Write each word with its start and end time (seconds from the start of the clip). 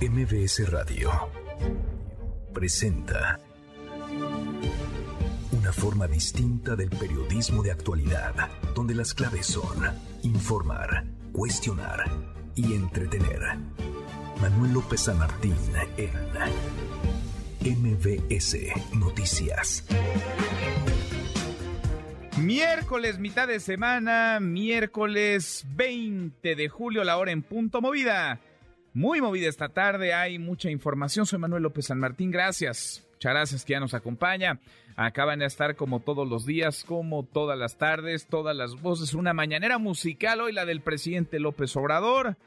MBS 0.00 0.70
Radio 0.70 1.10
presenta 2.52 3.40
una 5.52 5.72
forma 5.72 6.06
distinta 6.06 6.76
del 6.76 6.90
periodismo 6.90 7.62
de 7.62 7.70
actualidad, 7.70 8.34
donde 8.74 8.94
las 8.94 9.14
claves 9.14 9.46
son 9.46 9.90
informar, 10.22 11.04
cuestionar 11.32 12.04
y 12.54 12.74
entretener. 12.74 13.40
Manuel 14.42 14.74
López 14.74 15.00
San 15.00 15.18
Martín 15.18 15.56
en 15.96 16.10
MBS 17.64 18.56
Noticias. 18.94 19.82
Miércoles, 22.38 23.18
mitad 23.18 23.48
de 23.48 23.60
semana, 23.60 24.40
miércoles 24.40 25.64
20 25.74 26.54
de 26.54 26.68
julio, 26.68 27.02
la 27.02 27.16
hora 27.16 27.32
en 27.32 27.40
punto 27.42 27.80
movida. 27.80 28.42
Muy 28.96 29.20
movida 29.20 29.50
esta 29.50 29.68
tarde, 29.68 30.14
hay 30.14 30.38
mucha 30.38 30.70
información. 30.70 31.26
Soy 31.26 31.38
Manuel 31.38 31.64
López 31.64 31.84
San 31.84 31.98
Martín, 31.98 32.30
gracias. 32.30 33.06
Muchas 33.12 33.66
que 33.66 33.74
ya 33.74 33.78
nos 33.78 33.92
acompaña. 33.92 34.58
Acaban 34.96 35.40
de 35.40 35.44
estar 35.44 35.76
como 35.76 36.00
todos 36.00 36.26
los 36.26 36.46
días, 36.46 36.82
como 36.82 37.22
todas 37.22 37.58
las 37.58 37.76
tardes, 37.76 38.26
todas 38.26 38.56
las 38.56 38.80
voces. 38.80 39.12
Una 39.12 39.34
mañanera 39.34 39.76
musical, 39.76 40.40
hoy 40.40 40.54
la 40.54 40.64
del 40.64 40.80
presidente 40.80 41.38
López 41.40 41.76
Obrador. 41.76 42.38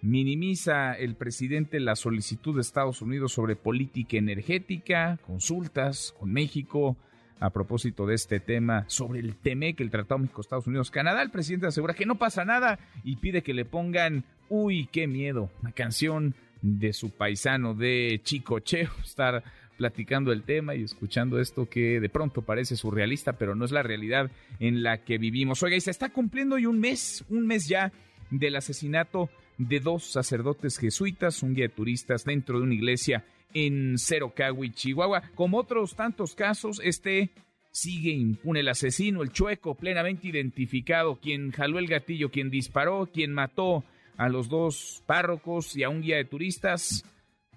Minimiza 0.00 0.94
el 0.94 1.14
presidente 1.14 1.78
la 1.78 1.94
solicitud 1.94 2.56
de 2.56 2.62
Estados 2.62 3.00
Unidos 3.00 3.32
sobre 3.32 3.54
política 3.54 4.16
energética, 4.16 5.20
consultas 5.24 6.12
con 6.18 6.32
México 6.32 6.96
a 7.38 7.50
propósito 7.50 8.04
de 8.04 8.16
este 8.16 8.40
tema 8.40 8.84
sobre 8.88 9.20
el 9.20 9.36
TEMEC, 9.36 9.80
el 9.80 9.90
Tratado 9.90 10.18
México-Estados 10.18 10.66
Unidos-Canadá. 10.66 11.22
El 11.22 11.30
presidente 11.30 11.68
asegura 11.68 11.94
que 11.94 12.06
no 12.06 12.16
pasa 12.16 12.44
nada 12.44 12.80
y 13.04 13.16
pide 13.16 13.42
que 13.42 13.54
le 13.54 13.64
pongan 13.64 14.24
Uy, 14.48 14.88
qué 14.92 15.06
miedo, 15.06 15.50
una 15.62 15.72
canción 15.72 16.34
de 16.60 16.92
su 16.92 17.10
paisano 17.10 17.74
de 17.74 18.20
Chico 18.22 18.60
Cheo, 18.60 18.90
estar 19.04 19.42
platicando 19.76 20.32
el 20.32 20.44
tema 20.44 20.74
y 20.74 20.82
escuchando 20.82 21.40
esto 21.40 21.68
que 21.68 22.00
de 22.00 22.08
pronto 22.08 22.42
parece 22.42 22.76
surrealista, 22.76 23.34
pero 23.34 23.54
no 23.54 23.64
es 23.64 23.72
la 23.72 23.82
realidad 23.82 24.30
en 24.60 24.82
la 24.82 25.04
que 25.04 25.18
vivimos. 25.18 25.62
Oiga, 25.62 25.76
y 25.76 25.80
se 25.80 25.90
está 25.90 26.10
cumpliendo 26.10 26.54
hoy 26.56 26.66
un 26.66 26.78
mes, 26.78 27.24
un 27.28 27.46
mes 27.46 27.66
ya 27.66 27.92
del 28.30 28.56
asesinato 28.56 29.30
de 29.58 29.80
dos 29.80 30.04
sacerdotes 30.04 30.78
jesuitas, 30.78 31.42
un 31.42 31.54
guía 31.54 31.64
de 31.64 31.74
turistas 31.74 32.24
dentro 32.24 32.58
de 32.58 32.64
una 32.64 32.74
iglesia 32.74 33.24
en 33.52 33.98
Cerocahui, 33.98 34.70
Chihuahua. 34.70 35.22
Como 35.34 35.58
otros 35.58 35.94
tantos 35.94 36.34
casos, 36.34 36.80
este 36.82 37.30
sigue 37.70 38.12
impune 38.12 38.60
el 38.60 38.68
asesino, 38.68 39.22
el 39.22 39.32
chueco, 39.32 39.74
plenamente 39.74 40.28
identificado, 40.28 41.16
quien 41.16 41.50
jaló 41.50 41.78
el 41.78 41.88
gatillo, 41.88 42.30
quien 42.30 42.50
disparó, 42.50 43.08
quien 43.12 43.32
mató 43.32 43.84
a 44.16 44.28
los 44.28 44.48
dos 44.48 45.02
párrocos 45.06 45.76
y 45.76 45.82
a 45.82 45.88
un 45.88 46.02
guía 46.02 46.16
de 46.16 46.24
turistas, 46.24 47.04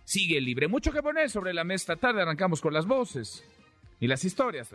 sigue 0.04 0.42
libre. 0.42 0.68
Mucho 0.68 0.92
que 0.92 1.04
poner 1.04 1.30
sobre 1.30 1.54
la 1.54 1.64
mesa 1.64 1.94
esta 1.94 2.08
tarde. 2.08 2.22
Arrancamos 2.22 2.62
con 2.62 2.74
las 2.74 2.86
voces 2.86 3.44
y 4.00 4.08
las 4.08 4.24
historias. 4.26 4.74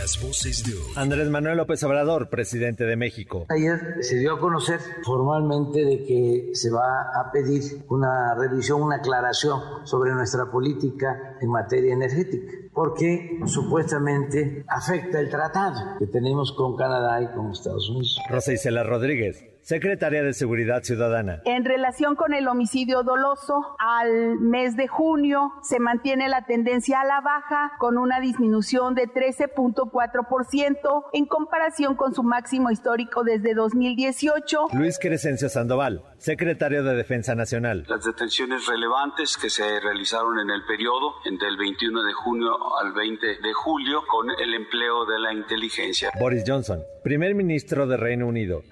Las 0.00 0.18
voces 0.22 0.64
de 0.64 0.72
hoy. 0.72 0.92
Andrés 0.96 1.28
Manuel 1.28 1.58
López 1.58 1.82
Obrador, 1.82 2.30
presidente 2.30 2.84
de 2.84 2.96
México. 2.96 3.44
Ayer 3.50 3.98
se 4.00 4.16
dio 4.16 4.32
a 4.32 4.40
conocer 4.40 4.80
formalmente 5.04 5.84
de 5.84 6.04
que 6.06 6.50
se 6.54 6.70
va 6.70 7.10
a 7.14 7.30
pedir 7.30 7.84
una 7.90 8.34
revisión, 8.34 8.80
una 8.80 8.96
aclaración 8.96 9.60
sobre 9.84 10.12
nuestra 10.12 10.50
política 10.50 11.36
en 11.42 11.50
materia 11.50 11.92
energética, 11.92 12.50
porque 12.72 13.40
supuestamente 13.44 14.64
afecta 14.68 15.20
el 15.20 15.28
tratado 15.28 15.98
que 15.98 16.06
tenemos 16.06 16.52
con 16.52 16.78
Canadá 16.78 17.20
y 17.20 17.26
con 17.34 17.50
Estados 17.50 17.90
Unidos. 17.90 18.18
Rosa 18.30 18.54
Isela 18.54 18.82
Rodríguez, 18.84 19.49
secretaria 19.62 20.22
de 20.22 20.32
Seguridad 20.32 20.82
Ciudadana. 20.82 21.42
En 21.44 21.64
relación 21.64 22.16
con 22.16 22.34
el 22.34 22.48
homicidio 22.48 23.02
doloso, 23.02 23.76
al 23.78 24.38
mes 24.40 24.76
de 24.76 24.88
junio 24.88 25.52
se 25.62 25.78
mantiene 25.78 26.28
la 26.28 26.44
tendencia 26.44 27.00
a 27.00 27.04
la 27.04 27.20
baja 27.20 27.72
con 27.78 27.98
una 27.98 28.20
disminución 28.20 28.94
de 28.94 29.08
13.4% 29.08 31.04
en 31.12 31.26
comparación 31.26 31.96
con 31.96 32.14
su 32.14 32.22
máximo 32.22 32.70
histórico 32.70 33.24
desde 33.24 33.54
2018. 33.54 34.68
Luis 34.72 34.98
Crescencio 34.98 35.48
Sandoval, 35.48 36.02
secretario 36.18 36.82
de 36.82 36.94
Defensa 36.94 37.34
Nacional. 37.34 37.84
Las 37.88 38.04
detenciones 38.04 38.66
relevantes 38.66 39.36
que 39.36 39.50
se 39.50 39.80
realizaron 39.80 40.38
en 40.38 40.50
el 40.50 40.64
periodo 40.64 41.14
del 41.24 41.56
21 41.56 42.02
de 42.02 42.12
junio 42.12 42.50
al 42.80 42.92
20 42.92 43.26
de 43.26 43.52
julio 43.52 44.02
con 44.06 44.28
el 44.30 44.54
empleo 44.54 45.06
de 45.06 45.18
la 45.18 45.32
inteligencia. 45.32 46.10
Boris 46.18 46.44
Johnson, 46.46 46.82
primer 47.02 47.34
ministro 47.34 47.86
de 47.86 47.96
Reino 47.96 48.26
Unido. 48.26 48.62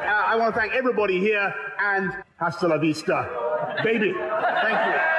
Everybody 0.79 1.21
here 1.21 1.53
and 1.79 2.13
hasta 2.39 2.69
la 2.69 2.79
vista. 2.79 3.29
Baby, 3.85 4.13
thank 4.63 4.87
you. 4.87 5.19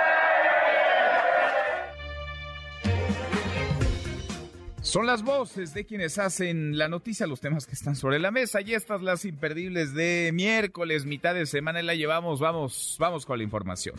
Son 4.82 5.06
las 5.06 5.22
voces 5.22 5.74
de 5.74 5.86
quienes 5.86 6.18
hacen 6.18 6.78
la 6.78 6.88
noticia, 6.88 7.28
los 7.28 7.42
temas 7.42 7.68
que 7.68 7.74
están 7.74 7.96
sobre 7.96 8.18
la 8.18 8.32
mesa 8.32 8.62
y 8.62 8.74
estas 8.74 9.04
las 9.04 9.24
imperdibles 9.24 9.94
de 9.94 10.32
miércoles, 10.34 11.06
mitad 11.06 11.36
de 11.36 11.46
semana 11.46 11.84
la 11.84 11.94
llevamos, 11.94 12.40
vamos, 12.40 12.96
vamos 12.98 13.26
con 13.26 13.38
la 13.38 13.44
información. 13.44 13.96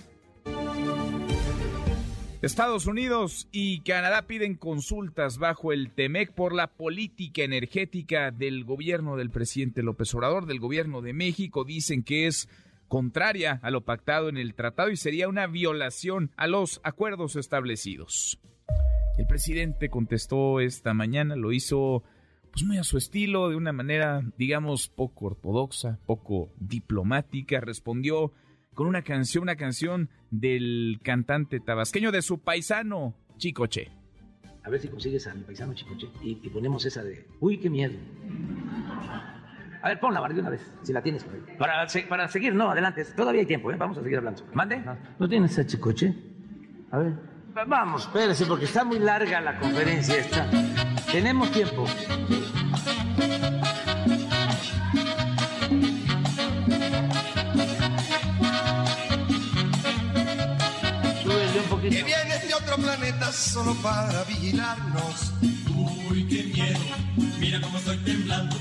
Estados 2.43 2.87
Unidos 2.87 3.49
y 3.53 3.81
Canadá 3.81 4.27
piden 4.27 4.55
consultas 4.55 5.37
bajo 5.37 5.75
el 5.75 5.91
TEMEC 5.91 6.33
por 6.33 6.55
la 6.55 6.69
política 6.69 7.43
energética 7.43 8.31
del 8.31 8.65
gobierno 8.65 9.17
del 9.17 9.29
presidente 9.29 9.83
López 9.83 10.15
Obrador, 10.15 10.47
del 10.47 10.59
gobierno 10.59 11.03
de 11.03 11.13
México. 11.13 11.65
Dicen 11.65 12.03
que 12.03 12.27
es 12.27 12.49
contraria 12.89 13.61
a 13.63 13.71
lo 13.71 13.83
pactado 13.83 14.31
en 14.31 14.39
el 14.39 14.55
tratado 14.55 14.91
y 14.91 14.97
sería 14.97 15.29
una 15.29 15.47
violación 15.49 16.31
a 16.39 16.47
los 16.47 16.81
acuerdos 16.83 17.37
establecidos. 17.37 18.41
El 19.19 19.27
presidente 19.27 19.91
contestó 19.91 20.61
esta 20.61 20.95
mañana, 20.95 21.37
lo 21.37 21.53
hizo 21.53 22.05
pues 22.53 22.65
muy 22.65 22.79
a 22.79 22.85
su 22.85 22.97
estilo, 22.97 23.51
de 23.51 23.57
una 23.57 23.73
manera, 23.73 24.23
digamos, 24.39 24.89
poco 24.89 25.27
ortodoxa, 25.27 25.99
poco 26.07 26.51
diplomática, 26.59 27.61
respondió 27.61 28.33
con 28.75 28.87
una 28.87 29.03
canción, 29.03 29.43
una 29.43 29.57
canción 29.57 30.09
del 30.31 31.01
cantante 31.03 31.61
tabasqueño 31.61 32.13
de 32.13 32.23
su 32.23 32.39
paisano, 32.39 33.15
Chicoche. 33.37 33.91
A 34.63 34.71
ver 34.71 34.81
si 34.81 34.89
consigues 34.89 35.27
a 35.27 35.35
mi 35.35 35.43
paisano 35.43 35.75
Chicoche 35.75 36.09
y, 36.23 36.39
y 36.43 36.49
ponemos 36.51 36.85
esa 36.85 37.03
de, 37.03 37.27
uy, 37.41 37.59
qué 37.59 37.71
miedo. 37.71 37.95
A 39.83 39.89
ver, 39.89 39.99
ponla, 39.99 40.21
Bar, 40.21 40.35
de 40.35 40.41
una 40.41 40.51
vez, 40.51 40.61
si 40.83 40.93
la 40.93 41.03
tienes 41.03 41.25
por 41.25 41.35
ahí. 41.35 41.41
Para, 41.59 41.87
para 42.09 42.29
seguir, 42.29 42.55
no, 42.55 42.71
adelante, 42.71 43.05
todavía 43.17 43.41
hay 43.41 43.47
tiempo, 43.47 43.73
¿eh? 43.73 43.77
vamos 43.79 43.97
a 43.99 44.03
seguir 44.03 44.19
hablando. 44.19 44.43
¿Mande? 44.53 44.83
¿No 45.19 45.29
tienes 45.29 45.59
a 45.59 45.67
Chicoche? 45.67 46.15
A 46.91 46.99
ver. 46.99 47.13
Va- 47.57 47.65
Vamos, 47.65 48.03
espérese, 48.03 48.45
porque 48.47 48.67
está 48.67 48.85
muy 48.85 48.99
larga 48.99 49.41
la 49.41 49.59
conferencia 49.59 50.17
esta. 50.19 50.49
Tenemos 51.11 51.51
tiempo. 51.51 51.85
Planeta 62.97 63.31
solo 63.31 63.75
para 63.83 64.25
vigilarnos. 64.25 65.33
Uy, 66.11 66.27
qué 66.27 66.43
miedo, 66.45 66.81
mira 67.39 67.61
cómo 67.61 67.79
estoy 67.79 67.97
temblando. 67.99 68.57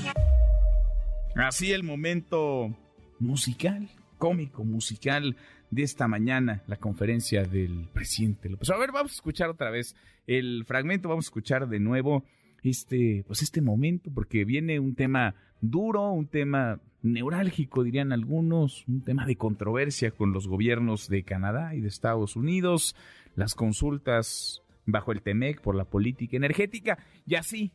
Así 1.34 1.72
el 1.72 1.82
momento 1.82 2.76
musical, 3.18 3.88
cómico, 4.18 4.64
musical 4.64 5.36
de 5.70 5.82
esta 5.82 6.06
mañana, 6.06 6.62
la 6.66 6.76
conferencia 6.76 7.44
del 7.44 7.88
presidente 7.92 8.48
López. 8.48 8.70
A 8.70 8.78
ver, 8.78 8.92
vamos 8.92 9.12
a 9.12 9.14
escuchar 9.14 9.48
otra 9.48 9.70
vez 9.70 9.96
el 10.26 10.64
fragmento, 10.64 11.08
vamos 11.08 11.26
a 11.26 11.28
escuchar 11.28 11.68
de 11.68 11.80
nuevo 11.80 12.24
este, 12.62 13.24
pues 13.26 13.42
este 13.42 13.60
momento, 13.60 14.10
porque 14.14 14.44
viene 14.44 14.78
un 14.78 14.94
tema 14.94 15.34
duro, 15.60 16.12
un 16.12 16.26
tema 16.26 16.80
neurálgico, 17.02 17.82
dirían 17.82 18.12
algunos, 18.12 18.84
un 18.86 19.02
tema 19.02 19.26
de 19.26 19.36
controversia 19.36 20.10
con 20.10 20.32
los 20.32 20.46
gobiernos 20.46 21.08
de 21.08 21.22
Canadá 21.22 21.74
y 21.74 21.80
de 21.80 21.88
Estados 21.88 22.36
Unidos, 22.36 22.94
las 23.34 23.54
consultas 23.54 24.62
bajo 24.86 25.12
el 25.12 25.22
TEMEC 25.22 25.60
por 25.60 25.74
la 25.74 25.84
política 25.84 26.36
energética, 26.36 26.98
y 27.26 27.36
así, 27.36 27.72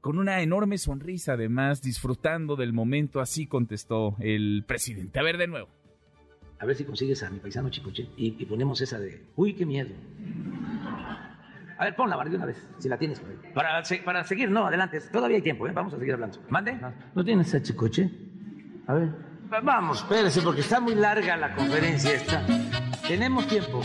con 0.00 0.18
una 0.18 0.40
enorme 0.40 0.78
sonrisa 0.78 1.34
además, 1.34 1.82
disfrutando 1.82 2.56
del 2.56 2.72
momento, 2.72 3.20
así 3.20 3.46
contestó 3.46 4.16
el 4.20 4.64
presidente. 4.66 5.18
A 5.18 5.22
ver 5.22 5.38
de 5.38 5.46
nuevo. 5.46 5.68
A 6.58 6.66
ver 6.66 6.76
si 6.76 6.84
consigues 6.84 7.22
a 7.22 7.30
mi 7.30 7.40
paisano 7.40 7.68
Chicoche 7.68 8.08
y, 8.16 8.36
y 8.38 8.46
ponemos 8.46 8.80
esa 8.80 8.98
de, 8.98 9.24
uy, 9.36 9.54
qué 9.54 9.66
miedo. 9.66 9.90
A 11.76 11.84
ver, 11.84 11.96
ponla, 11.96 12.22
de 12.24 12.36
una 12.36 12.46
vez, 12.46 12.68
si 12.78 12.88
la 12.88 12.96
tienes 12.96 13.18
por 13.20 13.30
ahí. 13.30 13.36
Para, 13.52 13.82
para 14.04 14.24
seguir, 14.24 14.50
no, 14.50 14.66
adelante, 14.66 15.00
todavía 15.12 15.36
hay 15.36 15.42
tiempo, 15.42 15.66
¿eh? 15.66 15.72
vamos 15.72 15.92
a 15.92 15.98
seguir 15.98 16.14
hablando. 16.14 16.38
¿Mande? 16.48 16.78
¿No 17.14 17.24
tienes 17.24 17.54
a 17.54 17.62
Chicoche? 17.62 18.10
A 18.86 18.94
ver. 18.94 19.33
Va- 19.52 19.60
Vamos, 19.60 19.98
espérese, 19.98 20.40
porque 20.42 20.60
está 20.62 20.80
muy 20.80 20.94
larga 20.94 21.36
la 21.36 21.54
conferencia 21.54 22.12
esta. 22.14 22.42
Tenemos 23.06 23.46
tiempo. 23.46 23.82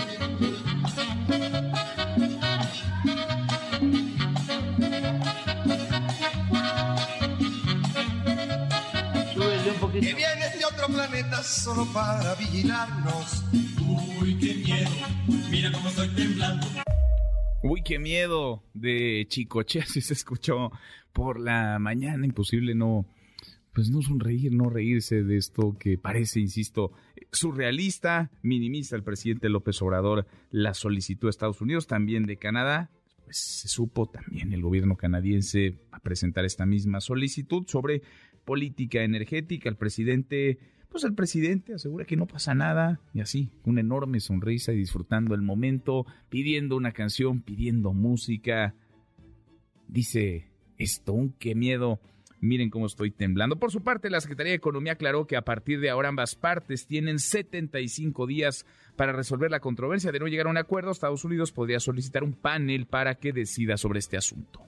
Súbele 9.34 9.72
un 9.72 9.78
poquito. 9.80 10.06
Que 10.06 10.14
vienes 10.14 10.60
de 10.60 10.66
otro 10.66 10.88
planeta 10.88 11.10
planeta 11.10 11.44
solo 11.44 11.86
para 11.94 12.36
vigilarnos. 12.36 13.44
Uy, 14.22 14.38
qué 14.38 14.54
miedo, 14.56 14.90
mira 15.50 15.72
cómo 15.72 15.90
estoy 15.90 16.08
temblando. 16.10 16.68
Uy, 17.64 17.82
qué 17.84 18.00
miedo 18.00 18.64
de 18.74 19.26
Chicoche, 19.30 19.80
así 19.84 20.02
se 20.02 20.14
escuchó 20.14 20.72
por 21.14 21.40
la 21.40 21.80
mañana, 21.80 22.26
imposible 22.26 22.76
no, 22.76 23.06
pues 23.74 23.90
no 23.90 24.02
sonreír, 24.02 24.52
no 24.52 24.70
reírse 24.70 25.24
de 25.24 25.38
esto 25.38 25.78
que 25.80 25.98
parece, 25.98 26.40
insisto, 26.40 26.92
surrealista, 27.32 28.32
minimiza 28.42 28.96
el 28.96 29.04
presidente 29.04 29.50
López 29.50 29.82
Obrador 29.82 30.26
la 30.52 30.74
solicitud 30.74 31.28
de 31.28 31.32
Estados 31.32 31.62
Unidos, 31.62 31.88
también 31.88 32.26
de 32.26 32.38
Canadá, 32.38 32.90
pues 33.24 33.38
se 33.38 33.68
supo 33.68 34.08
también 34.08 34.54
el 34.54 34.62
gobierno 34.62 34.98
canadiense 34.98 35.80
a 35.92 36.00
presentar 36.00 36.46
esta 36.46 36.66
misma 36.66 37.00
solicitud 37.02 37.66
sobre 37.68 38.02
política 38.46 39.04
energética, 39.04 39.70
el 39.70 39.76
presidente 39.76 40.58
pues 40.90 41.04
el 41.04 41.14
presidente 41.14 41.76
asegura 41.76 42.06
que 42.06 42.18
no 42.18 42.26
pasa 42.26 42.56
nada 42.56 43.00
y 43.14 43.22
así, 43.22 43.52
una 43.64 43.82
enorme 43.82 44.20
sonrisa 44.20 44.74
y 44.74 44.78
disfrutando 44.78 45.36
el 45.36 45.42
momento, 45.42 46.06
pidiendo 46.30 46.76
una 46.76 46.92
canción, 46.94 47.42
pidiendo 47.42 47.94
música. 47.94 48.76
Dice, 49.88 50.48
esto, 50.78 51.14
un 51.14 51.34
qué 51.34 51.54
miedo. 51.54 52.02
Miren 52.42 52.70
cómo 52.70 52.86
estoy 52.86 53.12
temblando. 53.12 53.58
Por 53.58 53.72
su 53.72 53.82
parte, 53.82 54.10
la 54.10 54.22
Secretaría 54.22 54.52
de 54.52 54.58
Economía 54.58 54.94
aclaró 54.94 55.28
que 55.28 55.36
a 55.36 55.44
partir 55.44 55.80
de 55.80 55.90
ahora 55.90 56.10
ambas 56.10 56.36
partes 56.36 56.88
tienen 56.88 57.20
75 57.20 58.26
días 58.28 58.66
para 58.96 59.12
resolver 59.12 59.52
la 59.52 59.60
controversia. 59.60 60.12
De 60.12 60.20
no 60.20 60.28
llegar 60.28 60.48
a 60.48 60.52
un 60.52 60.58
acuerdo, 60.58 60.92
Estados 60.92 61.26
Unidos 61.26 61.52
podría 61.52 61.80
solicitar 61.80 62.24
un 62.24 62.34
panel 62.34 62.86
para 62.86 63.16
que 63.16 63.34
decida 63.34 63.76
sobre 63.78 64.00
este 64.00 64.16
asunto. 64.18 64.62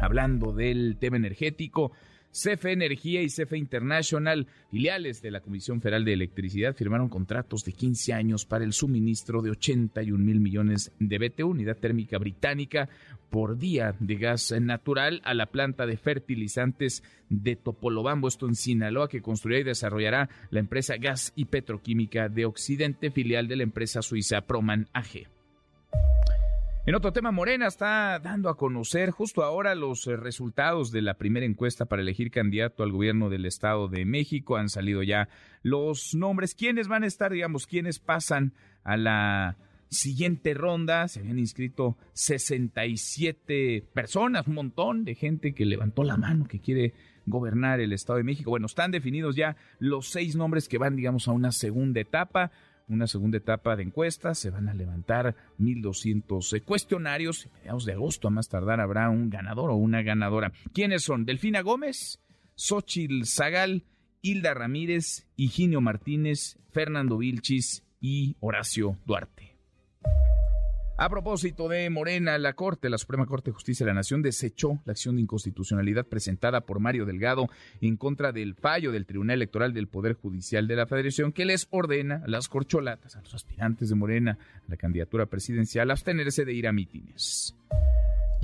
Hablando 0.00 0.52
del 0.52 0.96
tema 0.98 1.16
energético, 1.16 1.92
CFE 2.34 2.72
Energía 2.72 3.22
y 3.22 3.28
CFE 3.28 3.56
International, 3.56 4.48
filiales 4.68 5.22
de 5.22 5.30
la 5.30 5.40
Comisión 5.40 5.80
Federal 5.80 6.04
de 6.04 6.14
Electricidad, 6.14 6.74
firmaron 6.74 7.08
contratos 7.08 7.64
de 7.64 7.72
15 7.72 8.12
años 8.12 8.44
para 8.44 8.64
el 8.64 8.72
suministro 8.72 9.40
de 9.40 9.52
81 9.52 10.18
mil 10.18 10.40
millones 10.40 10.90
de 10.98 11.18
BTU, 11.18 11.46
unidad 11.46 11.76
térmica 11.76 12.18
británica, 12.18 12.88
por 13.30 13.56
día 13.56 13.94
de 14.00 14.16
gas 14.16 14.52
natural 14.60 15.22
a 15.24 15.32
la 15.32 15.46
planta 15.46 15.86
de 15.86 15.96
fertilizantes 15.96 17.04
de 17.28 17.54
Topolobambo, 17.54 18.26
esto 18.26 18.48
en 18.48 18.56
Sinaloa, 18.56 19.08
que 19.08 19.22
construirá 19.22 19.60
y 19.60 19.64
desarrollará 19.64 20.28
la 20.50 20.58
empresa 20.58 20.96
Gas 20.96 21.32
y 21.36 21.44
Petroquímica 21.44 22.28
de 22.28 22.46
Occidente, 22.46 23.12
filial 23.12 23.46
de 23.46 23.56
la 23.56 23.62
empresa 23.62 24.02
suiza 24.02 24.40
Proman 24.40 24.88
AG. 24.92 25.33
En 26.86 26.94
otro 26.94 27.14
tema, 27.14 27.30
Morena 27.30 27.66
está 27.66 28.18
dando 28.18 28.50
a 28.50 28.58
conocer 28.58 29.10
justo 29.10 29.42
ahora 29.42 29.74
los 29.74 30.06
eh, 30.06 30.18
resultados 30.18 30.92
de 30.92 31.00
la 31.00 31.14
primera 31.14 31.46
encuesta 31.46 31.86
para 31.86 32.02
elegir 32.02 32.30
candidato 32.30 32.82
al 32.82 32.92
gobierno 32.92 33.30
del 33.30 33.46
Estado 33.46 33.88
de 33.88 34.04
México. 34.04 34.58
Han 34.58 34.68
salido 34.68 35.02
ya 35.02 35.30
los 35.62 36.14
nombres. 36.14 36.54
¿Quiénes 36.54 36.86
van 36.86 37.02
a 37.02 37.06
estar, 37.06 37.32
digamos, 37.32 37.66
quiénes 37.66 38.00
pasan 38.00 38.52
a 38.82 38.98
la 38.98 39.56
siguiente 39.88 40.52
ronda? 40.52 41.08
Se 41.08 41.20
habían 41.20 41.38
inscrito 41.38 41.96
67 42.12 43.82
personas, 43.94 44.46
un 44.46 44.54
montón 44.54 45.06
de 45.06 45.14
gente 45.14 45.54
que 45.54 45.64
levantó 45.64 46.04
la 46.04 46.18
mano, 46.18 46.46
que 46.46 46.60
quiere 46.60 46.92
gobernar 47.24 47.80
el 47.80 47.94
Estado 47.94 48.18
de 48.18 48.24
México. 48.24 48.50
Bueno, 48.50 48.66
están 48.66 48.90
definidos 48.90 49.36
ya 49.36 49.56
los 49.78 50.10
seis 50.10 50.36
nombres 50.36 50.68
que 50.68 50.76
van, 50.76 50.96
digamos, 50.96 51.28
a 51.28 51.32
una 51.32 51.50
segunda 51.50 52.02
etapa 52.02 52.52
una 52.88 53.06
segunda 53.06 53.38
etapa 53.38 53.76
de 53.76 53.84
encuestas, 53.84 54.38
se 54.38 54.50
van 54.50 54.68
a 54.68 54.74
levantar 54.74 55.34
1.200 55.58 56.62
cuestionarios, 56.64 57.46
y 57.46 57.48
a 57.48 57.52
mediados 57.52 57.84
de 57.84 57.92
agosto 57.92 58.28
a 58.28 58.30
más 58.30 58.48
tardar 58.48 58.80
habrá 58.80 59.08
un 59.10 59.30
ganador 59.30 59.70
o 59.70 59.76
una 59.76 60.02
ganadora. 60.02 60.52
¿Quiénes 60.72 61.02
son? 61.02 61.24
Delfina 61.24 61.62
Gómez, 61.62 62.20
Xochil 62.54 63.26
Zagal, 63.26 63.84
Hilda 64.22 64.54
Ramírez, 64.54 65.26
Higinio 65.36 65.80
Martínez, 65.80 66.58
Fernando 66.70 67.18
Vilchis 67.18 67.84
y 68.00 68.36
Horacio 68.40 68.98
Duarte. 69.06 69.56
A 70.96 71.08
propósito 71.08 71.68
de 71.68 71.90
Morena, 71.90 72.38
la 72.38 72.52
Corte, 72.52 72.88
la 72.88 72.98
Suprema 72.98 73.26
Corte 73.26 73.50
de 73.50 73.54
Justicia 73.54 73.84
de 73.84 73.90
la 73.90 73.96
Nación 73.96 74.22
desechó 74.22 74.80
la 74.84 74.92
acción 74.92 75.16
de 75.16 75.22
inconstitucionalidad 75.22 76.06
presentada 76.06 76.60
por 76.60 76.78
Mario 76.78 77.04
Delgado 77.04 77.48
en 77.80 77.96
contra 77.96 78.30
del 78.30 78.54
fallo 78.54 78.92
del 78.92 79.04
Tribunal 79.04 79.34
Electoral 79.34 79.74
del 79.74 79.88
Poder 79.88 80.14
Judicial 80.14 80.68
de 80.68 80.76
la 80.76 80.86
Federación 80.86 81.32
que 81.32 81.46
les 81.46 81.66
ordena 81.70 82.22
a 82.24 82.28
las 82.28 82.48
corcholatas, 82.48 83.16
a 83.16 83.22
los 83.22 83.34
aspirantes 83.34 83.88
de 83.88 83.96
Morena 83.96 84.38
a 84.68 84.70
la 84.70 84.76
candidatura 84.76 85.26
presidencial, 85.26 85.90
abstenerse 85.90 86.44
de 86.44 86.52
ir 86.52 86.68
a 86.68 86.72
mítines 86.72 87.56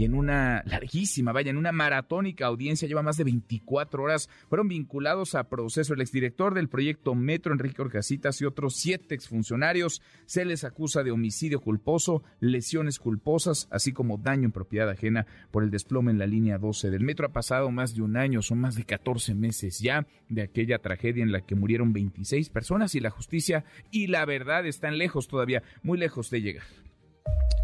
y 0.01 0.05
en 0.05 0.15
una 0.15 0.63
larguísima, 0.65 1.31
vaya, 1.31 1.51
en 1.51 1.59
una 1.59 1.73
maratónica 1.73 2.47
audiencia, 2.47 2.89
lleva 2.89 3.03
más 3.03 3.19
de 3.19 3.25
24 3.25 4.03
horas, 4.03 4.31
fueron 4.49 4.67
vinculados 4.67 5.35
a 5.35 5.51
proceso 5.51 5.93
el 5.93 6.01
exdirector 6.01 6.55
del 6.55 6.71
proyecto 6.71 7.15
Metro, 7.15 7.53
Enrique 7.53 7.83
Orcasitas, 7.83 8.41
y 8.41 8.47
otros 8.47 8.77
siete 8.77 9.15
exfuncionarios. 9.15 10.01
Se 10.25 10.47
les 10.47 10.65
acusa 10.65 11.03
de 11.03 11.11
homicidio 11.11 11.61
culposo, 11.61 12.23
lesiones 12.41 12.99
culposas, 12.99 13.69
así 13.71 13.93
como 13.93 14.17
daño 14.17 14.47
en 14.47 14.53
propiedad 14.53 14.89
ajena 14.89 15.27
por 15.51 15.65
el 15.65 15.71
desplome 15.71 16.13
en 16.13 16.19
la 16.19 16.27
línea 16.27 16.57
12 16.57 16.89
del 16.89 17.05
metro. 17.05 17.27
Ha 17.27 17.33
pasado 17.33 17.71
más 17.71 17.95
de 17.95 18.01
un 18.01 18.17
año, 18.17 18.41
son 18.41 18.59
más 18.59 18.77
de 18.77 18.85
14 18.85 19.35
meses 19.35 19.81
ya 19.81 20.07
de 20.31 20.41
aquella 20.41 20.79
tragedia 20.79 21.23
en 21.23 21.31
la 21.31 21.43
que 21.43 21.57
murieron 21.57 21.93
26 21.93 22.49
personas 22.49 22.95
y 22.95 23.01
la 23.01 23.11
justicia 23.11 23.67
y 23.91 24.07
la 24.07 24.25
verdad 24.25 24.65
están 24.65 24.97
lejos 24.97 25.29
todavía, 25.29 25.63
muy 25.83 25.99
lejos 25.99 26.31
de 26.31 26.41
llegar 26.41 26.65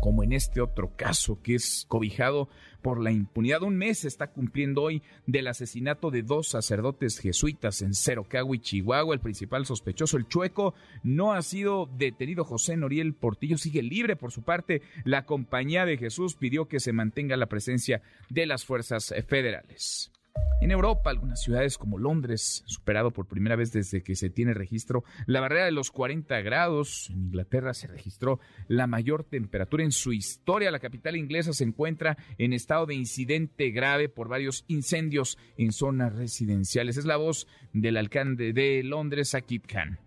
como 0.01 0.23
en 0.23 0.33
este 0.33 0.61
otro 0.61 0.93
caso 0.97 1.41
que 1.43 1.55
es 1.55 1.85
cobijado 1.89 2.49
por 2.83 3.01
la 3.01 3.11
impunidad. 3.11 3.63
Un 3.63 3.77
mes 3.77 4.05
está 4.05 4.29
cumpliendo 4.29 4.83
hoy 4.83 5.03
del 5.27 5.49
asesinato 5.49 6.11
de 6.11 6.23
dos 6.23 6.49
sacerdotes 6.49 7.19
jesuitas 7.19 7.83
en 7.83 7.95
Cerocagui, 7.95 8.61
Chihuahua. 8.61 9.15
El 9.15 9.21
principal 9.21 9.67
sospechoso, 9.67 10.17
el 10.17 10.29
chueco, 10.29 10.75
no 11.03 11.33
ha 11.33 11.43
sido 11.43 11.91
detenido. 11.99 12.45
José 12.45 12.77
Noriel 12.77 13.15
Portillo 13.15 13.59
sigue 13.59 13.83
libre 13.83 14.15
por 14.15 14.31
su 14.31 14.43
parte. 14.43 14.83
La 15.05 15.27
Compañía 15.27 15.85
de 15.85 15.97
Jesús 15.97 16.37
pidió 16.37 16.69
que 16.69 16.79
se 16.79 16.93
mantenga 16.93 17.37
la 17.37 17.47
presencia 17.47 18.03
de 18.31 18.47
las 18.47 18.65
fuerzas 18.65 19.13
federales. 19.27 20.13
En 20.61 20.71
Europa, 20.71 21.11
algunas 21.11 21.43
ciudades 21.43 21.77
como 21.77 21.99
Londres, 21.99 22.63
superado 22.67 23.13
por 23.13 23.27
primera 23.27 23.57
vez 23.57 23.73
desde 23.73 24.03
que 24.03 24.17
se 24.17 24.31
tiene 24.31 24.55
registro 24.55 25.05
la 25.27 25.41
barrera 25.41 25.67
de 25.67 25.71
los 25.71 25.91
40 25.91 26.41
grados. 26.41 27.11
En 27.11 27.27
Inglaterra 27.27 27.75
se 27.75 27.87
registró 27.87 28.41
la 28.67 28.87
mayor 28.87 29.23
temperatura 29.23 29.85
en 29.85 29.93
su 29.93 30.13
historia. 30.13 30.71
La 30.71 30.81
capital 30.81 31.15
inglesa 31.15 31.53
se 31.53 31.65
encuentra 31.65 32.17
en 32.39 32.53
estado 32.53 32.87
de 32.87 32.95
incidente 32.95 33.71
grave 33.71 34.09
por 34.09 34.29
varios 34.29 34.65
incendios 34.67 35.39
en 35.59 35.73
zonas 35.73 36.15
residenciales. 36.15 36.97
Es 36.97 37.05
la 37.05 37.17
voz 37.17 37.47
del 37.73 37.99
alcalde 37.99 38.53
de 38.53 38.83
Londres, 38.83 39.35
Akit 39.35 39.67
Khan. 39.67 40.01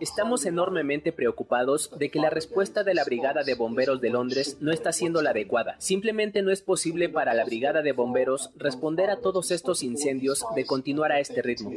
Estamos 0.00 0.46
enormemente 0.46 1.12
preocupados 1.12 1.90
de 1.98 2.10
que 2.10 2.18
la 2.18 2.30
respuesta 2.30 2.84
de 2.84 2.94
la 2.94 3.04
Brigada 3.04 3.42
de 3.42 3.54
Bomberos 3.54 4.00
de 4.00 4.10
Londres 4.10 4.56
no 4.60 4.72
está 4.72 4.92
siendo 4.92 5.22
la 5.22 5.30
adecuada. 5.30 5.76
Simplemente 5.78 6.42
no 6.42 6.50
es 6.50 6.62
posible 6.62 7.08
para 7.08 7.34
la 7.34 7.44
Brigada 7.44 7.82
de 7.82 7.92
Bomberos 7.92 8.50
responder 8.56 9.10
a 9.10 9.20
todos 9.20 9.50
estos 9.50 9.82
incendios 9.82 10.44
de 10.54 10.64
continuar 10.66 11.12
a 11.12 11.20
este 11.20 11.42
ritmo. 11.42 11.70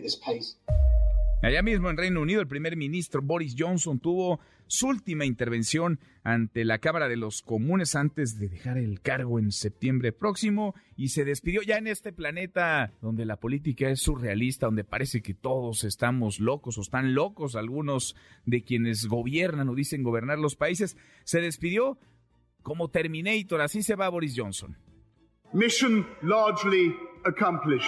Allá 1.41 1.63
mismo 1.63 1.89
en 1.89 1.97
Reino 1.97 2.21
Unido, 2.21 2.39
el 2.39 2.47
primer 2.47 2.77
ministro 2.77 3.19
Boris 3.23 3.55
Johnson 3.57 3.99
tuvo 3.99 4.39
su 4.67 4.87
última 4.87 5.25
intervención 5.25 5.99
ante 6.23 6.63
la 6.65 6.77
Cámara 6.77 7.09
de 7.09 7.17
los 7.17 7.41
Comunes 7.41 7.95
antes 7.95 8.37
de 8.37 8.47
dejar 8.47 8.77
el 8.77 9.01
cargo 9.01 9.39
en 9.39 9.51
septiembre 9.51 10.11
próximo 10.11 10.75
y 10.95 11.09
se 11.09 11.25
despidió 11.25 11.63
ya 11.63 11.77
en 11.77 11.87
este 11.87 12.13
planeta 12.13 12.93
donde 13.01 13.25
la 13.25 13.37
política 13.37 13.89
es 13.89 14.01
surrealista, 14.01 14.67
donde 14.67 14.83
parece 14.83 15.23
que 15.23 15.33
todos 15.33 15.83
estamos 15.83 16.39
locos 16.39 16.77
o 16.77 16.81
están 16.81 17.15
locos 17.15 17.55
algunos 17.55 18.15
de 18.45 18.63
quienes 18.63 19.07
gobiernan 19.07 19.67
o 19.67 19.73
dicen 19.73 20.03
gobernar 20.03 20.37
los 20.37 20.55
países. 20.55 20.95
Se 21.23 21.41
despidió 21.41 21.97
como 22.61 22.91
Terminator, 22.91 23.61
así 23.61 23.81
se 23.81 23.95
va 23.95 24.09
Boris 24.09 24.35
Johnson. 24.37 24.77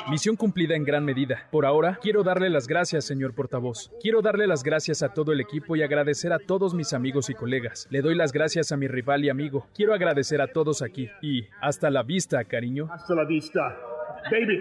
Misión 0.09 0.35
cumplida 0.35 0.75
en 0.75 0.83
gran 0.83 1.05
medida. 1.05 1.47
Por 1.51 1.65
ahora, 1.65 1.99
quiero 2.01 2.23
darle 2.23 2.49
las 2.49 2.67
gracias, 2.67 3.05
señor 3.05 3.33
portavoz. 3.33 3.91
Quiero 4.01 4.21
darle 4.21 4.47
las 4.47 4.63
gracias 4.63 5.03
a 5.03 5.13
todo 5.13 5.31
el 5.31 5.39
equipo 5.39 5.75
y 5.75 5.83
agradecer 5.83 6.33
a 6.33 6.39
todos 6.39 6.73
mis 6.73 6.93
amigos 6.93 7.29
y 7.29 7.33
colegas. 7.33 7.87
Le 7.89 8.01
doy 8.01 8.15
las 8.15 8.31
gracias 8.31 8.71
a 8.71 8.77
mi 8.77 8.87
rival 8.87 9.25
y 9.25 9.29
amigo. 9.29 9.67
Quiero 9.75 9.93
agradecer 9.93 10.41
a 10.41 10.47
todos 10.47 10.81
aquí. 10.81 11.09
Y 11.21 11.47
hasta 11.61 11.89
la 11.89 12.03
vista, 12.03 12.43
cariño. 12.45 12.87
Hasta 12.91 13.15
la 13.15 13.25
vista. 13.25 13.77
Baby, 14.31 14.59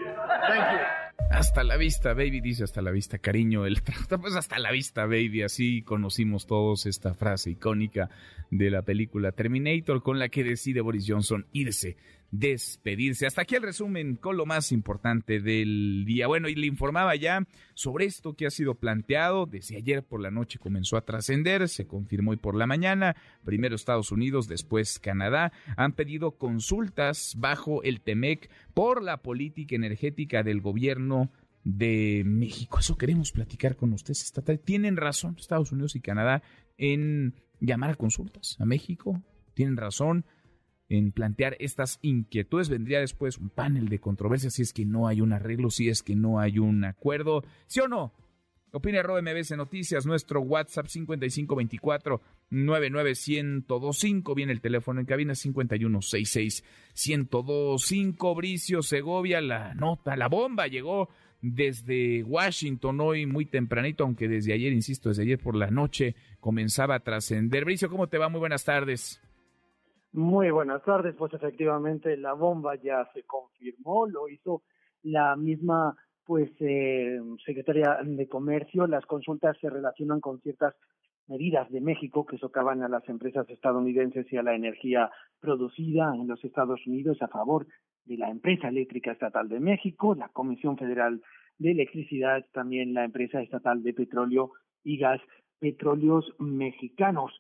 thank 0.49 0.73
you. 0.73 1.03
Hasta 1.31 1.65
la 1.65 1.77
vista, 1.77 2.13
baby, 2.13 2.41
dice 2.41 2.65
hasta 2.65 2.83
la 2.83 2.91
vista, 2.91 3.19
cariño. 3.19 3.65
El 3.65 3.81
pues 4.21 4.37
hasta 4.37 4.59
la 4.59 4.71
vista, 4.71 5.07
baby. 5.07 5.43
Así 5.43 5.83
conocimos 5.83 6.47
todos 6.47 6.85
esta 6.87 7.15
frase 7.15 7.51
icónica 7.51 8.11
de 8.51 8.71
la 8.71 8.83
película 8.83 9.33
Terminator 9.33 10.03
con 10.03 10.19
la 10.19 10.29
que 10.29 10.45
decide 10.45 10.83
Boris 10.83 11.07
Johnson 11.09 11.47
irse 11.53 11.97
despedirse. 12.33 13.27
Hasta 13.27 13.43
aquí 13.43 13.55
el 13.55 13.63
resumen 13.63 14.17
con 14.17 14.37
lo 14.37 14.47
más 14.47 14.73
importante 14.73 15.39
del 15.39 16.05
día. 16.07 16.27
Bueno, 16.27 16.49
y 16.49 16.55
le 16.55 16.67
informaba 16.67 17.15
ya 17.15 17.47
sobre 17.75 18.07
esto 18.07 18.35
que 18.35 18.47
ha 18.47 18.51
sido 18.51 18.75
planteado. 18.75 19.47
Desde 19.47 19.77
ayer 19.77 20.03
por 20.03 20.21
la 20.21 20.31
noche 20.31 20.59
comenzó 20.59 20.97
a 20.97 21.05
trascender, 21.05 21.69
se 21.69 21.87
confirmó 21.87 22.31
hoy 22.33 22.39
por 22.39 22.57
la 22.57 22.67
mañana. 22.67 23.15
Primero 23.45 23.77
Estados 23.77 24.11
Unidos, 24.11 24.49
después 24.49 24.99
Canadá. 24.99 25.53
Han 25.77 25.93
pedido 25.93 26.33
consultas 26.39 27.35
bajo 27.37 27.83
el 27.83 28.01
TEMEC 28.01 28.51
por 28.73 29.03
la 29.03 29.19
política 29.19 29.77
energética 29.77 30.43
del 30.43 30.63
gobierno 30.63 31.31
de 31.65 32.23
México. 32.25 32.79
Eso 32.79 32.97
queremos 32.97 33.31
platicar 33.31 33.77
con 33.77 33.93
ustedes 33.93 34.23
esta 34.23 34.41
tarde. 34.41 34.59
Tienen 34.59 34.97
razón 34.97 35.37
Estados 35.39 35.71
Unidos 35.71 35.97
y 35.97 36.01
Canadá 36.01 36.43
en 36.79 37.35
llamar 37.61 37.91
a 37.91 37.95
consultas 37.97 38.57
a 38.59 38.65
México. 38.65 39.23
Tienen 39.53 39.77
razón 39.77 40.25
en 40.89 41.13
plantear 41.13 41.57
estas 41.61 41.99
inquietudes. 42.03 42.69
Vendría 42.69 43.01
después 43.01 43.39
un 43.39 43.51
panel 43.51 43.89
de 43.89 43.99
controversia 43.99 44.51
si 44.51 44.63
es 44.63 44.73
que 44.73 44.85
no 44.85 45.09
hay 45.09 45.21
un 45.21 45.33
arreglo, 45.33 45.71
si 45.71 45.89
es 45.89 46.03
que 46.03 46.17
no 46.17 46.39
hay 46.39 46.59
un 46.59 46.85
acuerdo. 46.85 47.43
¿Sí 47.67 47.81
o 47.81 47.89
no? 47.89 48.13
Opina 48.75 49.01
arroba 49.01 49.21
MBC 49.21 49.55
Noticias, 49.55 50.07
nuestro 50.07 50.41
WhatsApp 50.41 50.87
5524 50.87 52.23
99125. 52.49 54.35
Viene 54.35 54.53
el 54.53 54.63
teléfono 54.63 55.01
en 55.01 55.07
cabina 55.07 55.35
5166 55.35 56.65
1025. 56.95 58.35
Bricio 58.35 58.81
Segovia, 58.81 59.43
la 59.43 59.75
nota, 59.75 60.17
la 60.17 60.29
bomba 60.29 60.69
llegó 60.69 61.11
desde 61.43 62.23
Washington 62.23 62.99
hoy 63.01 63.27
muy 63.27 63.45
tempranito, 63.45 64.05
aunque 64.05 64.27
desde 64.27 64.55
ayer, 64.55 64.73
insisto, 64.73 65.11
desde 65.11 65.25
ayer 65.25 65.39
por 65.39 65.55
la 65.55 65.71
noche 65.71 66.15
comenzaba 66.41 66.95
a 66.95 67.01
trascender. 67.01 67.67
Bricio, 67.67 67.91
¿cómo 67.91 68.07
te 68.09 68.17
va? 68.17 68.31
Muy 68.31 68.41
buenas 68.41 68.65
tardes. 68.65 69.21
Muy 70.13 70.51
buenas 70.51 70.83
tardes, 70.83 71.15
pues 71.17 71.33
efectivamente 71.33 72.17
la 72.19 72.35
bomba 72.35 72.75
ya 72.77 73.09
se 73.15 73.23
confirmó, 73.23 74.07
lo 74.07 74.29
hizo 74.29 74.63
la 75.03 75.37
misma 75.37 75.97
pues 76.25 76.51
eh, 76.61 77.19
Secretaría 77.45 77.99
de 78.05 78.29
Comercio, 78.29 78.87
las 78.87 79.05
consultas 79.07 79.57
se 79.61 79.71
relacionan 79.71 80.21
con 80.21 80.41
ciertas 80.41 80.75
medidas 81.27 81.71
de 81.71 81.81
México 81.81 82.27
que 82.27 82.37
socavan 82.39 82.83
a 82.83 82.89
las 82.89 83.09
empresas 83.09 83.49
estadounidenses 83.49 84.31
y 84.31 84.37
a 84.37 84.43
la 84.43 84.55
energía 84.55 85.11
producida 85.41 86.15
en 86.15 86.29
los 86.29 86.45
Estados 86.45 86.87
Unidos 86.87 87.21
a 87.23 87.29
favor 87.29 87.67
de 88.05 88.19
la 88.19 88.29
empresa 88.29 88.69
eléctrica 88.69 89.13
estatal 89.13 89.49
de 89.49 89.61
México, 89.61 90.15
la 90.15 90.29
Comisión 90.29 90.77
Federal 90.77 91.23
de 91.59 91.73
Electricidad, 91.73 92.45
también 92.53 92.93
la 92.93 93.05
empresa 93.05 93.41
estatal 93.41 93.83
de 93.83 93.95
petróleo 93.95 94.51
y 94.85 94.99
gas 94.99 95.21
Petróleos 95.59 96.35
Mexicanos. 96.39 97.33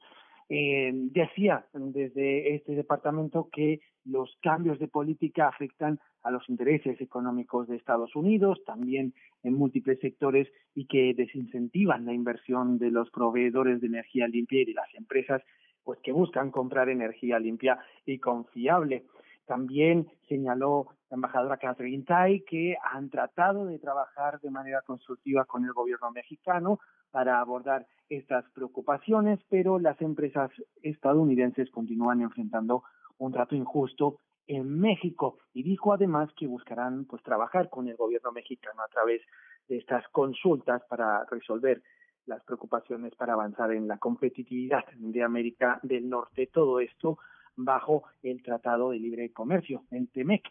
Eh, 0.55 0.91
decía 0.93 1.65
desde 1.73 2.55
este 2.55 2.75
departamento 2.75 3.49
que 3.51 3.81
los 4.05 4.37
cambios 4.43 4.79
de 4.79 4.87
política 4.87 5.49
afectan 5.49 5.99
a 6.23 6.31
los 6.31 6.47
intereses 6.51 7.01
económicos 7.01 7.69
de 7.69 7.77
Estados 7.77 8.15
Unidos, 8.15 8.63
también 8.67 9.15
en 9.45 9.55
múltiples 9.55 9.99
sectores 10.01 10.47
y 10.75 10.85
que 10.89 11.15
desincentivan 11.17 12.05
la 12.05 12.13
inversión 12.13 12.77
de 12.77 12.91
los 12.91 13.11
proveedores 13.11 13.81
de 13.81 13.87
energía 13.87 14.29
limpia 14.29 14.61
y 14.61 14.67
de 14.67 14.75
las 14.75 14.95
empresas 14.95 15.41
pues 15.85 15.99
que 16.01 16.13
buscan 16.13 16.51
comprar 16.51 16.91
energía 16.91 17.39
limpia 17.39 17.79
y 18.05 18.19
confiable. 18.19 19.07
También 19.47 20.07
señaló 20.29 20.89
la 21.09 21.15
embajadora 21.15 21.57
Catherine 21.57 22.05
Tai 22.05 22.45
que 22.45 22.77
han 22.93 23.09
tratado 23.09 23.65
de 23.65 23.79
trabajar 23.79 24.39
de 24.41 24.51
manera 24.51 24.83
constructiva 24.83 25.47
con 25.47 25.65
el 25.65 25.73
gobierno 25.73 26.11
mexicano 26.11 26.79
para 27.13 27.39
abordar 27.41 27.87
estas 28.09 28.45
preocupaciones, 28.51 29.39
pero 29.49 29.79
las 29.79 30.01
empresas 30.03 30.51
estadounidenses 30.83 31.71
continúan 31.71 32.21
enfrentando 32.21 32.83
un 33.19 33.33
trato 33.33 33.55
injusto 33.55 34.19
en 34.47 34.81
México 34.81 35.39
y 35.55 35.63
dijo 35.63 35.93
además 35.93 36.31
que 36.37 36.47
buscarán 36.47 37.05
pues 37.05 37.23
trabajar 37.23 37.71
con 37.71 37.89
el 37.89 37.97
gobierno 37.97 38.33
mexicano 38.33 38.83
a 38.83 38.89
través 38.89 39.23
de 39.69 39.79
estas 39.79 40.07
consultas 40.09 40.83
para 40.89 41.25
resolver 41.31 41.81
las 42.27 42.43
preocupaciones 42.45 43.15
para 43.15 43.35
avanzar 43.35 43.73
en 43.73 43.89
la 43.89 43.99
competitividad 43.99 44.85
de 44.97 45.23
América 45.23 45.81
del 45.83 46.09
Norte, 46.09 46.49
todo 46.53 46.81
esto 46.81 47.19
bajo 47.57 48.05
el 48.23 48.43
Tratado 48.43 48.91
de 48.91 48.99
Libre 48.99 49.33
Comercio, 49.33 49.85
en 49.91 50.07
TEMEC. 50.09 50.43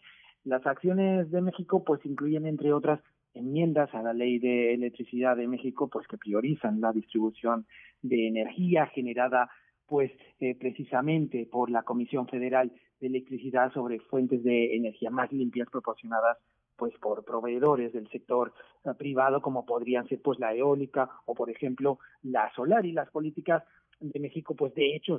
Las 0.44 0.66
acciones 0.66 1.30
de 1.30 1.40
México 1.40 1.82
pues 1.84 2.04
incluyen 2.04 2.46
entre 2.46 2.72
otras 2.72 3.00
enmiendas 3.34 3.92
a 3.94 4.02
la 4.02 4.12
ley 4.12 4.38
de 4.38 4.74
electricidad 4.74 5.36
de 5.36 5.48
México 5.48 5.88
pues 5.88 6.06
que 6.06 6.18
priorizan 6.18 6.80
la 6.80 6.92
distribución 6.92 7.66
de 8.02 8.28
energía 8.28 8.86
generada 8.86 9.50
pues 9.86 10.10
eh, 10.40 10.54
precisamente 10.54 11.46
por 11.50 11.70
la 11.70 11.82
Comisión 11.82 12.26
Federal 12.26 12.72
de 13.00 13.06
Electricidad 13.06 13.72
sobre 13.72 14.00
fuentes 14.00 14.42
de 14.42 14.76
energía 14.76 15.10
más 15.10 15.32
limpias 15.32 15.68
proporcionadas 15.70 16.38
pues 16.76 16.94
por 16.98 17.24
proveedores 17.24 17.92
del 17.92 18.08
sector 18.08 18.52
eh, 18.84 18.90
privado 18.96 19.40
como 19.40 19.66
podrían 19.66 20.08
ser 20.08 20.20
pues 20.22 20.38
la 20.38 20.54
eólica 20.54 21.10
o 21.26 21.34
por 21.34 21.50
ejemplo 21.50 21.98
la 22.22 22.52
solar. 22.54 22.86
Y 22.86 22.92
las 22.92 23.10
políticas 23.10 23.62
de 24.00 24.18
México 24.20 24.54
pues 24.54 24.74
de 24.74 24.96
hecho 24.96 25.18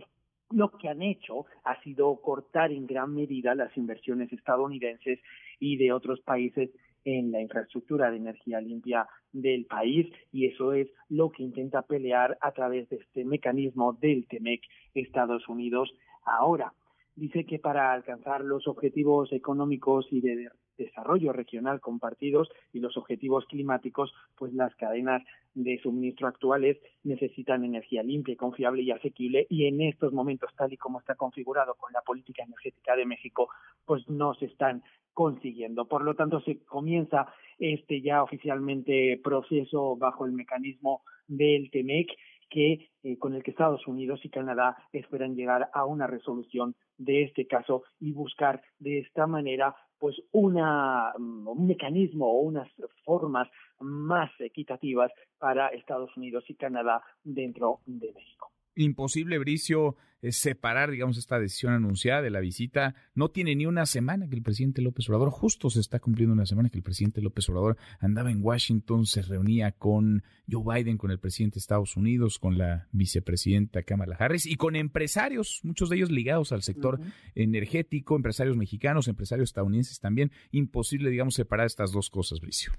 lo 0.51 0.71
que 0.71 0.89
han 0.89 1.01
hecho 1.01 1.45
ha 1.63 1.81
sido 1.83 2.15
cortar 2.21 2.71
en 2.71 2.85
gran 2.85 3.13
medida 3.13 3.55
las 3.55 3.75
inversiones 3.77 4.31
estadounidenses 4.31 5.19
y 5.59 5.77
de 5.77 5.91
otros 5.93 6.21
países 6.21 6.69
en 7.05 7.31
la 7.31 7.41
infraestructura 7.41 8.09
de 8.09 8.17
energía 8.17 8.61
limpia 8.61 9.07
del 9.31 9.65
país 9.65 10.07
y 10.31 10.47
eso 10.47 10.73
es 10.73 10.87
lo 11.09 11.31
que 11.31 11.43
intenta 11.43 11.81
pelear 11.81 12.37
a 12.41 12.51
través 12.51 12.89
de 12.89 12.97
este 12.97 13.25
mecanismo 13.25 13.93
del 13.93 14.27
TEMEC 14.27 14.61
Estados 14.93 15.47
Unidos 15.47 15.93
ahora. 16.25 16.73
Dice 17.15 17.45
que 17.45 17.59
para 17.59 17.93
alcanzar 17.93 18.41
los 18.41 18.67
objetivos 18.67 19.31
económicos 19.31 20.07
y 20.11 20.21
de 20.21 20.49
desarrollo 20.77 21.31
regional 21.31 21.79
compartidos 21.79 22.49
y 22.71 22.79
los 22.79 22.97
objetivos 22.97 23.45
climáticos, 23.45 24.11
pues 24.35 24.53
las 24.53 24.75
cadenas 24.75 25.23
de 25.53 25.79
suministro 25.83 26.27
actuales 26.27 26.77
necesitan 27.03 27.63
energía 27.63 28.01
limpia, 28.01 28.35
confiable 28.35 28.81
y 28.81 28.91
asequible 28.91 29.45
y 29.49 29.67
en 29.67 29.81
estos 29.81 30.11
momentos, 30.13 30.49
tal 30.57 30.73
y 30.73 30.77
como 30.77 30.99
está 30.99 31.13
configurado 31.15 31.75
con 31.75 31.93
la 31.93 32.01
política 32.01 32.43
energética 32.43 32.95
de 32.95 33.05
México, 33.05 33.49
pues 33.85 34.07
no 34.09 34.33
se 34.33 34.45
están 34.45 34.81
consiguiendo. 35.13 35.85
Por 35.85 36.03
lo 36.03 36.15
tanto, 36.15 36.41
se 36.41 36.59
comienza 36.65 37.27
este 37.59 38.01
ya 38.01 38.23
oficialmente 38.23 39.19
proceso 39.23 39.95
bajo 39.95 40.25
el 40.25 40.33
mecanismo 40.33 41.01
del 41.27 41.69
TEMEC 41.71 42.09
que 42.49 42.91
eh, 43.03 43.17
con 43.17 43.33
el 43.33 43.41
que 43.41 43.51
Estados 43.51 43.87
Unidos 43.87 44.19
y 44.23 44.29
Canadá 44.29 44.77
esperan 44.91 45.35
llegar 45.35 45.69
a 45.73 45.85
una 45.85 46.05
resolución 46.05 46.75
de 46.97 47.23
este 47.23 47.47
caso 47.47 47.83
y 47.99 48.11
buscar 48.11 48.61
de 48.77 48.99
esta 48.99 49.25
manera 49.25 49.75
pues 49.97 50.21
una 50.31 51.13
mm, 51.17 51.47
un 51.47 51.67
mecanismo 51.67 52.27
o 52.27 52.41
unas 52.41 52.69
formas 53.03 53.49
más 53.79 54.29
equitativas 54.39 55.11
para 55.39 55.69
Estados 55.69 56.15
Unidos 56.15 56.43
y 56.47 56.53
Canadá 56.53 57.01
dentro 57.23 57.79
de 57.85 58.13
México 58.13 58.51
imposible, 58.75 59.37
Bricio, 59.39 59.95
separar, 60.31 60.91
digamos, 60.91 61.17
esta 61.17 61.39
decisión 61.39 61.73
anunciada 61.73 62.21
de 62.21 62.29
la 62.29 62.39
visita. 62.39 62.95
No 63.13 63.29
tiene 63.29 63.55
ni 63.55 63.65
una 63.65 63.85
semana 63.85 64.27
que 64.29 64.35
el 64.35 64.41
presidente 64.41 64.81
López 64.81 65.09
Obrador, 65.09 65.29
justo 65.29 65.69
se 65.69 65.79
está 65.79 65.99
cumpliendo 65.99 66.33
una 66.33 66.45
semana 66.45 66.69
que 66.69 66.77
el 66.77 66.83
presidente 66.83 67.21
López 67.21 67.49
Obrador 67.49 67.77
andaba 67.99 68.31
en 68.31 68.41
Washington, 68.41 69.05
se 69.05 69.21
reunía 69.21 69.71
con 69.71 70.23
Joe 70.49 70.63
Biden, 70.75 70.97
con 70.97 71.11
el 71.11 71.19
presidente 71.19 71.55
de 71.55 71.59
Estados 71.59 71.97
Unidos, 71.97 72.39
con 72.39 72.57
la 72.57 72.87
vicepresidenta 72.91 73.83
Kamala 73.83 74.15
Harris 74.17 74.45
y 74.45 74.55
con 74.55 74.75
empresarios, 74.75 75.59
muchos 75.63 75.89
de 75.89 75.97
ellos 75.97 76.11
ligados 76.11 76.51
al 76.51 76.63
sector 76.63 76.99
energético, 77.35 78.15
empresarios 78.15 78.55
mexicanos, 78.55 79.07
empresarios 79.07 79.49
estadounidenses 79.49 79.99
también. 79.99 80.31
Imposible, 80.51 81.09
digamos, 81.09 81.35
separar 81.35 81.65
estas 81.65 81.91
dos 81.91 82.09
cosas, 82.09 82.39
Bricio 82.39 82.73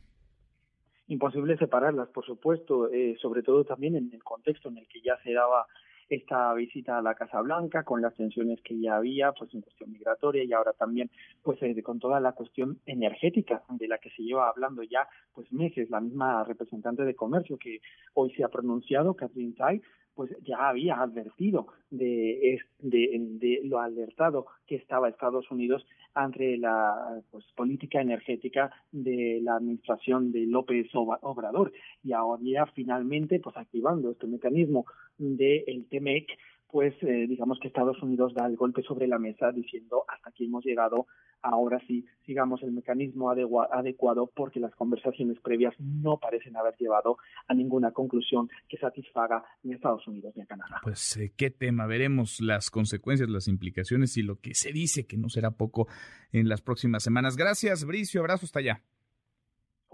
imposible 1.08 1.56
separarlas, 1.56 2.08
por 2.08 2.24
supuesto, 2.24 2.90
eh, 2.90 3.16
sobre 3.20 3.42
todo 3.42 3.64
también 3.64 3.96
en 3.96 4.10
el 4.12 4.22
contexto 4.22 4.68
en 4.68 4.78
el 4.78 4.88
que 4.88 5.00
ya 5.00 5.16
se 5.22 5.32
daba 5.32 5.66
esta 6.08 6.52
visita 6.54 6.98
a 6.98 7.02
la 7.02 7.14
Casa 7.14 7.40
Blanca 7.40 7.82
con 7.82 8.02
las 8.02 8.14
tensiones 8.14 8.60
que 8.62 8.78
ya 8.78 8.96
había 8.96 9.32
pues 9.32 9.52
en 9.54 9.62
cuestión 9.62 9.90
migratoria 9.90 10.44
y 10.44 10.52
ahora 10.52 10.72
también 10.72 11.10
pues 11.42 11.62
eh, 11.62 11.82
con 11.82 11.98
toda 11.98 12.20
la 12.20 12.32
cuestión 12.32 12.78
energética 12.86 13.62
de 13.70 13.88
la 13.88 13.98
que 13.98 14.10
se 14.10 14.22
lleva 14.22 14.48
hablando 14.48 14.82
ya 14.82 15.08
pues 15.32 15.50
meses 15.52 15.90
la 15.90 16.00
misma 16.00 16.44
representante 16.44 17.04
de 17.04 17.14
comercio 17.14 17.56
que 17.58 17.80
hoy 18.14 18.32
se 18.34 18.44
ha 18.44 18.48
pronunciado 18.48 19.14
Catherine 19.14 19.54
Tai 19.54 19.80
pues 20.14 20.30
ya 20.42 20.68
había 20.68 21.00
advertido 21.00 21.66
de, 21.90 22.60
de, 22.78 23.60
lo 23.64 23.80
alertado 23.80 24.46
que 24.66 24.76
estaba 24.76 25.08
Estados 25.08 25.50
Unidos 25.50 25.86
ante 26.14 26.56
la 26.56 27.20
pues, 27.30 27.44
política 27.56 28.00
energética 28.00 28.70
de 28.92 29.40
la 29.42 29.56
administración 29.56 30.32
de 30.32 30.46
López 30.46 30.86
Obrador. 30.94 31.72
Y 32.02 32.12
ahora 32.12 32.42
ya 32.44 32.66
finalmente 32.66 33.40
pues 33.40 33.56
activando 33.56 34.10
este 34.12 34.26
mecanismo 34.26 34.86
del 35.18 35.64
el 35.66 35.88
TEMEC 35.88 36.28
pues 36.74 36.92
eh, 37.02 37.26
digamos 37.28 37.60
que 37.60 37.68
Estados 37.68 38.02
Unidos 38.02 38.34
da 38.34 38.46
el 38.46 38.56
golpe 38.56 38.82
sobre 38.82 39.06
la 39.06 39.20
mesa 39.20 39.52
diciendo 39.52 40.04
hasta 40.08 40.30
aquí 40.30 40.46
hemos 40.46 40.64
llegado, 40.64 41.06
ahora 41.44 41.78
sí 41.86 42.04
sigamos 42.24 42.62
el 42.62 42.72
mecanismo 42.72 43.30
adecuado 43.30 44.30
porque 44.34 44.58
las 44.58 44.74
conversaciones 44.74 45.38
previas 45.40 45.74
no 45.78 46.18
parecen 46.18 46.56
haber 46.56 46.74
llevado 46.78 47.18
a 47.46 47.54
ninguna 47.54 47.92
conclusión 47.92 48.48
que 48.68 48.78
satisfaga 48.78 49.44
ni 49.62 49.72
a 49.72 49.76
Estados 49.76 50.06
Unidos 50.08 50.32
ni 50.34 50.42
a 50.42 50.46
Canadá. 50.46 50.80
Pues 50.82 51.16
eh, 51.18 51.32
qué 51.36 51.50
tema, 51.50 51.86
veremos 51.86 52.40
las 52.40 52.70
consecuencias, 52.70 53.28
las 53.28 53.46
implicaciones 53.46 54.16
y 54.16 54.22
lo 54.22 54.40
que 54.40 54.54
se 54.54 54.72
dice 54.72 55.06
que 55.06 55.18
no 55.18 55.28
será 55.28 55.50
poco 55.50 55.86
en 56.32 56.48
las 56.48 56.62
próximas 56.62 57.02
semanas. 57.02 57.36
Gracias, 57.36 57.84
Bricio, 57.84 58.20
abrazo 58.20 58.46
hasta 58.46 58.60
allá. 58.60 58.82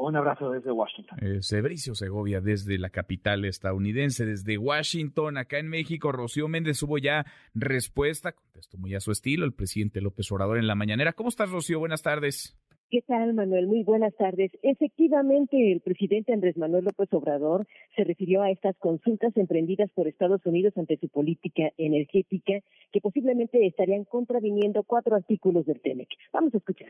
Un 0.03 0.17
abrazo 0.17 0.51
desde 0.51 0.73
Washington. 0.73 1.19
Eh, 1.21 1.43
Segovia 1.43 2.41
desde 2.41 2.79
la 2.79 2.89
capital 2.89 3.45
estadounidense, 3.45 4.25
desde 4.25 4.57
Washington, 4.57 5.37
acá 5.37 5.59
en 5.59 5.69
México. 5.69 6.11
Rocío 6.11 6.49
Méndez 6.49 6.83
hubo 6.83 6.97
ya 6.97 7.27
respuesta, 7.55 8.33
contestó 8.33 8.79
muy 8.79 8.95
a 8.95 9.01
su 9.01 9.13
estilo 9.13 9.45
el 9.45 9.53
presidente 9.53 10.01
López 10.01 10.33
Obrador 10.33 10.57
en 10.57 10.67
la 10.67 10.75
mañanera. 10.75 11.13
¿Cómo 11.13 11.29
estás, 11.29 11.51
Rocío? 11.51 11.79
Buenas 11.81 12.01
tardes. 12.01 12.59
¿Qué 12.91 13.03
tal, 13.03 13.35
Manuel? 13.35 13.67
Muy 13.67 13.83
buenas 13.85 14.15
tardes. 14.17 14.51
Efectivamente, 14.63 15.71
el 15.71 15.83
presidente 15.83 16.33
Andrés 16.33 16.57
Manuel 16.57 16.87
López 16.87 17.13
Obrador 17.13 17.67
se 17.95 18.03
refirió 18.03 18.41
a 18.41 18.51
estas 18.51 18.79
consultas 18.79 19.37
emprendidas 19.37 19.91
por 19.91 20.09
Estados 20.09 20.41
Unidos 20.47 20.73
ante 20.79 20.97
su 20.97 21.11
política 21.11 21.73
energética 21.77 22.55
que 22.91 23.01
posiblemente 23.03 23.67
estarían 23.67 24.05
contraviniendo 24.05 24.83
cuatro 24.83 25.15
artículos 25.15 25.67
del 25.67 25.83
TEMEC. 25.83 26.09
Vamos 26.33 26.55
a 26.55 26.57
escuchar. 26.57 26.89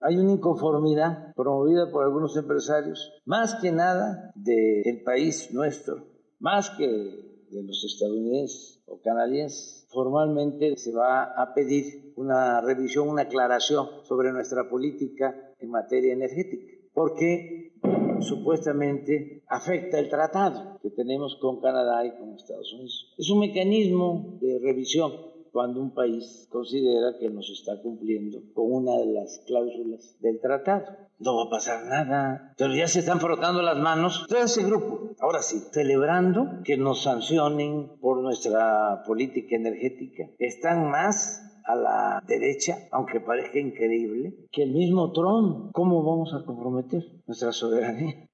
Hay 0.00 0.16
una 0.16 0.32
inconformidad 0.32 1.34
promovida 1.34 1.90
por 1.90 2.04
algunos 2.04 2.36
empresarios, 2.36 3.12
más 3.24 3.54
que 3.56 3.72
nada 3.72 4.30
del 4.34 5.02
país 5.02 5.52
nuestro, 5.52 6.04
más 6.38 6.70
que 6.70 6.86
de 6.86 7.62
los 7.62 7.82
estadounidenses 7.84 8.82
o 8.86 9.00
canadienses. 9.00 9.86
Formalmente 9.90 10.76
se 10.76 10.92
va 10.92 11.24
a 11.24 11.54
pedir 11.54 12.12
una 12.16 12.60
revisión, 12.60 13.08
una 13.08 13.22
aclaración 13.22 13.88
sobre 14.04 14.32
nuestra 14.32 14.68
política 14.68 15.34
en 15.58 15.70
materia 15.70 16.12
energética, 16.12 16.72
porque 16.92 17.72
supuestamente 18.20 19.42
afecta 19.48 19.98
el 19.98 20.08
tratado 20.08 20.78
que 20.82 20.90
tenemos 20.90 21.36
con 21.40 21.60
Canadá 21.60 22.04
y 22.04 22.16
con 22.18 22.34
Estados 22.34 22.72
Unidos. 22.74 23.14
Es 23.16 23.30
un 23.30 23.40
mecanismo 23.40 24.38
de 24.40 24.58
revisión 24.62 25.35
cuando 25.56 25.80
un 25.80 25.94
país 25.94 26.46
considera 26.50 27.16
que 27.18 27.30
no 27.30 27.40
se 27.40 27.54
está 27.54 27.80
cumpliendo 27.80 28.42
con 28.52 28.70
una 28.70 28.92
de 28.98 29.06
las 29.06 29.42
cláusulas 29.46 30.14
del 30.20 30.38
tratado. 30.38 30.84
No 31.18 31.34
va 31.34 31.44
a 31.44 31.48
pasar 31.48 31.86
nada, 31.86 32.52
pero 32.58 32.74
ya 32.74 32.86
se 32.86 32.98
están 32.98 33.20
frotando 33.20 33.62
las 33.62 33.78
manos 33.78 34.26
todo 34.28 34.40
ese 34.40 34.64
grupo. 34.64 35.14
Ahora 35.18 35.40
sí, 35.40 35.56
celebrando 35.72 36.60
que 36.62 36.76
nos 36.76 37.04
sancionen 37.04 37.88
por 38.02 38.20
nuestra 38.20 39.02
política 39.06 39.56
energética. 39.56 40.24
Están 40.38 40.90
más 40.90 41.42
a 41.64 41.74
la 41.74 42.22
derecha, 42.28 42.76
aunque 42.92 43.20
parezca 43.20 43.58
increíble, 43.58 44.34
que 44.52 44.64
el 44.64 44.74
mismo 44.74 45.10
Trump. 45.12 45.70
¿Cómo 45.72 46.04
vamos 46.04 46.34
a 46.34 46.44
comprometer 46.44 47.02
nuestra 47.26 47.52
soberanía? 47.52 48.28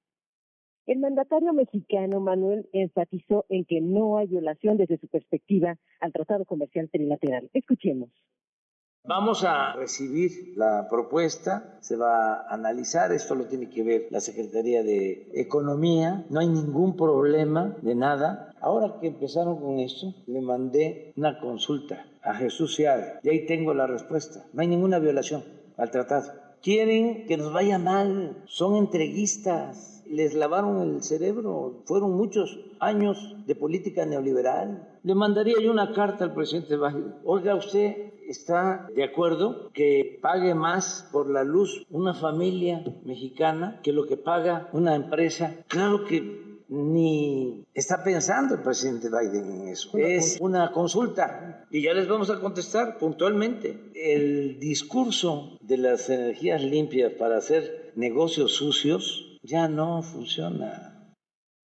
El 0.85 0.99
mandatario 0.99 1.53
mexicano 1.53 2.19
Manuel 2.19 2.67
enfatizó 2.73 3.45
en 3.47 3.63
que 3.63 3.79
no 3.79 4.17
hay 4.17 4.27
violación 4.27 4.75
desde 4.75 4.97
su 4.97 5.07
perspectiva 5.07 5.77
al 6.01 6.11
Tratado 6.11 6.43
Comercial 6.43 6.89
Trilateral. 6.91 7.49
Escuchemos. 7.53 8.09
Vamos 9.05 9.43
a 9.43 9.73
recibir 9.75 10.53
la 10.57 10.87
propuesta, 10.89 11.77
se 11.81 11.95
va 11.97 12.35
a 12.35 12.53
analizar, 12.53 13.11
esto 13.11 13.35
lo 13.35 13.47
tiene 13.47 13.69
que 13.69 13.83
ver 13.83 14.07
la 14.11 14.21
Secretaría 14.21 14.81
de 14.81 15.29
Economía, 15.33 16.25
no 16.29 16.39
hay 16.39 16.47
ningún 16.47 16.95
problema 16.95 17.77
de 17.81 17.95
nada. 17.95 18.53
Ahora 18.61 18.99
que 18.99 19.07
empezaron 19.07 19.59
con 19.59 19.79
esto, 19.79 20.13
le 20.25 20.41
mandé 20.41 21.13
una 21.17 21.39
consulta 21.39 22.05
a 22.21 22.33
Jesús 22.35 22.75
Seade 22.75 23.19
y 23.23 23.29
ahí 23.29 23.45
tengo 23.45 23.73
la 23.73 23.87
respuesta. 23.87 24.45
No 24.53 24.61
hay 24.61 24.67
ninguna 24.67 24.99
violación 24.99 25.43
al 25.75 25.91
tratado. 25.91 26.31
Quieren 26.61 27.25
que 27.25 27.35
nos 27.35 27.51
vaya 27.51 27.77
mal, 27.77 28.41
son 28.45 28.77
entreguistas, 28.77 29.92
les 30.13 30.35
lavaron 30.35 30.95
el 30.95 31.03
cerebro, 31.03 31.81
fueron 31.85 32.15
muchos 32.15 32.59
años 32.79 33.35
de 33.47 33.55
política 33.55 34.05
neoliberal. 34.05 34.99
Le 35.03 35.15
mandaría 35.15 35.55
yo 35.61 35.71
una 35.71 35.91
carta 35.91 36.23
al 36.23 36.33
presidente 36.33 36.77
Biden. 36.77 37.15
Oiga, 37.25 37.55
usted 37.55 38.13
está 38.27 38.87
de 38.95 39.03
acuerdo 39.03 39.71
que 39.73 40.19
pague 40.21 40.53
más 40.53 41.09
por 41.11 41.29
la 41.29 41.43
luz 41.43 41.85
una 41.89 42.13
familia 42.13 42.83
mexicana 43.03 43.79
que 43.83 43.91
lo 43.91 44.05
que 44.05 44.17
paga 44.17 44.69
una 44.71 44.95
empresa. 44.95 45.55
Claro 45.67 46.05
que 46.05 46.43
ni 46.69 47.65
está 47.73 48.03
pensando 48.03 48.55
el 48.55 48.61
presidente 48.61 49.09
Biden 49.09 49.61
en 49.61 49.67
eso. 49.67 49.95
Es 49.97 50.37
una 50.39 50.71
consulta 50.71 51.65
y 51.69 51.81
ya 51.83 51.93
les 51.93 52.07
vamos 52.07 52.29
a 52.29 52.39
contestar 52.39 52.97
puntualmente. 52.97 53.91
El 53.95 54.59
discurso 54.59 55.57
de 55.61 55.77
las 55.77 56.09
energías 56.09 56.63
limpias 56.63 57.13
para 57.13 57.37
hacer 57.37 57.91
negocios 57.95 58.53
sucios 58.53 59.32
ya 59.43 59.67
no 59.67 60.01
funciona. 60.01 61.15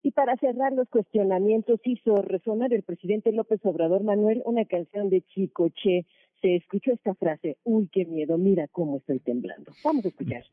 Y 0.02 0.12
para 0.12 0.36
cerrar 0.36 0.72
los 0.72 0.88
cuestionamientos 0.88 1.80
hizo 1.84 2.22
resonar 2.22 2.72
el 2.72 2.82
presidente 2.82 3.32
López 3.32 3.60
Obrador 3.64 4.02
Manuel 4.02 4.42
una 4.44 4.64
canción 4.64 5.10
de 5.10 5.22
Chico 5.22 5.68
Che 5.70 6.06
se 6.40 6.56
escuchó 6.56 6.92
esta 6.92 7.14
frase, 7.14 7.56
uy, 7.62 7.88
qué 7.92 8.04
miedo, 8.04 8.36
mira 8.36 8.66
cómo 8.68 8.98
estoy 8.98 9.20
temblando. 9.20 9.72
Vamos 9.84 10.04
a 10.04 10.08
escuchar. 10.08 10.44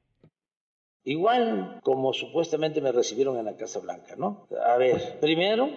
Igual 1.04 1.80
como 1.82 2.14
supuestamente 2.14 2.82
me 2.82 2.92
recibieron 2.92 3.38
en 3.38 3.46
la 3.46 3.56
Casa 3.56 3.80
Blanca, 3.80 4.16
¿no? 4.16 4.48
A 4.66 4.78
ver, 4.78 5.20
primero 5.20 5.70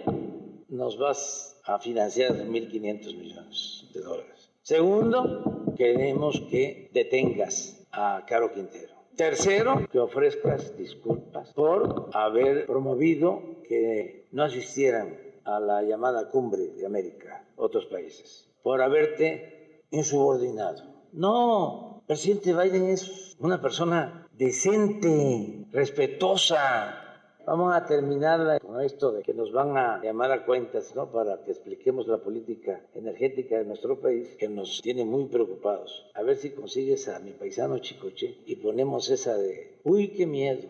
nos 0.68 0.98
vas 0.98 1.60
a 1.64 1.78
financiar 1.78 2.32
1.500 2.32 3.16
millones 3.16 3.90
de 3.94 4.00
dólares. 4.00 4.50
Segundo, 4.60 5.64
queremos 5.76 6.40
que 6.50 6.90
detengas 6.92 7.86
a 7.90 8.24
Caro 8.26 8.52
Quintero. 8.52 8.91
Tercero, 9.16 9.86
que 9.90 9.98
ofrezcas 9.98 10.76
disculpas 10.76 11.52
por 11.52 12.08
haber 12.14 12.66
promovido 12.66 13.62
que 13.68 14.26
no 14.32 14.44
asistieran 14.44 15.18
a 15.44 15.60
la 15.60 15.82
llamada 15.82 16.30
cumbre 16.30 16.68
de 16.68 16.86
América, 16.86 17.44
otros 17.56 17.86
países, 17.86 18.48
por 18.62 18.80
haberte 18.80 19.84
insubordinado. 19.90 20.82
No, 21.12 22.02
presidente 22.06 22.54
Biden 22.54 22.88
es 22.88 23.36
una 23.38 23.60
persona 23.60 24.28
decente, 24.32 25.66
respetuosa. 25.70 27.11
Vamos 27.44 27.74
a 27.74 27.84
terminar 27.84 28.60
con 28.60 28.80
esto 28.80 29.12
de 29.12 29.22
que 29.22 29.34
nos 29.34 29.52
van 29.52 29.76
a 29.76 30.00
llamar 30.02 30.30
a 30.30 30.44
cuentas, 30.44 30.94
¿no? 30.94 31.10
Para 31.10 31.42
que 31.44 31.50
expliquemos 31.50 32.06
la 32.06 32.18
política 32.18 32.80
energética 32.94 33.58
de 33.58 33.64
nuestro 33.64 34.00
país, 34.00 34.28
que 34.38 34.48
nos 34.48 34.80
tiene 34.80 35.04
muy 35.04 35.26
preocupados. 35.26 36.06
A 36.14 36.22
ver 36.22 36.36
si 36.36 36.50
consigues 36.50 37.08
a 37.08 37.18
mi 37.18 37.32
paisano 37.32 37.78
Chicoche 37.78 38.38
y 38.46 38.56
ponemos 38.56 39.10
esa 39.10 39.34
de, 39.36 39.80
uy, 39.82 40.08
qué 40.08 40.26
miedo. 40.26 40.68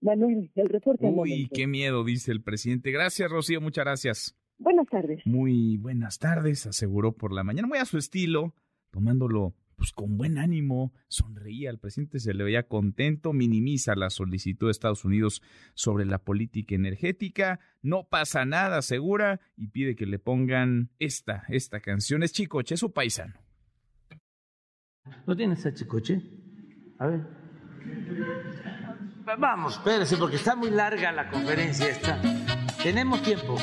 Manuel, 0.00 0.50
el 0.54 0.68
reporte. 0.68 1.04
Uy, 1.04 1.48
qué 1.52 1.66
miedo, 1.66 2.04
dice 2.04 2.30
el 2.30 2.42
presidente. 2.42 2.92
Gracias, 2.92 3.30
Rocío, 3.30 3.60
muchas 3.60 3.84
gracias. 3.84 4.36
Buenas 4.58 4.86
tardes. 4.86 5.20
Muy 5.24 5.78
buenas 5.78 6.18
tardes, 6.18 6.66
aseguró 6.66 7.12
por 7.12 7.32
la 7.32 7.42
mañana, 7.42 7.66
muy 7.66 7.78
a 7.78 7.84
su 7.84 7.98
estilo, 7.98 8.54
tomándolo 8.92 9.54
pues 9.82 9.90
con 9.90 10.16
buen 10.16 10.38
ánimo, 10.38 10.92
sonreía, 11.08 11.68
al 11.68 11.80
presidente 11.80 12.20
se 12.20 12.34
le 12.34 12.44
veía 12.44 12.68
contento, 12.68 13.32
minimiza 13.32 13.96
la 13.96 14.10
solicitud 14.10 14.68
de 14.68 14.70
Estados 14.70 15.04
Unidos 15.04 15.42
sobre 15.74 16.04
la 16.04 16.18
política 16.18 16.76
energética, 16.76 17.58
no 17.82 18.04
pasa 18.04 18.44
nada, 18.44 18.78
asegura, 18.78 19.40
y 19.56 19.66
pide 19.66 19.96
que 19.96 20.06
le 20.06 20.20
pongan 20.20 20.90
esta, 21.00 21.42
esta 21.48 21.80
canción, 21.80 22.22
es 22.22 22.30
Chicoche, 22.30 22.74
es 22.74 22.80
su 22.80 22.92
paisano. 22.92 23.34
¿No 25.26 25.34
tienes 25.34 25.66
a 25.66 25.74
Chicoche? 25.74 26.22
A 27.00 27.08
ver. 27.08 27.26
Vamos, 29.36 29.78
espérese, 29.78 30.16
porque 30.16 30.36
está 30.36 30.54
muy 30.54 30.70
larga 30.70 31.10
la 31.10 31.28
conferencia 31.28 31.88
esta. 31.88 32.22
Tenemos 32.80 33.20
tiempo. 33.24 33.56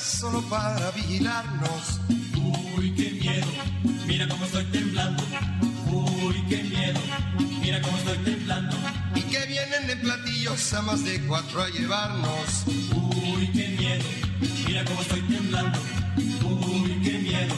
Solo 0.00 0.40
para 0.42 0.90
vigilarnos. 0.92 2.00
Uy, 2.76 2.94
qué 2.94 3.10
miedo, 3.10 3.46
mira 4.06 4.28
cómo 4.28 4.44
estoy 4.44 4.64
temblando. 4.66 5.22
Uy, 5.90 6.44
qué 6.48 6.62
miedo, 6.62 7.00
mira 7.60 7.80
cómo 7.82 7.96
estoy 7.98 8.18
temblando. 8.18 8.76
Y 9.14 9.22
que 9.22 9.46
vienen 9.46 9.90
en 9.90 10.00
platillos 10.00 10.72
a 10.74 10.82
más 10.82 11.04
de 11.04 11.20
cuatro 11.26 11.62
a 11.62 11.68
llevarnos. 11.70 12.64
Uy, 12.66 13.50
qué 13.52 13.68
miedo, 13.78 14.04
mira 14.66 14.84
cómo 14.84 15.02
estoy 15.02 15.20
temblando. 15.22 15.78
Uy, 16.16 17.00
qué 17.02 17.18
miedo, 17.18 17.54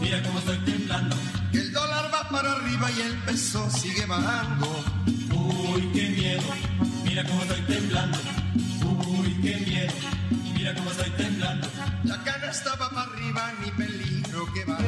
mira 0.00 0.22
cómo 0.22 0.38
estoy 0.38 0.58
temblando. 0.58 1.16
Que 1.52 1.58
el 1.58 1.72
dólar 1.72 2.10
va 2.12 2.28
para 2.30 2.52
arriba 2.52 2.90
y 2.96 3.00
el 3.02 3.16
peso 3.24 3.68
sigue 3.70 4.06
bajando. 4.06 4.84
Uy, 5.06 5.82
qué 5.92 6.08
miedo, 6.10 6.42
mira 7.04 7.24
cómo 7.24 7.42
estoy 7.42 7.60
temblando. 7.62 8.18
Uy, 9.06 9.36
qué 9.42 9.56
miedo. 9.66 9.92
Mira 10.64 10.76
cómo 10.76 10.90
estoy 10.92 11.10
temblando. 11.10 11.66
La 12.04 12.24
cana 12.24 12.50
estaba 12.50 12.88
para 12.88 13.02
arriba, 13.02 13.52
ni 13.62 13.70
peligro 13.72 14.46
que 14.54 14.64
va. 14.64 14.78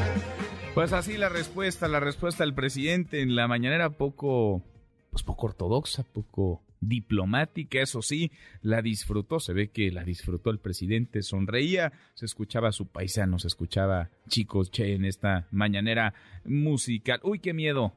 Pues 0.72 0.94
así 0.94 1.18
la 1.18 1.28
respuesta, 1.28 1.86
la 1.86 2.00
respuesta 2.00 2.44
del 2.44 2.54
presidente 2.54 3.20
en 3.20 3.36
la 3.36 3.46
mañanera 3.46 3.90
poco, 3.90 4.62
pues 5.10 5.22
poco 5.22 5.48
ortodoxa, 5.48 6.04
poco 6.04 6.62
diplomática, 6.80 7.82
eso 7.82 8.00
sí, 8.00 8.32
la 8.62 8.80
disfrutó, 8.80 9.38
se 9.38 9.52
ve 9.52 9.68
que 9.68 9.90
la 9.90 10.02
disfrutó 10.02 10.48
el 10.48 10.60
presidente, 10.60 11.20
sonreía, 11.20 11.92
se 12.14 12.24
escuchaba 12.24 12.68
a 12.70 12.72
su 12.72 12.86
paisano, 12.86 13.38
se 13.38 13.48
escuchaba 13.48 14.08
chicos 14.30 14.70
che 14.70 14.94
en 14.94 15.04
esta 15.04 15.46
mañanera 15.50 16.14
musical. 16.46 17.20
Uy, 17.22 17.38
qué 17.38 17.52
miedo. 17.52 17.92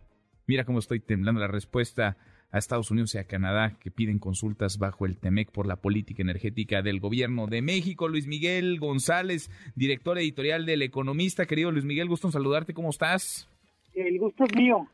Mira 0.47 0.65
cómo 0.65 0.79
estoy 0.79 0.99
temblando 0.99 1.39
la 1.39 1.47
respuesta 1.47 2.17
a 2.51 2.57
Estados 2.57 2.91
Unidos 2.91 3.15
y 3.15 3.17
a 3.17 3.25
Canadá 3.25 3.75
que 3.79 3.91
piden 3.91 4.19
consultas 4.19 4.77
bajo 4.77 5.05
el 5.05 5.17
TEMEC 5.17 5.51
por 5.51 5.67
la 5.67 5.75
política 5.77 6.21
energética 6.21 6.81
del 6.81 6.99
gobierno 6.99 7.47
de 7.47 7.61
México. 7.61 8.07
Luis 8.07 8.27
Miguel 8.27 8.79
González, 8.79 9.51
director 9.75 10.17
editorial 10.17 10.65
del 10.65 10.81
Economista. 10.81 11.45
Querido 11.45 11.71
Luis 11.71 11.85
Miguel, 11.85 12.07
gusto 12.07 12.27
en 12.27 12.33
saludarte. 12.33 12.73
¿Cómo 12.73 12.89
estás? 12.89 13.47
El 13.93 14.17
gusto 14.19 14.43
es 14.45 14.55
mío. 14.55 14.87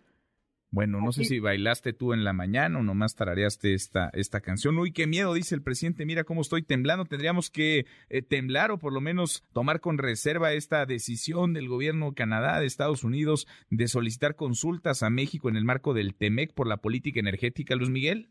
Bueno, 0.75 0.99
no 0.99 1.13
sé 1.13 1.23
si 1.23 1.39
bailaste 1.39 1.93
tú 1.93 2.11
en 2.11 2.25
la 2.25 2.33
mañana 2.33 2.79
o 2.79 2.83
nomás 2.83 3.15
tarareaste 3.15 3.73
esta, 3.73 4.09
esta 4.11 4.41
canción. 4.41 4.77
Uy, 4.77 4.91
qué 4.91 5.07
miedo, 5.07 5.33
dice 5.33 5.55
el 5.55 5.63
presidente. 5.63 6.05
Mira 6.05 6.25
cómo 6.25 6.41
estoy 6.41 6.63
temblando. 6.63 7.05
Tendríamos 7.05 7.49
que 7.49 7.85
eh, 8.09 8.21
temblar 8.21 8.71
o 8.71 8.77
por 8.77 8.91
lo 8.91 8.99
menos 8.99 9.47
tomar 9.53 9.79
con 9.79 9.97
reserva 9.97 10.51
esta 10.51 10.85
decisión 10.85 11.53
del 11.53 11.69
gobierno 11.69 12.09
de 12.09 12.15
Canadá, 12.15 12.59
de 12.59 12.65
Estados 12.65 13.05
Unidos, 13.05 13.47
de 13.69 13.87
solicitar 13.87 14.35
consultas 14.35 15.01
a 15.01 15.09
México 15.09 15.47
en 15.47 15.55
el 15.55 15.63
marco 15.63 15.93
del 15.93 16.13
TEMEC 16.13 16.53
por 16.53 16.67
la 16.67 16.75
política 16.75 17.21
energética. 17.21 17.77
Luis 17.77 17.89
Miguel. 17.89 18.27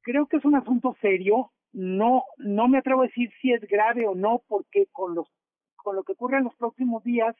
Creo 0.00 0.28
que 0.28 0.38
es 0.38 0.44
un 0.46 0.54
asunto 0.54 0.96
serio. 1.02 1.52
No, 1.74 2.22
no 2.38 2.66
me 2.66 2.78
atrevo 2.78 3.02
a 3.02 3.08
decir 3.08 3.30
si 3.42 3.52
es 3.52 3.60
grave 3.68 4.06
o 4.08 4.14
no, 4.14 4.42
porque 4.48 4.86
con 4.90 5.14
los, 5.14 5.28
con 5.76 5.96
lo 5.96 6.02
que 6.02 6.12
ocurre 6.12 6.38
en 6.38 6.44
los 6.44 6.54
próximos 6.54 7.04
días 7.04 7.36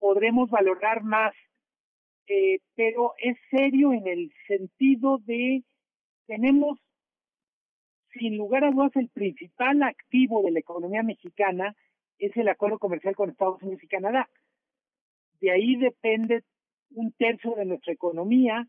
podremos 0.00 0.50
valorar 0.50 1.04
más 1.04 1.34
eh, 2.28 2.60
pero 2.74 3.14
es 3.18 3.36
serio 3.50 3.92
en 3.92 4.06
el 4.06 4.32
sentido 4.46 5.18
de 5.18 5.62
tenemos 6.26 6.78
sin 8.12 8.36
lugar 8.36 8.64
a 8.64 8.70
dudas 8.70 8.94
el 8.96 9.08
principal 9.08 9.82
activo 9.82 10.42
de 10.42 10.50
la 10.50 10.58
economía 10.58 11.02
mexicana 11.02 11.74
es 12.18 12.36
el 12.36 12.48
acuerdo 12.48 12.78
comercial 12.78 13.14
con 13.14 13.30
Estados 13.30 13.62
Unidos 13.62 13.82
y 13.82 13.88
Canadá. 13.88 14.28
De 15.40 15.50
ahí 15.52 15.76
depende 15.76 16.42
un 16.90 17.12
tercio 17.12 17.54
de 17.54 17.64
nuestra 17.64 17.92
economía, 17.92 18.66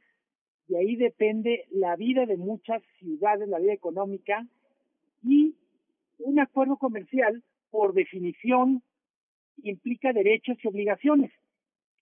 de 0.67 0.77
ahí 0.77 0.95
depende 0.95 1.65
la 1.71 1.95
vida 1.95 2.25
de 2.25 2.37
muchas 2.37 2.83
ciudades, 2.99 3.47
la 3.47 3.59
vida 3.59 3.73
económica, 3.73 4.45
y 5.23 5.55
un 6.19 6.39
acuerdo 6.39 6.77
comercial, 6.77 7.43
por 7.71 7.93
definición, 7.93 8.83
implica 9.63 10.13
derechos 10.13 10.57
y 10.63 10.67
obligaciones. 10.67 11.31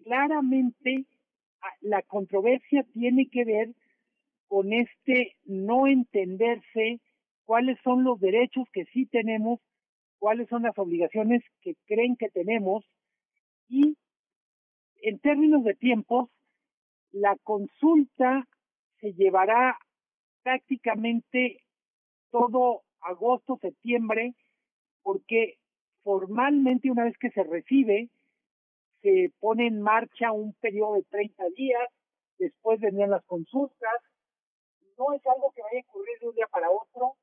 Claramente, 0.03 1.05
la 1.81 2.01
controversia 2.03 2.83
tiene 2.93 3.27
que 3.29 3.45
ver 3.45 3.73
con 4.47 4.73
este 4.73 5.35
no 5.45 5.87
entenderse 5.87 6.99
cuáles 7.45 7.77
son 7.83 8.03
los 8.03 8.19
derechos 8.19 8.65
que 8.71 8.85
sí 8.85 9.05
tenemos, 9.05 9.59
cuáles 10.19 10.47
son 10.49 10.63
las 10.63 10.77
obligaciones 10.77 11.43
que 11.61 11.75
creen 11.85 12.15
que 12.15 12.29
tenemos 12.29 12.85
y 13.69 13.97
en 15.01 15.19
términos 15.19 15.63
de 15.63 15.75
tiempos, 15.75 16.29
la 17.11 17.37
consulta 17.43 18.47
se 18.99 19.13
llevará 19.13 19.77
prácticamente 20.43 21.61
todo 22.31 22.83
agosto, 23.01 23.57
septiembre, 23.61 24.33
porque 25.03 25.57
formalmente 26.03 26.91
una 26.91 27.05
vez 27.05 27.17
que 27.17 27.29
se 27.31 27.43
recibe, 27.43 28.09
se 29.01 29.31
pone 29.39 29.67
en 29.67 29.81
marcha 29.81 30.31
un 30.31 30.53
periodo 30.53 30.95
de 30.95 31.03
30 31.03 31.43
días, 31.55 31.87
después 32.37 32.79
vendrían 32.79 33.11
las 33.11 33.23
consultas. 33.25 34.01
No 34.97 35.13
es 35.13 35.25
algo 35.27 35.51
que 35.55 35.61
vaya 35.61 35.79
a 35.79 35.89
ocurrir 35.89 36.19
de 36.19 36.27
un 36.27 36.35
día 36.35 36.47
para 36.47 36.69
otro. 36.69 37.13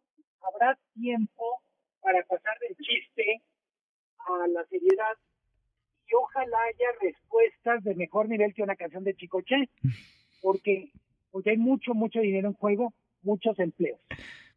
Habrá 0.41 0.79
tiempo 0.95 1.61
para 2.01 2.23
pasar 2.25 2.59
del 2.61 2.77
chiste 2.77 3.43
a 4.19 4.47
la 4.49 4.65
seriedad 4.67 5.17
y 6.07 6.15
ojalá 6.15 6.59
haya 6.63 6.87
respuestas 7.01 7.83
de 7.83 7.95
mejor 7.95 8.29
nivel 8.29 8.55
que 8.55 8.63
una 8.63 8.77
canción 8.77 9.05
de 9.05 9.15
Chicoche, 9.15 9.69
porque, 10.43 10.93
porque 11.31 11.51
hay 11.51 11.57
mucho, 11.57 11.95
mucho 11.95 12.21
dinero 12.21 12.49
en 12.49 12.55
juego, 12.55 12.93
muchos 13.23 13.59
empleos. 13.59 13.99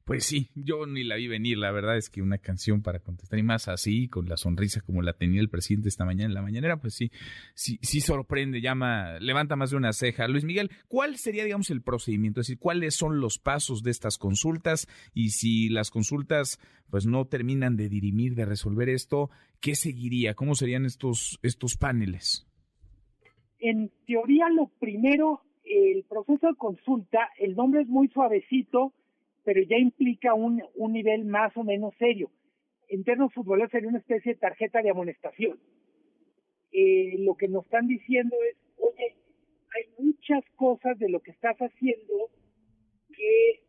Pues 0.07 0.23
sí, 0.23 0.47
yo 0.55 0.85
ni 0.85 1.03
la 1.03 1.17
vi 1.17 1.27
venir, 1.27 1.57
la 1.57 1.69
verdad 1.69 1.97
es 1.97 2.09
que 2.09 2.21
una 2.21 2.37
canción 2.37 2.81
para 2.81 2.99
contestar 2.99 3.39
y 3.39 3.43
más 3.43 3.67
así, 3.67 4.07
con 4.07 4.29
la 4.29 4.37
sonrisa 4.37 4.79
como 4.79 5.01
la 5.01 5.11
tenía 5.11 5.41
el 5.41 5.49
presidente 5.49 5.89
esta 5.89 6.05
mañana 6.05 6.27
en 6.27 6.33
la 6.33 6.41
mañanera, 6.41 6.77
pues 6.77 6.93
sí, 6.93 7.11
sí, 7.55 7.77
sí 7.81 7.99
sorprende, 7.99 8.61
llama, 8.61 9.19
levanta 9.19 9.57
más 9.57 9.71
de 9.71 9.75
una 9.75 9.91
ceja. 9.91 10.29
Luis 10.29 10.45
Miguel, 10.45 10.71
¿cuál 10.87 11.17
sería, 11.17 11.43
digamos, 11.43 11.69
el 11.71 11.81
procedimiento? 11.81 12.39
Es 12.39 12.47
decir, 12.47 12.57
¿cuáles 12.57 12.95
son 12.95 13.19
los 13.19 13.37
pasos 13.37 13.83
de 13.83 13.91
estas 13.91 14.17
consultas? 14.17 14.87
Y 15.13 15.31
si 15.31 15.67
las 15.67 15.91
consultas, 15.91 16.57
pues 16.89 17.05
no 17.05 17.25
terminan 17.25 17.75
de 17.75 17.89
dirimir, 17.89 18.33
de 18.35 18.45
resolver 18.45 18.87
esto, 18.87 19.29
¿qué 19.59 19.75
seguiría? 19.75 20.35
¿Cómo 20.35 20.55
serían 20.55 20.85
estos, 20.85 21.37
estos 21.43 21.75
paneles? 21.75 22.47
En 23.59 23.91
teoría, 24.05 24.47
lo 24.55 24.71
primero, 24.79 25.41
el 25.65 26.05
proceso 26.05 26.47
de 26.47 26.55
consulta, 26.55 27.27
el 27.37 27.55
nombre 27.55 27.81
es 27.81 27.89
muy 27.89 28.07
suavecito, 28.07 28.93
pero 29.47 29.61
ya 29.61 29.77
implica 29.77 30.33
un, 30.33 30.61
un 30.75 30.91
nivel 30.91 31.23
más 31.23 31.55
o 31.55 31.63
menos 31.63 31.95
serio. 31.97 32.29
En 32.89 33.05
términos 33.05 33.33
futboleros 33.33 33.71
sería 33.71 33.87
una 33.87 33.99
especie 33.99 34.33
de 34.33 34.39
tarjeta 34.39 34.81
de 34.81 34.89
amonestación. 34.89 35.57
Eh, 36.73 37.15
lo 37.19 37.35
que 37.35 37.47
nos 37.47 37.63
están 37.63 37.87
diciendo 37.87 38.35
es, 38.51 38.57
oye, 38.77 39.15
hay 39.73 40.03
muchas 40.03 40.43
cosas 40.57 40.99
de 40.99 41.07
lo 41.07 41.21
que 41.21 41.31
estás 41.31 41.55
haciendo 41.59 42.29
que 43.15 43.63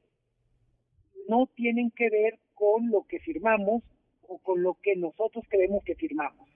no 1.28 1.46
tienen 1.54 1.92
que 1.92 2.10
ver 2.10 2.40
con 2.54 2.90
lo 2.90 3.06
que 3.06 3.20
firmamos 3.20 3.84
o 4.22 4.38
con 4.38 4.64
lo 4.64 4.74
que 4.82 4.96
nosotros 4.96 5.44
creemos 5.48 5.84
que 5.84 5.94
firmamos. 5.94 6.48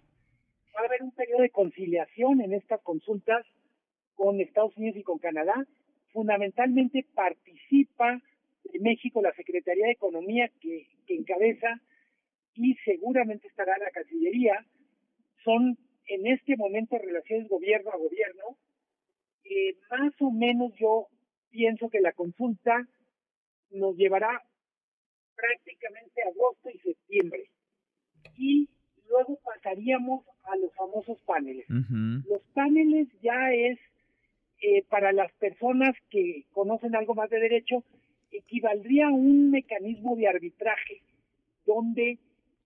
Va 0.77 0.81
a 0.81 0.87
haber 0.87 1.05
un 1.05 1.13
periodo 1.13 1.43
de 1.43 1.51
conciliación 1.51 2.41
en 2.41 2.55
estas 2.55 2.81
consultas 2.81 3.47
con 4.17 4.41
Estados 4.41 4.77
Unidos 4.77 4.97
y 4.97 5.05
con 5.05 5.19
Canadá. 5.19 5.65
Fundamentalmente 6.13 7.07
participa 7.15 8.21
de 8.65 8.79
México, 8.81 9.23
la 9.23 9.33
Secretaría 9.35 9.87
de 9.87 9.93
Economía 9.93 10.51
que, 10.61 10.87
encabeza 11.09 11.81
y 12.55 12.75
seguramente 12.85 13.49
estará 13.49 13.77
la 13.79 13.91
Cancillería, 13.91 14.65
son 15.45 15.77
en 16.07 16.27
este 16.27 16.57
momento 16.57 16.97
relaciones 16.99 17.49
gobierno 17.49 17.91
a 17.91 17.97
gobierno. 17.99 18.57
Eh, 19.45 19.77
más 19.91 20.13
o 20.21 20.31
menos 20.31 20.73
yo 20.79 21.09
pienso 21.51 21.91
que 21.91 22.01
la 22.01 22.13
consulta 22.13 22.87
nos 23.71 23.97
llevará 23.97 24.43
prácticamente 25.35 26.23
agosto 26.23 26.71
y 26.71 26.79
septiembre. 26.79 27.51
Y 28.37 28.69
luego 29.09 29.39
pasaríamos 29.45 30.25
a 30.45 30.57
los 30.57 30.75
famosos 30.75 31.19
paneles. 31.23 31.67
Los 31.69 32.43
paneles 32.55 33.09
ya 33.23 33.53
es 33.53 33.79
eh, 34.61 34.85
para 34.89 35.13
las 35.13 35.33
personas 35.35 35.95
que 36.11 36.45
conocen 36.53 36.95
algo 36.95 37.15
más 37.15 37.29
de 37.31 37.41
derecho, 37.41 37.85
equivaldría 38.33 39.09
a 39.09 39.13
un 39.13 39.51
mecanismo 39.51 40.17
de 40.17 40.29
arbitraje 40.29 41.03
donde 41.67 42.19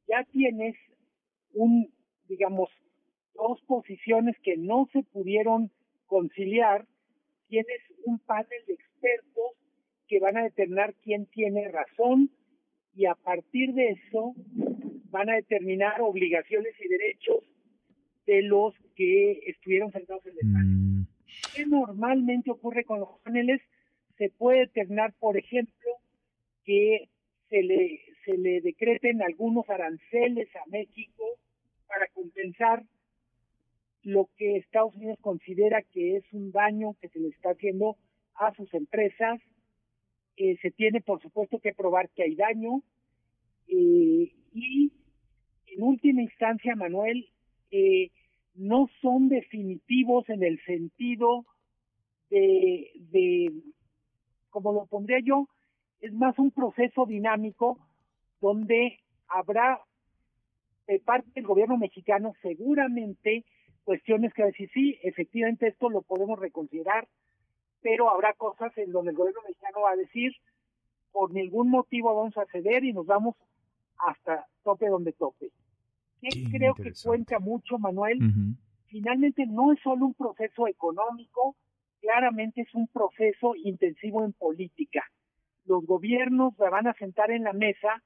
ya 0.09 0.25
tienes 0.25 0.77
un, 1.53 1.93
digamos, 2.29 2.71
dos 3.35 3.61
posiciones 3.63 4.37
que 4.43 4.57
no 4.57 4.89
se 4.93 5.03
pudieron 5.03 5.71
conciliar, 6.07 6.87
tienes 7.49 7.81
un 8.05 8.19
panel 8.21 8.63
de 8.67 8.75
expertos 8.75 9.53
que 10.09 10.21
van 10.21 10.37
a 10.37 10.45
determinar 10.45 10.95
quién 11.03 11.27
tiene 11.27 11.69
razón 11.69 12.31
y 12.95 13.07
a 13.07 13.15
partir 13.15 13.75
de 13.75 13.91
eso 13.91 14.35
van 15.11 15.31
a 15.31 15.35
determinar 15.35 16.01
obligaciones 16.01 16.75
y 16.83 16.89
derechos 16.89 17.45
de 18.27 18.43
los 18.43 18.75
que 18.95 19.41
estuvieron 19.47 19.93
sentados 19.93 20.25
en 20.27 20.33
el 20.33 20.53
panel. 20.53 20.67
Mm. 20.67 21.07
¿Qué 21.55 21.67
normalmente 21.67 22.51
ocurre 22.51 22.85
con 22.85 23.01
los 23.01 23.21
paneles? 23.23 23.61
Se 24.19 24.31
puede 24.31 24.61
determinar, 24.61 25.13
por 25.19 25.37
ejemplo, 25.37 25.91
que 26.65 27.09
se 27.49 27.63
le, 27.63 28.01
se 28.25 28.37
le 28.37 28.61
decreten 28.61 29.23
algunos 29.23 29.69
aranceles 29.69 30.49
a 30.57 30.69
México 30.69 31.25
para 31.87 32.09
compensar 32.09 32.83
lo 34.03 34.29
que 34.37 34.57
Estados 34.57 34.95
Unidos 34.95 35.19
considera 35.21 35.83
que 35.83 36.17
es 36.17 36.25
un 36.33 36.53
daño 36.53 36.95
que 37.01 37.09
se 37.09 37.19
le 37.19 37.29
está 37.29 37.51
haciendo 37.51 37.97
a 38.37 38.55
sus 38.55 38.73
empresas. 38.75 39.41
Eh, 40.37 40.57
se 40.63 40.71
tiene, 40.71 41.01
por 41.01 41.21
supuesto, 41.21 41.59
que 41.59 41.75
probar 41.75 42.09
que 42.11 42.23
hay 42.23 42.35
daño. 42.35 42.83
Eh, 43.69 44.33
y, 44.53 44.93
en 45.67 45.83
última 45.83 46.23
instancia, 46.23 46.77
Manuel, 46.77 47.29
eh, 47.71 48.11
no 48.55 48.89
son 49.01 49.29
definitivos 49.29 50.29
en 50.29 50.43
el 50.43 50.63
sentido 50.65 51.45
de, 52.31 52.91
de 53.11 53.53
como 54.57 54.73
lo 54.73 54.87
pondría 54.87 55.19
yo, 55.23 55.51
es 56.01 56.15
más 56.15 56.39
un 56.39 56.51
proceso 56.51 57.05
dinámico 57.05 57.79
donde 58.41 59.01
habrá 59.29 59.83
de 60.87 60.99
parte 60.99 61.29
del 61.35 61.47
gobierno 61.47 61.77
mexicano 61.77 62.33
seguramente 62.41 63.45
cuestiones 63.85 64.33
que 64.33 64.45
decir, 64.45 64.71
sí, 64.73 64.99
efectivamente 65.03 65.67
esto 65.67 65.91
lo 65.91 66.01
podemos 66.01 66.39
reconsiderar, 66.39 67.07
pero 67.83 68.09
habrá 68.09 68.33
cosas 68.33 68.73
en 68.79 68.93
donde 68.93 69.11
el 69.11 69.17
gobierno 69.19 69.43
mexicano 69.43 69.83
va 69.83 69.91
a 69.91 69.97
decir, 69.97 70.33
por 71.13 71.35
ningún 71.35 71.69
motivo 71.69 72.15
vamos 72.15 72.39
a 72.39 72.47
ceder 72.47 72.83
y 72.83 72.95
nos 72.95 73.05
vamos 73.05 73.37
hasta 73.99 74.47
tope 74.65 74.89
donde 74.89 75.13
tope. 75.13 75.51
¿Qué 76.23 76.45
creo 76.51 76.75
que 76.75 76.95
cuenta 77.05 77.41
mucho, 77.41 77.79
Manuel? 77.79 78.21
Finalmente 78.87 79.45
no 79.45 79.75
es 79.75 79.81
solo 79.81 80.07
un 80.07 80.15
proceso 80.15 80.67
económico, 80.67 81.57
claramente 82.07 82.61
es 82.61 82.73
un 82.73 82.87
proceso 82.87 83.57
intensivo 83.57 84.25
en 84.25 84.33
política. 84.33 85.03
Los 85.65 85.85
gobiernos 85.85 86.55
se 86.57 86.69
van 86.69 86.87
a 86.87 86.95
sentar 86.95 87.33
en 87.33 87.43
la 87.43 87.53
mesa 87.53 88.01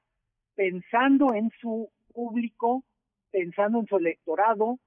pensando 0.55 1.35
en 1.35 1.51
su 1.61 1.91
público, 2.11 2.83
pensando 3.29 3.79
en 3.79 3.85
su 3.85 3.97
electorado, 3.97 4.79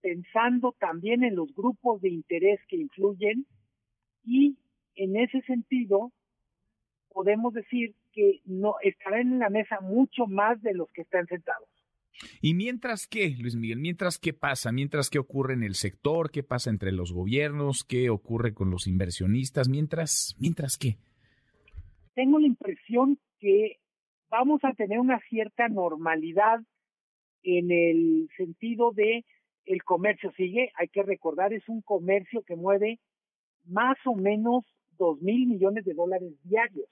pensando 0.00 0.76
también 0.78 1.24
en 1.24 1.34
los 1.34 1.52
grupos 1.56 2.00
de 2.00 2.10
interés 2.10 2.60
que 2.68 2.76
influyen 2.76 3.46
y 4.24 4.56
en 4.94 5.16
ese 5.16 5.40
sentido 5.42 6.12
podemos 7.12 7.52
decir 7.52 7.96
que 8.12 8.42
no 8.44 8.76
estarán 8.80 9.32
en 9.32 9.38
la 9.40 9.50
mesa 9.50 9.80
mucho 9.80 10.28
más 10.28 10.62
de 10.62 10.72
los 10.72 10.88
que 10.92 11.02
están 11.02 11.26
sentados. 11.26 11.68
¿Y 12.40 12.54
mientras 12.54 13.06
qué, 13.06 13.28
Luis 13.38 13.56
Miguel? 13.56 13.78
¿Mientras 13.78 14.18
qué 14.18 14.32
pasa? 14.32 14.72
¿Mientras 14.72 15.10
qué 15.10 15.18
ocurre 15.18 15.54
en 15.54 15.62
el 15.62 15.74
sector? 15.74 16.30
¿Qué 16.30 16.42
pasa 16.42 16.70
entre 16.70 16.92
los 16.92 17.12
gobiernos? 17.12 17.84
¿Qué 17.84 18.10
ocurre 18.10 18.54
con 18.54 18.70
los 18.70 18.86
inversionistas? 18.86 19.68
¿Mientras, 19.68 20.36
mientras 20.38 20.76
qué? 20.78 20.96
Tengo 22.14 22.38
la 22.38 22.46
impresión 22.46 23.18
que 23.38 23.78
vamos 24.30 24.60
a 24.64 24.72
tener 24.72 24.98
una 24.98 25.20
cierta 25.28 25.68
normalidad 25.68 26.60
en 27.42 27.70
el 27.70 28.28
sentido 28.36 28.90
de 28.92 29.24
el 29.66 29.82
comercio 29.82 30.32
sigue, 30.36 30.70
hay 30.76 30.88
que 30.88 31.02
recordar, 31.02 31.52
es 31.52 31.68
un 31.68 31.82
comercio 31.82 32.42
que 32.42 32.56
mueve 32.56 33.00
más 33.64 33.96
o 34.04 34.14
menos 34.14 34.64
dos 34.96 35.20
mil 35.20 35.46
millones 35.46 35.84
de 35.84 35.94
dólares 35.94 36.32
diarios. 36.44 36.88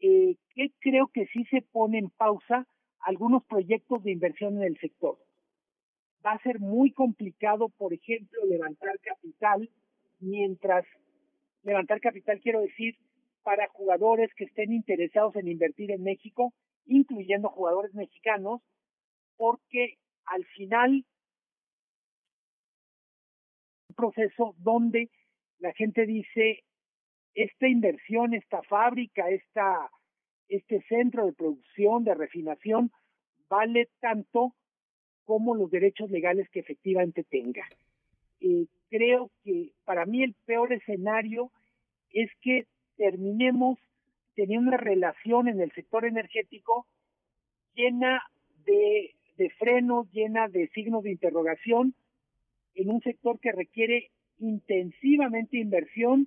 Eh, 0.00 0.36
que 0.54 0.70
creo 0.80 1.08
que 1.12 1.26
sí 1.26 1.44
se 1.50 1.62
pone 1.62 1.98
en 1.98 2.10
pausa 2.10 2.66
algunos 3.00 3.44
proyectos 3.44 4.02
de 4.02 4.12
inversión 4.12 4.56
en 4.56 4.64
el 4.64 4.78
sector. 4.78 5.18
Va 6.24 6.32
a 6.32 6.42
ser 6.42 6.60
muy 6.60 6.92
complicado, 6.92 7.68
por 7.70 7.92
ejemplo, 7.92 8.44
levantar 8.46 8.98
capital 9.00 9.70
mientras 10.18 10.84
levantar 11.62 12.00
capital 12.00 12.40
quiero 12.40 12.60
decir 12.60 12.96
para 13.42 13.68
jugadores 13.68 14.30
que 14.34 14.44
estén 14.44 14.72
interesados 14.72 15.34
en 15.36 15.48
invertir 15.48 15.90
en 15.90 16.02
México, 16.02 16.52
incluyendo 16.86 17.48
jugadores 17.48 17.94
mexicanos, 17.94 18.60
porque 19.36 19.96
al 20.26 20.44
final 20.44 21.04
un 23.88 23.94
proceso 23.94 24.54
donde 24.58 25.10
la 25.58 25.72
gente 25.72 26.06
dice 26.06 26.64
esta 27.34 27.68
inversión, 27.68 28.34
esta 28.34 28.62
fábrica, 28.62 29.28
esta, 29.30 29.90
este 30.50 30.82
centro 30.82 31.24
de 31.24 31.32
producción, 31.32 32.04
de 32.04 32.14
refinación, 32.14 32.90
vale 33.48 33.88
tanto 34.00 34.54
como 35.24 35.54
los 35.54 35.70
derechos 35.70 36.10
legales 36.10 36.48
que 36.50 36.60
efectivamente 36.60 37.24
tenga. 37.24 37.64
Eh, 38.40 38.66
creo 38.90 39.30
que 39.44 39.72
para 39.84 40.04
mí 40.04 40.22
el 40.22 40.34
peor 40.44 40.72
escenario 40.72 41.50
es 42.12 42.30
que 42.42 42.66
terminemos 42.96 43.78
teniendo 44.34 44.68
una 44.68 44.76
relación 44.76 45.48
en 45.48 45.60
el 45.60 45.70
sector 45.72 46.04
energético 46.04 46.86
llena 47.74 48.22
de, 48.66 49.14
de 49.36 49.50
frenos, 49.50 50.10
llena 50.12 50.48
de 50.48 50.68
signos 50.68 51.04
de 51.04 51.12
interrogación, 51.12 51.94
en 52.74 52.90
un 52.90 53.00
sector 53.02 53.38
que 53.38 53.52
requiere 53.52 54.10
intensivamente 54.38 55.58
inversión 55.58 56.26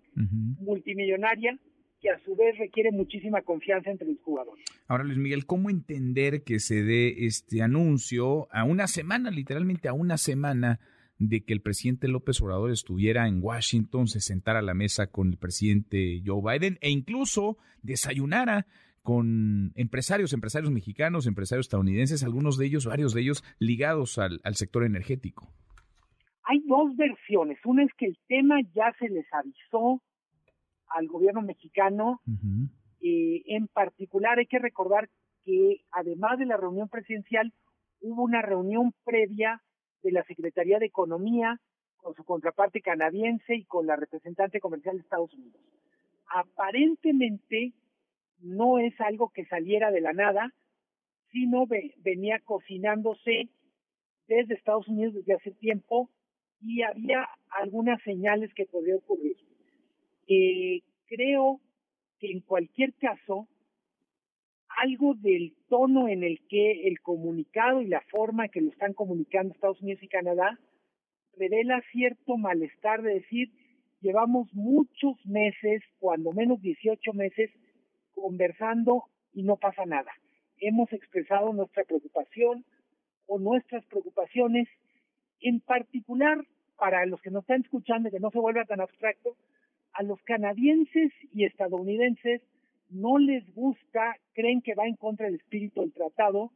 multimillonaria 0.59 1.57
que 2.04 2.10
a 2.10 2.20
su 2.20 2.36
vez 2.36 2.58
requiere 2.58 2.92
muchísima 2.92 3.42
confianza 3.42 3.89
entre 3.89 4.10
los 4.10 4.22
jugadores. 4.22 4.66
Ahora, 4.88 5.06
Luis 5.06 5.18
Miguel, 5.18 5.46
¿cómo 5.46 5.70
entender 5.70 6.44
que 6.44 6.60
se 6.60 6.84
dé 6.84 7.26
este 7.26 7.62
anuncio 7.62 8.50
a 8.52 8.66
una 8.66 8.88
semana, 8.88 9.32
literalmente 9.32 9.88
a 9.88 9.94
una 9.94 10.18
semana, 10.18 10.82
de 11.18 11.46
que 11.46 11.54
el 11.54 11.62
presidente 11.62 12.10
López 12.10 12.42
Obrador 12.42 12.72
estuviera 12.72 13.30
en 13.30 13.39
Washington, 13.42 14.08
se 14.08 14.20
sentara 14.20 14.60
a 14.60 14.63
la 14.63 14.74
mesa 14.74 15.08
con 15.08 15.30
el 15.30 15.38
presidente 15.38 16.22
Joe 16.26 16.42
Biden 16.42 16.78
e 16.82 16.89
incluso 16.89 17.58
desayunara 17.82 18.68
con 19.02 19.72
empresarios, 19.76 20.34
empresarios 20.34 20.72
mexicanos, 20.72 21.26
empresarios 21.26 21.68
estadounidenses, 21.68 22.24
algunos 22.24 22.58
de 22.58 22.66
ellos, 22.66 22.86
varios 22.86 23.13
de 23.13 23.22
ellos 23.22 23.44
ligados 23.60 24.18
al 24.18 24.56
sector 24.56 24.84
energético? 24.84 25.54
Hay 26.44 26.60
dos 26.68 26.96
versiones. 26.98 27.58
Una 27.63 27.84
es 27.84 27.92
que 27.98 28.08
el 28.08 28.18
tema 28.28 28.60
ya 28.76 28.94
se 29.00 29.08
les 29.08 29.26
avisó 29.32 30.02
al 30.93 31.08
gobierno 31.08 31.41
mexicano. 31.41 32.21
Eh, 33.01 33.43
en 33.47 33.67
particular 33.67 34.39
hay 34.39 34.45
que 34.45 34.60
recordar 34.60 35.10
que 35.43 35.82
además 35.91 36.39
de 36.39 36.45
la 36.45 36.58
reunión 36.58 36.88
presidencial, 36.88 37.51
hubo 38.01 38.23
una 38.23 38.41
reunión 38.41 38.93
previa 39.03 39.62
de 40.01 40.12
la 40.12 40.23
Secretaría 40.23 40.79
de 40.79 40.86
Economía 40.86 41.60
con 41.97 42.13
su 42.15 42.23
contraparte 42.23 42.82
canadiense 42.82 43.56
y 43.56 43.65
con 43.65 43.88
la 43.88 43.95
representante 43.95 44.60
comercial 44.60 44.97
de 44.97 45.03
Estados 45.03 45.34
Unidos. 45.34 45.62
Aparentemente 46.27 47.73
no 48.39 48.79
es 48.79 48.99
algo 48.99 49.32
que 49.34 49.45
saliera 49.45 49.91
de 49.91 50.01
la 50.01 50.13
nada, 50.13 50.53
sino 51.32 51.65
venía 51.97 52.39
cocinándose 52.39 53.49
desde 54.27 54.53
Estados 54.53 54.88
Unidos 54.88 55.13
desde 55.13 55.34
hace 55.34 55.51
tiempo 55.51 56.10
y 56.62 56.82
había 56.82 57.27
algunas 57.49 58.01
señales 58.03 58.53
que 58.53 58.65
podía 58.65 58.95
ocurrir. 58.95 59.38
Eh, 60.27 60.81
creo 61.07 61.59
que 62.19 62.31
en 62.31 62.41
cualquier 62.41 62.93
caso, 62.93 63.47
algo 64.69 65.13
del 65.15 65.53
tono 65.69 66.07
en 66.07 66.23
el 66.23 66.39
que 66.47 66.88
el 66.88 66.99
comunicado 67.01 67.81
y 67.81 67.88
la 67.88 68.01
forma 68.09 68.47
que 68.47 68.62
lo 68.62 68.69
están 68.69 68.93
comunicando 68.93 69.53
Estados 69.53 69.81
Unidos 69.81 70.01
y 70.03 70.07
Canadá 70.07 70.59
revela 71.38 71.81
cierto 71.91 72.38
malestar 72.38 73.01
de 73.01 73.15
decir, 73.15 73.51
llevamos 74.01 74.53
muchos 74.53 75.23
meses, 75.25 75.81
cuando 75.99 76.31
menos 76.31 76.62
18 76.62 77.13
meses, 77.13 77.51
conversando 78.13 79.05
y 79.33 79.43
no 79.43 79.57
pasa 79.57 79.86
nada. 79.86 80.12
Hemos 80.59 80.91
expresado 80.93 81.53
nuestra 81.53 81.83
preocupación 81.83 82.65
o 83.25 83.39
nuestras 83.39 83.86
preocupaciones 83.86 84.67
en 85.41 85.59
particular, 85.59 86.45
para 86.77 87.05
los 87.05 87.21
que 87.21 87.29
nos 87.29 87.43
están 87.43 87.62
escuchando, 87.62 88.09
que 88.09 88.19
no 88.19 88.31
se 88.31 88.39
vuelva 88.39 88.65
tan 88.65 88.81
abstracto, 88.81 89.36
a 89.93 90.03
los 90.03 90.21
canadienses 90.23 91.12
y 91.34 91.45
estadounidenses 91.45 92.41
no 92.89 93.17
les 93.17 93.43
gusta, 93.53 94.15
creen 94.34 94.62
que 94.62 94.75
va 94.75 94.88
en 94.88 94.95
contra 94.95 95.25
del 95.25 95.36
espíritu 95.36 95.82
del 95.82 95.93
tratado, 95.93 96.51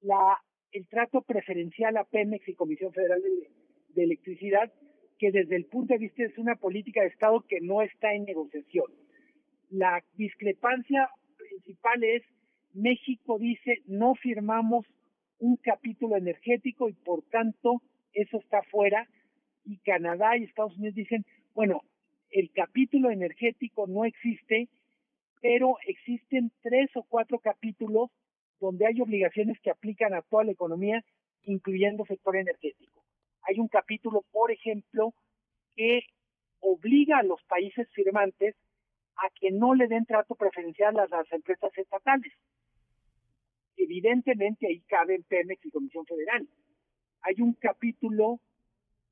la, 0.00 0.38
el 0.72 0.86
trato 0.88 1.22
preferencial 1.22 1.96
a 1.96 2.04
Pemex 2.04 2.48
y 2.48 2.54
Comisión 2.54 2.92
Federal 2.92 3.20
de, 3.20 3.50
de 3.94 4.04
Electricidad, 4.04 4.72
que 5.18 5.30
desde 5.32 5.56
el 5.56 5.66
punto 5.66 5.92
de 5.94 5.98
vista 5.98 6.24
es 6.24 6.38
una 6.38 6.56
política 6.56 7.02
de 7.02 7.08
Estado 7.08 7.44
que 7.48 7.60
no 7.60 7.82
está 7.82 8.14
en 8.14 8.24
negociación. 8.24 8.86
La 9.70 10.02
discrepancia 10.16 11.10
principal 11.36 12.02
es 12.04 12.22
México 12.72 13.38
dice 13.38 13.82
no 13.86 14.14
firmamos 14.14 14.86
un 15.38 15.56
capítulo 15.56 16.16
energético 16.16 16.88
y 16.88 16.92
por 16.92 17.22
tanto 17.30 17.82
eso 18.12 18.38
está 18.38 18.62
fuera 18.62 19.08
y 19.64 19.78
Canadá 19.78 20.36
y 20.36 20.44
Estados 20.44 20.76
Unidos 20.76 20.94
dicen, 20.94 21.24
bueno, 21.54 21.82
el 22.30 22.50
capítulo 22.52 23.10
energético 23.10 23.86
no 23.86 24.04
existe, 24.04 24.68
pero 25.40 25.76
existen 25.86 26.52
tres 26.62 26.90
o 26.94 27.02
cuatro 27.02 27.38
capítulos 27.38 28.10
donde 28.60 28.86
hay 28.86 29.00
obligaciones 29.00 29.58
que 29.60 29.70
aplican 29.70 30.14
a 30.14 30.22
toda 30.22 30.44
la 30.44 30.52
economía, 30.52 31.02
incluyendo 31.44 32.04
sector 32.04 32.36
energético. 32.36 33.02
Hay 33.42 33.58
un 33.58 33.68
capítulo, 33.68 34.22
por 34.30 34.50
ejemplo, 34.50 35.14
que 35.74 36.02
obliga 36.60 37.18
a 37.18 37.22
los 37.22 37.42
países 37.44 37.88
firmantes 37.92 38.54
a 39.16 39.30
que 39.40 39.50
no 39.50 39.74
le 39.74 39.88
den 39.88 40.04
trato 40.04 40.34
preferencial 40.34 40.98
a 40.98 41.06
las 41.06 41.30
empresas 41.32 41.76
estatales. 41.76 42.32
Evidentemente 43.76 44.66
ahí 44.66 44.80
caben 44.82 45.22
Pemex 45.24 45.64
y 45.64 45.70
Comisión 45.70 46.04
Federal 46.04 46.46
hay 47.22 47.40
un 47.40 47.54
capítulo 47.54 48.40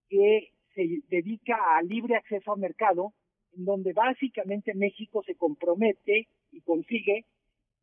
que 0.09 0.53
se 0.75 1.03
dedica 1.09 1.57
a 1.77 1.83
libre 1.83 2.17
acceso 2.17 2.53
al 2.53 2.61
mercado, 2.61 3.13
en 3.57 3.65
donde 3.65 3.93
básicamente 3.93 4.75
México 4.75 5.23
se 5.25 5.35
compromete 5.35 6.29
y 6.53 6.61
consigue 6.61 7.25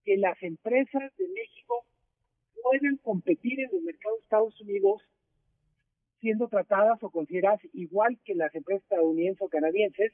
que 0.03 0.17
las 0.17 0.41
empresas 0.43 1.15
de 1.17 1.27
México 1.29 1.85
puedan 2.61 2.97
competir 2.97 3.59
en 3.59 3.69
el 3.71 3.83
mercado 3.83 4.15
de 4.15 4.21
Estados 4.21 4.61
Unidos 4.61 5.01
siendo 6.19 6.47
tratadas 6.47 7.01
o 7.03 7.09
consideradas 7.09 7.59
igual 7.73 8.17
que 8.23 8.35
las 8.35 8.53
empresas 8.55 8.83
estadounidenses 8.83 9.41
o 9.41 9.49
canadienses, 9.49 10.13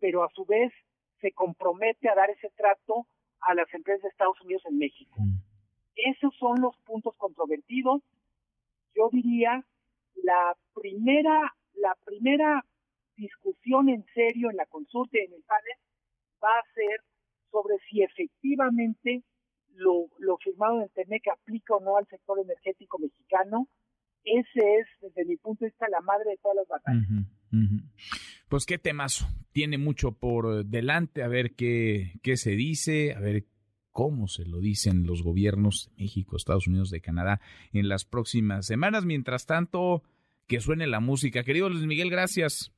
pero 0.00 0.24
a 0.24 0.30
su 0.30 0.44
vez 0.44 0.72
se 1.20 1.32
compromete 1.32 2.08
a 2.08 2.14
dar 2.14 2.30
ese 2.30 2.50
trato 2.56 3.06
a 3.40 3.54
las 3.54 3.72
empresas 3.72 4.02
de 4.02 4.08
Estados 4.08 4.40
Unidos 4.40 4.62
en 4.66 4.78
México. 4.78 5.14
Mm. 5.18 5.38
Esos 5.96 6.34
son 6.38 6.60
los 6.60 6.76
puntos 6.78 7.14
controvertidos 7.16 8.02
yo 8.94 9.08
diría, 9.10 9.64
la 10.22 10.56
primera, 10.74 11.54
la 11.76 11.96
primera 12.04 12.64
discusión 13.16 13.88
en 13.88 14.04
serio 14.14 14.50
en 14.50 14.56
la 14.56 14.66
consulta 14.66 15.18
y 15.18 15.24
en 15.26 15.34
el 15.34 15.42
panel 15.42 15.78
va 16.42 16.58
a 16.58 16.74
ser 16.74 17.00
sobre 17.50 17.76
si 17.88 18.02
efectivamente 18.02 19.22
lo, 19.74 20.08
lo 20.18 20.36
firmado 20.38 20.76
en 20.76 20.82
el 20.82 20.90
TEMEC 20.90 21.28
aplica 21.32 21.74
o 21.74 21.80
no 21.80 21.96
al 21.96 22.06
sector 22.06 22.38
energético 22.38 22.98
mexicano. 22.98 23.68
Ese 24.24 24.78
es, 24.78 24.86
desde 25.00 25.24
mi 25.24 25.36
punto 25.36 25.64
de 25.64 25.70
vista, 25.70 25.86
la 25.88 26.00
madre 26.00 26.30
de 26.30 26.36
todas 26.38 26.56
las 26.56 26.68
batallas. 26.68 27.06
Pues 28.48 28.66
qué 28.66 28.78
temazo. 28.78 29.26
Tiene 29.52 29.78
mucho 29.78 30.12
por 30.12 30.64
delante, 30.64 31.22
a 31.22 31.28
ver 31.28 31.54
qué, 31.54 32.12
qué 32.22 32.36
se 32.36 32.52
dice, 32.52 33.14
a 33.14 33.20
ver 33.20 33.44
cómo 33.90 34.26
se 34.26 34.44
lo 34.44 34.58
dicen 34.58 35.06
los 35.06 35.22
gobiernos 35.22 35.90
de 35.96 36.02
México, 36.02 36.36
Estados 36.36 36.66
Unidos, 36.66 36.90
de 36.90 37.00
Canadá 37.00 37.40
en 37.72 37.88
las 37.88 38.04
próximas 38.04 38.66
semanas. 38.66 39.04
Mientras 39.04 39.46
tanto, 39.46 40.02
que 40.46 40.60
suene 40.60 40.86
la 40.86 41.00
música. 41.00 41.44
Querido 41.44 41.68
Luis 41.68 41.86
Miguel, 41.86 42.10
gracias. 42.10 42.74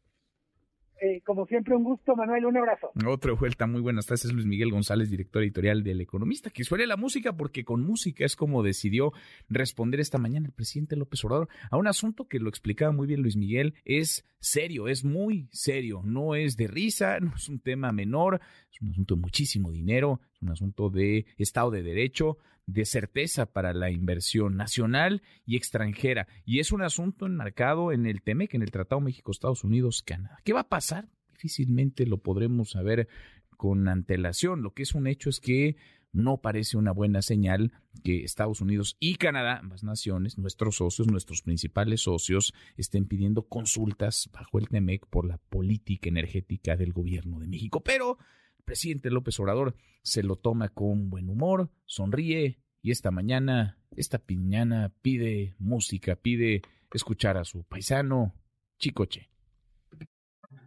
Eh, 0.99 1.21
como 1.27 1.45
siempre, 1.47 1.77
un 1.77 1.85
gusto, 1.85 2.17
Manuel, 2.17 2.47
un 2.47 2.57
abrazo. 2.57 2.91
Otra 3.07 3.33
vuelta, 3.35 3.67
muy 3.67 3.83
buenas 3.83 4.07
tardes, 4.07 4.25
es 4.25 4.33
Luis 4.33 4.47
Miguel 4.47 4.71
González, 4.71 5.11
director 5.11 5.43
editorial 5.43 5.83
del 5.83 6.01
Economista, 6.01 6.49
que 6.49 6.65
suele 6.65 6.87
la 6.87 6.97
música 6.97 7.37
porque 7.37 7.65
con 7.65 7.85
música 7.85 8.25
es 8.25 8.35
como 8.35 8.63
decidió 8.63 9.13
responder 9.51 10.01
esta 10.01 10.17
mañana 10.17 10.47
el 10.47 10.55
presidente 10.55 10.97
López 10.97 11.23
Obrador 11.25 11.49
a 11.71 11.77
un 11.77 11.87
asunto 11.87 12.29
que 12.29 12.39
lo 12.39 12.49
explicaba 12.49 12.93
muy 12.93 13.07
bien 13.07 13.21
Luis 13.21 13.37
Miguel, 13.37 13.75
es 13.85 14.25
serio, 14.41 14.89
es 14.89 15.05
muy 15.05 15.49
serio, 15.53 16.01
no 16.03 16.35
es 16.35 16.57
de 16.57 16.67
risa, 16.67 17.21
no 17.21 17.35
es 17.37 17.47
un 17.51 17.61
tema 17.61 17.93
menor, 17.93 18.41
es 18.73 18.81
un 18.81 18.89
asunto 18.89 19.17
de 19.17 19.21
muchísimo 19.21 19.71
dinero, 19.71 20.21
es 20.33 20.41
un 20.41 20.49
asunto 20.49 20.89
de 20.89 21.27
Estado 21.37 21.73
de 21.73 21.83
Derecho, 21.83 22.39
de 22.67 22.85
certeza 22.85 23.47
para 23.47 23.73
la 23.73 23.91
inversión 23.91 24.57
nacional 24.57 25.23
y 25.45 25.57
extranjera. 25.57 26.27
Y 26.45 26.59
es 26.59 26.73
un 26.73 26.83
asunto 26.83 27.27
enmarcado 27.27 27.93
en 27.93 28.07
el 28.07 28.23
TEMEC, 28.23 28.55
en 28.55 28.63
el 28.63 28.71
Tratado 28.71 29.01
México-Estados 29.01 29.65
Unidos-Canadá. 29.65 30.41
¿Qué 30.45 30.53
va 30.53 30.61
a 30.61 30.69
pasar? 30.69 31.09
Difícilmente 31.33 32.07
lo 32.07 32.19
podremos 32.19 32.71
saber 32.71 33.09
con 33.57 33.89
antelación. 33.89 34.63
Lo 34.63 34.75
que 34.75 34.83
es 34.83 34.95
un 34.95 35.07
hecho 35.07 35.31
es 35.31 35.41
que 35.41 35.77
no 36.13 36.41
parece 36.41 36.77
una 36.77 36.93
buena 36.93 37.23
señal 37.23 37.73
que 38.03 38.25
Estados 38.25 38.61
Unidos 38.61 38.97
y 38.99 39.17
Canadá, 39.17 39.59
ambas 39.59 39.85
naciones, 39.85 40.39
nuestros 40.39 40.77
socios, 40.77 41.09
nuestros 41.09 41.43
principales 41.43 42.03
socios, 42.03 42.55
estén 42.77 43.07
pidiendo 43.07 43.43
consultas 43.43 44.31
bajo 44.33 44.59
el 44.59 44.69
TEMEC 44.69 45.07
por 45.07 45.27
la 45.27 45.39
política 45.39 46.09
energética 46.09 46.77
del 46.77 46.93
gobierno 46.93 47.39
de 47.39 47.49
México. 47.49 47.83
Pero 47.83 48.19
presidente 48.67 49.11
López 49.11 49.41
Obrador 49.41 49.77
se 50.03 50.23
lo 50.23 50.37
toma 50.37 50.69
con 50.69 51.09
buen 51.09 51.31
humor, 51.31 51.71
sonríe 51.87 52.59
y 52.83 52.91
esta 52.91 53.11
mañana, 53.11 53.79
esta 53.93 54.19
piñana 54.19 54.93
pide 55.01 55.55
música, 55.59 56.17
pide 56.17 56.61
escuchar 56.93 57.37
a 57.37 57.45
su 57.45 57.65
paisano 57.65 58.35
Chicoche. 58.79 59.31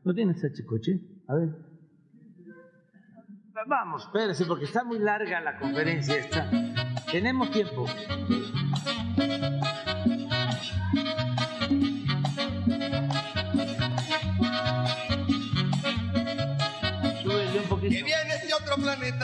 ¿No 0.03 0.13
tienes 0.13 0.43
a 0.43 0.51
Chicoche? 0.51 0.99
A 1.27 1.35
ver. 1.35 1.49
Vamos, 3.67 4.03
espérese, 4.05 4.45
porque 4.45 4.65
está 4.65 4.83
muy 4.83 4.99
larga 4.99 5.41
la 5.41 5.59
conferencia 5.59 6.15
esta. 6.17 6.49
Tenemos 7.11 7.51
tiempo. 7.51 7.85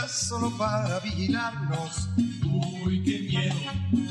Solo 0.08 0.56
para 0.58 1.00
vigilarnos. 1.00 2.10
Uy, 2.44 3.04
qué 3.04 3.20
miedo, 3.20 3.56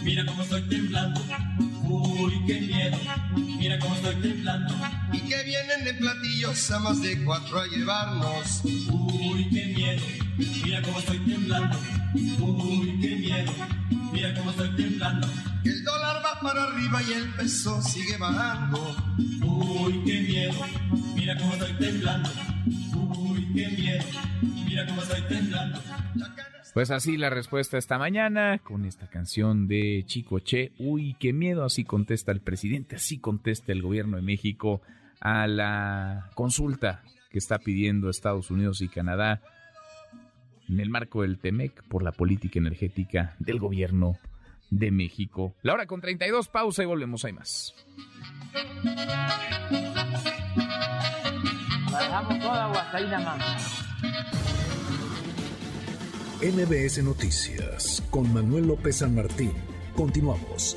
mira 0.02 0.24
cómo 0.26 0.42
estoy 0.42 0.62
temblando. 0.68 1.20
Uy, 1.82 2.44
qué 2.46 2.60
miedo, 2.60 2.96
mira 3.36 3.78
cómo 3.78 3.94
estoy 3.94 4.16
temblando. 4.16 4.74
Y 5.12 5.20
que 5.20 5.42
vienen 5.44 5.84
de 5.84 5.94
platillos 5.94 6.70
a 6.70 6.78
más 6.80 7.00
de 7.00 7.24
cuatro 7.24 7.60
a 7.60 7.66
llevarnos. 7.66 8.62
Uy, 8.64 9.48
qué 9.50 9.66
miedo, 9.66 10.02
mira 10.64 10.82
cómo 10.82 10.98
estoy 10.98 11.18
temblando. 11.18 11.78
Uy, 12.14 12.98
qué 13.00 13.16
miedo, 13.16 13.52
mira 14.12 14.34
cómo 14.34 14.50
estoy 14.50 14.76
temblando. 14.76 15.28
El 15.64 15.84
dólar 15.84 16.22
va 16.24 16.40
para 16.40 16.64
arriba 16.64 17.02
y 17.02 17.12
el 17.12 17.34
peso 17.34 17.80
sigue 17.82 18.16
bajando. 18.16 18.96
Uy, 19.42 20.02
qué 20.04 20.20
miedo, 20.20 20.66
mira 21.14 21.36
cómo 21.38 21.52
estoy 21.54 21.72
temblando. 21.74 22.30
Uy, 22.66 23.23
Pues 26.74 26.90
así 26.90 27.16
la 27.16 27.30
respuesta 27.30 27.78
esta 27.78 27.98
mañana 27.98 28.58
con 28.58 28.84
esta 28.84 29.08
canción 29.08 29.68
de 29.68 30.02
Chico 30.06 30.40
Che. 30.40 30.72
Uy, 30.78 31.14
qué 31.20 31.32
miedo, 31.32 31.64
así 31.64 31.84
contesta 31.84 32.32
el 32.32 32.40
presidente, 32.40 32.96
así 32.96 33.18
contesta 33.18 33.70
el 33.70 33.80
gobierno 33.80 34.16
de 34.16 34.22
México 34.22 34.82
a 35.20 35.46
la 35.46 36.30
consulta 36.34 37.02
que 37.30 37.38
está 37.38 37.58
pidiendo 37.58 38.10
Estados 38.10 38.50
Unidos 38.50 38.80
y 38.80 38.88
Canadá 38.88 39.40
en 40.68 40.80
el 40.80 40.90
marco 40.90 41.22
del 41.22 41.38
TEMEC 41.38 41.84
por 41.84 42.02
la 42.02 42.10
política 42.12 42.58
energética 42.58 43.36
del 43.38 43.60
gobierno 43.60 44.18
de 44.70 44.90
México. 44.90 45.54
La 45.62 45.74
hora 45.74 45.86
con 45.86 46.00
32, 46.00 46.48
pausa 46.48 46.82
y 46.82 46.86
volvemos, 46.86 47.24
hay 47.24 47.32
más. 47.32 47.74
Bajamos 51.94 52.40
toda 52.40 52.66
Guasaína, 52.66 53.20
mamá. 53.20 53.56
MBS 56.42 57.04
Noticias 57.04 58.02
con 58.10 58.34
Manuel 58.34 58.66
López 58.66 58.96
San 58.96 59.14
Martín. 59.14 59.52
Continuamos. 59.94 60.76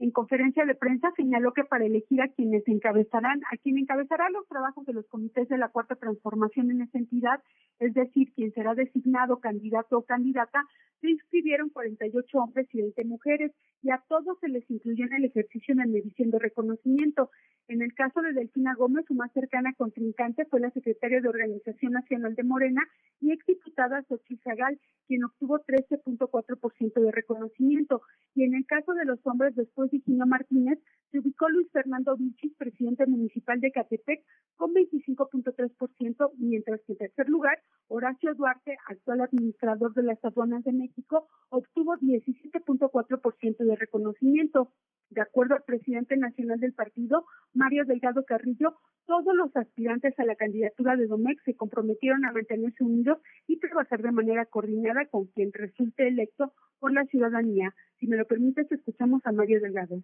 En 0.00 0.10
conferencia 0.10 0.64
de 0.64 0.74
prensa 0.74 1.12
señaló 1.16 1.52
que 1.52 1.64
para 1.64 1.84
elegir 1.84 2.20
a 2.20 2.28
quienes 2.28 2.66
encabezarán, 2.66 3.40
a 3.52 3.56
quien 3.56 3.78
encabezará 3.78 4.28
los 4.30 4.46
trabajos 4.48 4.84
de 4.86 4.92
los 4.92 5.06
comités 5.06 5.48
de 5.48 5.56
la 5.56 5.68
cuarta 5.68 5.94
transformación 5.94 6.70
en 6.72 6.82
esa 6.82 6.98
entidad, 6.98 7.40
es 7.78 7.94
decir, 7.94 8.32
quien 8.34 8.52
será 8.52 8.74
designado 8.74 9.38
candidato 9.38 9.98
o 9.98 10.02
candidata, 10.02 10.64
se 11.00 11.10
inscribieron 11.10 11.68
48 11.68 12.38
hombres 12.38 12.66
y 12.72 12.80
20 12.80 13.04
mujeres 13.04 13.52
y 13.82 13.90
a 13.90 14.02
todos 14.08 14.38
se 14.40 14.48
les 14.48 14.68
incluyó 14.70 15.04
en 15.04 15.12
el 15.12 15.24
ejercicio 15.26 15.74
de 15.74 15.86
medición 15.86 16.30
de 16.30 16.38
reconocimiento. 16.38 17.30
En 17.68 17.82
el 17.82 17.92
caso 17.92 18.22
de 18.22 18.32
Delfina 18.32 18.74
Gómez, 18.74 19.04
su 19.06 19.14
más 19.14 19.30
cercana 19.32 19.74
contrincante 19.74 20.46
fue 20.46 20.60
la 20.60 20.70
secretaria 20.70 21.20
de 21.20 21.28
Organización 21.28 21.92
Nacional 21.92 22.34
de 22.34 22.42
Morena 22.42 22.82
y 23.20 23.32
exdiputada 23.32 24.02
Xochitl 24.08 24.42
Zagal, 24.42 24.80
quien 25.06 25.24
obtuvo 25.24 25.58
13.4% 25.58 27.00
de 27.00 27.10
reconocimiento. 27.10 28.00
Y 28.34 28.44
en 28.44 28.54
el 28.54 28.64
caso 28.64 28.94
de 28.94 29.04
los 29.04 29.18
hombres, 29.26 29.54
después 29.54 29.83
de 29.90 30.00
Gino 30.00 30.26
Martínez, 30.26 30.78
se 31.14 31.20
ubicó 31.20 31.48
Luis 31.48 31.70
Fernando 31.70 32.16
Vilchis, 32.16 32.56
presidente 32.56 33.06
municipal 33.06 33.60
de 33.60 33.70
Catepec, 33.70 34.24
con 34.56 34.74
25.3%, 34.74 36.32
mientras 36.38 36.80
que 36.80 36.94
en 36.94 36.98
tercer 36.98 37.28
lugar, 37.28 37.56
Horacio 37.86 38.34
Duarte, 38.34 38.76
actual 38.88 39.20
administrador 39.20 39.94
de 39.94 40.02
las 40.02 40.24
aduanas 40.24 40.64
de 40.64 40.72
México, 40.72 41.28
obtuvo 41.50 41.94
17.4% 41.98 43.56
de 43.58 43.76
reconocimiento. 43.76 44.72
De 45.10 45.20
acuerdo 45.20 45.54
al 45.54 45.62
presidente 45.62 46.16
nacional 46.16 46.58
del 46.58 46.72
partido, 46.72 47.24
Mario 47.52 47.84
Delgado 47.84 48.24
Carrillo, 48.24 48.74
todos 49.06 49.36
los 49.36 49.54
aspirantes 49.56 50.18
a 50.18 50.24
la 50.24 50.34
candidatura 50.34 50.96
de 50.96 51.06
Domex 51.06 51.44
se 51.44 51.54
comprometieron 51.54 52.24
a 52.24 52.32
mantenerse 52.32 52.82
unidos 52.82 53.18
y 53.46 53.60
trabajar 53.60 54.02
de 54.02 54.10
manera 54.10 54.46
coordinada 54.46 55.06
con 55.06 55.26
quien 55.26 55.52
resulte 55.52 56.08
electo 56.08 56.52
por 56.80 56.92
la 56.92 57.04
ciudadanía. 57.04 57.72
Si 58.00 58.08
me 58.08 58.16
lo 58.16 58.26
permites, 58.26 58.72
escuchamos 58.72 59.20
a 59.24 59.30
Mario 59.30 59.60
Delgado. 59.60 60.02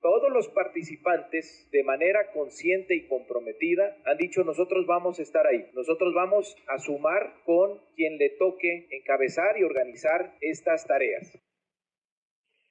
Todos 0.00 0.30
los 0.30 0.48
participantes, 0.50 1.68
de 1.72 1.82
manera 1.82 2.30
consciente 2.32 2.94
y 2.94 3.08
comprometida, 3.08 3.96
han 4.04 4.16
dicho 4.16 4.44
nosotros 4.44 4.86
vamos 4.86 5.18
a 5.18 5.22
estar 5.22 5.44
ahí, 5.46 5.66
nosotros 5.74 6.14
vamos 6.14 6.56
a 6.68 6.78
sumar 6.78 7.42
con 7.44 7.80
quien 7.96 8.16
le 8.16 8.30
toque 8.38 8.86
encabezar 8.90 9.58
y 9.58 9.64
organizar 9.64 10.36
estas 10.40 10.86
tareas. 10.86 11.36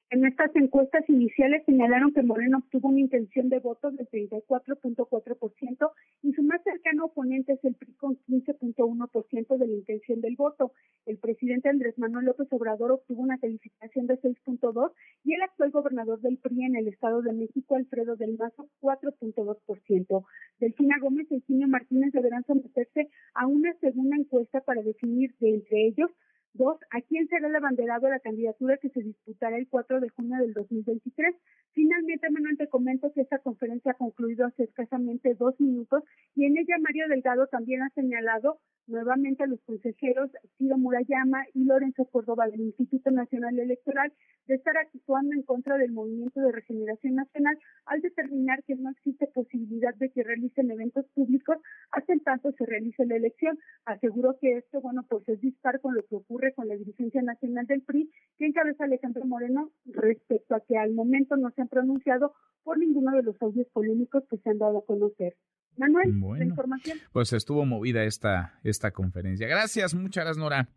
En 0.10 0.26
estas 0.26 0.56
encuestas 0.56 1.04
iniciales 1.10 1.66
señalaron 1.66 2.14
que 2.14 2.24
Moreno 2.24 2.60
obtuvo 2.60 2.88
una 2.88 3.02
intención 3.02 3.50
de 3.50 3.60
votos 3.60 3.94
del 3.98 4.08
34.4% 4.08 5.92
y 6.24 6.32
su 6.32 6.44
más 6.44 6.64
cercano 6.64 7.06
oponente 7.08 7.52
es 7.52 7.66
el 7.66 7.76
PRI 7.76 7.94
con 7.96 8.18
15.1% 8.26 9.58
de 9.58 9.68
la 9.68 9.74
intención 9.74 10.22
del 10.22 10.38
voto. 10.38 10.72
El 11.06 11.18
presidente 11.18 11.68
Andrés 11.68 12.00
Manuel 12.00 12.28
López 12.28 12.48
Obrador 12.52 12.94
obtuvo 12.94 13.22
una 13.22 13.38
calificación 13.38 14.08
de 14.08 14.18
6.2 14.22 14.94
y 15.28 15.34
el 15.34 15.42
actual 15.42 15.72
gobernador 15.72 16.22
del 16.22 16.38
PRI 16.38 16.64
en 16.64 16.78
el 16.78 16.88
Estado 16.88 17.22
de 17.22 17.34
México, 17.34 17.76
Alfredo 17.76 18.16
del 18.16 18.38
Mazo, 18.38 18.70
4.2%. 18.80 20.26
Delfina 20.58 21.00
Gómez 21.02 21.28
y 21.30 21.36
Eugenio 21.36 21.68
Martínez 21.68 22.14
deberán 22.14 22.46
someterse 22.46 23.10
a 23.34 23.46
una 23.46 23.74
segunda 23.82 24.16
encuesta 24.16 24.62
para 24.62 24.82
definir 24.82 25.36
de 25.40 25.56
entre 25.56 25.88
ellos 25.88 26.10
Dos, 26.58 26.80
¿a 26.90 27.02
quién 27.02 27.28
será 27.28 27.48
el 27.50 27.56
abanderado 27.56 28.08
de 28.08 28.14
la 28.14 28.20
candidatura 28.20 28.78
que 28.78 28.90
se 28.90 29.04
disputará 29.04 29.58
el 29.58 29.68
4 29.68 30.00
de 30.00 30.10
junio 30.10 30.38
del 30.40 30.54
2023? 30.54 31.36
Finalmente, 31.74 32.32
Manuel, 32.32 32.58
te 32.58 32.68
comento 32.68 33.12
que 33.14 33.22
esta 33.22 33.38
conferencia 33.38 33.92
ha 33.92 33.96
concluido 33.96 34.48
hace 34.48 34.64
escasamente 34.64 35.36
dos 35.36 35.54
minutos 35.60 36.04
y 36.34 36.46
en 36.46 36.58
ella 36.58 36.78
Mario 36.82 37.10
Delgado 37.10 37.46
también 37.46 37.84
ha 37.84 37.90
señalado 37.90 38.60
nuevamente 38.88 39.44
a 39.44 39.48
los 39.48 39.62
consejeros 39.62 40.32
Ciro 40.58 40.80
Murayama 40.80 41.46
y 41.54 41.66
Lorenzo 41.66 42.06
Córdoba 42.06 42.48
del 42.48 42.62
Instituto 42.62 43.12
Nacional 43.12 43.60
Electoral 43.60 44.12
de 44.48 44.56
estar 44.56 44.76
actuando 44.78 45.34
en 45.34 45.44
contra 45.44 45.78
del 45.78 45.92
Movimiento 45.92 46.40
de 46.40 46.52
Regeneración 46.52 47.16
Nacional 47.16 47.58
al 47.86 48.02
determinar 48.02 48.64
que 48.64 48.76
no 48.76 48.90
existe 48.92 49.28
posibilidad 49.28 49.94
de 49.96 50.10
que 50.10 50.24
realicen 50.24 50.72
eventos 50.72 51.06
públicos 51.14 51.58
hasta 51.92 52.14
en 52.14 52.22
tanto 52.22 52.52
se 52.54 52.66
realice 52.66 53.06
la 53.06 53.16
elección. 53.16 53.60
Aseguró 53.86 54.38
que 54.40 54.58
esto, 54.58 54.82
bueno, 54.82 55.06
pues 55.10 55.28
es 55.30 55.42
dispar 55.42 55.82
con 55.82 55.96
lo 55.96 56.06
que 56.06 56.16
ocurre 56.16 56.54
con 56.54 56.68
la 56.68 56.76
dirigencia 56.76 57.22
nacional 57.22 57.68
del 57.68 57.82
PRI, 57.82 58.10
que 58.38 58.46
encabeza 58.46 58.86
Alejandro 58.86 59.26
Moreno 59.26 59.72
respecto 59.86 60.56
a 60.56 60.62
que 60.62 60.78
al 60.78 60.94
momento 60.94 61.36
no 61.36 61.52
se 61.52 61.62
han 61.62 61.68
pronunciado 61.68 62.34
por 62.64 62.78
ninguno 62.78 63.16
de 63.16 63.24
los 63.24 63.42
audios 63.42 63.68
polémicos 63.74 64.24
que 64.30 64.38
se 64.38 64.50
han 64.50 64.58
dado 64.58 64.80
a 64.80 64.86
conocer. 64.86 65.36
Manuel, 65.78 66.20
la 66.40 66.46
información. 66.46 66.98
Pues 67.14 67.34
estuvo 67.34 67.66
movida 67.66 68.04
esta, 68.04 68.60
esta 68.64 68.92
conferencia. 68.92 69.48
Gracias, 69.48 69.94
muchas 69.94 70.26
gracias, 70.26 70.38
Nora. 70.38 70.68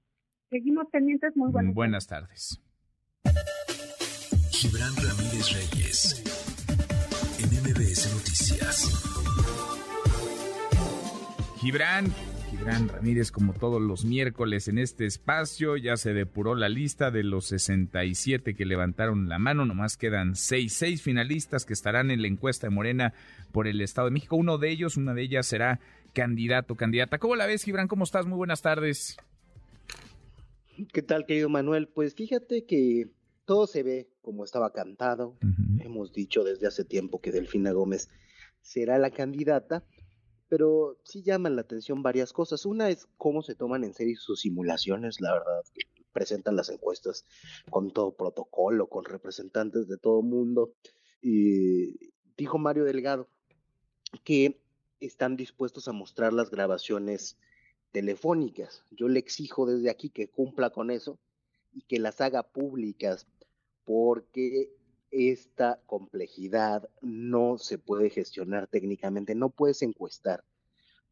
Seguimos 0.50 0.88
pendientes, 0.90 1.34
muy 1.36 1.50
buenas. 1.50 1.74
Buenas 1.74 2.06
tardes. 2.06 2.60
Gibran 4.50 4.94
Ramírez 4.96 5.52
Reyes, 5.52 6.22
en 7.38 7.48
MBS 7.62 8.12
Noticias. 8.12 9.10
Gibran, 11.60 12.12
Gibran 12.50 12.88
Ramírez, 12.88 13.30
como 13.30 13.52
todos 13.52 13.80
los 13.80 14.04
miércoles 14.04 14.68
en 14.68 14.78
este 14.78 15.06
espacio, 15.06 15.76
ya 15.76 15.96
se 15.96 16.12
depuró 16.12 16.54
la 16.54 16.68
lista 16.68 17.10
de 17.10 17.22
los 17.22 17.46
67 17.46 18.54
que 18.54 18.64
levantaron 18.66 19.28
la 19.28 19.38
mano. 19.38 19.64
Nomás 19.64 19.96
quedan 19.96 20.36
seis, 20.36 20.74
seis 20.74 21.02
finalistas 21.02 21.64
que 21.64 21.72
estarán 21.72 22.10
en 22.10 22.22
la 22.22 22.28
encuesta 22.28 22.66
de 22.66 22.74
Morena 22.74 23.14
por 23.52 23.66
el 23.66 23.80
Estado 23.80 24.08
de 24.08 24.12
México. 24.12 24.36
Uno 24.36 24.58
de 24.58 24.70
ellos, 24.70 24.96
una 24.96 25.14
de 25.14 25.22
ellas 25.22 25.46
será 25.46 25.80
candidato, 26.12 26.76
candidata. 26.76 27.18
¿Cómo 27.18 27.36
la 27.36 27.46
ves, 27.46 27.62
Gibran? 27.62 27.88
¿Cómo 27.88 28.04
estás? 28.04 28.26
Muy 28.26 28.36
buenas 28.36 28.62
tardes. 28.62 29.16
¿Qué 30.92 31.02
tal, 31.02 31.26
querido 31.26 31.48
Manuel? 31.48 31.88
Pues 31.88 32.14
fíjate 32.14 32.64
que 32.64 33.08
todo 33.51 33.66
se 33.66 33.82
ve 33.82 34.09
como 34.22 34.44
estaba 34.44 34.72
cantado. 34.72 35.36
Hemos 35.80 36.12
dicho 36.12 36.44
desde 36.44 36.68
hace 36.68 36.84
tiempo 36.84 37.20
que 37.20 37.32
Delfina 37.32 37.72
Gómez 37.72 38.09
será 38.62 38.96
la 38.96 39.11
candidata 39.11 39.84
pero 40.48 41.01
sí 41.05 41.22
llaman 41.22 41.57
la 41.57 41.62
atención 41.62 42.03
varias 42.03 42.32
cosas. 42.32 42.64
Una 42.64 42.90
es 42.90 43.09
cómo 43.16 43.42
se 43.42 43.57
toman 43.57 43.82
en 43.82 43.92
serio 43.92 44.16
sus 44.18 44.40
simulaciones, 44.40 45.20
la 45.20 45.32
verdad, 45.32 45.62
presentan 46.12 46.55
las 46.55 46.68
encuestas 46.68 47.24
con 47.70 47.92
todo 47.92 48.16
protocolo, 48.16 48.88
con 48.88 49.05
representantes 49.05 49.88
de 49.88 49.96
todo 49.96 50.22
mundo. 50.22 50.72
Y 51.20 52.12
dijo 52.36 52.57
Mario 52.59 52.84
Delgado 52.84 53.28
que 54.22 54.61
están 55.01 55.36
dispuestos 55.36 55.88
a 55.88 55.92
mostrar 55.92 56.32
las 56.32 56.51
grabaciones 56.51 57.36
telefónicas. 57.90 58.84
Yo 58.92 59.09
le 59.09 59.18
exijo 59.18 59.66
desde 59.66 59.90
aquí 59.90 60.11
que 60.11 60.28
cumpla 60.28 60.70
con 60.70 60.92
eso 60.92 61.18
y 61.72 61.82
que 61.82 61.98
las 61.98 62.20
haga 62.20 62.42
públicas, 62.42 63.26
porque 63.91 64.70
esta 65.11 65.80
complejidad 65.84 66.88
no 67.03 67.59
se 67.59 67.76
puede 67.76 68.09
gestionar 68.09 68.68
técnicamente, 68.68 69.34
no 69.34 69.51
puedes 69.51 69.82
encuestar 69.82 70.45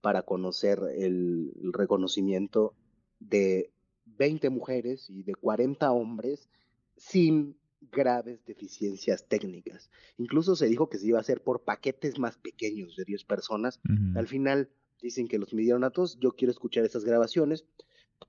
para 0.00 0.22
conocer 0.22 0.78
el, 0.96 1.50
reconocimiento 1.72 2.76
de 3.18 3.72
20 4.16 4.50
mujeres 4.50 5.10
y 5.10 5.24
de 5.24 5.34
40 5.34 5.90
hombres 5.90 6.48
sin 6.96 7.56
graves 7.90 8.44
deficiencias 8.46 9.26
técnicas. 9.26 9.90
Incluso 10.16 10.54
se 10.54 10.68
dijo 10.68 10.88
que 10.88 10.98
se 10.98 11.08
iba 11.08 11.18
a 11.18 11.22
hacer 11.22 11.42
por 11.42 11.62
paquetes 11.62 12.20
más 12.20 12.38
pequeños 12.38 12.94
de 12.94 13.06
10 13.06 13.24
personas. 13.24 13.80
Al 14.14 14.28
final 14.28 14.70
dicen 15.02 15.26
que 15.26 15.40
los 15.40 15.52
midieron 15.52 15.82
a 15.82 15.90
todos. 15.90 16.16
Yo 16.20 16.30
quiero 16.30 16.52
escuchar 16.52 16.84
esas 16.84 17.04
grabaciones 17.04 17.64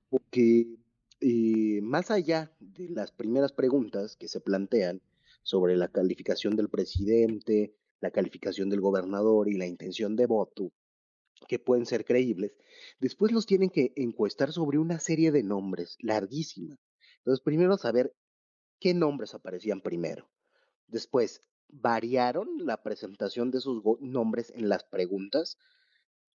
porque 0.10 0.80
eh, 1.22 1.82
más 1.82 2.12
allá 2.12 2.52
de 2.60 2.90
las 2.90 3.12
primeras 3.12 3.52
preguntas 3.52 4.16
que 4.16 4.28
se 4.28 4.40
plantean, 4.40 5.02
sobre 5.44 5.78
la 5.78 5.88
calificación 5.88 6.56
del 6.56 6.70
presidente, 6.70 7.74
la 8.02 8.12
calificación 8.12 8.70
del 8.70 8.82
gobernador 8.82 9.50
y 9.50 9.58
la 9.58 9.66
intención 9.66 10.16
de 10.16 10.26
voto, 10.26 10.72
que 11.48 11.60
pueden 11.60 11.86
ser 11.86 12.06
creíbles, 12.06 12.56
después 13.00 13.32
los 13.32 13.46
tienen 13.46 13.70
que 13.70 13.94
encuestar 13.96 14.52
sobre 14.52 14.78
una 14.78 15.00
serie 15.00 15.32
de 15.32 15.44
nombres 15.44 15.98
larguísima. 16.02 16.78
Entonces, 17.18 17.44
primero 17.44 17.78
saber 17.78 18.14
qué 18.80 18.94
nombres 18.94 19.34
aparecían 19.34 19.82
primero. 19.82 20.30
Después, 20.88 21.42
variaron 21.68 22.48
la 22.66 22.82
presentación 22.82 23.52
de 23.52 23.62
sus 23.62 23.84
nombres 24.02 24.52
en 24.56 24.70
las 24.70 24.84
preguntas 24.84 25.58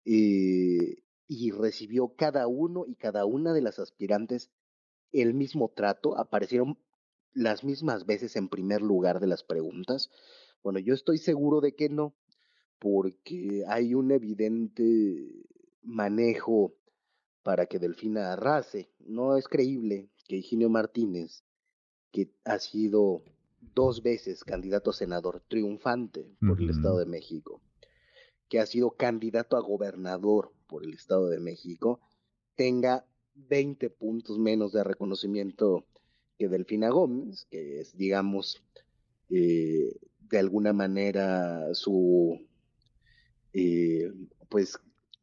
eh, 0.04 1.02
y 1.26 1.50
recibió 1.50 2.14
cada 2.16 2.46
uno 2.46 2.84
y 2.86 2.94
cada 2.94 3.24
una 3.24 3.52
de 3.52 3.62
las 3.62 3.78
aspirantes 3.78 4.50
el 5.14 5.34
mismo 5.34 5.72
trato. 5.74 6.18
Aparecieron 6.18 6.78
las 7.34 7.64
mismas 7.64 8.06
veces 8.06 8.36
en 8.36 8.48
primer 8.48 8.80
lugar 8.82 9.20
de 9.20 9.26
las 9.26 9.42
preguntas? 9.42 10.10
Bueno, 10.62 10.78
yo 10.78 10.94
estoy 10.94 11.18
seguro 11.18 11.60
de 11.60 11.74
que 11.74 11.88
no, 11.88 12.14
porque 12.78 13.64
hay 13.68 13.94
un 13.94 14.10
evidente 14.10 15.46
manejo 15.82 16.74
para 17.42 17.66
que 17.66 17.78
Delfina 17.78 18.32
arrase. 18.32 18.90
No 19.00 19.36
es 19.36 19.48
creíble 19.48 20.08
que 20.26 20.36
Higinio 20.36 20.70
Martínez, 20.70 21.44
que 22.10 22.30
ha 22.44 22.58
sido 22.58 23.22
dos 23.74 24.02
veces 24.02 24.44
candidato 24.44 24.90
a 24.90 24.94
senador 24.94 25.42
triunfante 25.48 26.36
por 26.40 26.60
el 26.60 26.70
Estado 26.70 26.98
de 26.98 27.06
México, 27.06 27.60
que 28.48 28.60
ha 28.60 28.66
sido 28.66 28.92
candidato 28.92 29.56
a 29.56 29.60
gobernador 29.60 30.52
por 30.66 30.84
el 30.84 30.94
Estado 30.94 31.28
de 31.28 31.40
México, 31.40 32.00
tenga 32.54 33.06
20 33.34 33.90
puntos 33.90 34.38
menos 34.38 34.72
de 34.72 34.84
reconocimiento 34.84 35.84
que 36.38 36.48
Delfina 36.48 36.88
Gómez, 36.88 37.46
que 37.50 37.80
es, 37.80 37.96
digamos, 37.96 38.62
eh, 39.30 39.96
de 40.20 40.38
alguna 40.38 40.72
manera 40.72 41.74
su, 41.74 42.40
eh, 43.52 44.10
pues, 44.48 44.78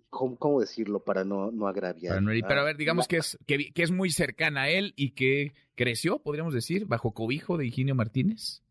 ¿cómo, 0.10 0.60
decirlo 0.60 1.04
para 1.04 1.24
no, 1.24 1.52
no 1.52 1.68
agraviar? 1.68 2.22
pero 2.48 2.62
a 2.62 2.64
ver, 2.64 2.78
digamos 2.78 3.08
que 3.08 3.18
es, 3.18 3.38
que, 3.46 3.72
es 3.76 3.92
muy 3.92 4.12
cercana 4.12 4.64
a 4.64 4.70
él 4.70 4.94
y 4.96 5.12
que 5.12 5.54
creció, 5.76 6.20
podríamos 6.20 6.54
decir, 6.54 6.86
bajo 6.86 7.14
cobijo 7.14 7.58
de 7.58 7.68
Higinio 7.68 7.96
Martínez. 7.96 8.62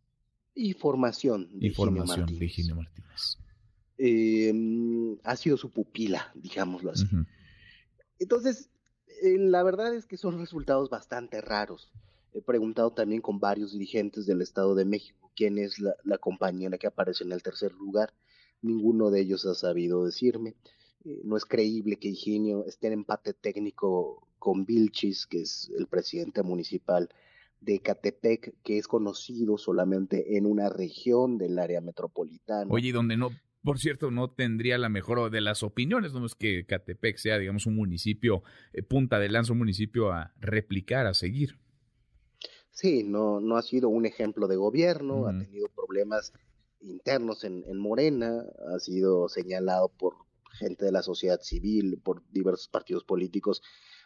Y 0.55 0.73
formación 0.75 1.49
de 1.59 1.69
y 1.69 1.71
formación 1.71 2.27
de 2.27 2.45
Higinio 2.45 2.77
Martínez. 2.77 3.39
Em, 3.99 5.19
ha 5.25 5.37
sido 5.37 5.59
su 5.59 5.71
pupila, 5.71 6.33
digámoslo 6.35 6.93
así. 6.93 7.07
Entonces, 8.19 8.70
eh, 9.21 9.39
la 9.39 9.63
verdad 9.63 9.95
es 9.95 10.07
que 10.07 10.17
son 10.17 10.39
resultados 10.39 10.91
bastante 10.91 11.41
raros. 11.41 11.91
He 12.33 12.43
preguntado 12.43 12.93
también 12.93 13.23
con 13.23 13.41
varios 13.41 13.73
dirigentes 13.73 14.27
del 14.27 14.43
Estado 14.43 14.75
de 14.75 14.85
México 14.85 15.31
quién 15.35 15.59
es 15.59 15.79
la, 15.79 16.19
compañera 16.19 16.79
que 16.79 16.87
aparece 16.87 17.25
en 17.25 17.33
el 17.33 17.43
tercer 17.43 17.73
lugar. 17.73 18.13
Ninguno 18.63 19.11
de 19.11 19.21
ellos 19.21 19.47
ha 19.47 19.55
sabido 19.55 20.05
decirme. 20.05 20.55
Eh, 21.05 21.21
no 21.25 21.37
es 21.37 21.45
creíble 21.45 21.97
que 21.97 22.09
Higinio 22.09 22.67
esté 22.67 22.89
en 22.89 22.93
empate 22.95 23.33
técnico 23.33 24.29
con 24.39 24.65
Vilchis, 24.65 25.27
que 25.27 25.41
es 25.41 25.71
el 25.79 25.87
presidente 25.87 26.43
municipal 26.43 27.09
de 27.61 27.81
Catepec, 27.81 28.55
que 28.63 28.79
es 28.79 28.87
conocido 28.87 29.59
solamente 29.59 30.37
en 30.37 30.47
una 30.47 30.69
región 30.69 31.39
del 31.39 31.59
área 31.59 31.81
metropolitana. 31.81 32.71
Oye, 32.71 32.93
donde 32.93 33.17
no, 33.17 33.31
por 33.63 33.79
cierto, 33.79 34.11
no 34.11 34.31
tendría 34.31 34.79
la 34.79 34.89
mejor 34.89 35.31
de 35.31 35.41
las 35.41 35.63
opiniones, 35.63 36.13
no 36.13 36.25
es 36.25 36.35
que 36.35 36.65
Catepec 36.67 37.17
sea, 37.19 37.39
digamos, 37.39 37.67
un 37.67 37.77
municipio, 37.77 38.43
eh, 38.73 38.83
punta 38.83 39.19
de 39.19 39.29
lanza, 39.29 39.53
un 39.53 39.59
municipio 39.59 40.13
a 40.13 40.33
replicar, 40.41 41.07
a 41.07 41.15
seguir. 41.15 41.59
Sí, 42.71 43.03
no, 43.03 43.41
no 43.41 43.57
ha 43.57 43.63
sido 43.63 43.89
un 43.89 44.07
ejemplo 44.07 44.49
de 44.49 44.57
gobierno, 44.57 45.27
ha 45.27 45.39
tenido 45.39 45.69
problemas 45.69 46.33
internos 46.81 47.45
en, 47.45 47.65
en 47.67 47.79
Morena, 47.79 48.45
ha 48.75 48.79
sido 48.79 49.29
señalado 49.29 49.89
por 49.89 50.15
gente 50.53 50.85
de 50.85 50.93
la 50.93 51.03
sociedad 51.03 51.41
civil, 51.41 52.01
por 52.03 52.23
diversos 52.31 52.69
partidos 52.69 53.05
políticos, 53.05 53.63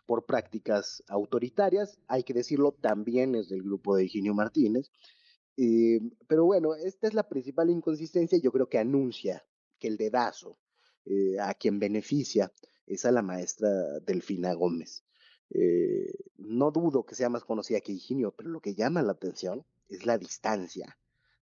por 0.07 0.27
prácticas 0.27 1.03
autoritarias, 1.09 1.99
hay 2.09 2.25
que 2.25 2.35
decirlo, 2.35 2.73
también 2.73 3.35
es 3.35 3.49
del 3.49 3.63
grupo 3.63 3.97
de 3.97 4.05
Higinio 4.05 4.35
Martínez, 4.35 4.91
Eh, 5.57 6.01
pero 6.27 6.45
bueno, 6.45 6.75
esta 6.75 7.07
es 7.07 7.15
la 7.15 7.29
principal 7.29 7.71
inconsistencia. 7.71 8.39
Yo 8.39 8.53
creo 8.53 8.69
que 8.69 8.79
anuncia 8.79 9.45
que 9.79 9.89
el 9.89 9.97
dedazo 9.97 10.59
eh, 11.05 11.39
a 11.41 11.55
quien 11.55 11.79
beneficia 11.79 12.53
es 12.87 13.05
a 13.05 13.13
la 13.13 13.23
maestra 13.23 13.71
Delfina 14.01 14.53
Gómez. 14.55 15.05
Eh, 15.51 16.13
no 16.39 16.71
dudo 16.71 17.05
que 17.05 17.15
sea 17.15 17.29
más 17.29 17.45
conocida 17.45 17.81
que 17.81 17.93
Higinio, 17.93 18.33
pero 18.33 18.51
lo 18.51 18.61
que 18.61 18.75
llama 18.75 19.03
la 19.03 19.13
atención 19.13 19.65
es 19.89 20.07
la 20.07 20.19
distancia 20.19 20.99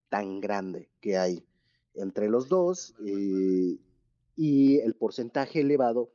tan 0.08 0.40
grande 0.40 0.90
que 1.00 1.16
hay 1.16 1.46
entre 1.94 2.28
los 2.28 2.48
dos 2.48 2.94
y 3.00 4.78
el 4.80 4.94
porcentaje 4.94 5.60
elevado 5.60 6.10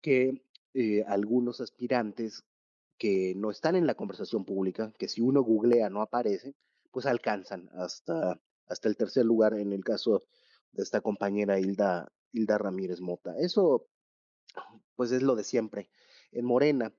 que 0.00 0.42
algunos 1.06 1.60
aspirantes 1.60 2.44
que 2.98 3.34
no 3.36 3.50
están 3.50 3.76
en 3.76 3.86
la 3.86 3.94
conversación 3.94 4.44
pública, 4.44 4.92
que 4.98 5.08
si 5.08 5.20
uno 5.20 5.42
googlea 5.42 5.90
no 5.90 6.00
aparecen, 6.00 6.54
pues 6.94 7.06
alcanzan 7.06 7.68
hasta, 7.74 8.40
hasta 8.68 8.88
el 8.88 8.96
tercer 8.96 9.26
lugar 9.26 9.54
en 9.54 9.72
el 9.72 9.82
caso 9.82 10.22
de 10.70 10.84
esta 10.84 11.00
compañera 11.00 11.58
Hilda, 11.58 12.12
Hilda 12.30 12.56
Ramírez 12.56 13.00
Mota. 13.00 13.36
Eso, 13.36 13.88
pues 14.94 15.10
es 15.10 15.20
lo 15.20 15.34
de 15.34 15.42
siempre. 15.42 15.90
En 16.30 16.44
Morena, 16.44 16.94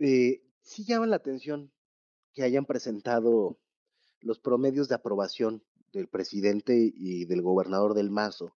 eh, 0.00 0.42
sí 0.60 0.84
llama 0.84 1.06
la 1.06 1.16
atención 1.16 1.72
que 2.34 2.42
hayan 2.42 2.66
presentado 2.66 3.60
los 4.20 4.40
promedios 4.40 4.88
de 4.88 4.96
aprobación 4.96 5.62
del 5.92 6.08
presidente 6.08 6.74
y 6.76 7.26
del 7.26 7.42
gobernador 7.42 7.94
del 7.94 8.10
Mazo. 8.10 8.56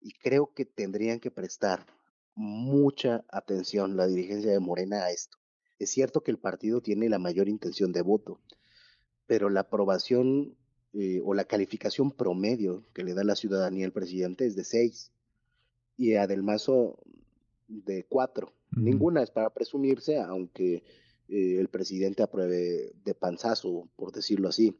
Y 0.00 0.14
creo 0.14 0.52
que 0.52 0.64
tendrían 0.64 1.20
que 1.20 1.30
prestar 1.30 1.86
mucha 2.34 3.24
atención 3.28 3.96
la 3.96 4.08
dirigencia 4.08 4.50
de 4.50 4.58
Morena 4.60 5.04
a 5.04 5.12
esto. 5.12 5.38
Es 5.78 5.90
cierto 5.90 6.24
que 6.24 6.32
el 6.32 6.38
partido 6.38 6.80
tiene 6.80 7.08
la 7.08 7.20
mayor 7.20 7.48
intención 7.48 7.92
de 7.92 8.02
voto, 8.02 8.40
pero 9.26 9.50
la 9.50 9.60
aprobación 9.60 10.56
eh, 10.92 11.20
o 11.24 11.34
la 11.34 11.44
calificación 11.44 12.10
promedio 12.10 12.84
que 12.94 13.04
le 13.04 13.12
da 13.12 13.22
la 13.22 13.36
ciudadanía 13.36 13.84
al 13.84 13.92
presidente 13.92 14.46
es 14.46 14.56
de 14.56 14.64
6 14.64 15.12
y 15.98 16.14
a 16.14 16.26
Del 16.26 16.42
Mazo 16.42 16.98
de 17.68 18.04
4. 18.08 18.52
Ninguna 18.70 19.22
es 19.22 19.30
para 19.30 19.50
presumirse, 19.50 20.18
aunque 20.18 20.84
eh, 21.28 21.58
el 21.58 21.68
presidente 21.68 22.22
apruebe 22.22 22.92
de 23.04 23.14
panzazo, 23.14 23.90
por 23.96 24.12
decirlo 24.12 24.48
así. 24.48 24.78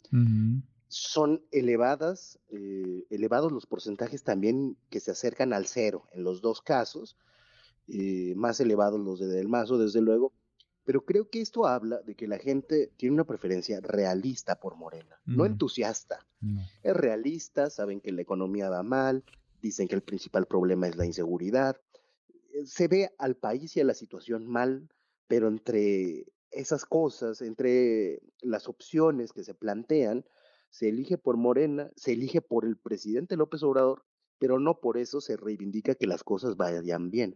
Son 0.89 1.43
elevadas, 1.51 2.39
eh, 2.49 3.05
elevados 3.11 3.53
los 3.53 3.67
porcentajes 3.67 4.23
también 4.23 4.79
que 4.89 5.01
se 5.01 5.11
acercan 5.11 5.53
al 5.53 5.67
cero 5.67 6.07
en 6.13 6.25
los 6.25 6.41
dos 6.41 6.63
casos, 6.63 7.19
más 8.37 8.59
elevados 8.61 9.01
los 9.01 9.21
de 9.21 9.29
Del 9.29 9.49
Mazo, 9.49 9.79
desde 9.79 10.01
luego, 10.01 10.33
pero 10.87 11.05
creo 11.05 11.29
que 11.29 11.41
esto 11.41 11.67
habla 11.67 12.01
de 12.03 12.15
que 12.15 12.29
la 12.29 12.39
gente 12.39 12.93
tiene 12.97 13.15
una 13.15 13.27
preferencia 13.27 13.81
realista 13.81 14.61
por 14.61 14.77
Morena, 14.77 15.21
no 15.27 15.45
entusiasta. 15.45 16.25
Es 16.85 16.95
realista, 16.95 17.71
saben 17.71 18.01
que 18.01 18.13
la 18.13 18.23
economía 18.23 18.71
va 18.71 18.85
mal, 18.85 19.25
dicen 19.61 19.89
que 19.89 19.97
el 19.97 20.03
principal 20.03 20.47
problema 20.47 20.87
es 20.87 20.95
la 20.95 21.05
inseguridad. 21.05 21.77
Eh, 22.53 22.67
se 22.67 22.87
ve 22.87 23.11
al 23.19 23.35
país 23.35 23.77
y 23.77 23.81
a 23.81 23.85
la 23.85 23.95
situación 23.95 24.47
mal, 24.47 24.89
pero 25.27 25.49
entre 25.49 26.27
esas 26.53 26.85
cosas, 26.85 27.43
entre 27.43 28.23
las 28.41 28.69
opciones 28.69 29.33
que 29.33 29.43
se 29.43 29.55
plantean, 29.55 30.25
se 30.71 30.89
elige 30.89 31.19
por 31.19 31.37
Morena, 31.37 31.91
se 31.97 32.13
elige 32.13 32.41
por 32.41 32.65
el 32.65 32.77
presidente 32.77 33.37
López 33.37 33.65
Obrador, 33.65 34.05
pero 34.39 34.61
no 34.61 34.79
por 34.79 34.99
eso 34.99 35.21
se 35.21 35.37
reivindica 35.37 35.97
que 35.97 36.07
las 36.07 36.23
cosas 36.23 36.57
vayan 36.57 37.11
bien. 37.11 37.35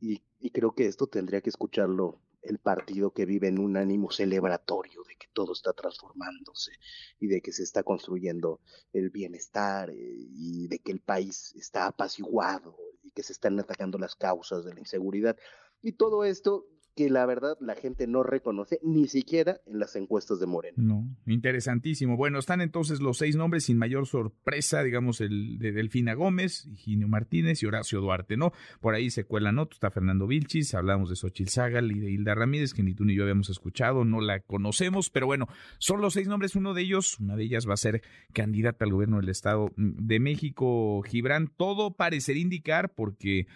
y, 0.00 0.22
y 0.40 0.50
creo 0.50 0.74
que 0.74 0.86
esto 0.86 1.06
tendría 1.06 1.40
que 1.40 1.50
escucharlo 1.50 2.20
el 2.42 2.58
partido 2.58 3.12
que 3.12 3.26
vive 3.26 3.48
en 3.48 3.58
un 3.58 3.76
ánimo 3.76 4.10
celebratorio 4.10 5.02
de 5.04 5.16
que 5.16 5.28
todo 5.32 5.52
está 5.52 5.72
transformándose 5.72 6.72
y 7.18 7.26
de 7.26 7.40
que 7.40 7.52
se 7.52 7.62
está 7.62 7.82
construyendo 7.82 8.60
el 8.92 9.10
bienestar 9.10 9.90
eh, 9.90 9.94
y 9.96 10.68
de 10.68 10.78
que 10.78 10.92
el 10.92 11.00
país 11.00 11.54
está 11.56 11.86
apaciguado 11.86 12.76
y 13.02 13.10
que 13.10 13.22
se 13.22 13.32
están 13.32 13.58
atacando 13.58 13.98
las 13.98 14.14
causas 14.14 14.64
de 14.64 14.74
la 14.74 14.80
inseguridad. 14.80 15.36
Y 15.82 15.92
todo 15.92 16.24
esto 16.24 16.66
que 16.96 17.10
la 17.10 17.26
verdad 17.26 17.56
la 17.60 17.74
gente 17.74 18.06
no 18.06 18.22
reconoce 18.22 18.78
ni 18.82 19.08
siquiera 19.08 19.60
en 19.66 19.78
las 19.78 19.96
encuestas 19.96 20.40
de 20.40 20.46
Moreno. 20.46 20.76
No, 20.78 21.04
interesantísimo. 21.26 22.16
Bueno, 22.16 22.38
están 22.38 22.60
entonces 22.60 23.00
los 23.00 23.18
seis 23.18 23.36
nombres 23.36 23.64
sin 23.64 23.78
mayor 23.78 24.06
sorpresa, 24.06 24.82
digamos, 24.82 25.20
el 25.20 25.58
de 25.58 25.72
Delfina 25.72 26.14
Gómez, 26.14 26.66
Higinio 26.66 27.08
Martínez 27.08 27.62
y 27.62 27.66
Horacio 27.66 28.00
Duarte, 28.00 28.36
¿no? 28.36 28.52
Por 28.80 28.94
ahí 28.94 29.10
se 29.10 29.24
cuela 29.24 29.52
¿no? 29.52 29.68
Está 29.70 29.90
Fernando 29.90 30.26
Vilchis, 30.26 30.74
hablamos 30.74 31.10
de 31.10 31.16
Xochil 31.16 31.48
Zagal 31.48 31.90
y 31.92 32.00
de 32.00 32.10
Hilda 32.10 32.34
Ramírez, 32.34 32.74
que 32.74 32.82
ni 32.82 32.94
tú 32.94 33.04
ni 33.04 33.14
yo 33.14 33.22
habíamos 33.22 33.50
escuchado, 33.50 34.04
no 34.04 34.20
la 34.20 34.40
conocemos, 34.40 35.10
pero 35.10 35.26
bueno, 35.26 35.46
son 35.78 36.00
los 36.00 36.14
seis 36.14 36.28
nombres, 36.28 36.54
uno 36.56 36.74
de 36.74 36.82
ellos, 36.82 37.18
una 37.20 37.36
de 37.36 37.44
ellas 37.44 37.68
va 37.68 37.74
a 37.74 37.78
ser 37.78 38.02
candidata 38.32 38.84
al 38.84 38.92
gobierno 38.92 39.18
del 39.18 39.28
Estado 39.28 39.72
de 39.76 40.20
México, 40.20 41.02
Gibran. 41.02 41.48
Todo 41.56 41.92
parecería 41.94 42.42
indicar, 42.42 42.92
porque 42.94 43.46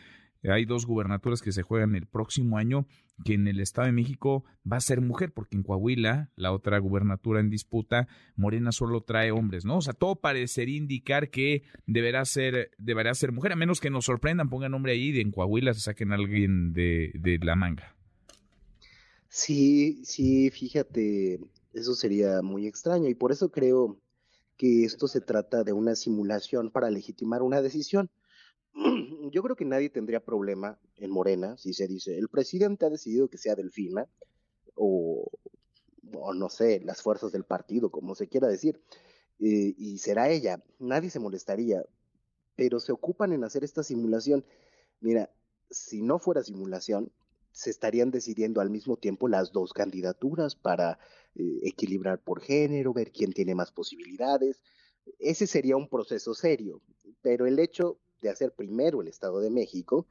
hay 0.51 0.64
dos 0.64 0.86
gubernaturas 0.86 1.40
que 1.40 1.53
se 1.53 1.62
juegan 1.62 1.95
el 1.95 2.07
próximo 2.07 2.59
año, 2.59 2.86
que 3.24 3.34
en 3.34 3.47
el 3.47 3.61
Estado 3.61 3.86
de 3.86 3.92
México 3.92 4.45
va 4.70 4.76
a 4.76 4.80
ser 4.80 5.01
mujer, 5.01 5.32
porque 5.32 5.57
en 5.57 5.62
Coahuila, 5.62 6.30
la 6.36 6.53
otra 6.53 6.78
gubernatura 6.78 7.40
en 7.40 7.51
disputa, 7.51 8.09
Morena 8.36 8.72
solo 8.72 9.03
trae 9.03 9.30
hombres, 9.30 9.64
¿no? 9.64 9.78
O 9.78 9.82
sea, 9.82 9.95
todo 9.95 10.16
parecería 10.16 10.76
indicar 10.76 11.30
que 11.30 11.62
deberá 11.86 12.24
ser, 12.24 12.70
deberá 12.78 13.14
ser 13.14 13.32
mujer, 13.32 13.53
a 13.53 13.57
menos 13.57 13.80
que 13.80 13.90
nos 13.90 14.05
sorprendan, 14.05 14.51
pongan 14.51 14.72
nombre 14.72 14.92
ahí 14.92 15.12
de 15.12 15.20
en 15.20 15.30
Coahuila 15.30 15.74
se 15.74 15.80
saquen 15.80 16.12
a 16.12 16.16
alguien 16.16 16.72
de, 16.72 17.12
de 17.14 17.38
la 17.38 17.57
manga. 17.57 17.97
Sí, 19.28 20.05
sí, 20.05 20.51
fíjate, 20.51 21.40
eso 21.72 21.95
sería 21.95 22.40
muy 22.42 22.66
extraño 22.66 23.09
y 23.09 23.14
por 23.14 23.32
eso 23.32 23.51
creo 23.51 23.99
que 24.57 24.84
esto 24.84 25.09
se 25.09 25.20
trata 25.20 25.64
de 25.64 25.72
una 25.72 25.97
simulación 25.97 26.70
para 26.70 26.90
legitimar 26.90 27.42
una 27.42 27.61
decisión. 27.61 28.11
yo 29.31 29.43
creo 29.43 29.57
que 29.57 29.64
nadie 29.64 29.91
tendría 29.91 30.25
problema 30.25 30.79
en 30.97 31.11
Morena 31.11 31.57
si 31.57 31.72
se 31.72 31.87
dice, 31.87 32.18
el 32.18 32.29
presidente 32.29 32.87
ha 32.87 32.91
decidido 32.91 33.29
que 33.29 33.39
sea 33.39 33.55
Delfina, 33.55 34.09
o, 34.75 35.31
no 36.35 36.49
sé, 36.49 36.81
las 36.81 37.03
fuerzas 37.03 37.33
del 37.33 37.45
partido, 37.45 37.91
como 37.91 38.14
se 38.14 38.29
quiera 38.29 38.49
decir, 38.49 38.81
eh, 39.41 39.75
y 39.77 39.99
será 39.99 40.31
ella, 40.31 40.62
nadie 40.79 41.11
se 41.11 41.20
molestaría, 41.20 41.85
pero 42.57 42.81
se 42.81 42.93
ocupan 42.93 43.33
en 43.33 43.45
hacer 43.45 43.64
esta 43.64 43.83
simulación. 43.83 44.45
Mira, 45.01 45.31
si 45.70 46.03
no 46.03 46.18
fuera 46.18 46.43
simulación, 46.43 47.12
se 47.53 47.70
estarían 47.70 48.11
decidiendo 48.11 48.61
al 48.61 48.70
mismo 48.70 48.97
tiempo 48.97 49.29
las 49.29 49.53
dos 49.53 49.72
candidaturas 49.72 50.57
para 50.57 50.99
eh, 51.37 51.61
equilibrar 51.62 52.20
por 52.20 52.41
género, 52.41 52.93
ver 52.93 53.12
quién 53.12 53.33
tiene 53.33 53.55
más 53.55 53.70
posibilidades. 53.70 54.61
Ese 55.18 55.47
sería 55.47 55.77
un 55.77 55.89
proceso 55.89 56.35
serio, 56.35 56.83
pero 57.22 57.47
el 57.47 57.59
hecho 57.61 57.99
de 58.25 58.31
hacer 58.31 58.53
primero 58.55 59.03
el 59.03 59.09
Estado 59.09 59.41
de 59.41 59.51
México, 59.51 60.07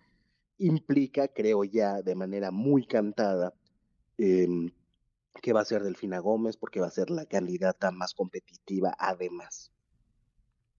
implica, 0.58 1.28
creo 1.28 1.64
ya 1.64 2.02
de 2.02 2.16
manera 2.16 2.52
muy 2.52 2.86
cantada, 2.86 3.54
em, 4.18 4.72
que 5.42 5.52
va 5.52 5.62
a 5.62 5.66
ser 5.66 5.84
Delfina 5.84 6.20
Gómez, 6.20 6.56
porque 6.56 6.80
va 6.80 6.88
a 6.88 6.92
ser 6.92 7.10
la 7.10 7.26
candidata 7.26 7.92
más 7.92 8.14
competitiva 8.14 8.96
además. 9.00 9.74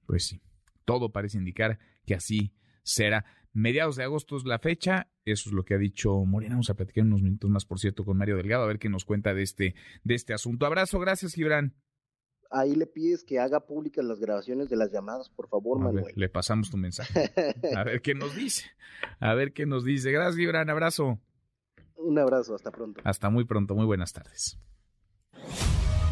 Pues 0.06 0.26
sí, 0.26 0.40
todo 0.84 1.10
parece 1.10 1.38
indicar 1.38 1.78
que 2.06 2.14
así 2.14 2.54
será. 2.84 3.24
Mediados 3.52 3.96
de 3.96 4.04
agosto 4.04 4.36
es 4.36 4.44
la 4.44 4.58
fecha, 4.58 5.10
eso 5.24 5.48
es 5.48 5.54
lo 5.54 5.64
que 5.64 5.74
ha 5.74 5.78
dicho 5.78 6.24
Morena. 6.24 6.54
Vamos 6.54 6.70
a 6.70 6.74
platicar 6.74 7.04
unos 7.04 7.22
minutos 7.22 7.50
más, 7.50 7.64
por 7.64 7.80
cierto, 7.80 8.04
con 8.04 8.16
Mario 8.16 8.36
Delgado, 8.36 8.62
a 8.62 8.68
ver 8.68 8.78
qué 8.78 8.88
nos 8.88 9.04
cuenta 9.04 9.34
de 9.34 9.42
este, 9.42 9.74
de 10.04 10.14
este 10.14 10.34
asunto. 10.34 10.66
Abrazo, 10.66 11.00
gracias, 11.00 11.34
Gibran 11.34 11.74
ahí 12.54 12.74
le 12.74 12.86
pides 12.86 13.24
que 13.24 13.38
haga 13.38 13.60
públicas 13.60 14.04
las 14.04 14.20
grabaciones 14.20 14.68
de 14.70 14.76
las 14.76 14.92
llamadas, 14.92 15.28
por 15.28 15.48
favor, 15.48 15.80
Manuel. 15.80 16.12
le 16.14 16.28
pasamos 16.28 16.70
tu 16.70 16.76
mensaje. 16.76 17.32
A 17.76 17.84
ver 17.84 18.00
qué 18.00 18.14
nos 18.14 18.34
dice. 18.34 18.64
A 19.18 19.34
ver 19.34 19.52
qué 19.52 19.66
nos 19.66 19.84
dice. 19.84 20.12
Gracias, 20.12 20.36
Gibran. 20.36 20.70
Abrazo. 20.70 21.18
Un 21.96 22.18
abrazo, 22.18 22.54
hasta 22.54 22.70
pronto. 22.70 23.00
Hasta 23.04 23.30
muy 23.30 23.44
pronto. 23.44 23.74
Muy 23.74 23.86
buenas 23.86 24.12
tardes. 24.12 24.58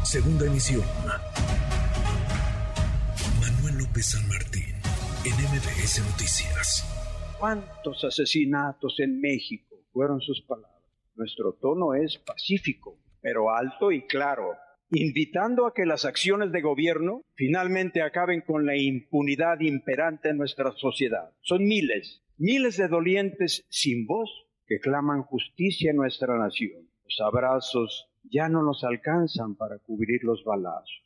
Segunda 0.05 0.47
emisión. 0.47 0.83
Manuel 3.41 3.79
López 3.79 4.07
San 4.07 4.29
Martín, 4.29 4.75
en 5.25 5.33
MBS 5.33 6.03
Noticias. 6.11 6.89
¿Cuántos 7.39 8.05
asesinatos 8.05 8.99
en 9.01 9.21
México? 9.21 9.77
Fueron 9.93 10.21
sus 10.21 10.43
palabras. 10.43 10.71
Nuestro 11.15 11.53
tono 11.55 11.95
es 11.95 12.19
pacífico, 12.19 12.99
pero 13.21 13.55
alto 13.55 13.93
y 13.93 14.07
claro 14.07 14.57
invitando 14.93 15.67
a 15.67 15.73
que 15.73 15.87
las 15.87 16.05
acciones 16.05 16.53
de 16.53 16.61
gobierno 16.61 17.23
finalmente 17.35 18.03
acaben 18.03 18.43
con 18.43 18.67
la 18.67 18.77
impunidad 18.77 19.61
imperante 19.61 20.29
en 20.29 20.37
nuestra 20.37 20.73
sociedad. 20.73 21.31
Son 21.41 21.65
miles, 21.65 22.23
miles 22.37 22.77
de 22.77 22.89
dolientes 22.89 23.65
sin 23.71 24.07
voz 24.07 24.31
que 24.67 24.81
claman 24.81 25.23
justicia 25.23 25.91
en 25.91 25.97
nuestra 25.97 26.37
nación. 26.37 26.89
Los 27.05 27.21
abrazos 27.21 28.09
ya 28.31 28.49
no 28.49 28.63
nos 28.63 28.85
alcanzan 28.85 29.55
para 29.55 29.79
cubrir 29.79 30.23
los 30.25 30.45
balazos. 30.45 31.03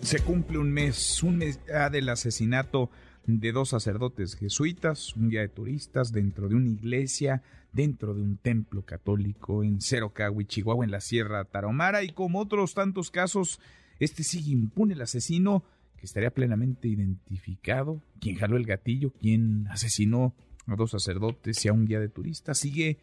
Se 0.00 0.20
cumple 0.20 0.58
un 0.58 0.70
mes, 0.72 1.22
un 1.22 1.38
mes 1.38 1.60
del 1.90 2.08
asesinato 2.08 2.90
de 3.26 3.52
dos 3.52 3.70
sacerdotes 3.70 4.36
jesuitas, 4.36 5.14
un 5.16 5.28
día 5.28 5.40
de 5.40 5.48
turistas 5.48 6.12
dentro 6.12 6.48
de 6.48 6.54
una 6.54 6.70
iglesia 6.70 7.42
dentro 7.72 8.14
de 8.14 8.22
un 8.22 8.36
templo 8.36 8.82
católico 8.82 9.64
en 9.64 9.80
Cerocahui, 9.80 10.46
en 10.82 10.90
la 10.90 11.00
Sierra 11.00 11.44
Tarahumara, 11.44 12.02
y 12.02 12.10
como 12.10 12.40
otros 12.40 12.74
tantos 12.74 13.10
casos 13.10 13.60
Este 13.98 14.24
sigue 14.24 14.52
impune 14.52 14.94
el 14.94 15.02
asesino 15.02 15.64
que 15.96 16.06
estaría 16.06 16.30
plenamente 16.30 16.88
identificado, 16.88 18.02
quien 18.20 18.36
jaló 18.36 18.56
el 18.56 18.66
gatillo, 18.66 19.12
quien 19.12 19.68
asesinó 19.68 20.34
a 20.66 20.74
dos 20.74 20.90
sacerdotes 20.90 21.64
y 21.64 21.68
a 21.68 21.72
un 21.72 21.86
guía 21.86 22.00
de 22.00 22.08
turistas, 22.08 22.58
sigue 22.58 22.98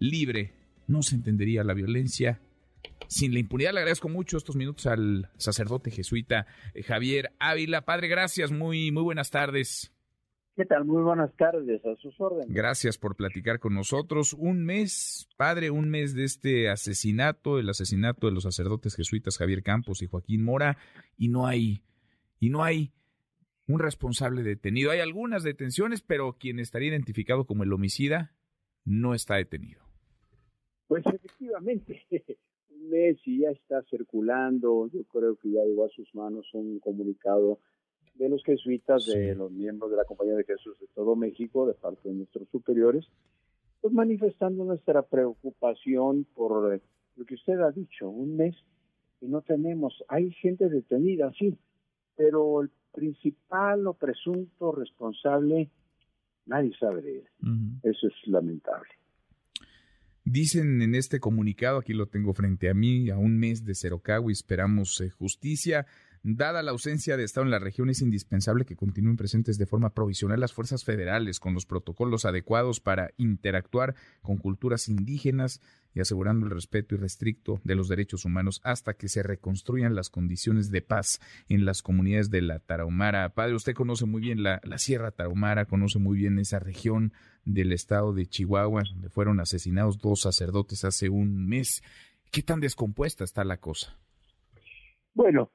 libre. 0.00 0.52
No 0.88 1.02
se 1.02 1.14
entendería 1.14 1.62
la 1.62 1.74
violencia 1.74 2.40
sin 3.06 3.32
la 3.32 3.38
impunidad. 3.38 3.72
Le 3.72 3.78
agradezco 3.78 4.08
mucho 4.08 4.36
estos 4.36 4.56
minutos 4.56 4.86
al 4.86 5.30
sacerdote 5.36 5.90
jesuita 5.90 6.46
eh, 6.74 6.82
Javier 6.82 7.32
Ávila. 7.38 7.84
Padre, 7.84 8.08
gracias, 8.08 8.50
muy, 8.50 8.90
muy 8.90 9.02
buenas 9.02 9.30
tardes. 9.30 9.92
¿Qué 10.54 10.66
tal? 10.66 10.84
Muy 10.84 11.02
buenas 11.02 11.34
tardes, 11.36 11.82
a 11.86 11.96
sus 11.96 12.20
órdenes. 12.20 12.54
Gracias 12.54 12.98
por 12.98 13.16
platicar 13.16 13.58
con 13.58 13.74
nosotros. 13.74 14.34
Un 14.34 14.66
mes, 14.66 15.26
padre, 15.38 15.70
un 15.70 15.88
mes 15.88 16.14
de 16.14 16.24
este 16.24 16.68
asesinato, 16.68 17.58
el 17.58 17.70
asesinato 17.70 18.26
de 18.26 18.34
los 18.34 18.42
sacerdotes 18.42 18.94
jesuitas 18.94 19.38
Javier 19.38 19.62
Campos 19.62 20.02
y 20.02 20.08
Joaquín 20.08 20.44
Mora, 20.44 20.76
y 21.16 21.28
no 21.28 21.46
hay, 21.46 21.82
y 22.38 22.50
no 22.50 22.62
hay 22.62 22.92
un 23.66 23.78
responsable 23.78 24.42
detenido. 24.42 24.90
Hay 24.90 25.00
algunas 25.00 25.42
detenciones, 25.42 26.02
pero 26.02 26.36
quien 26.38 26.58
estaría 26.58 26.90
identificado 26.90 27.46
como 27.46 27.62
el 27.62 27.72
homicida 27.72 28.34
no 28.84 29.14
está 29.14 29.36
detenido. 29.36 29.80
Pues 30.86 31.02
efectivamente, 31.06 32.02
un 32.68 32.90
mes 32.90 33.16
y 33.24 33.40
ya 33.40 33.50
está 33.52 33.82
circulando. 33.88 34.90
Yo 34.92 35.02
creo 35.04 35.34
que 35.36 35.50
ya 35.50 35.64
llegó 35.64 35.86
a 35.86 35.90
sus 35.96 36.14
manos 36.14 36.46
un 36.52 36.78
comunicado 36.78 37.58
de 38.14 38.28
los 38.28 38.42
jesuitas, 38.44 39.06
de 39.06 39.34
los 39.34 39.50
miembros 39.50 39.90
de 39.90 39.96
la 39.96 40.04
Compañía 40.04 40.34
de 40.34 40.44
Jesús 40.44 40.78
de 40.80 40.86
todo 40.94 41.16
México, 41.16 41.66
de 41.66 41.74
parte 41.74 42.08
de 42.08 42.14
nuestros 42.14 42.48
superiores, 42.50 43.06
pues 43.80 43.92
manifestando 43.92 44.64
nuestra 44.64 45.02
preocupación 45.02 46.26
por 46.34 46.80
lo 47.16 47.24
que 47.24 47.34
usted 47.34 47.60
ha 47.60 47.70
dicho, 47.70 48.08
un 48.08 48.36
mes 48.36 48.54
y 49.20 49.26
no 49.26 49.40
tenemos, 49.42 50.04
hay 50.08 50.30
gente 50.32 50.68
detenida, 50.68 51.32
sí, 51.38 51.56
pero 52.16 52.62
el 52.62 52.70
principal 52.92 53.86
o 53.86 53.94
presunto 53.94 54.72
responsable, 54.72 55.70
nadie 56.46 56.72
sabe 56.78 57.02
de 57.02 57.18
él. 57.18 57.28
Eso 57.82 58.08
es 58.08 58.14
lamentable. 58.26 58.90
Dicen 60.24 60.82
en 60.82 60.94
este 60.94 61.18
comunicado, 61.18 61.78
aquí 61.78 61.94
lo 61.94 62.06
tengo 62.06 62.32
frente 62.32 62.70
a 62.70 62.74
mí, 62.74 63.10
a 63.10 63.18
un 63.18 63.38
mes 63.38 63.64
de 63.64 63.72
y 63.72 64.32
esperamos 64.32 65.00
eh, 65.00 65.10
justicia. 65.10 65.86
Dada 66.24 66.62
la 66.62 66.70
ausencia 66.70 67.16
de 67.16 67.24
Estado 67.24 67.44
en 67.44 67.50
la 67.50 67.58
región, 67.58 67.90
es 67.90 68.00
indispensable 68.00 68.64
que 68.64 68.76
continúen 68.76 69.16
presentes 69.16 69.58
de 69.58 69.66
forma 69.66 69.90
provisional 69.90 70.38
las 70.38 70.52
fuerzas 70.52 70.84
federales 70.84 71.40
con 71.40 71.52
los 71.52 71.66
protocolos 71.66 72.24
adecuados 72.24 72.78
para 72.78 73.10
interactuar 73.16 73.96
con 74.20 74.36
culturas 74.36 74.88
indígenas 74.88 75.60
y 75.94 76.00
asegurando 76.00 76.46
el 76.46 76.52
respeto 76.52 76.94
irrestricto 76.94 77.60
de 77.64 77.74
los 77.74 77.88
derechos 77.88 78.24
humanos 78.24 78.60
hasta 78.62 78.94
que 78.94 79.08
se 79.08 79.24
reconstruyan 79.24 79.96
las 79.96 80.10
condiciones 80.10 80.70
de 80.70 80.80
paz 80.80 81.20
en 81.48 81.64
las 81.64 81.82
comunidades 81.82 82.30
de 82.30 82.42
la 82.42 82.60
Tarahumara. 82.60 83.28
Padre, 83.30 83.56
usted 83.56 83.74
conoce 83.74 84.06
muy 84.06 84.20
bien 84.20 84.44
la, 84.44 84.60
la 84.62 84.78
Sierra 84.78 85.10
Tarahumara, 85.10 85.64
conoce 85.64 85.98
muy 85.98 86.16
bien 86.16 86.38
esa 86.38 86.60
región 86.60 87.12
del 87.44 87.72
estado 87.72 88.12
de 88.12 88.26
Chihuahua, 88.26 88.84
donde 88.88 89.08
fueron 89.08 89.40
asesinados 89.40 89.98
dos 89.98 90.20
sacerdotes 90.20 90.84
hace 90.84 91.08
un 91.08 91.48
mes. 91.48 91.82
¿Qué 92.30 92.44
tan 92.44 92.60
descompuesta 92.60 93.24
está 93.24 93.42
la 93.42 93.56
cosa? 93.56 93.98
Bueno, 95.14 95.50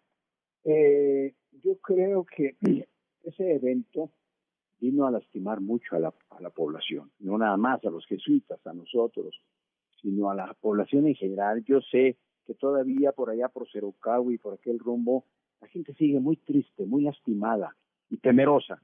eh, 0.69 1.33
yo 1.63 1.77
creo 1.77 2.25
que 2.25 2.57
ese 3.23 3.55
evento 3.55 4.11
vino 4.79 5.07
a 5.07 5.11
lastimar 5.11 5.61
mucho 5.61 5.95
a 5.95 5.99
la, 5.99 6.11
población, 6.49 7.09
no 7.19 7.37
nada 7.37 7.55
más 7.57 7.83
a 7.85 7.89
los 7.89 8.05
jesuitas, 8.05 8.59
a 8.67 8.73
nosotros, 8.73 9.41
sino 10.01 10.29
a 10.29 10.35
la 10.35 10.53
población 10.53 11.07
en 11.07 11.15
general. 11.15 11.63
Yo 11.63 11.79
sé 11.81 12.17
que 12.45 12.53
todavía 12.53 13.13
por 13.13 13.29
allá 13.29 13.47
por 13.47 13.69
Cerocau 13.71 14.29
y 14.31 14.37
por 14.37 14.55
aquel 14.55 14.77
rumbo, 14.77 15.25
la 15.61 15.67
gente 15.69 15.93
sigue 15.93 16.19
muy 16.19 16.35
triste, 16.35 16.85
muy 16.85 17.03
lastimada 17.03 17.75
y 18.09 18.17
temerosa, 18.17 18.81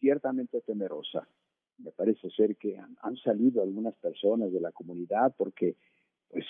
ciertamente 0.00 0.60
temerosa. 0.60 1.26
Me 1.78 1.92
parece 1.92 2.28
ser 2.30 2.56
que 2.56 2.76
han, 2.76 2.96
han 3.02 3.16
salido 3.16 3.62
algunas 3.62 3.94
personas 3.94 4.52
de 4.52 4.60
la 4.60 4.72
comunidad 4.72 5.32
porque 5.38 5.76
pues 6.28 6.44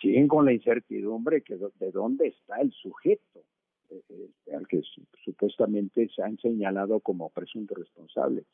siguen 0.00 0.28
con 0.28 0.44
la 0.44 0.52
incertidumbre 0.52 1.42
que 1.42 1.56
de 1.56 1.90
dónde 1.90 2.28
está 2.28 2.60
el 2.60 2.72
sujeto 2.72 3.42
este, 3.90 4.54
al 4.54 4.66
que 4.66 4.82
supuestamente 5.24 6.08
se 6.14 6.22
han 6.22 6.38
señalado 6.38 7.00
como 7.00 7.30
presunto 7.30 7.74
responsable. 7.74 8.44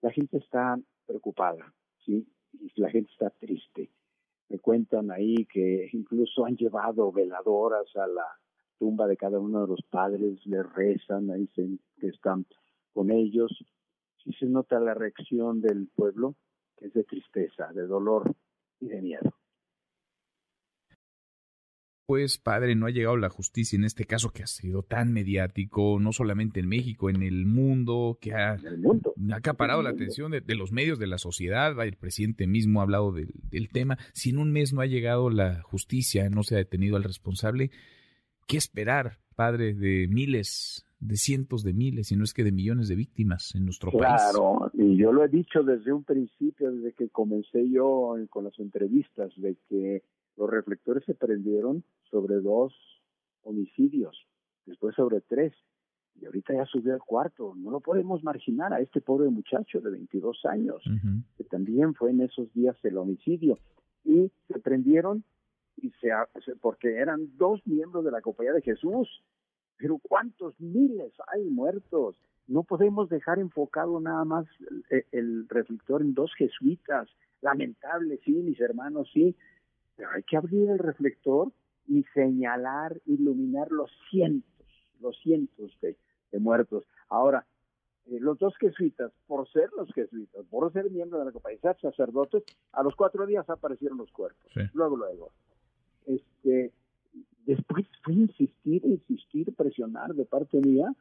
La 0.00 0.10
gente 0.10 0.38
está 0.38 0.78
preocupada, 1.06 1.74
¿sí? 2.04 2.26
Y 2.52 2.80
la 2.80 2.90
gente 2.90 3.10
está 3.12 3.30
triste. 3.30 3.90
Me 4.48 4.58
cuentan 4.58 5.10
ahí 5.10 5.44
que 5.46 5.88
incluso 5.92 6.46
han 6.46 6.56
llevado 6.56 7.12
veladoras 7.12 7.94
a 7.96 8.06
la 8.06 8.26
tumba 8.78 9.06
de 9.06 9.16
cada 9.16 9.38
uno 9.38 9.62
de 9.62 9.68
los 9.68 9.82
padres, 9.90 10.44
le 10.46 10.62
rezan, 10.62 11.30
ahí 11.30 11.42
dicen 11.42 11.80
que 11.98 12.08
están 12.08 12.46
con 12.94 13.10
ellos. 13.10 13.52
Sí 14.22 14.32
se 14.32 14.46
nota 14.46 14.80
la 14.80 14.94
reacción 14.94 15.60
del 15.60 15.88
pueblo, 15.88 16.36
que 16.76 16.86
es 16.86 16.94
de 16.94 17.04
tristeza, 17.04 17.72
de 17.72 17.86
dolor 17.86 18.34
y 18.80 18.86
de 18.88 19.02
miedo 19.02 19.38
pues 22.08 22.38
padre, 22.38 22.74
no 22.74 22.86
ha 22.86 22.90
llegado 22.90 23.18
la 23.18 23.28
justicia 23.28 23.76
en 23.76 23.84
este 23.84 24.06
caso 24.06 24.30
que 24.30 24.42
ha 24.42 24.46
sido 24.46 24.82
tan 24.82 25.12
mediático, 25.12 26.00
no 26.00 26.14
solamente 26.14 26.58
en 26.58 26.66
México, 26.66 27.10
en 27.10 27.22
el 27.22 27.44
mundo, 27.44 28.16
que 28.18 28.32
ha, 28.32 28.56
acaparado 29.30 29.82
la 29.82 29.90
atención 29.90 30.30
de, 30.30 30.54
los 30.54 30.72
medios, 30.72 30.98
de 30.98 31.06
la 31.06 31.18
sociedad, 31.18 31.78
el 31.84 31.96
presidente 31.96 32.46
mismo 32.46 32.80
ha 32.80 32.84
hablado 32.84 33.12
del, 33.12 33.68
tema, 33.70 33.98
si 34.14 34.30
en 34.30 34.38
un 34.38 34.52
mes 34.52 34.72
no 34.72 34.80
ha 34.80 34.86
llegado 34.86 35.28
la 35.28 35.60
justicia, 35.60 36.30
no 36.30 36.44
se 36.44 36.54
ha 36.54 36.58
detenido 36.58 36.96
al 36.96 37.04
responsable, 37.04 37.72
¿qué 38.46 38.56
esperar, 38.56 39.18
padre, 39.36 39.74
de 39.74 40.08
miles, 40.08 40.86
de 41.00 41.16
cientos 41.16 41.62
de 41.62 41.74
miles, 41.74 42.06
si 42.06 42.16
no 42.16 42.24
es 42.24 42.32
que 42.32 42.42
de 42.42 42.52
millones 42.52 42.88
de 42.88 42.96
víctimas 42.96 43.54
en 43.54 43.66
nuestro 43.66 43.92
país? 43.92 44.22
Claro, 44.30 44.70
y 44.72 44.96
yo 44.96 45.12
lo 45.12 45.26
he 45.26 45.28
dicho 45.28 45.62
desde 45.62 45.92
un 45.92 46.04
principio, 46.04 46.72
desde 46.72 46.94
que 46.94 47.10
comencé 47.10 47.68
yo 47.68 48.16
con 48.30 48.44
las 48.44 48.58
entrevistas, 48.58 49.30
de 49.36 49.58
que 49.68 50.02
los 50.38 50.48
reflectores 50.48 51.04
se 51.04 51.12
prendieron 51.12 51.84
sobre 52.10 52.36
dos 52.40 52.74
homicidios, 53.42 54.26
después 54.66 54.94
sobre 54.94 55.20
tres, 55.20 55.52
y 56.20 56.26
ahorita 56.26 56.54
ya 56.54 56.66
subió 56.66 56.94
al 56.94 57.00
cuarto. 57.00 57.54
No 57.56 57.70
lo 57.70 57.80
podemos 57.80 58.22
marginar 58.24 58.72
a 58.72 58.80
este 58.80 59.00
pobre 59.00 59.28
muchacho 59.28 59.80
de 59.80 59.90
22 59.90 60.44
años, 60.46 60.82
que 61.36 61.44
también 61.44 61.94
fue 61.94 62.10
en 62.10 62.22
esos 62.22 62.52
días 62.52 62.76
el 62.82 62.98
homicidio. 62.98 63.58
Y 64.04 64.30
se 64.48 64.58
prendieron 64.58 65.22
y 65.76 65.90
se, 66.00 66.10
porque 66.60 66.96
eran 66.96 67.36
dos 67.36 67.64
miembros 67.66 68.04
de 68.04 68.10
la 68.10 68.20
Compañía 68.20 68.52
de 68.52 68.62
Jesús. 68.62 69.08
Pero 69.76 69.98
¿cuántos 69.98 70.58
miles 70.60 71.12
hay 71.28 71.44
muertos? 71.44 72.16
No 72.48 72.64
podemos 72.64 73.08
dejar 73.08 73.38
enfocado 73.38 74.00
nada 74.00 74.24
más 74.24 74.46
el, 74.90 75.04
el 75.12 75.48
reflector 75.48 76.02
en 76.02 76.14
dos 76.14 76.32
jesuitas. 76.34 77.08
Lamentable, 77.42 78.18
sí, 78.24 78.32
mis 78.32 78.60
hermanos, 78.60 79.08
sí, 79.12 79.36
pero 79.94 80.10
hay 80.10 80.24
que 80.24 80.36
abrir 80.36 80.68
el 80.70 80.78
reflector 80.78 81.52
y 81.88 82.04
señalar, 82.14 83.00
iluminar 83.06 83.72
los 83.72 83.90
cientos, 84.10 84.66
los 85.00 85.18
cientos 85.20 85.76
de, 85.80 85.96
muertos. 86.38 86.84
Ahora, 87.08 87.46
eh, 88.06 88.18
los 88.20 88.38
dos 88.38 88.54
jesuitas, 88.58 89.10
por 89.26 89.48
ser 89.50 89.70
los 89.76 89.92
jesuitas, 89.92 90.44
por 90.50 90.72
ser 90.72 90.90
miembros 90.90 91.20
de 91.20 91.26
la 91.26 91.32
compañía, 91.32 91.74
sacerdotes, 91.80 92.44
a 92.72 92.82
los 92.82 92.94
cuatro 92.94 93.26
días 93.26 93.48
aparecieron 93.48 93.98
los 93.98 94.12
cuerpos. 94.12 94.52
Luego, 94.74 94.96
luego. 94.96 95.32
Este, 96.06 96.72
después 97.46 97.86
fue 98.02 98.14
insistir, 98.14 98.84
insistir, 98.84 99.54
presionar 99.54 100.14
de 100.14 100.26
parte 100.26 100.60
mía 100.60 100.94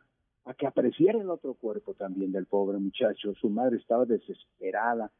a 0.46 0.54
que 0.54 0.66
apareciera 0.66 1.20
el 1.20 1.30
otro 1.30 1.54
cuerpo 1.56 1.94
también 1.94 2.32
del 2.32 2.46
pobre 2.46 2.78
muchacho. 2.78 3.34
Su 3.36 3.50
madre 3.50 3.78
estaba 3.78 4.06
desesperada. 4.06 5.12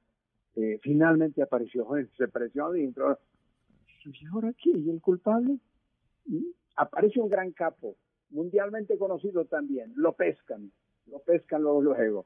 Eh, 0.56 0.80
finalmente 0.82 1.42
apareció, 1.42 1.86
se 2.18 2.28
presionó 2.30 2.76
y 2.76 2.84
entró 2.84 3.20
¿y 4.06 4.26
ahora 4.28 4.54
qué? 4.54 4.72
¿Y 4.72 4.90
el 4.90 5.02
culpable? 5.02 5.60
Aparece 6.76 7.20
un 7.20 7.30
gran 7.30 7.52
capo, 7.52 7.96
mundialmente 8.30 8.98
conocido 8.98 9.46
también, 9.46 9.94
lo 9.96 10.14
pescan, 10.14 10.72
lo 11.08 11.20
pescan 11.20 11.62
luego, 11.62 11.82
luego. 11.82 12.26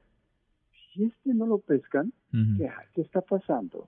Si 0.93 1.05
este 1.05 1.33
no 1.33 1.45
lo 1.45 1.59
pescan, 1.59 2.11
¿qué, 2.31 2.69
¿qué 2.93 3.01
está 3.01 3.21
pasando? 3.21 3.87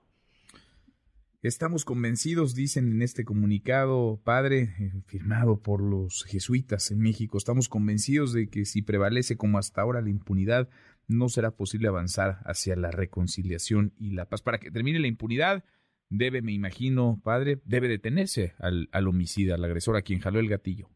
Estamos 1.42 1.84
convencidos, 1.84 2.54
dicen 2.54 2.90
en 2.90 3.02
este 3.02 3.26
comunicado, 3.26 4.18
padre, 4.24 4.74
eh, 4.80 4.92
firmado 5.04 5.60
por 5.60 5.82
los 5.82 6.24
jesuitas 6.24 6.90
en 6.90 7.00
México, 7.00 7.36
estamos 7.36 7.68
convencidos 7.68 8.32
de 8.32 8.48
que 8.48 8.64
si 8.64 8.80
prevalece 8.80 9.36
como 9.36 9.58
hasta 9.58 9.82
ahora 9.82 10.00
la 10.00 10.08
impunidad, 10.08 10.70
no 11.06 11.28
será 11.28 11.50
posible 11.50 11.88
avanzar 11.88 12.38
hacia 12.46 12.76
la 12.76 12.90
reconciliación 12.90 13.92
y 13.98 14.12
la 14.12 14.26
paz. 14.26 14.40
Para 14.40 14.58
que 14.58 14.70
termine 14.70 14.98
la 15.00 15.06
impunidad, 15.06 15.64
debe, 16.10 16.42
me 16.42 16.52
imagino, 16.52 17.20
padre, 17.22 17.58
debe 17.64 17.88
detenerse 17.88 18.54
al, 18.58 18.88
al 18.92 19.08
homicida, 19.08 19.54
al 19.54 19.64
agresor, 19.64 19.96
a 19.96 20.02
quien 20.02 20.20
jaló 20.20 20.40
el 20.40 20.48
gatillo. 20.48 20.88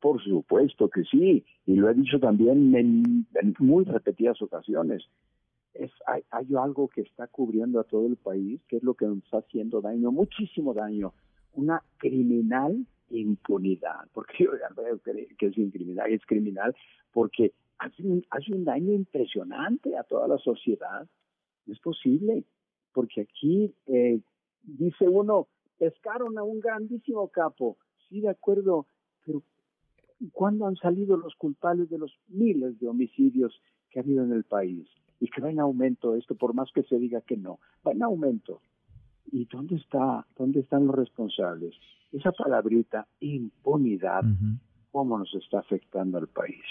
Por 0.00 0.22
supuesto 0.22 0.88
que 0.88 1.02
sí, 1.04 1.44
y 1.66 1.74
lo 1.74 1.90
he 1.90 1.94
dicho 1.94 2.18
también 2.20 2.74
en, 2.74 3.26
muy 3.58 3.84
repetidas 3.84 4.40
ocasiones. 4.42 5.04
Es, 5.74 5.90
hay, 6.06 6.22
hay, 6.30 6.46
algo 6.54 6.88
que 6.88 7.02
está 7.02 7.26
cubriendo 7.26 7.80
a 7.80 7.84
todo 7.84 8.06
el 8.06 8.16
país, 8.16 8.60
que 8.68 8.76
es 8.76 8.82
lo 8.82 8.94
que 8.94 9.06
nos 9.06 9.18
está 9.18 9.38
haciendo 9.38 9.80
daño, 9.80 10.10
muchísimo 10.12 10.74
daño. 10.74 11.12
Una 11.52 11.82
criminal 11.98 12.86
impunidad, 13.10 14.08
porque 14.12 14.44
yo 14.44 14.50
veo 14.76 15.00
que 15.00 15.46
es 15.46 15.72
criminal, 15.72 16.12
es 16.12 16.24
criminal 16.26 16.74
porque 17.12 17.52
hace 17.78 18.02
un, 18.02 18.24
hace 18.30 18.52
un 18.52 18.64
daño 18.64 18.92
impresionante 18.92 19.96
a 19.96 20.02
toda 20.04 20.28
la 20.28 20.38
sociedad. 20.38 21.06
Es 21.66 21.78
posible, 21.80 22.44
porque 22.92 23.22
aquí 23.22 23.74
eh, 23.86 24.20
dice 24.66 25.08
uno, 25.08 25.48
pescaron 25.78 26.38
a 26.38 26.42
un 26.42 26.60
grandísimo 26.60 27.28
capo, 27.28 27.76
sí, 28.08 28.20
de 28.20 28.30
acuerdo, 28.30 28.86
pero 29.24 29.42
¿cuándo 30.32 30.66
han 30.66 30.76
salido 30.76 31.16
los 31.16 31.34
culpables 31.36 31.88
de 31.90 31.98
los 31.98 32.12
miles 32.28 32.78
de 32.78 32.88
homicidios 32.88 33.60
que 33.90 33.98
ha 33.98 34.02
habido 34.02 34.24
en 34.24 34.32
el 34.32 34.44
país? 34.44 34.86
Y 35.18 35.28
que 35.28 35.40
va 35.40 35.50
en 35.50 35.60
aumento 35.60 36.14
esto, 36.14 36.34
por 36.34 36.52
más 36.52 36.70
que 36.72 36.82
se 36.82 36.98
diga 36.98 37.22
que 37.22 37.36
no, 37.36 37.58
va 37.86 37.92
en 37.92 38.02
aumento. 38.02 38.60
¿Y 39.32 39.46
dónde 39.46 39.76
está, 39.76 40.26
dónde 40.36 40.60
están 40.60 40.86
los 40.86 40.94
responsables? 40.94 41.74
Esa 42.12 42.32
palabrita, 42.32 43.06
impunidad, 43.20 44.22
¿cómo 44.92 45.18
nos 45.18 45.34
está 45.34 45.60
afectando 45.60 46.18
al 46.18 46.28
país? 46.28 46.62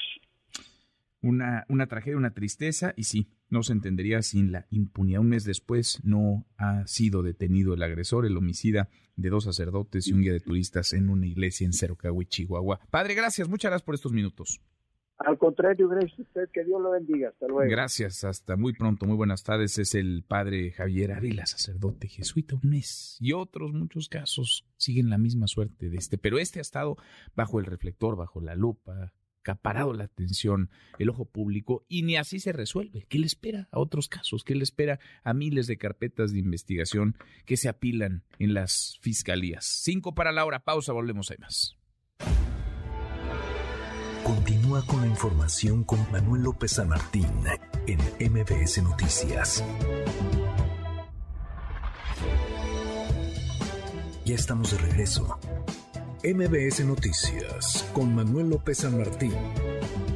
Una, 1.25 1.65
una 1.69 1.87
tragedia, 1.87 2.17
una 2.17 2.33
tristeza, 2.33 2.93
y 2.95 3.03
sí, 3.03 3.31
no 3.49 3.63
se 3.63 3.73
entendería 3.73 4.21
sin 4.21 4.51
la 4.51 4.67
impunidad. 4.69 5.21
Un 5.21 5.29
mes 5.29 5.43
después 5.43 5.99
no 6.03 6.45
ha 6.57 6.85
sido 6.85 7.23
detenido 7.23 7.73
el 7.73 7.81
agresor, 7.81 8.25
el 8.25 8.37
homicida 8.37 8.89
de 9.15 9.29
dos 9.29 9.45
sacerdotes 9.45 10.07
y 10.07 10.13
un 10.13 10.21
guía 10.21 10.33
de 10.33 10.39
turistas 10.39 10.93
en 10.93 11.09
una 11.09 11.25
iglesia 11.25 11.65
en 11.65 11.73
Cerocagüe, 11.73 12.25
Chihuahua. 12.25 12.79
Padre, 12.91 13.15
gracias, 13.15 13.49
muchas 13.49 13.71
gracias 13.71 13.85
por 13.85 13.95
estos 13.95 14.13
minutos. 14.13 14.61
Al 15.17 15.37
contrario, 15.37 15.87
gracias 15.87 16.19
a 16.19 16.21
usted, 16.23 16.49
que 16.53 16.65
Dios 16.65 16.81
lo 16.81 16.91
bendiga. 16.91 17.29
Hasta 17.29 17.47
luego. 17.47 17.69
Gracias, 17.71 18.25
hasta 18.25 18.57
muy 18.57 18.73
pronto, 18.73 19.05
muy 19.05 19.15
buenas 19.15 19.43
tardes. 19.43 19.77
Es 19.77 19.95
el 19.95 20.25
padre 20.27 20.71
Javier 20.71 21.13
Ávila, 21.13 21.45
sacerdote 21.45 22.09
jesuita, 22.09 22.55
un 22.55 22.69
mes. 22.69 23.17
Y 23.21 23.31
otros 23.31 23.71
muchos 23.71 24.09
casos 24.09 24.67
siguen 24.75 25.09
la 25.09 25.17
misma 25.17 25.47
suerte 25.47 25.89
de 25.89 25.97
este, 25.97 26.17
pero 26.17 26.37
este 26.37 26.59
ha 26.59 26.61
estado 26.61 26.97
bajo 27.33 27.59
el 27.59 27.65
reflector, 27.65 28.17
bajo 28.17 28.41
la 28.41 28.55
lupa, 28.55 29.13
acaparado 29.45 29.93
la 29.93 30.05
atención, 30.05 30.71
el 30.97 31.09
ojo 31.09 31.25
público, 31.25 31.85
y 31.87 32.01
ni 32.01 32.17
así 32.17 32.39
se 32.39 32.51
resuelve. 32.51 33.05
¿Qué 33.07 33.19
le 33.19 33.27
espera 33.27 33.69
a 33.71 33.79
otros 33.79 34.09
casos? 34.09 34.43
¿Qué 34.43 34.55
le 34.55 34.63
espera 34.63 34.99
a 35.23 35.33
miles 35.33 35.67
de 35.67 35.77
carpetas 35.77 36.33
de 36.33 36.39
investigación 36.39 37.15
que 37.45 37.55
se 37.55 37.69
apilan 37.69 38.23
en 38.39 38.55
las 38.55 38.97
fiscalías? 39.01 39.65
Cinco 39.65 40.15
para 40.15 40.31
la 40.31 40.45
hora, 40.45 40.63
pausa, 40.63 40.93
volvemos 40.93 41.29
a 41.29 41.35
más. 41.39 41.77
Continúa 44.23 44.83
con 44.87 45.01
la 45.01 45.07
información 45.07 45.83
con 45.83 46.11
Manuel 46.11 46.41
López 46.41 46.71
San 46.71 46.89
Martín 46.89 47.27
en 47.85 47.99
MBS 48.31 48.81
Noticias. 48.81 49.63
Ya 54.25 54.33
estamos 54.33 54.71
de 54.71 54.77
regreso. 54.79 55.39
MBS 56.25 56.83
Noticias 56.83 57.87
con 57.93 58.15
Manuel 58.15 58.49
López 58.49 58.79
San 58.79 58.97
Martín. 58.97 59.31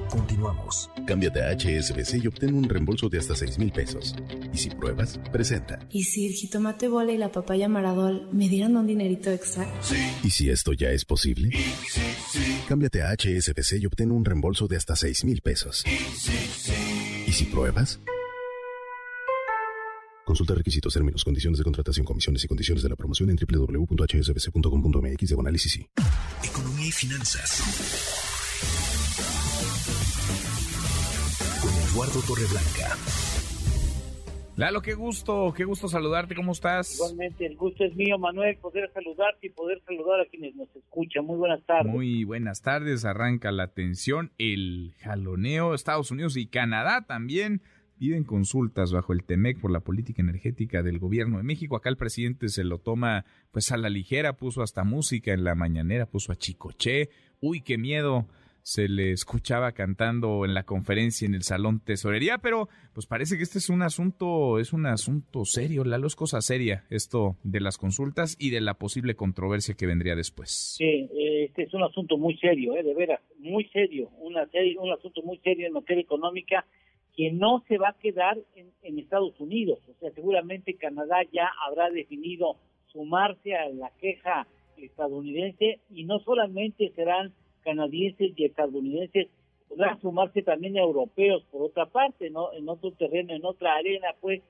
Continuamos. 0.10 0.90
Cámbiate 1.06 1.44
a 1.44 1.52
HSBC 1.52 2.24
y 2.24 2.28
obtén 2.28 2.56
un 2.56 2.64
reembolso 2.64 3.10
de 3.10 3.20
hasta 3.20 3.36
6 3.36 3.60
mil 3.60 3.72
pesos. 3.72 4.16
Y 4.52 4.58
si 4.58 4.72
pruebas, 4.72 5.20
presenta. 5.32 5.78
¿Y 5.92 6.06
si 6.06 6.26
el 6.26 6.34
jitomate 6.34 6.88
bola 6.88 7.12
y 7.12 7.18
la 7.20 7.32
papaya 7.32 7.68
maradol 7.68 8.28
me 8.32 8.50
dieran 8.50 8.76
un 8.76 8.88
dinerito 8.88 9.30
extra? 9.30 9.68
Sí. 9.84 9.98
¿Y 10.24 10.32
si 10.32 10.50
esto 10.50 10.74
ya 10.74 10.90
es 10.90 11.06
posible? 11.06 11.52
Sí, 11.52 12.02
sí, 12.32 12.62
Cámbiate 12.68 13.04
a 13.04 13.12
HSBC 13.12 13.74
y 13.80 13.86
obtén 13.86 14.12
un 14.12 14.26
reembolso 14.26 14.68
de 14.68 14.78
hasta 14.78 14.96
6 14.96 15.26
mil 15.26 15.42
pesos. 15.42 15.84
¿Y 17.28 17.32
si 17.32 17.46
pruebas? 17.46 18.00
Consulta 20.30 20.54
requisitos, 20.54 20.94
términos, 20.94 21.26
condiciones 21.26 21.58
de 21.58 21.64
contratación, 21.64 22.06
comisiones 22.06 22.44
y 22.44 22.48
condiciones 22.48 22.84
de 22.84 22.90
la 22.90 22.96
promoción 22.96 23.32
en 23.32 23.36
www.hsbc.com.mx 23.36 25.28
de 25.28 25.36
análisis. 25.40 25.80
Economía 26.48 26.86
y 26.86 26.92
finanzas. 26.92 27.64
Con 31.60 31.72
Eduardo 31.72 32.22
Torreblanca. 32.28 32.96
Lalo, 34.56 34.84
qué 34.84 34.94
gusto, 34.94 35.52
qué 35.58 35.64
gusto 35.64 35.88
saludarte, 35.88 36.36
¿cómo 36.36 36.52
estás? 36.52 36.94
Igualmente, 36.94 37.48
el 37.48 37.56
gusto 37.56 37.84
es 37.84 37.96
mío, 37.96 38.20
Manuel, 38.20 38.56
poder 38.58 38.92
saludarte 38.94 39.48
y 39.48 39.50
poder 39.50 39.82
saludar 39.84 40.20
a 40.20 40.26
quienes 40.26 40.56
nos 40.56 40.70
escuchan. 40.76 41.26
Muy 41.26 41.38
buenas 41.38 41.66
tardes. 41.66 41.92
Muy 41.92 42.24
buenas 42.24 42.62
tardes, 42.62 43.04
arranca 43.04 43.52
la 43.52 43.64
atención, 43.64 44.32
el 44.38 44.94
jaloneo, 45.00 45.74
Estados 45.74 46.12
Unidos 46.12 46.38
y 46.38 46.46
Canadá 46.46 47.08
también 47.08 47.64
piden 48.00 48.24
consultas 48.24 48.94
bajo 48.94 49.12
el 49.12 49.26
TEMEC 49.26 49.60
por 49.60 49.72
la 49.72 49.82
política 49.82 50.22
energética 50.22 50.82
del 50.82 51.00
gobierno 51.00 51.38
de 51.38 51.44
México. 51.44 51.76
Acá 51.76 51.90
el 51.90 51.98
presidente 51.98 52.48
se 52.48 52.64
lo 52.64 52.80
toma 52.80 53.26
pues 53.52 53.72
a 53.74 53.78
la 53.78 53.90
ligera, 53.90 54.38
puso 54.38 54.64
hasta 54.64 54.86
música 54.86 55.34
en 55.34 55.44
la 55.44 55.54
mañanera, 55.54 56.06
puso 56.06 56.32
a 56.32 56.38
Chicoche. 56.38 57.10
Uy, 57.42 57.62
qué 57.62 57.78
miedo. 57.78 58.26
Se 58.62 58.88
le 58.88 59.12
escuchaba 59.12 59.72
cantando 59.72 60.46
en 60.46 60.54
la 60.54 60.64
conferencia 60.64 61.26
en 61.26 61.34
el 61.34 61.44
salón 61.44 61.82
tesorería, 61.84 62.38
pero 62.38 62.70
pues 62.94 63.06
parece 63.06 63.36
que 63.36 63.44
este 63.44 63.58
es 63.58 63.70
un 63.70 63.82
asunto, 63.82 64.60
es 64.60 64.74
un 64.74 64.86
asunto 64.86 65.44
serio, 65.44 65.84
la 65.84 65.98
es 65.98 66.16
cosa 66.16 66.40
seria, 66.42 66.86
esto 66.90 67.38
de 67.44 67.62
las 67.62 67.78
consultas 67.78 68.36
y 68.40 68.52
de 68.52 68.62
la 68.62 68.76
posible 68.76 69.16
controversia 69.16 69.76
que 69.76 69.88
vendría 69.88 70.16
después. 70.16 70.76
Sí, 70.78 71.10
este 71.46 71.64
es 71.64 71.74
un 71.74 71.84
asunto 71.84 72.18
muy 72.18 72.38
serio, 72.38 72.76
¿eh? 72.76 72.84
de 72.84 72.94
veras, 72.94 73.22
muy 73.40 73.66
serio, 73.70 74.10
una 74.20 74.48
un 74.80 74.92
asunto 74.92 75.22
muy 75.24 75.40
serio 75.40 75.66
en 75.66 75.74
materia 75.74 76.02
económica 76.02 76.66
que 77.16 77.32
no 77.32 77.64
se 77.68 77.78
va 77.78 77.90
a 77.90 78.00
quedar 78.00 78.38
en, 78.56 78.70
Estados 79.00 79.40
Unidos. 79.40 79.80
O 79.90 80.00
sea, 80.00 80.12
seguramente 80.12 80.76
Canadá 80.76 81.18
ya 81.32 81.50
habrá 81.68 81.90
definido 81.90 82.58
sumarse 82.88 83.56
a 83.56 83.70
la 83.70 83.92
queja 84.00 84.48
estadounidense 84.78 85.80
y 85.90 86.04
no 86.06 86.20
solamente 86.20 86.92
serán 86.96 87.34
canadienses 87.64 88.34
y 88.36 88.46
estadounidenses, 88.46 89.28
podrán 89.68 90.00
sumarse 90.02 90.42
también 90.42 90.78
europeos 90.78 91.44
por 91.52 91.64
otra 91.64 91.86
parte, 91.88 92.30
¿no? 92.30 92.54
En 92.54 92.68
otro 92.70 92.92
terreno, 92.92 93.34
en 93.34 93.46
otra 93.46 93.76
arena, 93.76 94.16
pues 94.22 94.42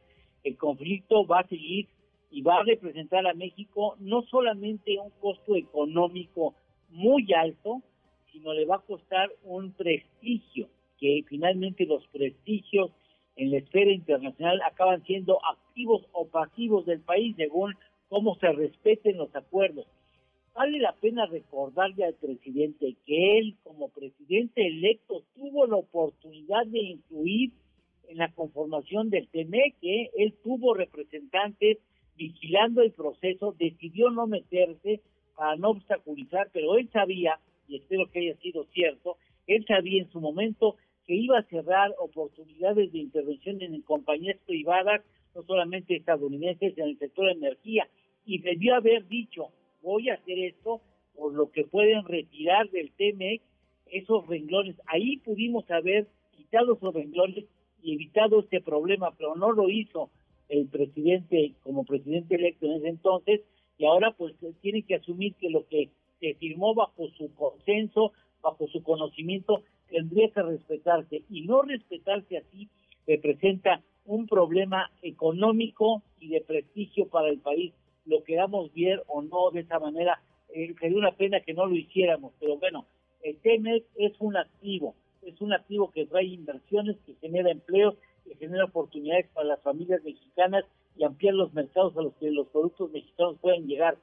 el 0.44 0.58
conflicto 0.58 1.26
va 1.26 1.40
a 1.40 1.48
seguir 1.48 1.88
y 2.32 2.42
va 2.42 2.60
a 2.60 2.64
representar 2.64 3.26
a 3.28 3.34
México 3.34 3.96
no 4.00 4.22
solamente 4.24 4.98
un 5.00 5.10
costo 5.20 5.56
económico 5.56 6.54
muy 6.90 7.34
alto, 7.34 7.82
sino 8.32 8.54
le 8.54 8.66
va 8.66 8.76
a 8.76 8.82
costar 8.82 9.32
un 9.44 9.74
prestigio 9.74 10.70
que 11.00 11.24
finalmente 11.28 11.86
los 11.86 12.06
prestigios 12.08 12.92
en 13.36 13.52
la 13.52 13.58
esfera 13.58 13.92
internacional 13.92 14.62
acaban 14.62 15.04
siendo 15.04 15.40
activos 15.46 16.06
o 16.12 16.28
pasivos 16.28 16.86
del 16.86 17.00
país 17.02 17.36
según 17.38 17.74
cómo 18.10 18.36
se 18.36 18.52
respeten 18.52 19.18
los 19.18 19.34
acuerdos. 19.36 19.88
Vale 20.54 20.80
la 20.80 20.94
pena 20.94 21.26
recordarle 21.26 22.04
al 22.04 22.16
presidente 22.16 22.96
que 23.06 23.38
él, 23.38 23.56
como 23.64 23.90
presidente 23.90 24.68
electo, 24.68 25.24
tuvo 25.36 25.66
la 25.68 25.78
oportunidad 25.78 26.66
de 26.66 26.80
influir 26.80 27.52
en 28.10 28.18
la 28.18 28.32
conformación 28.34 29.10
del 29.10 29.28
TME, 29.30 29.76
que 29.80 30.10
él 30.18 30.34
tuvo 30.44 30.74
representantes 30.74 31.78
vigilando 32.18 32.82
el 32.82 32.92
proceso, 32.92 33.56
decidió 33.58 34.10
no 34.10 34.28
meterse 34.28 35.02
para 35.36 35.56
no 35.56 35.70
obstaculizar, 35.70 36.50
pero 36.52 36.78
él 36.78 36.90
sabía, 36.92 37.40
y 37.68 37.78
espero 37.78 38.12
que 38.12 38.20
haya 38.20 38.36
sido 38.42 38.66
cierto, 38.74 39.16
él 39.48 39.64
sabía 39.66 40.02
en 40.02 40.12
su 40.12 40.20
momento 40.20 40.76
que 41.10 41.16
iba 41.16 41.40
a 41.40 41.44
cerrar 41.46 41.92
oportunidades 41.98 42.92
de 42.92 43.00
intervención 43.00 43.60
en 43.64 43.82
compañías 43.82 44.38
privadas, 44.46 45.02
no 45.34 45.42
solamente 45.42 45.96
estadounidenses, 45.96 46.78
en 46.78 46.90
el 46.90 47.00
sector 47.00 47.26
de 47.26 47.32
energía, 47.32 47.88
y 48.28 48.38
debió 48.38 48.76
haber 48.76 49.08
dicho, 49.08 49.48
voy 49.82 50.10
a 50.10 50.14
hacer 50.14 50.38
esto 50.38 50.82
por 51.16 51.34
lo 51.34 51.50
que 51.50 51.64
pueden 51.64 52.06
retirar 52.06 52.70
del 52.70 52.92
TMEC 52.92 53.42
esos 53.88 54.28
renglones. 54.28 54.76
Ahí 54.86 55.18
pudimos 55.18 55.68
haber 55.72 56.06
quitado 56.38 56.74
esos 56.74 56.94
renglones 56.94 57.46
y 57.82 57.96
evitado 57.96 58.42
este 58.42 58.62
problema, 58.62 59.10
pero 59.18 59.34
no 59.34 59.52
lo 59.52 59.68
hizo 59.68 60.12
el 60.48 60.68
presidente 60.68 61.54
como 61.64 61.86
presidente 61.86 62.36
electo 62.36 62.68
en 62.68 62.74
ese 62.74 62.88
entonces, 62.90 63.42
y 63.80 63.86
ahora 63.86 64.12
pues 64.12 64.36
tiene 64.62 64.84
que 64.84 64.94
asumir 64.94 65.34
que 65.42 65.50
lo 65.50 65.68
que 65.70 65.90
se 66.20 66.36
firmó 66.36 66.76
bajo 66.76 67.08
su 67.18 67.34
consenso, 67.34 68.14
bajo 68.44 68.68
su 68.68 68.84
conocimiento, 68.84 69.64
tendría 69.90 70.30
que 70.30 70.42
respetarse 70.42 71.24
y 71.30 71.42
no 71.42 71.62
respetarse 71.62 72.38
así 72.38 72.70
representa 73.08 73.82
un 74.06 74.28
problema 74.28 74.92
económico 75.02 76.04
y 76.20 76.30
de 76.30 76.42
prestigio 76.42 77.08
para 77.08 77.30
el 77.30 77.40
país. 77.40 77.74
Lo 78.06 78.24
queramos 78.24 78.74
ver 78.74 79.04
o 79.08 79.22
no 79.22 79.52
de 79.52 79.62
esa 79.62 79.80
manera, 79.80 80.22
eh, 80.54 80.74
sería 80.80 80.98
una 80.98 81.12
pena 81.12 81.42
que 81.42 81.54
no 81.54 81.66
lo 81.66 81.76
hiciéramos, 81.76 82.34
pero 82.40 82.58
bueno, 82.58 82.86
el 83.22 83.38
TEMEC 83.38 83.86
es 83.96 84.14
un 84.20 84.38
activo, 84.38 84.96
es 85.22 85.40
un 85.42 85.54
activo 85.54 85.92
que 85.92 86.06
trae 86.06 86.26
inversiones, 86.26 86.98
que 87.06 87.16
genera 87.16 87.52
empleos, 87.52 87.96
que 88.26 88.36
genera 88.36 88.66
oportunidades 88.66 89.28
para 89.34 89.48
las 89.48 89.62
familias 89.62 90.04
mexicanas 90.04 90.66
y 90.96 91.04
ampliar 91.04 91.34
los 91.34 91.54
mercados 91.54 91.96
a 91.98 92.02
los 92.02 92.14
que 92.16 92.32
los 92.32 92.48
productos 92.48 92.92
mexicanos 92.92 93.38
pueden 93.42 93.68
llegar. 93.68 93.98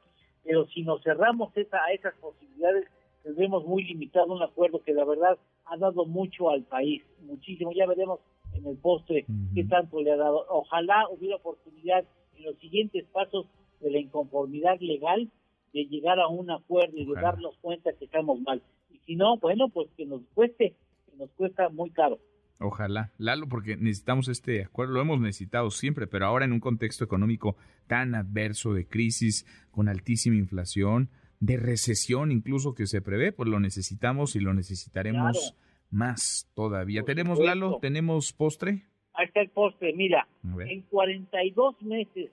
Pero 0.45 0.67
si 0.69 0.83
nos 0.83 1.03
cerramos 1.03 1.57
esa, 1.57 1.83
a 1.85 1.93
esas 1.93 2.15
posibilidades, 2.17 2.87
tendremos 3.27 3.65
muy 3.65 3.83
limitado 3.83 4.33
un 4.33 4.41
acuerdo 4.41 4.81
que 4.85 4.95
la 4.95 5.05
verdad 5.05 5.37
ha 5.65 5.77
dado 5.77 6.07
mucho 6.07 6.49
al 6.49 6.63
país, 6.63 7.03
muchísimo. 7.27 7.73
Ya 7.73 7.85
veremos 7.85 8.21
en 8.55 8.65
el 8.65 8.77
postre 8.77 9.27
qué 9.53 9.65
tanto 9.65 10.01
le 10.01 10.13
ha 10.13 10.17
dado. 10.17 10.47
Ojalá 10.49 11.09
hubiera 11.11 11.35
oportunidad 11.35 12.05
en 12.37 12.45
los 12.45 12.57
siguientes 12.59 13.05
pasos 13.07 13.47
de 13.81 13.91
la 13.91 13.99
inconformidad 13.99 14.79
legal 14.79 15.29
de 15.73 15.87
llegar 15.87 16.21
a 16.21 16.29
un 16.29 16.53
acuerdo 16.53 16.97
y 16.97 17.05
de 17.05 17.21
darnos 17.21 17.57
cuenta 17.61 17.93
que 17.95 18.05
estamos 18.05 18.41
mal. 18.43 18.63
Y 18.93 18.99
si 18.99 19.17
no, 19.17 19.39
bueno, 19.39 19.71
pues 19.71 19.89
que 19.97 20.07
nos 20.07 20.23
cueste, 20.33 20.77
que 21.11 21.17
nos 21.17 21.29
cuesta 21.31 21.69
muy 21.69 21.91
caro. 21.91 22.21
Ojalá, 22.61 23.11
Lalo, 23.19 23.49
porque 23.49 23.77
necesitamos 23.77 24.29
este 24.29 24.63
acuerdo, 24.63 24.95
lo 24.95 25.01
hemos 25.01 25.21
necesitado 25.21 25.73
siempre, 25.73 26.07
pero 26.07 26.27
ahora 26.27 26.45
en 26.45 26.53
un 26.53 26.61
contexto 26.61 27.03
económico 27.03 27.57
tan 27.89 28.15
adverso 28.15 28.73
de 28.73 28.87
crisis, 28.87 29.45
con 29.73 29.89
altísima 29.89 30.37
inflación, 30.37 31.11
de 31.41 31.57
recesión 31.57 32.31
incluso 32.33 32.75
que 32.75 32.87
se 32.87 33.03
prevé, 33.03 33.33
pues 33.33 33.49
lo 33.49 33.61
necesitamos 33.61 34.35
y 34.37 34.41
lo 34.41 34.55
necesitaremos 34.55 35.55
más 35.91 36.51
todavía. 36.55 37.03
¿Tenemos, 37.03 37.39
Lalo? 37.39 37.79
¿Tenemos 37.81 38.33
postre? 38.33 38.83
Ahí 39.15 39.27
está 39.27 39.41
el 39.41 39.51
postre, 39.51 39.93
mira, 39.95 40.27
en 40.43 40.83
42 40.83 41.83
meses 41.83 42.31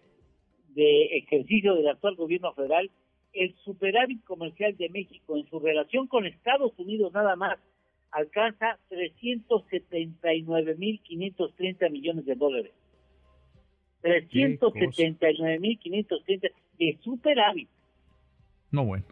de 0.76 1.18
ejercicio 1.18 1.74
del 1.76 1.88
actual 1.88 2.16
gobierno 2.16 2.52
federal, 2.54 2.90
el 3.32 3.56
superávit 3.64 4.24
comercial 4.26 4.76
de 4.78 4.90
México 4.90 5.38
en 5.38 5.48
su 5.50 5.60
relación 5.60 6.08
con 6.08 6.26
Estados 6.26 6.74
Unidos 6.78 7.14
nada 7.14 7.36
más 7.36 7.60
alcanza 8.12 8.80
379.530 8.90 11.90
millones 11.90 12.26
de 12.26 12.36
dólares. 12.36 12.72
379.530 14.04 16.52
de 16.78 16.98
superávit. 17.02 17.70
No, 18.74 18.84
bueno. 18.84 19.06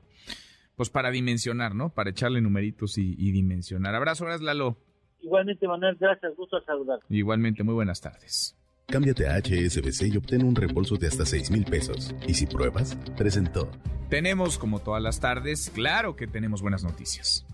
Pues 0.75 0.89
para 0.89 1.11
dimensionar, 1.11 1.75
¿no? 1.75 1.93
Para 1.93 2.09
echarle 2.09 2.41
numeritos 2.41 2.97
y, 2.97 3.31
dimensionar. 3.31 3.93
Abrazo, 3.93 4.25
gracias, 4.25 4.43
Lalo. 4.43 4.77
Igualmente, 5.21 5.67
Manuel, 5.67 5.95
gracias, 5.99 6.35
gusto 6.35 6.59
saludar. 6.63 6.99
Igualmente, 7.09 7.63
muy 7.63 7.75
buenas 7.75 8.01
tardes. 8.01 8.57
Cámbiate 8.87 9.27
a 9.27 9.37
HSBC 9.37 10.07
y 10.07 10.17
obtén 10.17 10.43
un 10.43 10.55
reembolso 10.55 10.97
de 10.97 11.07
hasta 11.07 11.25
6 11.25 11.51
mil 11.51 11.63
pesos. 11.65 12.15
Y 12.27 12.33
si 12.33 12.47
pruebas, 12.47 12.95
presentó. 13.15 13.69
Tenemos, 14.09 14.57
como 14.57 14.79
todas 14.79 15.01
las 15.01 15.19
tardes, 15.19 15.69
claro 15.69 16.15
que 16.15 16.25
tenemos 16.25 16.63
buenas 16.63 16.83
noticias. 16.83 17.45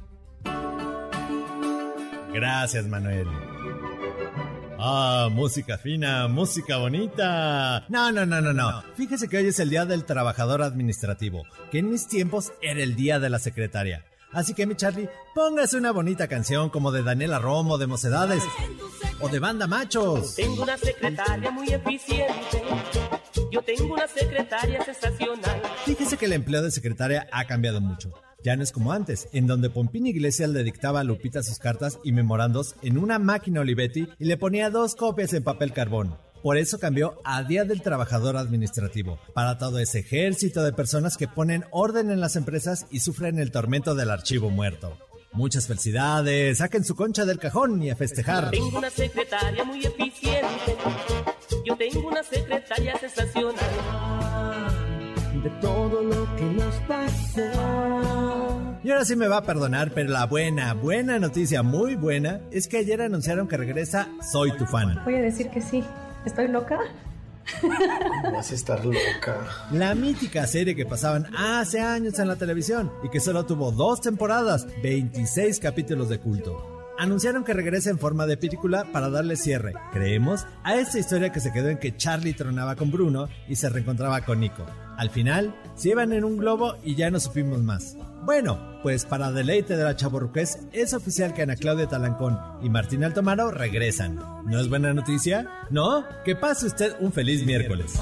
Gracias, 2.33 2.87
Manuel. 2.87 3.27
Ah, 4.89 5.27
música 5.29 5.77
fina, 5.77 6.29
música 6.29 6.77
bonita. 6.77 7.85
No, 7.89 8.09
no, 8.09 8.25
no, 8.25 8.39
no, 8.39 8.53
no. 8.53 8.81
Fíjese 8.95 9.27
que 9.27 9.35
hoy 9.35 9.47
es 9.47 9.59
el 9.59 9.69
Día 9.69 9.85
del 9.85 10.05
Trabajador 10.05 10.61
Administrativo, 10.61 11.43
que 11.69 11.79
en 11.79 11.89
mis 11.89 12.07
tiempos 12.07 12.53
era 12.61 12.81
el 12.81 12.95
Día 12.95 13.19
de 13.19 13.29
la 13.29 13.37
Secretaria. 13.37 14.05
Así 14.31 14.53
que 14.53 14.65
mi 14.65 14.75
Charlie, 14.75 15.09
póngase 15.35 15.75
una 15.75 15.91
bonita 15.91 16.29
canción 16.29 16.69
como 16.69 16.93
de 16.93 17.03
Daniela 17.03 17.37
Romo 17.37 17.77
de 17.77 17.87
Mocedades 17.87 18.41
o 19.19 19.27
de 19.27 19.39
Banda 19.39 19.67
Machos. 19.67 20.35
Tengo 20.35 20.63
una 20.63 20.77
secretaria 20.77 21.51
muy 21.51 21.67
eficiente. 21.67 22.63
Yo 23.51 23.61
tengo 23.63 23.93
una 23.93 24.07
secretaria 24.07 24.85
sensacional. 24.85 25.61
Fíjese 25.83 26.15
que 26.15 26.27
el 26.27 26.33
empleo 26.33 26.61
de 26.61 26.71
secretaria 26.71 27.27
ha 27.33 27.43
cambiado 27.43 27.81
mucho. 27.81 28.13
Ya 28.47 28.55
como 28.71 28.93
antes, 28.93 29.27
en 29.33 29.45
donde 29.45 29.69
Pompín 29.69 30.07
Iglesias 30.07 30.49
le 30.49 30.63
dictaba 30.63 31.01
a 31.01 31.03
Lupita 31.03 31.43
sus 31.43 31.59
cartas 31.59 31.99
y 32.05 32.13
memorandos 32.13 32.75
en 32.81 32.97
una 32.97 33.19
máquina 33.19 33.59
Olivetti 33.59 34.07
y 34.17 34.23
le 34.23 34.37
ponía 34.37 34.69
dos 34.69 34.95
copias 34.95 35.33
en 35.33 35.43
papel 35.43 35.73
carbón. 35.73 36.15
Por 36.41 36.55
eso 36.55 36.79
cambió 36.79 37.19
a 37.25 37.43
Día 37.43 37.65
del 37.65 37.81
Trabajador 37.81 38.37
Administrativo, 38.37 39.19
para 39.33 39.57
todo 39.57 39.79
ese 39.79 39.99
ejército 39.99 40.63
de 40.63 40.71
personas 40.71 41.17
que 41.17 41.27
ponen 41.27 41.65
orden 41.71 42.09
en 42.09 42.21
las 42.21 42.37
empresas 42.37 42.85
y 42.89 43.01
sufren 43.01 43.37
el 43.37 43.51
tormento 43.51 43.95
del 43.95 44.11
archivo 44.11 44.49
muerto. 44.49 44.97
Muchas 45.33 45.67
felicidades, 45.67 46.59
saquen 46.59 46.85
su 46.85 46.95
concha 46.95 47.25
del 47.25 47.39
cajón 47.39 47.83
y 47.83 47.89
a 47.89 47.97
festejar. 47.97 48.51
Tengo 48.51 48.77
una 48.77 48.89
secretaria 48.89 49.65
muy 49.65 49.85
eficiente, 49.85 50.77
yo 51.65 51.75
tengo 51.75 52.07
una 52.07 52.23
secretaria 52.23 52.97
sensacional 52.97 54.36
de 55.41 55.49
todo 55.61 56.01
lo 56.03 56.35
que 56.35 56.43
nos 56.43 56.75
pasó. 56.87 57.41
Y 58.83 58.91
ahora 58.91 59.05
sí 59.05 59.15
me 59.15 59.27
va 59.27 59.37
a 59.37 59.43
perdonar, 59.43 59.91
pero 59.93 60.09
la 60.09 60.25
buena, 60.25 60.73
buena 60.73 61.19
noticia, 61.19 61.63
muy 61.63 61.95
buena, 61.95 62.41
es 62.51 62.67
que 62.67 62.77
ayer 62.77 63.01
anunciaron 63.01 63.47
que 63.47 63.57
regresa 63.57 64.07
Soy 64.21 64.51
tu 64.57 64.65
fan. 64.65 65.01
Voy 65.03 65.15
a 65.15 65.21
decir 65.21 65.49
que 65.49 65.61
sí. 65.61 65.83
¿Estoy 66.25 66.47
loca? 66.47 66.79
Vas 68.31 68.51
a 68.51 68.55
estar 68.55 68.85
loca. 68.85 69.37
La 69.71 69.95
mítica 69.95 70.45
serie 70.47 70.75
que 70.75 70.85
pasaban 70.85 71.27
hace 71.35 71.79
años 71.79 72.19
en 72.19 72.27
la 72.27 72.35
televisión 72.35 72.91
y 73.03 73.09
que 73.09 73.19
solo 73.19 73.45
tuvo 73.45 73.71
dos 73.71 74.01
temporadas, 74.01 74.67
26 74.83 75.59
capítulos 75.59 76.09
de 76.09 76.19
culto 76.19 76.76
anunciaron 76.97 77.43
que 77.43 77.53
regresa 77.53 77.89
en 77.89 77.99
forma 77.99 78.25
de 78.25 78.37
película 78.37 78.85
para 78.91 79.09
darle 79.09 79.35
cierre, 79.35 79.73
creemos, 79.91 80.45
a 80.63 80.75
esta 80.75 80.99
historia 80.99 81.31
que 81.31 81.39
se 81.39 81.51
quedó 81.51 81.69
en 81.69 81.77
que 81.77 81.95
Charlie 81.95 82.33
tronaba 82.33 82.75
con 82.75 82.91
Bruno 82.91 83.29
y 83.47 83.55
se 83.55 83.69
reencontraba 83.69 84.21
con 84.21 84.39
Nico. 84.39 84.65
Al 84.97 85.09
final, 85.09 85.55
se 85.75 85.89
iban 85.89 86.11
en 86.11 86.23
un 86.23 86.37
globo 86.37 86.75
y 86.83 86.95
ya 86.95 87.11
no 87.11 87.19
supimos 87.19 87.61
más. 87.61 87.95
Bueno, 88.25 88.79
pues 88.83 89.05
para 89.05 89.31
deleite 89.31 89.77
de 89.77 89.83
la 89.83 89.95
chaborruqués, 89.95 90.59
es 90.73 90.93
oficial 90.93 91.33
que 91.33 91.43
Ana 91.43 91.55
Claudia 91.55 91.87
Talancón 91.87 92.37
y 92.61 92.69
Martín 92.69 93.03
Altomaro 93.03 93.51
regresan. 93.51 94.15
¿No 94.45 94.59
es 94.59 94.67
buena 94.67 94.93
noticia? 94.93 95.47
¿No? 95.69 96.03
Que 96.25 96.35
pase 96.35 96.65
usted 96.65 96.95
un 96.99 97.13
feliz 97.13 97.45
miércoles. 97.45 97.93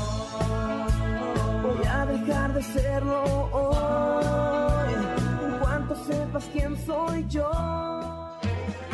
Voy 1.61 1.85
a 1.85 2.05
dejar 2.05 2.53
de 2.53 2.63
serlo 2.63 3.23
hoy, 3.51 4.93
en 4.93 5.59
cuanto 5.59 5.95
sepas 6.05 6.45
quién 6.53 6.75
soy 6.85 7.25
yo. 7.29 7.94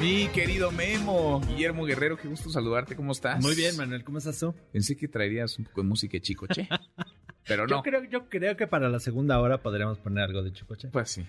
Mi 0.01 0.27
querido 0.29 0.71
Memo, 0.71 1.39
Guillermo 1.47 1.85
Guerrero, 1.85 2.17
qué 2.17 2.27
gusto 2.27 2.49
saludarte, 2.49 2.95
¿cómo 2.95 3.11
estás? 3.11 3.39
Muy 3.39 3.53
bien, 3.53 3.77
Manuel, 3.77 4.03
¿cómo 4.03 4.17
estás 4.17 4.39
tú? 4.39 4.51
Pensé 4.71 4.97
que 4.97 5.07
traerías 5.07 5.59
un 5.59 5.65
poco 5.65 5.83
de 5.83 5.87
música 5.87 6.13
de 6.13 6.21
Chicoche, 6.21 6.67
pero 7.47 7.67
no. 7.67 7.75
Yo 7.77 7.83
creo, 7.83 8.03
yo 8.05 8.27
creo 8.27 8.57
que 8.57 8.65
para 8.65 8.89
la 8.89 8.99
segunda 8.99 9.39
hora 9.39 9.59
podríamos 9.59 9.99
poner 9.99 10.23
algo 10.23 10.41
de 10.41 10.53
Chicoche. 10.53 10.87
Pues 10.87 11.11
sí. 11.11 11.23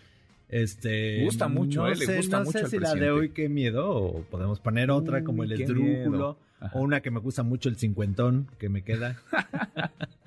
Este, 0.48 1.22
gusta 1.22 1.48
mucho, 1.48 1.86
eh, 1.86 1.96
le 1.96 2.16
gusta 2.16 2.38
no 2.38 2.44
mucho 2.46 2.60
sé 2.60 2.68
si 2.68 2.78
la 2.78 2.94
de 2.94 3.10
hoy 3.10 3.28
qué 3.30 3.50
miedo 3.50 3.90
o 3.90 4.22
podemos 4.22 4.58
poner 4.58 4.90
otra 4.90 5.22
como 5.22 5.44
el 5.44 5.52
esdrújulo 5.52 6.38
o 6.72 6.80
una 6.80 7.02
que 7.02 7.10
me 7.10 7.20
gusta 7.20 7.42
mucho 7.42 7.68
el 7.68 7.76
cincuentón 7.76 8.48
que 8.58 8.70
me 8.70 8.82
queda. 8.82 9.20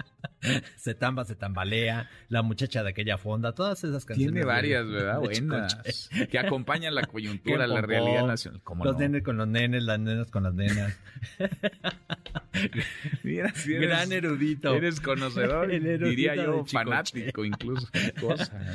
se 0.76 0.96
tamba, 0.96 1.26
se 1.26 1.36
tambalea, 1.36 2.10
la 2.30 2.42
muchacha 2.42 2.84
de 2.84 2.90
aquella 2.90 3.18
fonda, 3.18 3.54
todas 3.54 3.84
esas 3.84 4.06
canciones. 4.06 4.34
Tiene 4.34 4.46
varias, 4.46 4.88
¿verdad? 4.88 5.20
Buenas. 5.20 6.10
Que 6.30 6.40
acompañan 6.40 6.96
la 6.96 7.04
coyuntura, 7.04 7.68
la 7.68 7.82
realidad 7.82 8.26
nacional. 8.26 8.62
los 8.84 8.98
nenes 8.98 9.24
con 9.24 9.38
los 9.38 9.48
nenes, 9.48 9.84
las 9.84 10.00
nenas 10.00 10.32
con 10.32 10.44
las 10.44 10.54
nenas. 10.54 10.98
Mira, 13.24 13.54
Gran 13.66 14.12
erudito. 14.12 14.74
Eres 14.74 15.00
conocedor, 15.00 15.68
diría 15.68 16.36
yo, 16.36 16.66
fanático 16.66 17.46
incluso. 17.46 17.88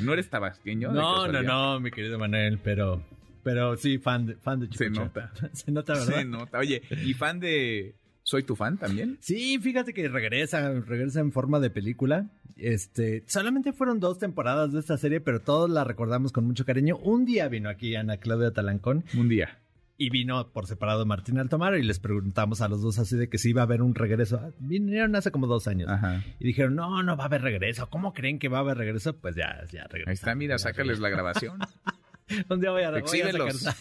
¿No 0.01 0.13
eres 0.13 0.29
tabasqueño? 0.29 0.91
No, 0.91 1.27
no, 1.27 1.41
no, 1.41 1.79
mi 1.79 1.91
querido 1.91 2.19
Manuel, 2.19 2.59
pero... 2.63 3.03
Pero 3.43 3.75
sí, 3.75 3.97
fan 3.97 4.27
de, 4.27 4.35
fan 4.35 4.59
de 4.59 4.67
Se 4.75 4.89
nota. 4.89 5.31
Se 5.53 5.71
nota, 5.71 5.93
¿verdad? 5.93 6.13
Se 6.13 6.25
nota. 6.25 6.59
Oye, 6.59 6.83
¿y 7.03 7.13
fan 7.15 7.39
de 7.39 7.95
¿Soy 8.31 8.43
tu 8.43 8.55
fan 8.55 8.77
también? 8.77 9.17
Sí, 9.19 9.59
fíjate 9.59 9.93
que 9.93 10.07
regresa, 10.07 10.71
regresa 10.79 11.19
en 11.19 11.33
forma 11.33 11.59
de 11.59 11.69
película. 11.69 12.29
Este, 12.55 13.25
solamente 13.27 13.73
fueron 13.73 13.99
dos 13.99 14.19
temporadas 14.19 14.71
de 14.71 14.79
esta 14.79 14.95
serie, 14.95 15.19
pero 15.19 15.41
todos 15.41 15.69
la 15.69 15.83
recordamos 15.83 16.31
con 16.31 16.45
mucho 16.45 16.63
cariño. 16.63 16.95
Un 16.95 17.25
día 17.25 17.49
vino 17.49 17.67
aquí 17.67 17.93
Ana 17.93 18.15
Claudia 18.15 18.51
Talancón. 18.51 19.03
Un 19.17 19.27
día. 19.27 19.59
Y 19.97 20.11
vino 20.11 20.47
por 20.53 20.65
separado 20.65 21.05
Martín 21.05 21.39
Altomaro 21.39 21.77
y 21.77 21.83
les 21.83 21.99
preguntamos 21.99 22.61
a 22.61 22.69
los 22.69 22.81
dos 22.81 22.99
así 22.99 23.17
de 23.17 23.27
que 23.27 23.37
si 23.37 23.49
iba 23.49 23.63
a 23.63 23.65
haber 23.65 23.81
un 23.81 23.95
regreso. 23.95 24.39
Ah, 24.41 24.51
vinieron 24.59 25.13
hace 25.17 25.29
como 25.31 25.45
dos 25.45 25.67
años. 25.67 25.89
Ajá. 25.89 26.23
Y 26.39 26.45
dijeron, 26.45 26.73
no, 26.73 27.03
no 27.03 27.17
va 27.17 27.25
a 27.25 27.27
haber 27.27 27.41
regreso. 27.41 27.89
¿Cómo 27.89 28.13
creen 28.13 28.39
que 28.39 28.47
va 28.47 28.59
a 28.59 28.61
haber 28.61 28.77
regreso? 28.77 29.11
Pues 29.11 29.35
ya, 29.35 29.59
ya 29.73 29.83
regresó. 29.89 30.09
Ahí 30.09 30.13
está, 30.13 30.35
mira, 30.35 30.57
sácales 30.57 30.99
la 30.99 31.09
grabación. 31.09 31.59
Un 32.49 32.59
día 32.59 32.71
voy 32.71 32.83
a, 32.83 32.91
voy 32.91 33.01
a 33.01 33.31
sacar 33.31 33.47
esa, 33.49 33.75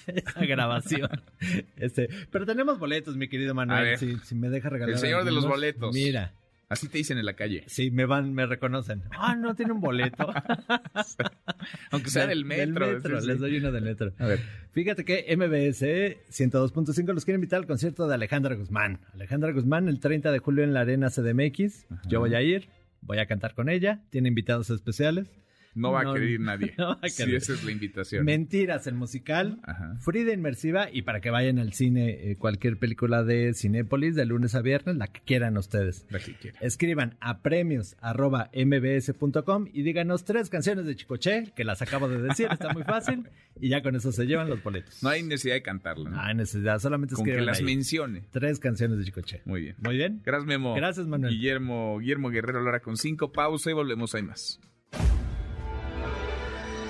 grabación. 0.46 1.10
Este, 1.76 2.08
pero 2.30 2.44
tenemos 2.44 2.78
boletos, 2.78 3.16
mi 3.16 3.28
querido 3.28 3.54
Manuel. 3.54 3.96
Si, 3.98 4.16
si, 4.18 4.34
me 4.34 4.50
deja 4.50 4.68
regalar. 4.68 4.94
El 4.94 5.00
señor 5.00 5.24
de 5.24 5.32
los 5.32 5.46
boletos. 5.46 5.94
Mira. 5.94 6.32
Así 6.70 6.86
te 6.86 6.98
dicen 6.98 7.18
en 7.18 7.26
la 7.26 7.32
calle. 7.34 7.64
Sí, 7.66 7.90
me 7.90 8.04
van, 8.04 8.32
me 8.32 8.46
reconocen. 8.46 9.02
Ah, 9.10 9.34
no 9.34 9.56
tiene 9.56 9.72
un 9.72 9.80
boleto. 9.80 10.32
Aunque 11.90 12.10
sea 12.10 12.28
del, 12.28 12.44
metro. 12.44 12.86
Del 12.86 12.94
metro 12.94 13.20
les 13.20 13.40
doy 13.40 13.56
uno 13.56 13.72
del 13.72 13.82
metro. 13.82 14.12
A 14.18 14.26
ver. 14.26 14.38
Fíjate 14.70 15.04
que 15.04 15.26
MBS 15.36 15.82
102.5 16.30 17.12
los 17.12 17.24
quiere 17.24 17.34
invitar 17.34 17.58
al 17.58 17.66
concierto 17.66 18.06
de 18.06 18.14
Alejandra 18.14 18.54
Guzmán. 18.54 19.00
Alejandra 19.14 19.50
Guzmán 19.50 19.88
el 19.88 19.98
30 19.98 20.30
de 20.30 20.38
julio 20.38 20.62
en 20.62 20.72
la 20.72 20.82
Arena 20.82 21.10
CDMX. 21.10 21.86
Yo 22.06 22.20
voy 22.20 22.36
a 22.36 22.40
ir, 22.40 22.68
voy 23.00 23.18
a 23.18 23.26
cantar 23.26 23.54
con 23.54 23.68
ella. 23.68 23.98
Tiene 24.10 24.28
invitados 24.28 24.70
especiales. 24.70 25.26
No 25.74 25.92
va 25.92 26.00
a 26.02 26.14
querer 26.14 26.30
ir 26.30 26.40
nadie. 26.40 26.74
No 26.76 26.98
esa 27.02 27.24
es 27.24 27.64
la 27.64 27.70
invitación. 27.70 28.24
Mentiras, 28.24 28.86
el 28.86 28.94
musical. 28.94 29.60
Frida 30.00 30.32
Inmersiva 30.32 30.88
y 30.92 31.02
para 31.02 31.20
que 31.20 31.30
vayan 31.30 31.58
al 31.58 31.72
cine 31.72 32.30
eh, 32.30 32.36
cualquier 32.36 32.78
película 32.78 33.22
de 33.22 33.54
Cinépolis 33.54 34.14
de 34.14 34.26
lunes 34.26 34.54
a 34.54 34.62
viernes, 34.62 34.96
la 34.96 35.06
que 35.08 35.20
quieran 35.20 35.56
ustedes. 35.56 36.06
La 36.10 36.18
que 36.18 36.34
quieran. 36.34 36.62
Escriban 36.62 37.16
a 37.20 37.40
premios 37.40 37.96
arroba 38.00 38.50
mbs.com 38.54 39.66
y 39.72 39.82
díganos 39.82 40.24
tres 40.24 40.50
canciones 40.50 40.86
de 40.86 40.96
Chicoche, 40.96 41.52
que 41.54 41.64
las 41.64 41.82
acabo 41.82 42.08
de 42.08 42.20
decir, 42.22 42.48
está 42.50 42.72
muy 42.72 42.82
fácil, 42.82 43.28
y 43.60 43.68
ya 43.68 43.82
con 43.82 43.94
eso 43.94 44.12
se 44.12 44.26
llevan 44.26 44.48
los 44.48 44.62
boletos. 44.62 45.02
No 45.02 45.08
hay 45.08 45.22
necesidad 45.22 45.54
de 45.54 45.62
cantarlo. 45.62 46.10
No, 46.10 46.20
hay 46.20 46.34
necesidad, 46.34 46.78
solamente 46.78 47.14
con 47.14 47.24
que 47.24 47.40
las 47.40 47.62
mencione. 47.62 48.24
Tres 48.30 48.58
canciones 48.58 48.98
de 48.98 49.04
Chicoche. 49.04 49.42
Muy 49.44 49.62
bien. 49.62 49.76
Muy 49.78 49.96
bien. 49.96 50.20
Gracias, 50.24 50.46
Memo. 50.46 50.74
Gracias, 50.74 51.06
Manuel. 51.06 51.32
Guillermo, 51.34 51.98
Guillermo 51.98 52.30
Guerrero, 52.30 52.58
ahora 52.60 52.80
con 52.80 52.96
cinco 52.96 53.32
pausa 53.32 53.70
y 53.70 53.74
volvemos, 53.74 54.14
hay 54.14 54.22
más. 54.22 54.60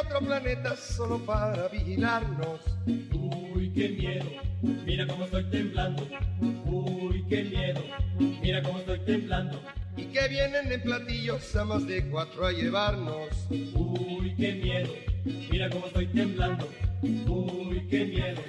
Otro 0.00 0.20
planeta 0.20 0.76
solo 0.76 1.18
para 1.18 1.68
vigilarnos. 1.68 2.60
Uy, 2.86 3.72
qué 3.74 3.88
miedo, 3.90 4.26
mira 4.62 5.06
cómo 5.06 5.24
estoy 5.24 5.44
temblando. 5.50 6.06
Uy, 6.40 7.24
qué 7.28 7.44
miedo, 7.44 7.82
mira 8.18 8.62
cómo 8.62 8.78
estoy 8.78 9.00
temblando. 9.00 9.60
Y 9.96 10.04
que 10.06 10.28
vienen 10.28 10.72
en 10.72 10.82
platillos 10.82 11.56
a 11.56 11.64
más 11.64 11.86
de 11.86 12.08
cuatro 12.08 12.46
a 12.46 12.52
llevarnos. 12.52 13.28
Uy, 13.50 14.34
qué 14.36 14.52
miedo, 14.54 14.92
mira 15.24 15.68
cómo 15.70 15.86
estoy 15.86 16.06
temblando. 16.06 16.68
Uy, 17.02 17.86
qué 17.88 18.04
miedo. 18.06 18.40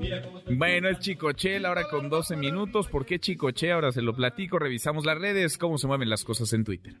Mira 0.00 0.22
cómo 0.22 0.38
estoy 0.38 0.56
Bueno, 0.56 0.88
es 0.88 0.98
Chicoche, 0.98 1.60
la 1.60 1.70
hora 1.70 1.84
con 1.88 2.08
12 2.08 2.36
minutos. 2.36 2.88
¿Por 2.88 3.06
qué 3.06 3.18
Chicoche? 3.20 3.70
Ahora 3.70 3.92
se 3.92 4.02
lo 4.02 4.14
platico. 4.14 4.58
Revisamos 4.58 5.06
las 5.06 5.18
redes, 5.18 5.56
cómo 5.58 5.78
se 5.78 5.86
mueven 5.86 6.10
las 6.10 6.24
cosas 6.24 6.52
en 6.52 6.64
Twitter. 6.64 6.94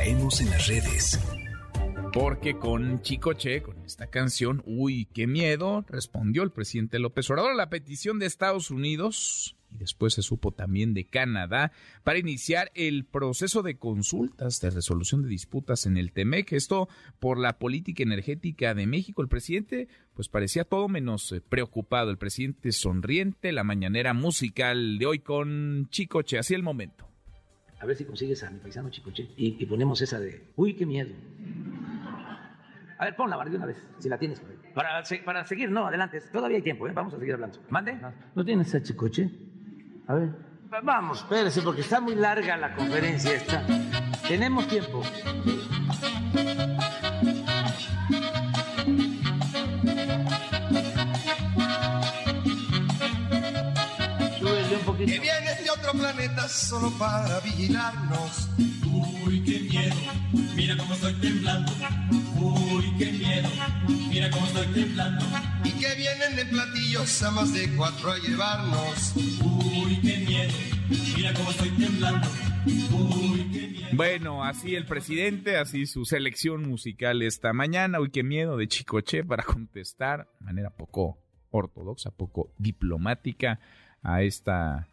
Caemos 0.00 0.40
en 0.40 0.48
las 0.48 0.66
redes. 0.66 1.20
Porque 2.14 2.56
con 2.56 3.02
Chicoche, 3.02 3.60
con 3.60 3.84
esta 3.84 4.06
canción, 4.06 4.62
uy, 4.64 5.04
qué 5.12 5.26
miedo, 5.26 5.84
respondió 5.90 6.42
el 6.42 6.52
presidente 6.52 6.98
López 6.98 7.28
Obrador 7.28 7.50
a 7.50 7.54
la 7.54 7.68
petición 7.68 8.18
de 8.18 8.24
Estados 8.24 8.70
Unidos 8.70 9.58
y 9.70 9.76
después 9.76 10.14
se 10.14 10.22
supo 10.22 10.52
también 10.52 10.94
de 10.94 11.04
Canadá 11.04 11.72
para 12.02 12.18
iniciar 12.18 12.72
el 12.74 13.04
proceso 13.04 13.62
de 13.62 13.76
consultas 13.76 14.62
de 14.62 14.70
resolución 14.70 15.20
de 15.20 15.28
disputas 15.28 15.84
en 15.84 15.98
el 15.98 16.12
TEMEC. 16.12 16.54
Esto 16.54 16.88
por 17.18 17.36
la 17.36 17.58
política 17.58 18.02
energética 18.02 18.72
de 18.72 18.86
México. 18.86 19.20
El 19.20 19.28
presidente, 19.28 19.86
pues 20.14 20.30
parecía 20.30 20.64
todo 20.64 20.88
menos 20.88 21.30
eh, 21.30 21.42
preocupado. 21.42 22.10
El 22.10 22.16
presidente 22.16 22.72
sonriente, 22.72 23.52
la 23.52 23.64
mañanera 23.64 24.14
musical 24.14 24.96
de 24.96 25.04
hoy 25.04 25.18
con 25.18 25.88
Chicoche. 25.90 26.38
Así 26.38 26.54
el 26.54 26.62
momento. 26.62 27.09
A 27.80 27.86
ver 27.86 27.96
si 27.96 28.04
consigues 28.04 28.42
a 28.42 28.50
mi 28.50 28.58
paisano 28.58 28.90
Chicoche 28.90 29.30
y, 29.36 29.56
y 29.62 29.66
ponemos 29.66 30.00
esa 30.02 30.20
de, 30.20 30.44
uy, 30.56 30.74
qué 30.74 30.84
miedo. 30.84 31.14
A 32.98 33.04
ver, 33.06 33.16
ponla, 33.16 33.42
de 33.42 33.56
una 33.56 33.66
vez, 33.66 33.82
si 33.98 34.08
la 34.10 34.18
tienes 34.18 34.38
por 34.40 34.50
ahí. 34.50 34.56
Para, 34.74 35.02
para 35.24 35.46
seguir, 35.46 35.70
no, 35.70 35.86
adelante, 35.86 36.20
todavía 36.32 36.58
hay 36.58 36.62
tiempo, 36.62 36.86
¿eh? 36.86 36.92
vamos 36.92 37.14
a 37.14 37.18
seguir 37.18 37.34
hablando. 37.34 37.58
¿Mande? 37.70 37.98
¿No 38.34 38.44
tienes 38.44 38.74
a 38.74 38.82
Chicoche? 38.82 39.30
A 40.06 40.14
ver. 40.14 40.28
Va- 40.72 40.80
Vamos, 40.82 41.20
espérese, 41.22 41.62
porque 41.62 41.80
está 41.80 42.00
muy 42.00 42.14
larga 42.14 42.56
la 42.58 42.74
conferencia 42.76 43.32
esta. 43.34 43.64
Tenemos 44.28 44.68
tiempo. 44.68 45.02
Súbele 54.38 54.76
un 54.76 54.82
poquito. 54.84 55.12
Planeta 56.12 56.48
solo 56.48 56.90
para 56.98 57.40
vigilarnos. 57.40 58.48
Uy, 59.26 59.42
qué 59.44 59.60
miedo, 59.60 59.94
mira 60.56 60.76
cómo 60.76 60.94
estoy 60.94 61.14
temblando. 61.14 61.72
Uy, 62.40 62.84
qué 62.98 63.12
miedo, 63.12 63.48
mira 64.08 64.30
cómo 64.30 64.46
estoy 64.46 64.66
temblando. 64.68 65.24
Y 65.64 65.70
que 65.70 65.94
vienen 65.94 66.38
en 66.38 66.48
platillos 66.48 67.22
a 67.22 67.30
más 67.30 67.52
de 67.52 67.76
cuatro 67.76 68.12
a 68.12 68.18
llevarnos. 68.18 69.14
Uy, 69.16 70.00
qué 70.00 70.16
miedo, 70.26 70.52
mira 71.16 71.32
cómo 71.34 71.50
estoy 71.50 71.70
temblando. 71.70 72.28
Uy, 72.66 73.48
qué 73.52 73.68
miedo. 73.68 73.88
Bueno, 73.92 74.44
así 74.44 74.74
el 74.74 74.86
presidente, 74.86 75.58
así 75.58 75.86
su 75.86 76.04
selección 76.04 76.68
musical 76.68 77.22
esta 77.22 77.52
mañana. 77.52 78.00
Uy, 78.00 78.10
qué 78.10 78.22
miedo 78.22 78.56
de 78.56 78.66
Chicoche 78.68 79.22
para 79.24 79.42
contestar 79.44 80.28
de 80.40 80.46
manera 80.46 80.70
poco 80.70 81.18
ortodoxa, 81.50 82.10
poco 82.10 82.52
diplomática 82.58 83.60
a 84.02 84.22
esta 84.22 84.89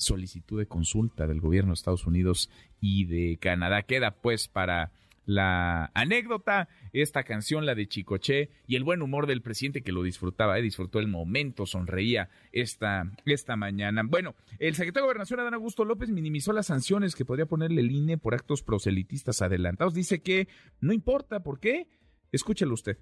solicitud 0.00 0.58
de 0.58 0.66
consulta 0.66 1.26
del 1.26 1.40
gobierno 1.40 1.70
de 1.70 1.74
Estados 1.74 2.06
Unidos 2.06 2.50
y 2.80 3.04
de 3.04 3.38
Canadá. 3.38 3.82
Queda 3.82 4.12
pues 4.12 4.48
para 4.48 4.90
la 5.26 5.90
anécdota, 5.94 6.68
esta 6.92 7.22
canción, 7.22 7.66
la 7.66 7.74
de 7.74 7.86
Chicoche, 7.86 8.50
y 8.66 8.76
el 8.76 8.82
buen 8.82 9.02
humor 9.02 9.26
del 9.26 9.42
presidente 9.42 9.82
que 9.82 9.92
lo 9.92 10.02
disfrutaba, 10.02 10.58
¿eh? 10.58 10.62
disfrutó 10.62 10.98
el 10.98 11.06
momento, 11.06 11.66
sonreía 11.66 12.30
esta, 12.52 13.04
esta 13.26 13.56
mañana. 13.56 14.02
Bueno, 14.04 14.34
el 14.58 14.74
secretario 14.74 15.04
de 15.04 15.12
Gobernación, 15.12 15.40
Adán 15.40 15.54
Augusto 15.54 15.84
López, 15.84 16.10
minimizó 16.10 16.52
las 16.52 16.66
sanciones 16.66 17.14
que 17.14 17.24
podría 17.24 17.46
ponerle 17.46 17.82
el 17.82 17.92
INE 17.92 18.18
por 18.18 18.34
actos 18.34 18.62
proselitistas 18.62 19.42
adelantados. 19.42 19.94
Dice 19.94 20.20
que 20.20 20.48
no 20.80 20.92
importa, 20.92 21.44
¿por 21.44 21.60
qué? 21.60 21.86
Escúchelo 22.32 22.74
usted. 22.74 22.98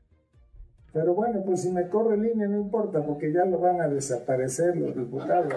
Pero 0.93 1.14
bueno, 1.14 1.43
pues 1.45 1.62
si 1.62 1.70
me 1.70 1.89
corre 1.89 2.16
INE 2.16 2.49
no 2.49 2.57
importa, 2.57 3.05
porque 3.05 3.32
ya 3.32 3.45
lo 3.45 3.59
van 3.59 3.80
a 3.80 3.89
desaparecer 3.89 4.76
los 4.76 4.97
diputados. 4.97 5.53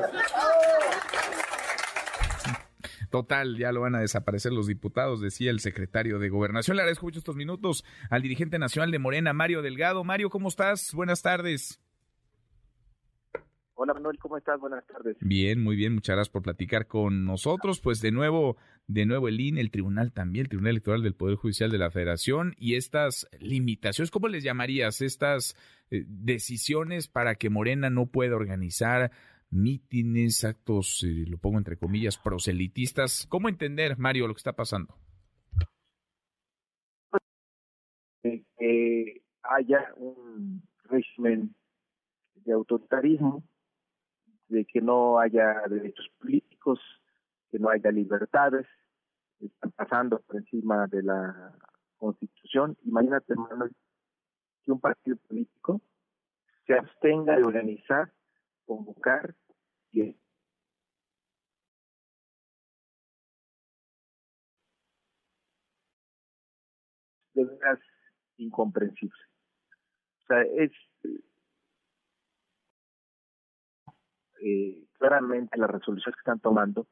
Total, 3.10 3.58
ya 3.58 3.74
lo 3.74 3.82
van 3.82 3.96
a 3.96 4.00
desaparecer 4.00 4.54
los 4.54 4.68
diputados, 4.68 5.20
decía 5.20 5.52
el 5.52 5.60
secretario 5.60 6.18
de 6.18 6.30
Gobernación. 6.30 6.78
Le 6.78 6.84
agradezco 6.84 7.06
mucho 7.06 7.20
estos 7.20 7.36
minutos 7.36 7.84
al 8.10 8.22
dirigente 8.22 8.58
nacional 8.58 8.90
de 8.92 9.00
Morena, 9.00 9.34
Mario 9.34 9.62
Delgado. 9.62 10.04
Mario, 10.06 10.30
¿cómo 10.30 10.48
estás? 10.48 10.94
Buenas 10.94 11.22
tardes. 11.22 11.82
Hola 13.84 13.96
Manuel, 13.96 14.20
¿cómo 14.20 14.38
estás? 14.38 14.60
Buenas 14.60 14.86
tardes. 14.86 15.18
Bien, 15.22 15.60
muy 15.60 15.76
bien, 15.76 15.96
muchas 15.96 16.16
gracias 16.16 16.32
por 16.32 16.44
platicar 16.44 16.86
con 16.86 17.26
nosotros. 17.26 17.82
Pues 17.82 18.00
de 18.00 18.12
nuevo, 18.12 18.56
de 18.86 19.08
nuevo 19.08 19.28
el 19.28 19.40
INE, 19.40 19.60
el 19.60 19.72
tribunal 19.72 20.14
también, 20.14 20.44
el 20.46 20.50
Tribunal 20.50 20.74
Electoral 20.74 21.02
del 21.02 21.16
Poder 21.16 21.36
Judicial 21.36 21.72
de 21.72 21.80
la 21.80 21.90
Federación 21.90 22.54
y 22.60 22.76
estas 22.76 23.28
limitaciones, 23.40 24.12
¿cómo 24.12 24.28
les 24.28 24.44
llamarías? 24.44 25.02
Estas 25.02 25.58
eh, 25.90 26.06
decisiones 26.08 27.08
para 27.08 27.34
que 27.34 27.50
Morena 27.50 27.90
no 27.90 28.06
pueda 28.06 28.36
organizar 28.36 29.10
mítines, 29.50 30.44
actos, 30.44 31.04
eh, 31.04 31.26
lo 31.28 31.40
pongo 31.40 31.58
entre 31.58 31.78
comillas, 31.78 32.20
proselitistas. 32.20 33.26
¿Cómo 33.30 33.50
entender, 33.50 33.98
Mario, 33.98 34.28
lo 34.28 34.36
que 34.36 34.42
está 34.42 34.54
pasando? 34.54 34.94
Eh, 38.22 38.44
que 38.60 39.24
haya 39.42 39.92
un 39.98 40.62
régimen 40.84 41.56
de 42.46 42.54
autoritarismo, 42.54 43.44
de 44.52 44.66
que 44.66 44.82
no 44.82 45.18
haya 45.18 45.62
derechos 45.70 46.10
políticos, 46.20 46.80
que 47.50 47.58
no 47.58 47.70
haya 47.70 47.90
libertades, 47.90 48.68
están 49.40 49.72
pasando 49.72 50.20
por 50.20 50.36
encima 50.36 50.88
de 50.88 51.04
la 51.04 51.58
Constitución. 51.98 52.78
Imagínate, 52.84 53.34
Manuel, 53.36 53.72
que 54.64 54.72
un 54.72 54.80
partido 54.80 55.18
político 55.18 55.82
se 56.68 56.74
abstenga 56.74 57.38
de 57.38 57.44
organizar, 57.44 58.12
convocar 58.66 59.34
y 59.92 60.16
de 67.34 67.46
veras 67.46 67.80
incomprensible. 68.38 69.16
O 70.24 70.26
sea, 70.28 70.42
es 70.42 70.72
eh, 74.42 74.84
claramente 74.98 75.58
las 75.58 75.70
resoluciones 75.70 76.16
que 76.16 76.22
están 76.22 76.40
tomando 76.40 76.88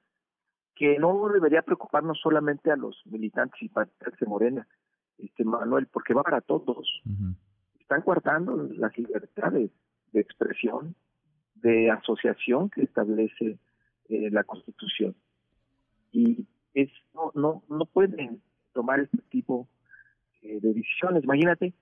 que 0.80 0.98
no 0.98 1.28
debería 1.28 1.62
preocuparnos 1.62 2.22
solamente 2.22 2.72
a 2.72 2.78
los 2.78 3.02
militantes 3.06 3.62
y 3.62 3.68
partidos 3.68 4.18
de 4.18 4.26
Morena, 4.26 4.68
este 5.18 5.44
Manuel, 5.44 5.88
porque 5.88 6.14
va 6.14 6.24
para 6.24 6.40
todos. 6.40 6.88
Están 7.78 8.02
coartando 8.02 8.56
las 8.78 8.98
libertades 8.98 9.72
de 10.14 10.22
expresión, 10.22 10.96
de 11.56 11.92
asociación 11.92 12.70
que 12.70 12.84
establece 12.84 13.60
eh, 14.08 14.32
la 14.32 14.46
Constitución. 14.46 15.18
Y 16.14 16.48
es 16.74 16.90
no, 17.14 17.34
no, 17.36 17.64
no 17.68 17.86
pueden 17.86 18.42
tomar 18.72 19.02
este 19.02 19.18
tipo 19.30 19.68
eh, 20.42 20.62
de 20.62 20.74
decisiones. 20.74 21.26
Imagínate, 21.26 21.74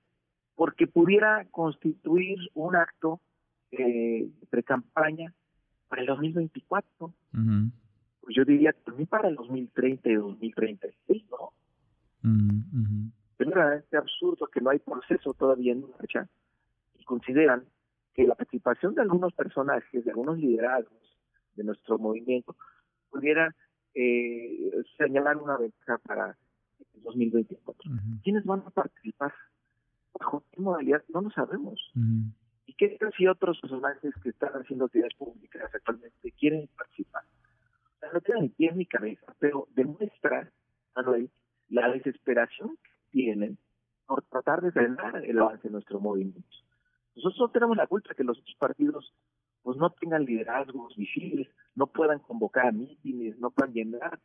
porque 0.56 0.88
pudiera 0.88 1.46
constituir 1.52 2.40
un 2.56 2.76
acto 2.76 3.22
eh, 3.70 4.28
de 4.28 4.48
pre-campaña 4.50 5.32
para 5.88 6.02
el 6.02 6.08
2024. 6.08 7.14
Pues 8.22 8.36
yo 8.36 8.44
diría 8.44 8.74
también 8.86 9.08
para 9.08 9.30
el 9.30 9.36
2030 9.36 10.10
y 10.10 10.16
2036, 10.16 11.24
¿no? 11.32 11.54
Es 13.40 13.48
verdaderamente 13.48 13.98
absurdo 13.98 14.48
que 14.48 14.62
no 14.62 14.72
hay 14.72 14.80
proceso 14.80 15.34
todavía 15.34 15.72
en 15.72 15.86
marcha 15.92 16.28
y 17.00 17.04
consideran 17.06 17.64
que 18.14 18.28
la 18.28 18.36
participación 18.36 18.96
de 18.96 19.02
algunos 19.02 19.34
personajes, 19.34 20.04
de 20.04 20.12
algunos 20.12 20.40
liderazgos 20.40 21.18
de 21.56 21.64
nuestro 21.64 21.98
movimiento, 22.00 22.56
pudiera 23.10 23.56
eh, 23.94 24.72
señalar 24.98 25.38
una 25.38 25.58
ventaja 25.58 25.98
para 26.00 26.38
el 26.96 27.04
2024. 27.04 27.92
¿Quiénes 28.24 28.44
van 28.44 28.64
a 28.66 28.70
participar? 28.72 29.34
¿Bajo 30.20 30.44
qué 30.52 30.62
modalidad? 30.62 31.04
No 31.14 31.22
lo 31.22 31.30
sabemos. 31.30 31.80
¿Y 32.68 32.74
qué 32.74 32.90
tal 33.00 33.12
si 33.18 33.26
otros 33.26 33.60
personajes 33.62 34.14
que 34.22 34.30
están 34.30 34.52
haciendo 34.54 34.86
actividades 34.86 35.16
públicas 35.16 35.74
actualmente 35.74 36.32
quieren 36.34 36.70
participar? 36.78 37.24
O 37.24 38.00
sea, 38.00 38.10
no 38.12 38.22
tienen 38.22 38.44
ni 38.44 38.50
pies 38.50 38.76
ni 38.76 38.86
cabeza, 38.86 39.34
pero 39.40 39.68
demuestra, 39.74 40.52
Manuel, 40.94 41.32
la 41.70 41.90
desesperación 41.90 42.78
que 42.84 42.92
tienen 43.12 43.58
por 44.06 44.22
tratar 44.24 44.62
de 44.62 44.72
frenar 44.72 45.26
el 45.26 45.40
avance 45.40 45.70
de 45.70 45.72
nuestro 45.72 46.00
movimiento. 46.02 46.58
Nosotros 47.16 47.40
no 47.40 47.50
tenemos 47.50 47.78
la 47.78 47.88
culpa 47.88 48.14
que 48.14 48.24
los 48.24 48.38
otros 48.38 48.56
partidos 48.60 49.14
pues 49.64 49.78
no 49.78 49.90
tengan 49.90 50.24
liderazgos 50.24 50.96
visibles, 50.96 51.50
no 51.76 51.88
puedan 51.88 52.20
convocar 52.20 52.68
a 52.68 52.72
mítines, 52.72 53.38
no 53.40 53.50
puedan 53.50 53.74
llenar 53.74 54.20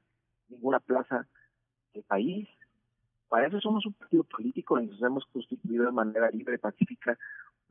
ninguna 0.48 0.78
plaza 0.78 1.26
del 1.94 2.02
país. 2.04 2.48
Para 3.28 3.46
eso 3.46 3.60
somos 3.60 3.86
un 3.86 3.92
partido 3.94 4.24
político 4.24 4.80
y 4.80 4.86
nos 4.86 5.02
hemos 5.02 5.24
constituido 5.26 5.86
de 5.86 5.92
manera 5.92 6.30
libre, 6.30 6.58
pacífica, 6.58 7.18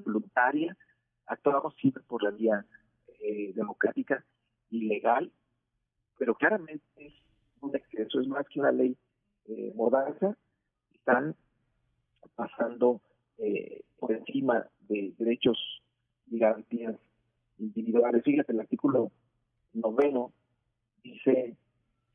voluntaria. 0.02 0.76
Actuamos 1.26 1.76
siempre 1.76 2.04
por 2.04 2.24
la 2.24 2.32
vía 2.32 2.66
eh, 3.20 3.54
democrática 3.54 4.26
y 4.70 4.88
legal, 4.88 5.32
pero 6.18 6.36
claramente 6.36 6.84
es 6.96 7.14
un 7.62 7.76
exceso, 7.76 8.20
es 8.20 8.28
más 8.28 8.48
que 8.48 8.60
una 8.60 8.72
ley 8.72 8.98
eh. 9.46 9.74
Están 10.94 11.36
pasando 12.36 13.02
eh, 13.38 13.82
por 13.98 14.12
encima 14.12 14.68
de 14.88 15.14
derechos 15.18 15.58
y 16.30 16.40
garantías 16.40 16.96
individuales. 17.58 18.24
Fíjate, 18.24 18.54
el 18.54 18.60
artículo 18.60 19.12
noveno 19.74 20.32
dice 21.04 21.56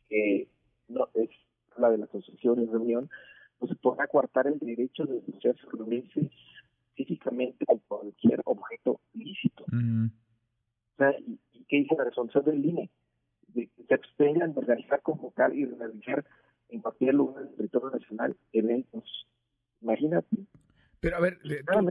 que 0.09 0.49
no 0.89 1.09
es 1.15 1.31
la 1.77 1.91
de 1.91 1.99
la 1.99 2.05
asociación 2.07 2.63
y 2.63 2.67
reunión, 2.67 3.11
no 3.61 3.69
se 3.69 3.75
podrá 3.77 4.07
coartar 4.07 4.47
el 4.47 4.59
derecho 4.59 5.05
de 5.05 5.19
asociarse 5.19 5.67
reunirse 5.73 6.31
físicamente 6.97 7.65
con 7.67 7.79
cualquier 7.87 8.41
objeto 8.45 9.01
lícito. 9.13 9.65
O 9.65 10.97
sea, 10.97 11.15
¿y, 11.21 11.39
qué 11.69 11.77
dice 11.77 11.95
la 11.97 12.05
resolución 12.05 12.45
del 12.45 12.65
INE? 12.65 12.91
De 13.49 13.69
que 13.69 13.85
se 13.85 13.95
abstengan 13.95 14.53
de 14.53 14.61
organizar, 14.61 15.03
convocar 15.03 15.55
y 15.55 15.67
realizar 15.67 16.25
en 16.69 16.81
cualquier 16.81 17.15
lugar 17.15 17.45
del 17.45 17.55
territorio 17.55 17.91
nacional 17.91 18.37
eventos. 18.53 19.27
Imagínate. 19.81 20.37
Pero 21.01 21.17
a 21.17 21.21
ver, 21.21 21.39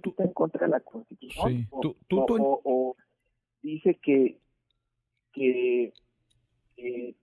tú, 0.02 0.10
está 0.10 0.24
en 0.24 0.34
contra 0.34 0.66
de 0.66 0.72
la 0.72 0.80
Constitución. 0.82 1.68
o, 1.72 2.96
dice 3.62 4.00
que, 4.02 4.40
que 5.32 5.94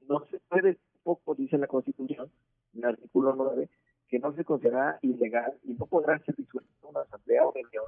no 0.09 0.25
se 0.31 0.39
puede, 0.49 0.79
poco 1.03 1.35
dice 1.35 1.59
la 1.59 1.67
Constitución, 1.67 2.31
en 2.75 2.81
el 2.81 2.91
artículo 2.91 3.35
9, 3.37 3.69
que 4.13 4.19
no 4.19 4.35
se 4.35 4.45
considera 4.45 4.99
ilegal 5.01 5.55
y 5.65 5.73
no 5.73 5.87
podrá 5.87 6.19
ser 6.19 6.37
disuelta 6.37 6.71
una 6.83 7.01
asamblea 7.01 7.47
o 7.47 7.51
reunión 7.51 7.85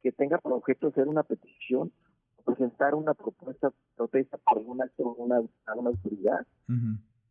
que 0.00 0.12
tenga 0.12 0.38
por 0.38 0.52
objeto 0.52 0.86
hacer 0.86 1.08
una 1.08 1.24
petición 1.24 1.90
o 2.36 2.42
presentar 2.44 2.94
una 2.94 3.12
propuesta 3.12 3.72
protesta 3.96 4.38
por 4.38 4.58
algún 4.58 4.80
acto 4.80 5.02
o 5.02 5.14
una, 5.14 5.42
alguna 5.66 5.90
autoridad. 5.90 6.46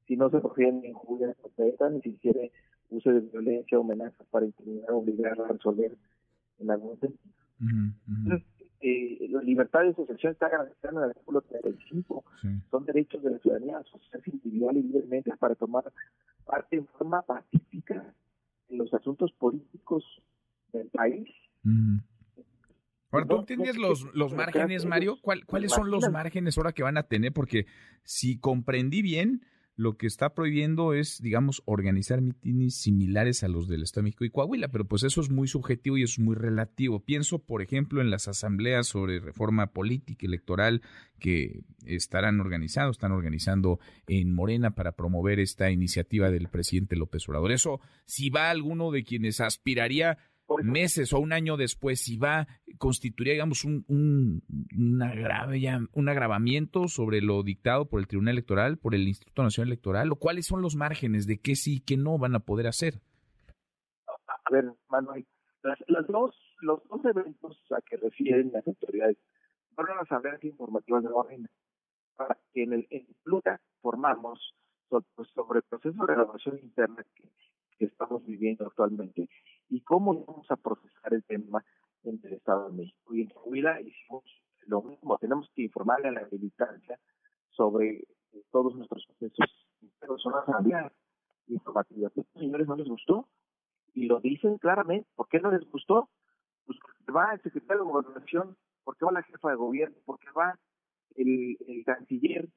Si 0.07 0.17
no 0.17 0.29
se 0.29 0.41
refiere 0.41 0.73
ni 0.73 0.89
injurias 0.89 1.37
protesta, 1.37 1.89
ni 1.89 2.01
si 2.01 2.11
quiere 2.17 2.51
uso 2.89 3.11
de 3.13 3.21
violencia 3.21 3.79
o 3.79 3.83
amenazas 3.83 4.27
para 4.29 4.45
intimidar 4.45 4.91
o 4.91 4.97
obligar 4.97 5.39
a 5.39 5.47
resolver 5.47 5.95
en 6.59 6.69
algún 6.69 6.99
sentido. 6.99 7.33
Eh, 8.81 9.27
la 9.29 9.41
libertad 9.41 9.83
de 9.83 9.91
asociación 9.91 10.33
está 10.33 10.49
garantizada 10.49 10.91
en 10.91 10.97
el 10.97 11.09
artículo 11.11 11.41
35. 11.43 12.25
Son 12.69 12.83
derechos 12.83 13.23
de 13.23 13.29
la 13.29 13.39
ciudadanía 13.39 13.77
a 13.77 13.81
asociarse 13.81 14.31
individual 14.31 14.75
y 14.75 14.83
libremente 14.83 15.31
para 15.37 15.55
tomar 15.55 15.85
parte 16.45 16.77
en 16.77 16.87
forma 16.87 17.21
pacífica 17.21 18.13
en 18.69 18.77
los 18.77 18.93
asuntos 18.93 19.31
políticos 19.33 20.03
del 20.73 20.87
país. 20.89 21.27
Ahora, 23.11 23.25
¿tú 23.25 23.39
entiendes 23.39 23.77
los, 23.77 24.07
los 24.13 24.33
márgenes, 24.33 24.85
Mario? 24.85 25.19
¿Cuáles 25.21 25.71
son 25.71 25.91
los 25.91 26.09
márgenes 26.09 26.57
ahora 26.57 26.71
que 26.71 26.83
van 26.83 26.97
a 26.97 27.03
tener? 27.03 27.33
Porque 27.33 27.65
si 28.03 28.39
comprendí 28.39 29.01
bien, 29.01 29.45
lo 29.81 29.97
que 29.97 30.05
está 30.05 30.35
prohibiendo 30.35 30.93
es, 30.93 31.19
digamos, 31.21 31.63
organizar 31.65 32.21
mítines 32.21 32.75
similares 32.75 33.43
a 33.43 33.47
los 33.47 33.67
del 33.67 33.81
Estado 33.81 34.01
de 34.01 34.09
México 34.09 34.25
y 34.25 34.29
Coahuila, 34.29 34.67
pero 34.67 34.85
pues 34.85 35.01
eso 35.03 35.21
es 35.21 35.31
muy 35.31 35.47
subjetivo 35.47 35.97
y 35.97 36.03
es 36.03 36.19
muy 36.19 36.35
relativo. 36.35 37.03
Pienso, 37.03 37.39
por 37.39 37.63
ejemplo, 37.63 37.99
en 37.99 38.11
las 38.11 38.27
asambleas 38.27 38.85
sobre 38.87 39.19
reforma 39.19 39.67
política 39.73 40.27
electoral 40.27 40.83
que 41.17 41.63
estarán 41.85 42.39
organizados, 42.39 42.97
están 42.97 43.11
organizando 43.11 43.79
en 44.07 44.33
Morena 44.33 44.75
para 44.75 44.91
promover 44.91 45.39
esta 45.39 45.71
iniciativa 45.71 46.29
del 46.29 46.47
presidente 46.47 46.95
López 46.95 47.27
Obrador. 47.27 47.51
Eso, 47.51 47.79
si 48.05 48.29
va 48.29 48.51
alguno 48.51 48.91
de 48.91 49.03
quienes 49.03 49.41
aspiraría 49.41 50.19
meses 50.63 51.13
o 51.13 51.19
un 51.19 51.33
año 51.33 51.57
después, 51.57 52.01
si 52.01 52.17
va, 52.17 52.47
constituiría, 52.77 53.33
digamos, 53.33 53.63
un, 53.63 53.85
un, 53.87 54.43
un 55.93 56.09
agravamiento 56.09 56.87
sobre 56.87 57.21
lo 57.21 57.43
dictado 57.43 57.87
por 57.87 57.99
el 57.99 58.07
Tribunal 58.07 58.33
Electoral, 58.33 58.77
por 58.77 58.95
el 58.95 59.07
Instituto 59.07 59.43
Nacional 59.43 59.69
Electoral, 59.69 60.11
o 60.11 60.15
cuáles 60.15 60.45
son 60.45 60.61
los 60.61 60.75
márgenes 60.75 61.27
de 61.27 61.39
qué 61.39 61.55
sí 61.55 61.77
y 61.77 61.79
qué 61.81 61.97
no 61.97 62.17
van 62.17 62.35
a 62.35 62.39
poder 62.39 62.67
hacer. 62.67 63.01
A 64.27 64.51
ver, 64.51 64.71
Manuel, 64.89 65.25
las, 65.63 66.07
dos, 66.07 66.35
los 66.61 66.83
dos 66.87 67.05
eventos 67.05 67.57
a 67.71 67.81
que 67.81 67.97
refieren 67.97 68.51
las 68.53 68.65
autoridades 68.67 69.17
fueron 69.75 69.97
las 69.97 70.05
asambleas 70.05 70.43
informativas 70.43 71.03
de 71.03 71.09
Morena, 71.09 71.49
para 72.15 72.37
que 72.53 72.63
en 72.63 72.73
el 72.73 72.87
en 72.89 73.07
Pluta 73.23 73.61
formamos 73.81 74.55
sobre, 74.89 75.59
el 75.59 75.63
proceso 75.63 76.05
de 76.05 76.07
renovación 76.07 76.59
interna 76.59 77.05
que, 77.15 77.23
que 77.77 77.85
estamos 77.85 78.25
viviendo 78.25 78.65
actualmente 78.65 79.29
y 79.71 79.81
cómo 79.81 80.25
vamos 80.25 80.51
a 80.51 80.57
procesar 80.57 81.13
el 81.13 81.23
tema 81.23 81.63
en 82.03 82.19
el 82.23 82.33
Estado 82.33 82.69
de 82.69 82.77
México. 82.77 83.15
Y 83.15 83.21
en 83.21 83.29
Coahuila 83.29 83.81
hicimos 83.81 84.23
lo 84.67 84.83
mismo, 84.83 85.17
tenemos 85.17 85.49
que 85.55 85.63
informarle 85.63 86.09
a 86.09 86.11
la 86.11 86.27
militancia 86.29 86.99
sobre 87.49 87.89
eh, 87.89 88.43
todos 88.51 88.75
nuestros 88.75 89.05
procesos, 89.07 89.67
pero 89.99 90.17
son 90.19 90.35
asambleas 90.35 90.91
informativas. 91.47 92.11
A 92.15 92.21
estos 92.21 92.41
señores 92.41 92.67
no 92.67 92.75
les 92.75 92.87
gustó 92.87 93.27
y 93.93 94.05
lo 94.05 94.19
dicen 94.19 94.57
claramente. 94.57 95.07
¿Por 95.15 95.27
qué 95.29 95.39
no 95.39 95.51
les 95.51 95.67
gustó? 95.71 96.09
Pues 96.65 96.77
va 97.15 97.33
el 97.33 97.41
secretario 97.41 97.83
de 97.85 97.91
Gobernación, 97.91 98.57
porque 98.83 99.05
va 99.05 99.13
la 99.13 99.23
jefa 99.23 99.49
de 99.49 99.55
gobierno, 99.55 99.95
porque 100.05 100.27
va 100.35 100.59
el, 101.15 101.57
el 101.67 101.83
canciller, 101.85 102.49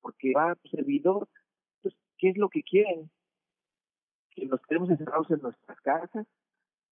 porque 0.00 0.32
va 0.34 0.52
el 0.52 0.70
servidor. 0.70 1.28
Entonces, 1.76 2.00
¿qué 2.18 2.30
es 2.30 2.36
lo 2.36 2.48
que 2.48 2.62
quieren? 2.62 3.10
Que 4.30 4.46
nos 4.46 4.60
quedemos 4.62 4.90
encerrados 4.90 5.30
en 5.30 5.40
nuestras 5.40 5.80
casas, 5.80 6.26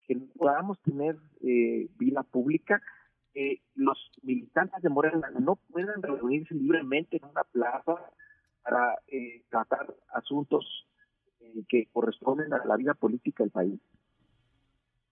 que 0.07 0.17
podamos 0.37 0.79
tener 0.81 1.17
eh, 1.43 1.89
vida 1.99 2.23
pública, 2.23 2.83
que 3.33 3.61
los 3.75 3.99
militantes 4.23 4.83
de 4.83 4.89
Morena 4.89 5.31
no 5.39 5.57
puedan 5.71 6.03
reunirse 6.03 6.55
libremente 6.55 7.19
en 7.19 7.25
una 7.25 7.45
plaza 7.45 7.97
para 8.63 8.99
eh, 9.09 9.43
tratar 9.51 9.95
asuntos 10.13 10.87
eh, 11.41 11.65
que 11.69 11.87
corresponden 11.93 12.53
a 12.53 12.65
la 12.65 12.77
vida 12.77 12.95
política 12.95 13.43
del 13.45 13.51
país. 13.51 13.81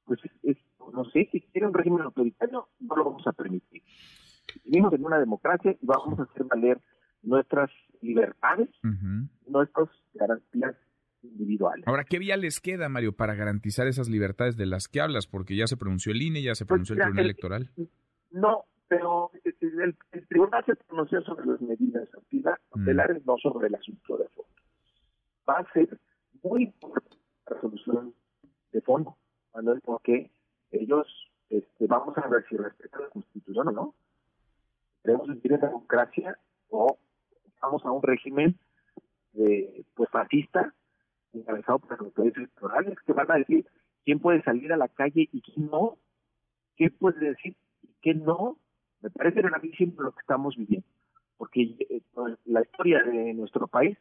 Pues 0.05 0.21
es, 0.43 0.57
no 0.93 1.05
sé, 1.07 1.29
si 1.33 1.41
quiere 1.41 1.67
un 1.67 1.75
régimen 1.75 2.03
autoritario, 2.03 2.69
no 2.81 2.97
lo 2.97 3.05
vamos 3.05 3.27
a 3.27 3.33
permitir. 3.33 3.83
Vivimos 4.65 4.93
en 4.93 5.05
una 5.05 5.19
democracia 5.19 5.73
y 5.73 5.87
vamos 5.87 6.19
a 6.19 6.25
hacer 6.25 6.45
valer 6.45 6.81
nuestras 7.23 7.71
libertades, 8.03 8.69
nuestras 9.47 9.89
garantías 10.13 10.77
individuales. 11.25 11.87
Ahora, 11.87 12.05
¿qué 12.05 12.19
vía 12.19 12.37
les 12.37 12.61
queda, 12.61 12.89
Mario, 12.89 13.13
para 13.13 13.35
garantizar 13.35 13.87
esas 13.87 14.09
libertades 14.09 14.57
de 14.57 14.67
las 14.67 14.89
que 14.89 15.01
hablas? 15.01 15.27
Porque 15.27 15.57
ya 15.57 15.67
se 15.67 15.77
pronunció 15.77 16.13
el 16.13 16.23
INE, 16.23 16.43
ya 16.43 16.55
se 16.55 16.65
pues 16.65 16.69
pronunció 16.69 16.95
el 16.95 17.01
Tribunal 17.01 17.25
Electoral. 17.25 17.71
No, 18.31 18.65
pero 18.89 19.31
el, 19.61 19.97
Tribunal 20.29 20.65
se 20.65 20.77
pronunció 20.77 21.23
sobre 21.23 21.47
las 21.47 21.61
medidas 21.61 22.09
cautelares, 22.11 23.23
mm. 23.23 23.27
no 23.27 23.37
sobre 23.39 23.69
el 23.69 23.75
asunto 23.75 24.17
de 24.17 24.29
fondo. 24.29 24.51
Va 25.49 25.59
a 25.59 25.73
ser 25.73 25.99
muy 26.43 26.65
importante 26.65 27.17
la 27.47 27.57
resolución 27.57 28.15
de 28.73 28.81
fondo, 28.81 29.17
Manuel, 29.55 29.81
porque 29.85 30.31
ellos 30.71 31.07
este, 31.49 31.87
vamos 31.87 32.17
a 32.19 32.27
ver 32.29 32.45
si 32.49 32.57
respetan 32.57 33.03
la 33.03 33.09
Constitución 33.09 33.69
o 33.69 33.73
no. 33.73 33.95
Queremos 35.03 35.29
vivir 35.29 35.53
en 35.53 35.61
democracia 35.61 36.39
o 36.71 36.99
vamos 37.61 37.85
a 37.85 37.91
un 37.91 38.03
régimen 38.03 38.59
de 39.33 39.85
pues 39.95 40.09
fascista 40.11 40.73
encabezado 41.35 41.79
por 41.79 41.91
los 41.93 42.01
autoridades 42.01 42.37
electorales 42.37 42.99
que 43.07 43.13
van 43.13 43.31
a 43.31 43.37
decir 43.37 43.67
quién 44.05 44.21
puede 44.21 44.43
salir 44.43 44.73
a 44.73 44.77
la 44.77 44.89
calle 44.89 45.29
y 45.33 45.41
quién 45.41 45.67
no, 45.71 45.99
qué 46.77 46.91
puede 46.91 47.31
decir 47.31 47.57
y 47.83 47.89
qué 48.03 48.15
no. 48.15 48.59
Me 49.01 49.11
parece 49.11 49.43
gravísimo 49.43 50.03
lo 50.03 50.13
que 50.13 50.21
estamos 50.21 50.57
viviendo, 50.57 50.87
porque 51.37 51.63
eh, 51.63 52.03
la 52.47 52.63
historia 52.63 53.03
de 53.03 53.35
nuestro 53.35 53.67
país 53.67 53.99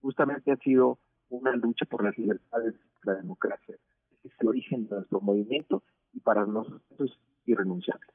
justamente 0.00 0.52
ha 0.52 0.56
sido 0.56 0.98
una 1.28 1.56
lucha 1.56 1.86
por 1.86 2.04
las 2.04 2.16
libertades 2.16 2.74
y 2.74 3.06
la 3.06 3.14
democracia. 3.14 3.76
es 4.22 4.32
el 4.38 4.48
origen 4.48 4.86
de 4.88 4.96
nuestro 4.96 5.20
movimiento 5.20 5.82
y 6.12 6.20
para 6.20 6.46
nosotros 6.46 6.82
es 7.00 7.18
irrenunciable. 7.46 8.06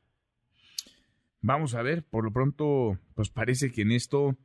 Vamos 1.41 1.75
a 1.75 1.81
ver, 1.81 2.03
por 2.03 2.23
lo 2.23 2.31
pronto, 2.31 2.97
pues 3.15 3.29
parece 3.29 3.71
que 3.71 3.83
en 3.83 3.91
esto 3.91 4.35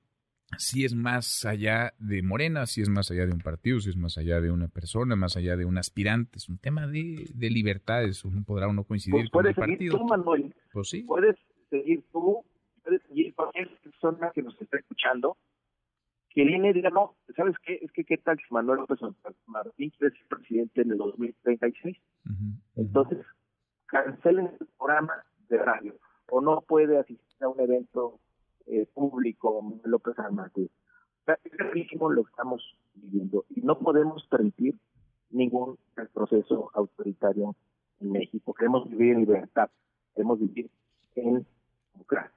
si 0.58 0.84
es 0.84 0.94
más 0.94 1.44
allá 1.44 1.94
de 1.98 2.22
Morena, 2.22 2.66
si 2.66 2.80
es 2.82 2.88
más 2.88 3.10
allá 3.10 3.26
de 3.26 3.32
un 3.32 3.40
partido, 3.40 3.80
si 3.80 3.90
es 3.90 3.96
más 3.96 4.18
allá 4.18 4.40
de 4.40 4.50
una 4.50 4.68
persona, 4.68 5.16
más 5.16 5.36
allá 5.36 5.56
de 5.56 5.64
un 5.64 5.78
aspirante. 5.78 6.38
Es 6.38 6.48
un 6.48 6.58
tema 6.58 6.86
de, 6.86 7.30
de 7.34 7.50
libertades. 7.50 8.24
Uno 8.24 8.42
podrá 8.44 8.68
uno 8.68 8.84
coincidir 8.84 9.12
Pues 9.12 9.30
con 9.30 9.46
el 9.46 9.54
puedes 9.54 9.56
seguir 9.56 9.78
partido. 9.78 9.98
tú, 9.98 10.04
Manuel. 10.04 10.54
Pues 10.72 10.88
sí. 10.88 11.02
Puedes 11.02 11.36
seguir 11.70 12.04
tú, 12.12 12.44
puedes 12.82 13.02
seguir 13.08 13.34
cualquier 13.34 13.68
persona 13.82 14.30
que 14.34 14.42
nos 14.42 14.60
esté 14.60 14.78
escuchando, 14.78 15.36
que 16.30 16.44
viene 16.44 16.70
y 16.70 16.72
diga, 16.72 16.90
no, 16.90 17.16
¿sabes 17.36 17.56
qué? 17.64 17.78
Es 17.82 17.92
que 17.92 18.04
qué 18.04 18.18
tal 18.18 18.36
si 18.38 18.52
Manuel 18.52 18.80
López 18.80 18.98
Martín 19.46 19.90
quiere 19.90 20.16
ser 20.16 20.26
presidente 20.28 20.82
en 20.82 20.90
el 20.92 20.98
2036. 20.98 21.96
Entonces, 22.76 23.18
cancelen 23.86 24.50
el 24.60 24.66
programa 24.76 25.12
de 25.48 25.58
radio 25.58 25.94
o 26.30 26.40
no 26.40 26.62
puede 26.62 26.98
asistir 26.98 27.24
a 27.40 27.48
un 27.48 27.60
evento 27.60 28.18
eh, 28.66 28.86
público 28.92 29.80
López 29.84 30.14
San 30.16 30.34
Martín. 30.34 30.70
Es 31.26 31.52
gravísimo 31.52 32.10
lo 32.10 32.24
que 32.24 32.30
estamos 32.30 32.62
viviendo 32.94 33.44
y 33.50 33.60
no 33.62 33.78
podemos 33.78 34.26
permitir 34.26 34.76
ningún 35.30 35.78
proceso 36.12 36.70
autoritario 36.74 37.56
en 38.00 38.12
México. 38.12 38.54
Queremos 38.54 38.88
vivir 38.88 39.14
en 39.14 39.20
libertad, 39.20 39.70
queremos 40.14 40.38
vivir 40.38 40.70
en 41.16 41.46
democracia. 41.92 42.30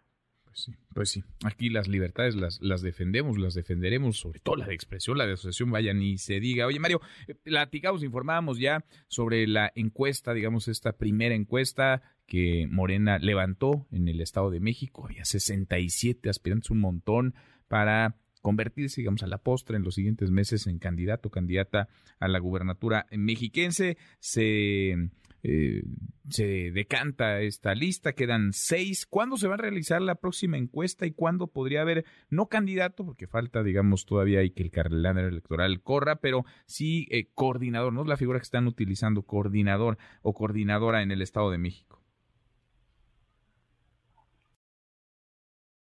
Pues 0.93 1.11
sí, 1.11 1.23
aquí 1.45 1.69
las 1.69 1.87
libertades 1.87 2.35
las, 2.35 2.59
las 2.61 2.81
defendemos, 2.81 3.37
las 3.37 3.53
defenderemos, 3.53 4.17
sobre 4.17 4.39
todo 4.39 4.55
la 4.55 4.65
de 4.65 4.73
expresión, 4.73 5.17
la 5.17 5.27
de 5.27 5.33
asociación, 5.33 5.69
vaya, 5.69 5.93
ni 5.93 6.17
se 6.17 6.39
diga. 6.39 6.65
Oye, 6.65 6.79
Mario, 6.79 7.01
eh, 7.27 7.35
platicamos, 7.35 8.03
informábamos 8.03 8.57
ya 8.57 8.83
sobre 9.07 9.45
la 9.45 9.71
encuesta, 9.75 10.33
digamos, 10.33 10.67
esta 10.67 10.93
primera 10.93 11.35
encuesta 11.35 12.01
que 12.27 12.67
Morena 12.69 13.17
levantó 13.17 13.87
en 13.91 14.07
el 14.07 14.21
Estado 14.21 14.51
de 14.51 14.59
México. 14.59 15.05
Había 15.05 15.25
67 15.25 16.29
aspirantes, 16.29 16.69
un 16.69 16.79
montón, 16.79 17.33
para 17.67 18.15
convertirse, 18.41 19.01
digamos, 19.01 19.23
a 19.23 19.27
la 19.27 19.39
postre 19.39 19.77
en 19.77 19.83
los 19.83 19.95
siguientes 19.95 20.29
meses 20.29 20.67
en 20.67 20.77
candidato, 20.77 21.31
candidata 21.31 21.89
a 22.19 22.27
la 22.27 22.39
gubernatura 22.39 23.07
mexiquense. 23.11 23.97
Se 24.19 25.09
eh, 25.43 25.83
se 26.29 26.71
decanta 26.71 27.39
esta 27.39 27.73
lista, 27.73 28.13
quedan 28.13 28.51
seis. 28.51 29.05
¿Cuándo 29.05 29.37
se 29.37 29.47
va 29.47 29.53
a 29.53 29.57
realizar 29.57 30.01
la 30.01 30.15
próxima 30.15 30.57
encuesta 30.57 31.05
y 31.05 31.11
cuándo 31.11 31.47
podría 31.47 31.81
haber, 31.81 32.05
no 32.29 32.47
candidato, 32.47 33.05
porque 33.05 33.27
falta, 33.27 33.63
digamos, 33.63 34.05
todavía 34.05 34.39
hay 34.39 34.51
que 34.51 34.63
el 34.63 34.71
calendario 34.71 35.29
electoral 35.29 35.81
corra, 35.81 36.17
pero 36.17 36.43
sí 36.65 37.07
eh, 37.11 37.29
coordinador, 37.33 37.93
¿no? 37.93 38.01
Es 38.01 38.07
la 38.07 38.17
figura 38.17 38.39
que 38.39 38.43
están 38.43 38.67
utilizando, 38.67 39.21
coordinador 39.21 39.97
o 40.21 40.33
coordinadora 40.33 41.01
en 41.01 41.11
el 41.11 41.21
Estado 41.21 41.49
de 41.51 41.59
México. 41.59 42.03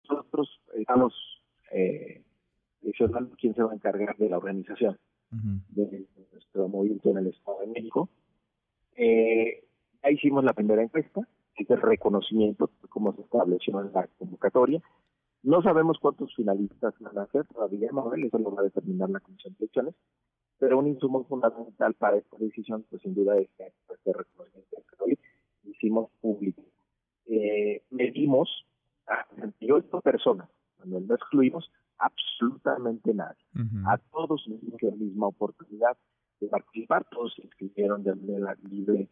Nosotros 0.08 0.48
estamos 0.90 1.14
eh, 1.72 2.24
seleccionando 2.82 3.36
quién 3.40 3.54
se 3.54 3.62
va 3.62 3.72
a 3.72 3.76
encargar 3.76 4.18
de 4.18 4.28
la 4.28 4.38
organización 4.38 4.98
de 5.30 6.08
nuestro 6.32 6.68
movimiento 6.68 7.12
en 7.12 7.18
el 7.20 7.28
Estado 7.28 7.60
de 7.60 7.68
México. 7.68 8.10
Eh, 8.96 9.64
ya 10.02 10.10
hicimos 10.10 10.44
la 10.44 10.54
primera 10.54 10.82
encuesta, 10.82 11.22
que 11.54 11.64
es 11.64 11.70
el 11.70 11.80
reconocimiento, 11.80 12.72
como 12.90 13.14
se 13.14 13.22
estableció 13.22 13.80
en 13.80 13.94
la 13.94 14.08
convocatoria. 14.18 14.82
No 15.44 15.62
sabemos 15.62 16.00
cuántos 16.00 16.34
finalistas 16.36 16.96
van 17.00 17.20
a 17.20 17.28
ser 17.28 17.46
todavía, 17.46 17.92
Manuel, 17.92 18.24
eso 18.24 18.40
lo 18.40 18.52
va 18.52 18.62
a 18.62 18.64
determinar 18.64 19.12
la 19.12 19.20
Comisión 19.20 19.54
de 19.54 19.66
Elecciones, 19.66 19.94
pero 20.58 20.80
un 20.80 20.88
insumo 20.88 21.24
fundamental 21.26 21.94
para 21.94 22.18
esta 22.18 22.36
decisión, 22.38 22.84
pues 22.90 23.04
sin 23.04 23.14
duda 23.14 23.38
es 23.38 23.48
este 23.60 24.12
reconocimiento 24.12 24.78
que 24.90 25.04
hoy 25.04 25.20
hicimos 25.66 26.10
público. 26.20 26.64
Eh, 27.28 27.84
medimos 27.92 28.66
a 29.06 29.28
38 29.36 30.02
personas, 30.02 30.50
Manuel, 30.80 31.08
no 31.08 31.16
excluimos 31.16 31.72
absolutamente 31.98 33.14
nadie. 33.14 33.44
A 33.86 33.98
todos 33.98 34.46
les 34.48 34.62
dimos 34.62 34.82
la 34.82 34.96
misma 34.96 35.28
oportunidad 35.28 35.98
de 36.40 36.48
participar, 36.48 37.06
todos 37.12 37.34
se 37.36 37.42
inscribieron 37.44 38.04
de 38.04 38.16
manera 38.16 38.56
libre, 38.70 39.10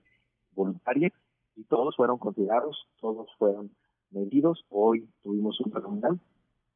voluntaria, 0.53 1.11
y 1.55 1.63
todos 1.63 1.95
fueron 1.95 2.17
considerados, 2.17 2.87
todos 3.01 3.27
fueron 3.37 3.71
medidos. 4.11 4.63
Hoy 4.69 5.09
tuvimos 5.23 5.59
un 5.59 5.71
reunión, 5.71 6.21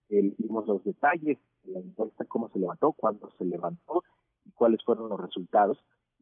eh, 0.10 0.34
vimos 0.38 0.68
los 0.68 0.84
detalles 0.84 1.38
de 1.64 1.72
la 1.72 1.80
encuesta, 1.80 2.26
cómo 2.26 2.50
se 2.50 2.60
levantó, 2.60 2.92
cuándo 2.92 3.32
se 3.38 3.46
levantó 3.46 4.04
y 4.46 4.52
cuáles 4.52 4.84
fueron 4.84 5.10
los 5.10 5.20
resultados. 5.20 5.78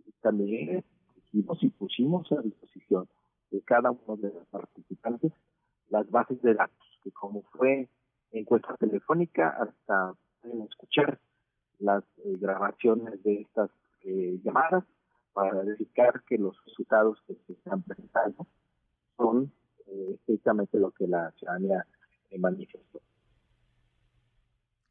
Y 0.06 0.12
también 0.22 0.84
dijimos 1.16 1.58
y 1.64 1.70
pusimos 1.70 2.32
a 2.32 2.42
disposición 2.42 3.08
de 3.50 3.62
cada 3.62 3.92
uno 3.92 4.18
de 4.18 4.32
los 4.32 4.46
participantes 4.48 5.32
las 5.90 6.10
bases 6.12 6.40
de 6.42 6.54
datos, 6.54 7.00
que 7.04 7.12
como 7.12 7.42
fue 7.54 7.90
encuesta 8.32 8.76
telefónica, 8.78 9.50
hasta 9.50 10.14
pueden 10.42 10.62
escuchar 10.64 11.20
las 11.80 12.04
eh, 12.18 12.36
grabaciones 12.40 13.22
de 13.24 13.42
estas 13.42 13.70
eh, 14.02 14.40
llamadas 14.44 14.84
para 15.34 15.54
verificar 15.64 16.24
que 16.28 16.38
los 16.38 16.56
resultados 16.66 17.18
que 17.28 17.36
se 17.48 17.54
están 17.54 17.84
presentando 17.84 18.48
son 19.18 19.52
eh, 19.88 20.16
estrictamente 20.16 20.80
lo 20.80 20.92
que 20.92 21.08
la 21.08 21.32
ciudadanía 21.32 21.86
eh, 22.30 22.40
manifestó. 22.40 23.02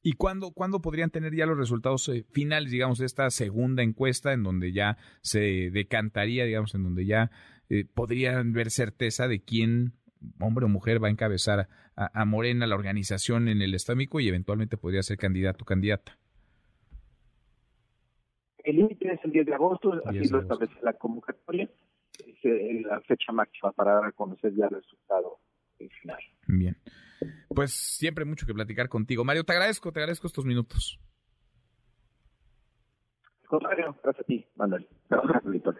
¿Y 0.02 0.12
cuándo, 0.12 0.52
cuándo 0.52 0.80
podrían 0.80 1.10
tener 1.10 1.34
ya 1.34 1.44
los 1.44 1.58
resultados 1.58 2.08
eh, 2.08 2.24
finales, 2.30 2.70
digamos, 2.70 2.98
de 2.98 3.06
esta 3.06 3.28
segunda 3.30 3.82
encuesta, 3.82 4.32
en 4.32 4.42
donde 4.42 4.72
ya 4.72 4.96
se 5.22 5.70
decantaría, 5.70 6.44
digamos, 6.44 6.74
en 6.74 6.84
donde 6.84 7.04
ya 7.04 7.30
eh, 7.68 7.84
podrían 7.84 8.52
ver 8.52 8.70
certeza 8.70 9.28
de 9.28 9.42
quién, 9.42 9.97
hombre 10.40 10.64
o 10.64 10.68
mujer, 10.68 11.02
va 11.02 11.08
a 11.08 11.10
encabezar 11.10 11.68
a, 11.96 12.20
a 12.20 12.24
Morena, 12.24 12.66
la 12.66 12.74
organización 12.74 13.48
en 13.48 13.62
el 13.62 13.76
México 13.96 14.20
y 14.20 14.28
eventualmente 14.28 14.76
podría 14.76 15.02
ser 15.02 15.18
candidato 15.18 15.62
o 15.62 15.66
candidata? 15.66 16.18
El 18.64 18.76
límite 18.76 19.12
es 19.12 19.20
el 19.24 19.32
10 19.32 19.46
de 19.46 19.54
agosto, 19.54 19.92
10 19.92 20.06
así 20.06 20.18
de 20.18 20.30
lo 20.30 20.40
establece 20.42 20.74
la 20.82 20.92
convocatoria, 20.92 21.70
es 22.18 22.44
eh, 22.44 22.82
la 22.84 23.00
fecha 23.02 23.32
máxima 23.32 23.72
para 23.72 23.94
dar 23.94 24.04
a 24.04 24.12
conocer 24.12 24.52
ya 24.54 24.66
el 24.66 24.76
resultado 24.76 25.38
eh, 25.78 25.88
final. 26.00 26.18
Bien. 26.46 26.76
Pues 27.48 27.72
siempre 27.72 28.24
mucho 28.24 28.46
que 28.46 28.54
platicar 28.54 28.88
contigo. 28.88 29.24
Mario, 29.24 29.44
te 29.44 29.52
agradezco, 29.52 29.92
te 29.92 30.00
agradezco 30.00 30.26
estos 30.26 30.44
minutos. 30.44 31.00
Contrario, 33.46 33.96
gracias 34.02 34.24
a 34.24 34.26
ti, 34.26 34.46
Manuel. 34.56 34.86
Gracias. 35.08 35.76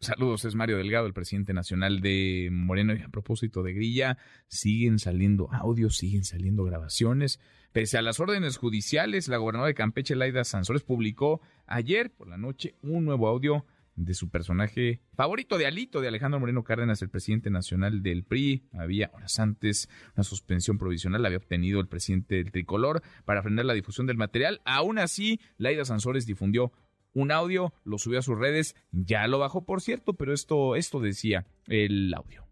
Saludos, 0.00 0.44
es 0.44 0.54
Mario 0.54 0.76
Delgado, 0.76 1.08
el 1.08 1.12
presidente 1.12 1.52
nacional 1.52 2.00
de 2.00 2.50
Moreno. 2.52 2.94
Y 2.94 3.02
a 3.02 3.08
propósito 3.08 3.64
de 3.64 3.72
Grilla, 3.72 4.16
siguen 4.46 5.00
saliendo 5.00 5.52
audios, 5.52 5.96
siguen 5.96 6.22
saliendo 6.22 6.62
grabaciones. 6.62 7.40
Pese 7.72 7.98
a 7.98 8.02
las 8.02 8.20
órdenes 8.20 8.58
judiciales, 8.58 9.26
la 9.26 9.38
gobernadora 9.38 9.66
de 9.66 9.74
Campeche, 9.74 10.14
Laida 10.14 10.44
Sansores, 10.44 10.84
publicó 10.84 11.40
ayer 11.66 12.12
por 12.12 12.28
la 12.28 12.38
noche 12.38 12.76
un 12.80 13.04
nuevo 13.06 13.26
audio 13.26 13.66
de 13.96 14.14
su 14.14 14.30
personaje 14.30 15.00
favorito 15.14 15.58
de 15.58 15.66
Alito, 15.66 16.00
de 16.00 16.06
Alejandro 16.06 16.38
Moreno 16.38 16.62
Cárdenas, 16.62 17.02
el 17.02 17.08
presidente 17.08 17.50
nacional 17.50 18.00
del 18.00 18.22
PRI. 18.22 18.68
Había 18.74 19.10
horas 19.12 19.40
antes 19.40 19.88
una 20.14 20.22
suspensión 20.22 20.78
provisional, 20.78 21.22
la 21.22 21.26
había 21.26 21.38
obtenido 21.38 21.80
el 21.80 21.88
presidente 21.88 22.36
del 22.36 22.52
Tricolor 22.52 23.02
para 23.24 23.42
frenar 23.42 23.64
la 23.64 23.74
difusión 23.74 24.06
del 24.06 24.16
material. 24.16 24.60
Aún 24.64 25.00
así, 25.00 25.40
Laida 25.56 25.84
Sansores 25.84 26.24
difundió 26.24 26.72
un 27.20 27.32
audio, 27.32 27.72
lo 27.84 27.98
subió 27.98 28.18
a 28.18 28.22
sus 28.22 28.38
redes, 28.38 28.76
ya 28.92 29.26
lo 29.26 29.38
bajó 29.38 29.64
por 29.64 29.80
cierto, 29.80 30.14
pero 30.14 30.32
esto, 30.32 30.76
esto 30.76 31.00
decía 31.00 31.46
el 31.66 32.12
audio. 32.14 32.44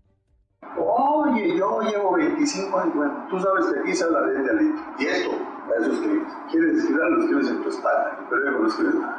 Oye, 0.79 1.57
yo 1.57 1.81
llevo 1.83 2.15
25 2.17 2.79
años, 2.79 2.95
bueno, 2.95 3.27
tú 3.31 3.39
sabes 3.41 3.67
que 3.67 3.81
aquí 3.81 3.95
se 3.95 4.05
habla 4.05 4.21
de 4.23 4.43
delito. 4.43 4.81
Y 4.99 5.07
esto, 5.07 5.31
eso 5.79 5.93
escribes. 5.93 6.33
Quieres 6.51 6.79
escribir, 6.79 7.03
lo 7.03 7.21
escribes 7.21 7.49
en 7.49 7.63
tu 7.63 7.69
espalda, 7.69 8.19
el 8.21 8.29
periódico 8.29 8.63
lo 8.63 8.69
escribes. 8.69 8.95
Verga. 8.95 9.16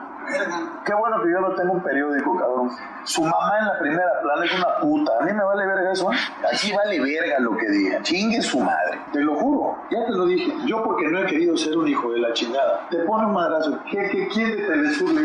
Qué 0.86 0.94
bueno 0.94 1.22
que 1.24 1.32
yo 1.32 1.40
no 1.40 1.56
tengo 1.56 1.74
un 1.74 1.84
periódico, 1.84 2.38
cabrón. 2.38 2.70
Su 3.04 3.22
mamá 3.22 3.60
en 3.60 3.66
la 3.66 3.80
primera 3.80 4.22
plana 4.22 4.46
es 4.46 4.54
una 4.54 4.78
puta. 4.82 5.12
A 5.20 5.26
mí 5.26 5.32
me 5.34 5.44
vale 5.44 5.66
verga 5.66 5.92
eso, 5.92 6.12
¿eh? 6.12 6.16
Aquí 6.54 6.72
vale 6.74 7.00
verga 7.00 7.40
lo 7.40 7.56
que 7.58 7.70
diga. 7.70 8.02
Chingue 8.02 8.42
su 8.42 8.60
madre. 8.60 9.00
Te 9.14 9.22
lo 9.22 9.36
juro. 9.36 9.76
Ya 9.90 10.06
te 10.06 10.12
lo 10.12 10.26
dije. 10.26 10.54
Yo 10.66 10.84
porque 10.84 11.08
no 11.08 11.20
he 11.20 11.26
querido 11.26 11.56
ser 11.56 11.78
un 11.78 11.88
hijo 11.88 12.12
de 12.12 12.20
la 12.20 12.34
chingada. 12.34 12.88
Te 12.90 12.98
pone 13.00 13.28
un 13.28 13.34
madrazo. 13.34 13.80
¿Qué, 13.90 14.10
qué, 14.12 14.28
quién 14.28 14.52
de 14.52 14.68
Telesur 14.68 15.12
le 15.12 15.22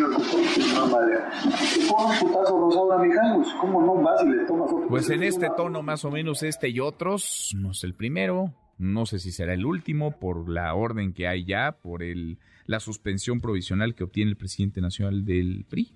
madre? 0.92 1.18
Te 1.42 1.86
pone 1.90 2.06
un 2.06 2.18
putazo 2.20 2.60
rosado 2.60 2.92
a 2.92 2.98
Mijangos. 2.98 3.54
¿Cómo 3.60 3.82
no 3.82 3.94
vas 3.96 4.22
y 4.22 4.28
le 4.28 4.44
tomas 4.44 4.72
otro? 4.72 4.88
Pues 4.88 5.10
en 5.10 5.22
este 5.22 5.50
tono 5.56 5.82
más 5.82 6.04
o 6.04 6.10
menos 6.10 6.42
este 6.42 6.68
y 6.68 6.80
otros, 6.80 7.52
no 7.56 7.72
es 7.72 7.82
el 7.84 7.94
primero, 7.94 8.52
no 8.78 9.06
sé 9.06 9.18
si 9.18 9.32
será 9.32 9.54
el 9.54 9.64
último 9.64 10.12
por 10.12 10.48
la 10.48 10.74
orden 10.74 11.12
que 11.12 11.26
hay 11.26 11.44
ya, 11.44 11.72
por 11.72 12.02
el, 12.02 12.38
la 12.72 12.80
suspensión 12.80 13.42
provisional 13.42 13.94
que 13.94 14.02
obtiene 14.02 14.30
el 14.30 14.36
presidente 14.38 14.80
nacional 14.80 15.26
del 15.26 15.66
PRI. 15.68 15.94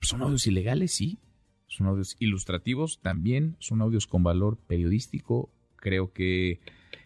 Son 0.00 0.22
audios 0.22 0.46
ilegales, 0.46 0.92
sí, 0.92 1.18
son 1.66 1.88
audios 1.88 2.16
ilustrativos 2.18 3.00
también, 3.02 3.54
son 3.58 3.82
audios 3.82 4.06
con 4.06 4.22
valor 4.22 4.56
periodístico. 4.66 5.52
Creo 5.76 6.10
que, 6.14 6.60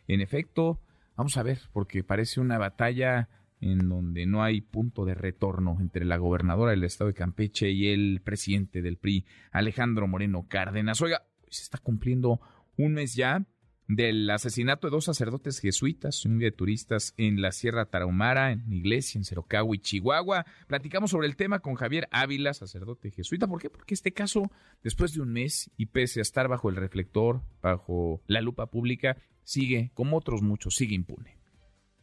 en 0.07 0.21
efecto, 0.21 0.81
vamos 1.17 1.37
a 1.37 1.43
ver, 1.43 1.59
porque 1.73 2.05
parece 2.05 2.41
una 2.41 2.57
batalla 2.57 3.29
en 3.61 3.89
donde 3.89 4.27
no 4.27 4.45
hay 4.45 4.61
punto 4.61 5.05
de 5.05 5.15
retorno 5.15 5.77
entre 5.81 6.05
la 6.05 6.17
gobernadora 6.17 6.71
del 6.71 6.85
estado 6.85 7.09
de 7.09 7.15
Campeche 7.15 7.73
y 7.73 7.89
el 7.89 8.21
presidente 8.23 8.81
del 8.81 8.97
PRI, 8.97 9.27
Alejandro 9.51 10.07
Moreno 10.07 10.47
Cárdenas. 10.49 11.03
Oiga, 11.03 11.27
se 11.49 11.65
está 11.65 11.79
cumpliendo 11.79 12.41
un 12.77 12.93
mes 12.93 13.17
ya 13.17 13.45
del 13.97 14.31
asesinato 14.31 14.87
de 14.87 14.93
dos 14.93 15.05
sacerdotes 15.05 15.59
jesuitas, 15.59 16.25
un 16.25 16.39
guía 16.39 16.51
de 16.51 16.57
turistas 16.57 17.13
en 17.17 17.43
la 17.43 17.51
Sierra 17.51 17.87
Tarahumara, 17.87 18.53
en 18.53 18.73
iglesia 18.73 19.19
en 19.19 19.25
Cerocagua 19.25 19.75
y 19.75 19.81
Chihuahua. 19.81 20.47
Platicamos 20.69 21.11
sobre 21.11 21.27
el 21.27 21.35
tema 21.35 21.59
con 21.59 21.75
Javier 21.75 22.07
Ávila, 22.13 22.55
sacerdote 22.55 23.11
jesuita. 23.11 23.49
¿Por 23.49 23.61
qué? 23.61 23.69
Porque 23.69 23.95
este 23.95 24.13
caso, 24.13 24.51
después 24.85 25.13
de 25.13 25.23
un 25.23 25.33
mes 25.33 25.71
y 25.77 25.87
pese 25.87 26.21
a 26.21 26.23
estar 26.23 26.47
bajo 26.47 26.69
el 26.69 26.77
reflector, 26.77 27.43
bajo 27.63 28.23
la 28.29 28.41
lupa 28.41 28.67
pública, 28.67 29.17
sigue, 29.43 29.91
como 29.95 30.19
otros 30.19 30.41
muchos, 30.41 30.77
sigue 30.77 30.95
impune 30.95 31.40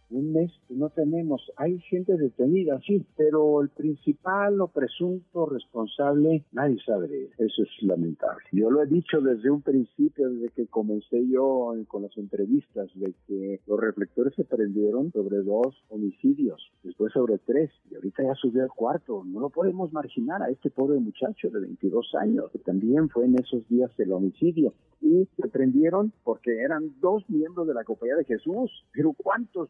un 0.09 0.33
mes 0.33 0.51
no 0.69 0.89
tenemos, 0.89 1.41
hay 1.57 1.79
gente 1.79 2.15
detenida, 2.17 2.79
sí, 2.85 3.05
pero 3.15 3.61
el 3.61 3.69
principal 3.69 4.61
o 4.61 4.67
presunto 4.67 5.45
responsable, 5.47 6.45
nadie 6.51 6.77
sabe 6.85 7.29
Eso 7.37 7.63
es 7.63 7.69
lamentable. 7.81 8.43
Yo 8.51 8.69
lo 8.69 8.83
he 8.83 8.87
dicho 8.87 9.21
desde 9.21 9.49
un 9.49 9.61
principio, 9.61 10.29
desde 10.29 10.49
que 10.49 10.67
comencé 10.67 11.27
yo 11.27 11.73
con 11.87 12.03
las 12.03 12.17
entrevistas, 12.17 12.89
de 12.95 13.13
que 13.27 13.59
los 13.65 13.79
reflectores 13.79 14.33
se 14.35 14.43
prendieron 14.43 15.11
sobre 15.11 15.37
dos 15.37 15.75
homicidios, 15.89 16.61
después 16.83 17.13
sobre 17.13 17.37
tres, 17.39 17.71
y 17.89 17.95
ahorita 17.95 18.23
ya 18.23 18.35
subió 18.35 18.63
al 18.63 18.69
cuarto. 18.69 19.23
No 19.25 19.39
lo 19.39 19.49
podemos 19.49 19.91
marginar 19.91 20.41
a 20.41 20.49
este 20.49 20.69
pobre 20.69 20.99
muchacho 20.99 21.49
de 21.49 21.59
22 21.59 22.15
años, 22.15 22.51
que 22.51 22.59
también 22.59 23.09
fue 23.09 23.25
en 23.25 23.35
esos 23.39 23.67
días 23.67 23.91
el 23.97 24.11
homicidio. 24.11 24.73
Y 24.99 25.27
se 25.39 25.47
prendieron 25.47 26.11
porque 26.23 26.59
eran 26.59 26.91
dos 26.99 27.23
miembros 27.29 27.67
de 27.67 27.73
la 27.73 27.83
Compañía 27.83 28.15
de 28.15 28.25
Jesús. 28.25 28.71
Pero 28.91 29.13
¿cuántos 29.13 29.69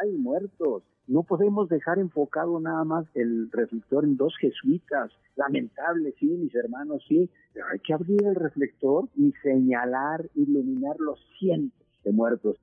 hay 0.00 0.12
muertos. 0.12 0.82
No 1.06 1.22
podemos 1.24 1.68
dejar 1.68 1.98
enfocado 1.98 2.60
nada 2.60 2.84
más 2.84 3.06
el 3.14 3.50
reflector 3.50 4.04
en 4.04 4.16
dos 4.16 4.34
jesuitas. 4.40 5.10
Lamentable, 5.36 6.14
sí, 6.18 6.26
mis 6.26 6.54
hermanos, 6.54 7.02
sí, 7.08 7.28
pero 7.52 7.66
hay 7.72 7.80
que 7.80 7.94
abrir 7.94 8.22
el 8.24 8.34
reflector 8.34 9.08
y 9.16 9.32
señalar, 9.42 10.28
iluminar 10.34 10.96
los 10.98 11.18
cientos 11.38 11.86
de 12.04 12.12
muertos. 12.12 12.56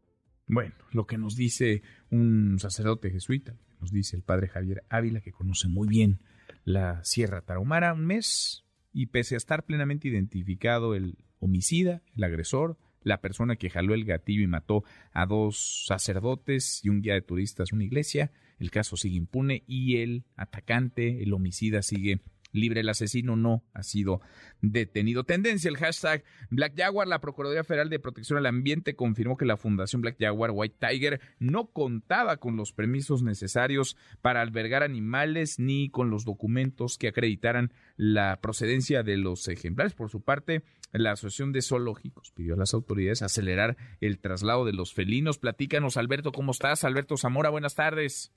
Bueno, 0.47 0.73
lo 0.93 1.05
que 1.05 1.17
nos 1.17 1.35
dice 1.35 1.81
un 2.09 2.57
sacerdote 2.59 3.09
jesuita, 3.09 3.57
nos 3.81 3.91
dice 3.91 4.15
el 4.15 4.23
padre 4.23 4.47
Javier 4.47 4.83
Ávila, 4.89 5.19
que 5.21 5.33
conoce 5.33 5.67
muy 5.67 5.87
bien 5.87 6.19
la 6.63 7.03
Sierra 7.03 7.41
Tarahumara, 7.41 7.93
un 7.93 8.05
mes, 8.05 8.65
y 8.93 9.07
pese 9.07 9.35
a 9.35 9.37
estar 9.37 9.65
plenamente 9.65 10.07
identificado 10.07 10.95
el 10.95 11.17
homicida, 11.39 12.01
el 12.15 12.23
agresor, 12.23 12.77
la 13.07 13.21
persona 13.21 13.55
que 13.55 13.69
jaló 13.69 13.93
el 13.93 14.05
gatillo 14.05 14.43
y 14.43 14.47
mató 14.47 14.83
a 15.11 15.25
dos 15.25 15.85
sacerdotes 15.87 16.81
y 16.83 16.89
un 16.89 17.01
guía 17.01 17.13
de 17.13 17.21
turistas, 17.21 17.71
una 17.71 17.83
iglesia. 17.83 18.31
El 18.59 18.71
caso 18.71 18.97
sigue 18.97 19.17
impune 19.17 19.63
y 19.67 19.97
el 19.97 20.25
atacante, 20.35 21.23
el 21.23 21.33
homicida, 21.33 21.81
sigue 21.81 22.21
libre. 22.57 22.81
El 22.81 22.89
asesino 22.89 23.35
no 23.35 23.63
ha 23.73 23.83
sido 23.83 24.21
detenido. 24.61 25.23
Tendencia, 25.23 25.69
el 25.69 25.77
hashtag 25.77 26.23
Black 26.49 26.73
Jaguar. 26.75 27.07
La 27.07 27.21
Procuraduría 27.21 27.63
Federal 27.63 27.89
de 27.89 27.99
Protección 27.99 28.37
al 28.37 28.45
Ambiente 28.45 28.95
confirmó 28.95 29.37
que 29.37 29.45
la 29.45 29.57
Fundación 29.57 30.01
Black 30.01 30.17
Jaguar 30.19 30.51
White 30.53 30.77
Tiger 30.79 31.21
no 31.39 31.67
contaba 31.67 32.37
con 32.37 32.57
los 32.57 32.73
permisos 32.73 33.23
necesarios 33.23 33.97
para 34.21 34.41
albergar 34.41 34.83
animales 34.83 35.59
ni 35.59 35.89
con 35.89 36.09
los 36.09 36.25
documentos 36.25 36.97
que 36.97 37.07
acreditaran 37.07 37.71
la 37.95 38.39
procedencia 38.41 39.03
de 39.03 39.17
los 39.17 39.47
ejemplares. 39.47 39.93
Por 39.93 40.09
su 40.09 40.21
parte, 40.21 40.63
la 40.91 41.11
Asociación 41.11 41.51
de 41.51 41.61
Zoológicos 41.61 42.31
pidió 42.31 42.53
a 42.53 42.57
las 42.57 42.73
autoridades 42.73 43.21
acelerar 43.21 43.77
el 44.01 44.19
traslado 44.19 44.65
de 44.65 44.73
los 44.73 44.93
felinos. 44.93 45.37
Platícanos, 45.37 45.97
Alberto, 45.97 46.31
¿cómo 46.31 46.51
estás? 46.51 46.83
Alberto 46.83 47.17
Zamora, 47.17 47.49
buenas 47.49 47.75
tardes. 47.75 48.31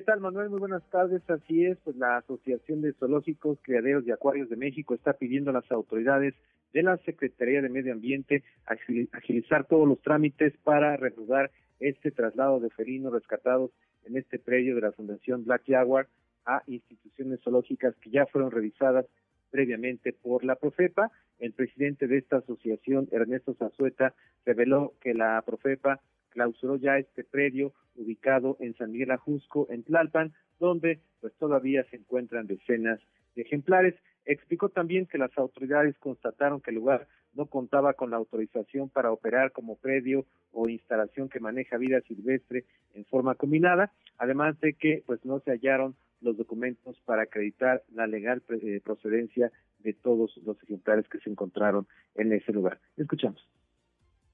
¿Qué 0.00 0.06
tal, 0.06 0.20
Manuel? 0.20 0.48
Muy 0.48 0.60
buenas 0.60 0.82
tardes. 0.88 1.20
Así 1.28 1.66
es, 1.66 1.76
pues 1.84 1.94
la 1.96 2.16
Asociación 2.16 2.80
de 2.80 2.94
Zoológicos, 2.94 3.58
Criaderos 3.60 4.06
y 4.06 4.10
Acuarios 4.10 4.48
de 4.48 4.56
México 4.56 4.94
está 4.94 5.12
pidiendo 5.12 5.50
a 5.50 5.52
las 5.52 5.70
autoridades 5.70 6.34
de 6.72 6.82
la 6.82 6.96
Secretaría 7.04 7.60
de 7.60 7.68
Medio 7.68 7.92
Ambiente 7.92 8.42
agilizar 8.64 9.66
todos 9.66 9.86
los 9.86 10.00
trámites 10.00 10.54
para 10.64 10.96
reanudar 10.96 11.50
este 11.80 12.10
traslado 12.12 12.60
de 12.60 12.70
felinos 12.70 13.12
rescatados 13.12 13.72
en 14.06 14.16
este 14.16 14.38
predio 14.38 14.74
de 14.74 14.80
la 14.80 14.92
Fundación 14.92 15.44
Black 15.44 15.64
Jaguar 15.66 16.08
a 16.46 16.62
instituciones 16.66 17.40
zoológicas 17.42 17.94
que 17.96 18.08
ya 18.08 18.24
fueron 18.24 18.50
revisadas 18.50 19.04
previamente 19.50 20.14
por 20.14 20.44
la 20.44 20.56
Profepa. 20.56 21.12
El 21.38 21.52
presidente 21.52 22.06
de 22.06 22.16
esta 22.16 22.38
asociación, 22.38 23.06
Ernesto 23.12 23.52
Zazueta, 23.52 24.14
reveló 24.46 24.94
que 25.02 25.12
la 25.12 25.42
Profepa 25.44 26.00
clausuró 26.30 26.76
ya 26.76 26.98
este 26.98 27.24
predio 27.24 27.72
ubicado 27.96 28.56
en 28.60 28.74
San 28.74 28.92
Miguel 28.92 29.10
Ajusco, 29.10 29.66
en 29.70 29.82
Tlalpan, 29.82 30.32
donde 30.58 31.00
pues 31.20 31.32
todavía 31.34 31.84
se 31.90 31.96
encuentran 31.96 32.46
decenas 32.46 33.00
de 33.34 33.42
ejemplares. 33.42 33.94
Explicó 34.24 34.68
también 34.68 35.06
que 35.06 35.18
las 35.18 35.36
autoridades 35.36 35.98
constataron 35.98 36.60
que 36.60 36.70
el 36.70 36.76
lugar 36.76 37.08
no 37.34 37.46
contaba 37.46 37.94
con 37.94 38.10
la 38.10 38.16
autorización 38.16 38.88
para 38.88 39.12
operar 39.12 39.52
como 39.52 39.76
predio 39.76 40.26
o 40.52 40.68
instalación 40.68 41.28
que 41.28 41.40
maneja 41.40 41.78
vida 41.78 42.00
silvestre 42.02 42.64
en 42.94 43.04
forma 43.04 43.34
combinada, 43.34 43.92
además 44.18 44.58
de 44.60 44.74
que 44.74 45.02
pues 45.06 45.24
no 45.24 45.40
se 45.40 45.52
hallaron 45.52 45.94
los 46.20 46.36
documentos 46.36 47.00
para 47.04 47.22
acreditar 47.22 47.82
la 47.92 48.06
legal 48.06 48.42
eh, 48.50 48.80
procedencia 48.84 49.50
de 49.78 49.94
todos 49.94 50.36
los 50.44 50.62
ejemplares 50.62 51.08
que 51.08 51.18
se 51.20 51.30
encontraron 51.30 51.86
en 52.14 52.32
ese 52.32 52.52
lugar. 52.52 52.78
Escuchamos. 52.96 53.46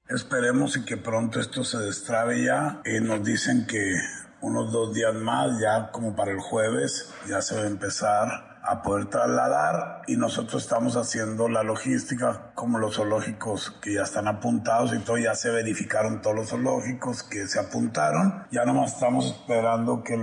Esperemos 0.09 0.77
y 0.77 0.85
que 0.85 0.95
pronto 0.95 1.41
esto 1.41 1.65
se 1.65 1.79
destrabe 1.79 2.43
ya. 2.43 2.81
y 2.85 3.01
nos 3.01 3.23
dicen 3.23 3.67
que 3.67 3.93
unos 4.39 4.71
dos 4.71 4.93
días 4.93 5.13
más, 5.13 5.59
ya 5.59 5.91
como 5.91 6.15
para 6.15 6.31
el 6.31 6.39
jueves, 6.39 7.13
ya 7.27 7.41
se 7.41 7.55
va 7.55 7.63
a 7.63 7.67
empezar 7.67 8.57
a 8.63 8.81
poder 8.81 9.05
trasladar 9.05 10.01
y 10.07 10.17
nosotros 10.17 10.63
estamos 10.63 10.95
haciendo 10.95 11.47
la 11.47 11.63
logística 11.63 12.51
como 12.53 12.79
los 12.79 12.95
zoológicos 12.95 13.71
que 13.81 13.93
ya 13.93 14.03
están 14.03 14.27
apuntados 14.27 14.93
y 14.93 14.99
todo 14.99 15.17
ya 15.17 15.35
se 15.35 15.49
verificaron 15.49 16.21
todos 16.21 16.35
los 16.35 16.49
zoológicos 16.49 17.23
que 17.23 17.47
se 17.47 17.61
apuntaron 17.61 18.45
ya 18.51 18.65
nomás 18.65 18.93
estamos 18.93 19.27
esperando 19.27 20.03
que 20.03 20.17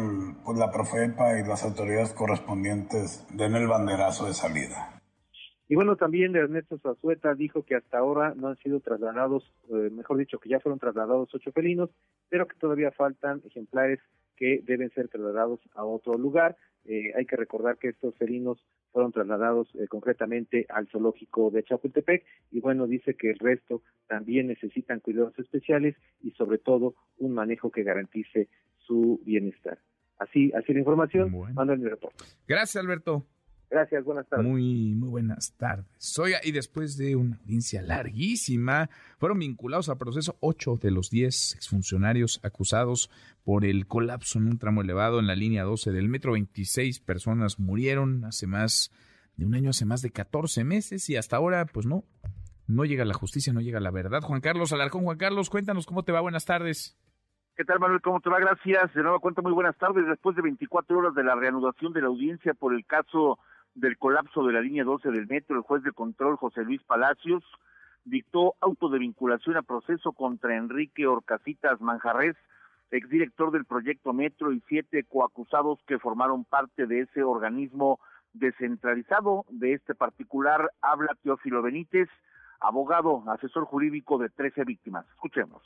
pues 0.44 0.58
la 0.58 0.70
Profepa 0.70 1.38
y 1.38 1.44
las 1.44 1.62
autoridades 1.62 2.12
correspondientes 2.12 3.24
den 3.30 3.54
el 3.56 3.66
banderazo 3.66 4.26
de 4.26 4.34
salida. 4.34 4.93
Y 5.68 5.76
bueno, 5.76 5.96
también 5.96 6.36
Ernesto 6.36 6.78
Zazueta 6.78 7.34
dijo 7.34 7.62
que 7.62 7.74
hasta 7.74 7.98
ahora 7.98 8.34
no 8.34 8.48
han 8.48 8.56
sido 8.56 8.80
trasladados, 8.80 9.50
eh, 9.70 9.90
mejor 9.90 10.18
dicho, 10.18 10.38
que 10.38 10.50
ya 10.50 10.60
fueron 10.60 10.78
trasladados 10.78 11.34
ocho 11.34 11.52
felinos, 11.52 11.90
pero 12.28 12.46
que 12.46 12.56
todavía 12.56 12.90
faltan 12.90 13.40
ejemplares 13.46 14.00
que 14.36 14.60
deben 14.64 14.90
ser 14.90 15.08
trasladados 15.08 15.60
a 15.74 15.84
otro 15.84 16.18
lugar. 16.18 16.56
Eh, 16.84 17.12
hay 17.16 17.24
que 17.24 17.36
recordar 17.36 17.78
que 17.78 17.88
estos 17.88 18.14
felinos 18.16 18.62
fueron 18.92 19.10
trasladados 19.10 19.68
eh, 19.74 19.86
concretamente 19.88 20.66
al 20.68 20.86
zoológico 20.88 21.50
de 21.50 21.64
Chapultepec 21.64 22.24
y 22.50 22.60
bueno, 22.60 22.86
dice 22.86 23.14
que 23.14 23.30
el 23.30 23.38
resto 23.38 23.82
también 24.06 24.48
necesitan 24.48 25.00
cuidados 25.00 25.38
especiales 25.38 25.96
y 26.22 26.32
sobre 26.32 26.58
todo 26.58 26.94
un 27.18 27.32
manejo 27.32 27.70
que 27.70 27.84
garantice 27.84 28.48
su 28.78 29.20
bienestar. 29.24 29.78
Así, 30.18 30.52
así 30.52 30.72
la 30.72 30.78
información, 30.78 31.32
mando 31.54 31.72
el 31.72 31.90
reporte. 31.90 32.24
Gracias, 32.46 32.82
Alberto. 32.84 33.24
Gracias, 33.70 34.04
buenas 34.04 34.26
tardes. 34.28 34.46
Muy, 34.46 34.94
muy 34.94 35.08
buenas 35.08 35.52
tardes. 35.56 36.18
Oiga, 36.18 36.38
y 36.42 36.52
después 36.52 36.96
de 36.96 37.16
una 37.16 37.36
audiencia 37.36 37.82
larguísima, 37.82 38.88
fueron 39.18 39.38
vinculados 39.38 39.88
a 39.88 39.96
proceso 39.96 40.36
ocho 40.40 40.76
de 40.76 40.90
los 40.90 41.10
diez 41.10 41.54
exfuncionarios 41.54 42.40
acusados 42.44 43.10
por 43.44 43.64
el 43.64 43.86
colapso 43.86 44.38
en 44.38 44.46
un 44.46 44.58
tramo 44.58 44.82
elevado 44.82 45.18
en 45.18 45.26
la 45.26 45.34
línea 45.34 45.64
12 45.64 45.92
del 45.92 46.08
metro. 46.08 46.32
26 46.32 47.00
personas 47.00 47.58
murieron 47.58 48.24
hace 48.24 48.46
más 48.46 48.92
de 49.36 49.44
un 49.44 49.54
año, 49.54 49.70
hace 49.70 49.84
más 49.84 50.02
de 50.02 50.10
14 50.10 50.64
meses, 50.64 51.10
y 51.10 51.16
hasta 51.16 51.36
ahora, 51.36 51.66
pues 51.66 51.86
no, 51.86 52.04
no 52.66 52.84
llega 52.84 53.04
la 53.04 53.14
justicia, 53.14 53.52
no 53.52 53.60
llega 53.60 53.80
la 53.80 53.90
verdad. 53.90 54.22
Juan 54.22 54.40
Carlos 54.40 54.72
Alarcón, 54.72 55.02
Juan 55.02 55.18
Carlos, 55.18 55.50
cuéntanos 55.50 55.86
cómo 55.86 56.04
te 56.04 56.12
va. 56.12 56.20
Buenas 56.20 56.44
tardes. 56.44 56.96
¿Qué 57.56 57.64
tal, 57.64 57.78
Manuel? 57.78 58.00
¿Cómo 58.00 58.20
te 58.20 58.30
va? 58.30 58.40
Gracias. 58.40 58.92
De 58.94 59.02
nuevo 59.02 59.20
cuenta, 59.20 59.40
muy 59.40 59.52
buenas 59.52 59.76
tardes. 59.76 60.06
Después 60.06 60.34
de 60.34 60.42
24 60.42 60.98
horas 60.98 61.14
de 61.14 61.22
la 61.22 61.36
reanudación 61.36 61.92
de 61.92 62.00
la 62.00 62.08
audiencia 62.08 62.52
por 62.54 62.74
el 62.74 62.84
caso 62.84 63.38
del 63.74 63.98
colapso 63.98 64.44
de 64.44 64.52
la 64.52 64.60
línea 64.60 64.84
12 64.84 65.10
del 65.10 65.26
metro, 65.26 65.56
el 65.56 65.62
juez 65.62 65.82
de 65.82 65.92
control 65.92 66.36
José 66.36 66.62
Luis 66.64 66.82
Palacios 66.82 67.42
dictó 68.04 68.54
auto 68.60 68.88
de 68.88 68.98
vinculación 68.98 69.56
a 69.56 69.62
proceso 69.62 70.12
contra 70.12 70.56
Enrique 70.56 71.06
Orcasitas 71.06 71.80
Manjarres, 71.80 72.36
exdirector 72.90 73.50
del 73.50 73.64
proyecto 73.64 74.12
Metro 74.12 74.52
y 74.52 74.62
siete 74.68 75.04
coacusados 75.04 75.80
que 75.86 75.98
formaron 75.98 76.44
parte 76.44 76.86
de 76.86 77.00
ese 77.00 77.22
organismo 77.22 77.98
descentralizado. 78.32 79.44
De 79.48 79.72
este 79.72 79.94
particular 79.94 80.70
habla 80.80 81.16
Teófilo 81.22 81.62
Benítez, 81.62 82.08
abogado, 82.60 83.24
asesor 83.28 83.64
jurídico 83.64 84.18
de 84.18 84.28
13 84.28 84.64
víctimas. 84.64 85.06
Escuchemos. 85.14 85.62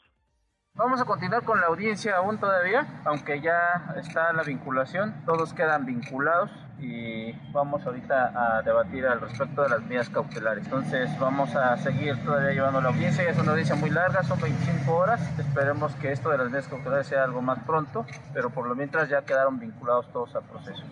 Vamos 0.79 1.01
a 1.01 1.05
continuar 1.05 1.43
con 1.43 1.61
la 1.61 1.67
audiencia 1.67 2.19
aún 2.19 2.39
todavía, 2.39 2.87
aunque 3.05 3.41
ya 3.41 3.93
está 3.97 4.33
la 4.33 4.45
vinculación, 4.45 5.13
todos 5.27 5.53
quedan 5.53 5.85
vinculados 5.85 6.53
y 6.79 7.33
vamos 7.51 7.85
ahorita 7.85 8.59
a 8.59 8.63
debatir 8.63 9.05
al 9.05 9.21
respecto 9.21 9.65
de 9.65 9.71
las 9.71 9.83
medidas 9.83 10.09
cautelares. 10.09 10.65
Entonces 10.67 11.11
vamos 11.19 11.53
a 11.57 11.77
seguir 11.79 12.17
todavía 12.25 12.53
llevando 12.53 12.81
la 12.81 12.91
audiencia, 12.91 13.29
es 13.29 13.37
una 13.41 13.51
audiencia 13.51 13.75
muy 13.75 13.91
larga, 13.91 14.23
son 14.23 14.41
25 14.41 14.95
horas, 14.95 15.21
esperemos 15.37 15.97
que 15.97 16.13
esto 16.13 16.31
de 16.31 16.39
las 16.39 16.47
medidas 16.47 16.69
cautelares 16.69 17.09
sea 17.09 17.25
algo 17.25 17.43
más 17.43 17.59
pronto, 17.65 18.07
pero 18.33 18.51
por 18.51 18.69
lo 18.69 18.77
mientras 18.77 19.09
ya 19.09 19.23
quedaron 19.23 19.59
vinculados 19.59 20.07
todos 20.13 20.37
al 20.37 20.45
proceso. 20.45 20.85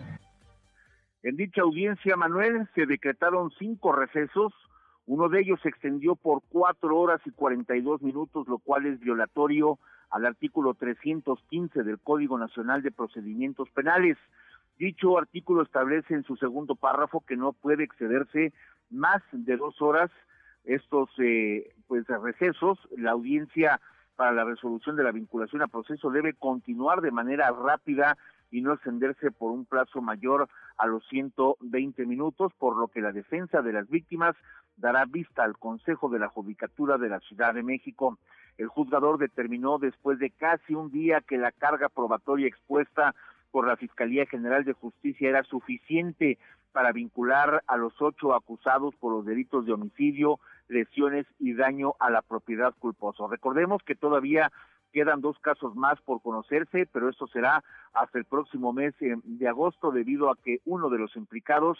En 1.23 1.37
dicha 1.37 1.61
audiencia, 1.61 2.17
Manuel, 2.17 2.67
se 2.75 2.85
decretaron 2.87 3.51
cinco 3.57 3.93
recesos 3.93 4.51
Uno 5.07 5.29
de 5.29 5.39
ellos 5.39 5.59
se 5.61 5.69
extendió 5.69 6.15
por 6.15 6.41
cuatro 6.49 6.97
horas 6.97 7.21
y 7.25 7.31
cuarenta 7.31 7.75
y 7.77 7.81
dos 7.81 8.01
minutos, 8.01 8.45
lo 8.47 8.57
cual 8.57 8.85
es 8.85 8.99
violatorio 8.99 9.79
al 10.09 10.25
artículo 10.25 10.73
315 10.73 11.83
del 11.83 11.97
Código 11.99 12.37
Nacional 12.37 12.83
de 12.83 12.91
Procedimientos 12.91 13.69
Penales. 13.71 14.17
Dicho 14.77 15.17
artículo 15.17 15.63
establece 15.63 16.13
en 16.13 16.23
su 16.23 16.35
segundo 16.35 16.75
párrafo 16.75 17.23
que 17.25 17.37
no 17.37 17.53
puede 17.53 17.85
excederse 17.85 18.53
más 18.89 19.23
de 19.31 19.55
dos 19.55 19.81
horas 19.81 20.11
estos 20.65 21.09
eh, 21.19 21.73
pues 21.87 22.05
recesos. 22.07 22.77
La 22.97 23.11
audiencia 23.11 23.79
para 24.17 24.33
la 24.33 24.43
resolución 24.43 24.97
de 24.97 25.03
la 25.03 25.13
vinculación 25.13 25.61
a 25.61 25.67
proceso 25.67 26.11
debe 26.11 26.33
continuar 26.33 26.99
de 26.99 27.11
manera 27.11 27.49
rápida 27.51 28.17
y 28.51 28.61
no 28.61 28.73
extenderse 28.73 29.31
por 29.31 29.51
un 29.51 29.65
plazo 29.65 30.01
mayor 30.01 30.49
a 30.77 30.87
los 30.87 31.05
120 31.07 32.05
minutos, 32.05 32.51
por 32.57 32.77
lo 32.77 32.87
que 32.87 33.01
la 33.01 33.11
defensa 33.11 33.61
de 33.61 33.73
las 33.73 33.89
víctimas 33.89 34.35
dará 34.77 35.05
vista 35.05 35.43
al 35.43 35.57
Consejo 35.57 36.09
de 36.09 36.19
la 36.19 36.29
Judicatura 36.29 36.97
de 36.97 37.09
la 37.09 37.19
Ciudad 37.19 37.53
de 37.53 37.63
México. 37.63 38.17
El 38.57 38.67
juzgador 38.67 39.17
determinó 39.17 39.77
después 39.77 40.19
de 40.19 40.31
casi 40.31 40.73
un 40.73 40.91
día 40.91 41.21
que 41.21 41.37
la 41.37 41.51
carga 41.51 41.89
probatoria 41.89 42.47
expuesta 42.47 43.13
por 43.51 43.67
la 43.67 43.77
Fiscalía 43.77 44.25
General 44.25 44.63
de 44.63 44.73
Justicia 44.73 45.29
era 45.29 45.43
suficiente 45.43 46.37
para 46.71 46.91
vincular 46.91 47.63
a 47.65 47.77
los 47.77 47.93
ocho 48.01 48.35
acusados 48.35 48.95
por 48.95 49.11
los 49.11 49.25
delitos 49.25 49.65
de 49.65 49.73
homicidio, 49.73 50.39
lesiones 50.67 51.25
y 51.39 51.53
daño 51.53 51.95
a 51.99 52.09
la 52.09 52.21
propiedad 52.21 52.73
culposo. 52.77 53.27
Recordemos 53.27 53.81
que 53.83 53.95
todavía 53.95 54.51
quedan 54.93 55.21
dos 55.21 55.39
casos 55.39 55.75
más 55.75 55.99
por 56.01 56.21
conocerse, 56.21 56.87
pero 56.91 57.09
esto 57.09 57.27
será 57.27 57.63
hasta 57.93 58.19
el 58.19 58.25
próximo 58.25 58.73
mes 58.73 58.93
eh, 59.01 59.15
de 59.23 59.47
agosto 59.47 59.91
debido 59.91 60.29
a 60.29 60.35
que 60.35 60.59
uno 60.65 60.89
de 60.89 60.99
los 60.99 61.15
implicados 61.15 61.77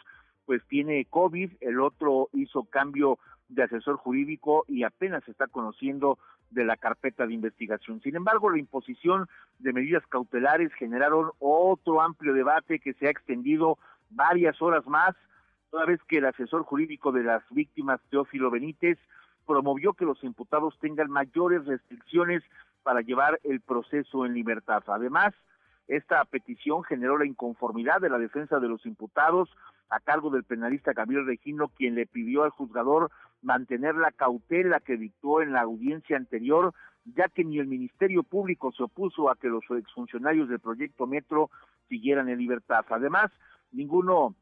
pues 0.47 0.63
tiene 0.69 1.05
COVID, 1.09 1.51
el 1.59 1.81
otro 1.81 2.29
hizo 2.31 2.63
cambio 2.63 3.19
de 3.49 3.63
asesor 3.63 3.97
jurídico 3.97 4.63
y 4.67 4.83
apenas 4.83 5.27
está 5.27 5.47
conociendo 5.47 6.17
de 6.49 6.63
la 6.63 6.77
carpeta 6.77 7.27
de 7.27 7.33
investigación. 7.33 8.01
Sin 8.01 8.15
embargo, 8.15 8.49
la 8.49 8.57
imposición 8.57 9.27
de 9.59 9.73
medidas 9.73 10.07
cautelares 10.07 10.73
generaron 10.75 11.31
otro 11.39 12.01
amplio 12.01 12.33
debate 12.33 12.79
que 12.79 12.93
se 12.93 13.07
ha 13.07 13.11
extendido 13.11 13.77
varias 14.09 14.61
horas 14.61 14.87
más, 14.87 15.15
toda 15.69 15.85
vez 15.85 15.99
que 16.07 16.19
el 16.19 16.25
asesor 16.25 16.63
jurídico 16.63 17.11
de 17.11 17.23
las 17.23 17.43
víctimas, 17.49 17.99
Teófilo 18.09 18.49
Benítez, 18.49 18.97
promovió 19.45 19.93
que 19.93 20.05
los 20.05 20.23
imputados 20.23 20.79
tengan 20.79 21.11
mayores 21.11 21.65
restricciones 21.65 22.41
para 22.83 23.01
llevar 23.01 23.37
el 23.43 23.59
proceso 23.59 24.25
en 24.25 24.33
libertad. 24.33 24.81
Además, 24.87 25.33
esta 25.87 26.23
petición 26.25 26.83
generó 26.83 27.17
la 27.17 27.25
inconformidad 27.25 28.01
de 28.01 28.09
la 28.09 28.17
defensa 28.17 28.59
de 28.59 28.67
los 28.67 28.85
imputados 28.85 29.49
a 29.89 29.99
cargo 29.99 30.29
del 30.29 30.43
penalista 30.43 30.93
Gabriel 30.93 31.25
Regino, 31.25 31.69
quien 31.69 31.95
le 31.95 32.05
pidió 32.05 32.43
al 32.43 32.49
juzgador 32.49 33.09
mantener 33.41 33.95
la 33.95 34.11
cautela 34.11 34.79
que 34.79 34.97
dictó 34.97 35.41
en 35.41 35.53
la 35.53 35.61
audiencia 35.61 36.17
anterior, 36.17 36.73
ya 37.05 37.29
que 37.29 37.45
ni 37.45 37.59
el 37.59 37.67
Ministerio 37.67 38.23
Público 38.23 38.71
se 38.73 38.83
opuso 38.83 39.29
a 39.29 39.35
que 39.37 39.47
los 39.47 39.63
exfuncionarios 39.69 40.49
del 40.49 40.59
proyecto 40.59 41.07
Metro 41.07 41.49
siguieran 41.87 42.27
en 42.27 42.39
libertad. 42.39 42.85
Además, 42.89 43.31
ninguno 43.71 44.35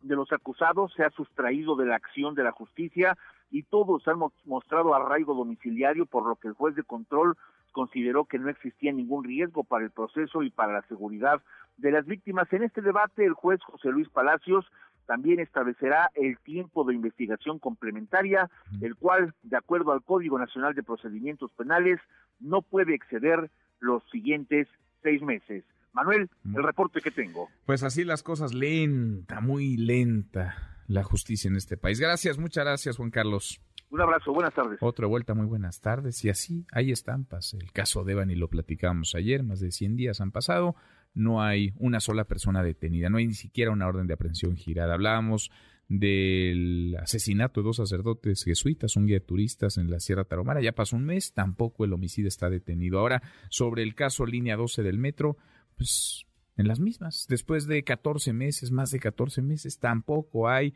de 0.00 0.16
los 0.16 0.32
acusados 0.32 0.92
se 0.94 1.04
ha 1.04 1.10
sustraído 1.10 1.76
de 1.76 1.86
la 1.86 1.96
acción 1.96 2.34
de 2.34 2.44
la 2.44 2.52
justicia 2.52 3.16
y 3.50 3.62
todos 3.64 4.08
han 4.08 4.18
mostrado 4.46 4.94
arraigo 4.94 5.34
domiciliario, 5.34 6.06
por 6.06 6.26
lo 6.26 6.36
que 6.36 6.48
el 6.48 6.54
juez 6.54 6.74
de 6.74 6.82
control 6.82 7.36
consideró 7.72 8.26
que 8.26 8.38
no 8.38 8.48
existía 8.48 8.92
ningún 8.92 9.24
riesgo 9.24 9.64
para 9.64 9.84
el 9.84 9.90
proceso 9.90 10.42
y 10.42 10.50
para 10.50 10.72
la 10.72 10.82
seguridad 10.82 11.42
de 11.78 11.90
las 11.90 12.06
víctimas. 12.06 12.52
En 12.52 12.62
este 12.62 12.82
debate, 12.82 13.24
el 13.24 13.32
juez 13.32 13.60
José 13.62 13.90
Luis 13.90 14.08
Palacios 14.08 14.64
también 15.06 15.40
establecerá 15.40 16.10
el 16.14 16.38
tiempo 16.38 16.84
de 16.84 16.94
investigación 16.94 17.58
complementaria, 17.58 18.50
el 18.80 18.94
cual, 18.94 19.34
de 19.42 19.56
acuerdo 19.56 19.92
al 19.92 20.02
Código 20.02 20.38
Nacional 20.38 20.74
de 20.74 20.82
Procedimientos 20.82 21.50
Penales, 21.52 21.98
no 22.38 22.62
puede 22.62 22.94
exceder 22.94 23.50
los 23.80 24.02
siguientes 24.10 24.68
seis 25.02 25.20
meses. 25.22 25.64
Manuel, 25.92 26.30
el 26.44 26.62
reporte 26.62 27.00
que 27.00 27.10
tengo. 27.10 27.48
Pues 27.66 27.82
así 27.82 28.04
las 28.04 28.22
cosas, 28.22 28.54
lenta, 28.54 29.40
muy 29.40 29.76
lenta 29.76 30.72
la 30.86 31.02
justicia 31.02 31.48
en 31.48 31.56
este 31.56 31.76
país. 31.76 32.00
Gracias, 32.00 32.38
muchas 32.38 32.64
gracias, 32.64 32.96
Juan 32.96 33.10
Carlos. 33.10 33.60
Un 33.92 34.00
abrazo, 34.00 34.32
buenas 34.32 34.54
tardes. 34.54 34.78
Otra 34.80 35.06
vuelta, 35.06 35.34
muy 35.34 35.44
buenas 35.44 35.82
tardes. 35.82 36.24
Y 36.24 36.30
así 36.30 36.64
hay 36.72 36.92
estampas. 36.92 37.52
El 37.52 37.72
caso 37.72 38.04
de 38.04 38.14
y 38.26 38.34
lo 38.36 38.48
platicamos 38.48 39.14
ayer, 39.14 39.42
más 39.42 39.60
de 39.60 39.70
100 39.70 39.96
días 39.96 40.22
han 40.22 40.32
pasado. 40.32 40.74
No 41.12 41.42
hay 41.42 41.74
una 41.78 42.00
sola 42.00 42.24
persona 42.24 42.62
detenida, 42.62 43.10
no 43.10 43.18
hay 43.18 43.26
ni 43.26 43.34
siquiera 43.34 43.70
una 43.70 43.86
orden 43.86 44.06
de 44.06 44.14
aprehensión 44.14 44.56
girada. 44.56 44.94
Hablábamos 44.94 45.50
del 45.88 46.96
asesinato 47.02 47.60
de 47.60 47.66
dos 47.66 47.76
sacerdotes 47.76 48.44
jesuitas, 48.44 48.96
un 48.96 49.04
guía 49.04 49.16
de 49.16 49.26
turistas 49.26 49.76
en 49.76 49.90
la 49.90 50.00
Sierra 50.00 50.24
Tarahumara. 50.24 50.62
Ya 50.62 50.72
pasó 50.72 50.96
un 50.96 51.04
mes, 51.04 51.34
tampoco 51.34 51.84
el 51.84 51.92
homicidio 51.92 52.28
está 52.28 52.48
detenido. 52.48 52.98
Ahora, 52.98 53.22
sobre 53.50 53.82
el 53.82 53.94
caso 53.94 54.24
línea 54.24 54.56
12 54.56 54.82
del 54.82 54.96
metro, 54.96 55.36
pues 55.76 56.24
en 56.56 56.66
las 56.66 56.80
mismas. 56.80 57.26
Después 57.28 57.66
de 57.66 57.84
14 57.84 58.32
meses, 58.32 58.70
más 58.70 58.90
de 58.90 59.00
14 59.00 59.42
meses, 59.42 59.78
tampoco 59.78 60.48
hay 60.48 60.72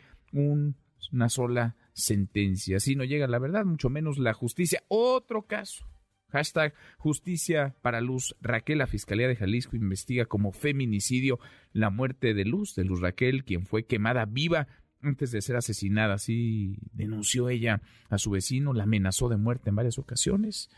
una 1.13 1.29
sola 1.29 1.77
sentencia. 1.93 2.81
Si 2.81 2.95
no 2.95 3.05
llega 3.05 3.27
la 3.27 3.39
verdad, 3.39 3.65
mucho 3.65 3.89
menos 3.89 4.19
la 4.19 4.35
justicia. 4.35 4.83
Otro 4.89 5.47
caso. 5.47 5.87
Hashtag 6.29 6.75
justicia 6.99 7.77
para 7.83 8.01
Luz 8.01 8.37
Raquel. 8.41 8.79
La 8.79 8.87
Fiscalía 8.87 9.29
de 9.29 9.37
Jalisco 9.37 9.77
investiga 9.77 10.27
como 10.27 10.53
feminicidio 10.53 11.39
la 11.73 11.91
muerte 11.91 12.35
de 12.35 12.45
Luz, 12.45 12.75
de 12.75 12.85
Luz 12.85 13.01
Raquel, 13.01 13.45
quien 13.45 13.65
fue 13.65 13.87
quemada 13.87 14.25
viva 14.27 14.67
antes 15.01 15.31
de 15.31 15.41
ser 15.41 15.57
asesinada. 15.57 16.15
Así 16.15 16.79
denunció 16.93 17.49
ella 17.49 17.81
a 18.11 18.19
su 18.19 18.31
vecino, 18.31 18.73
la 18.73 18.83
amenazó 18.83 19.29
de 19.29 19.37
muerte 19.37 19.71
en 19.71 19.77
varias 19.77 19.99
ocasiones. 19.99 20.69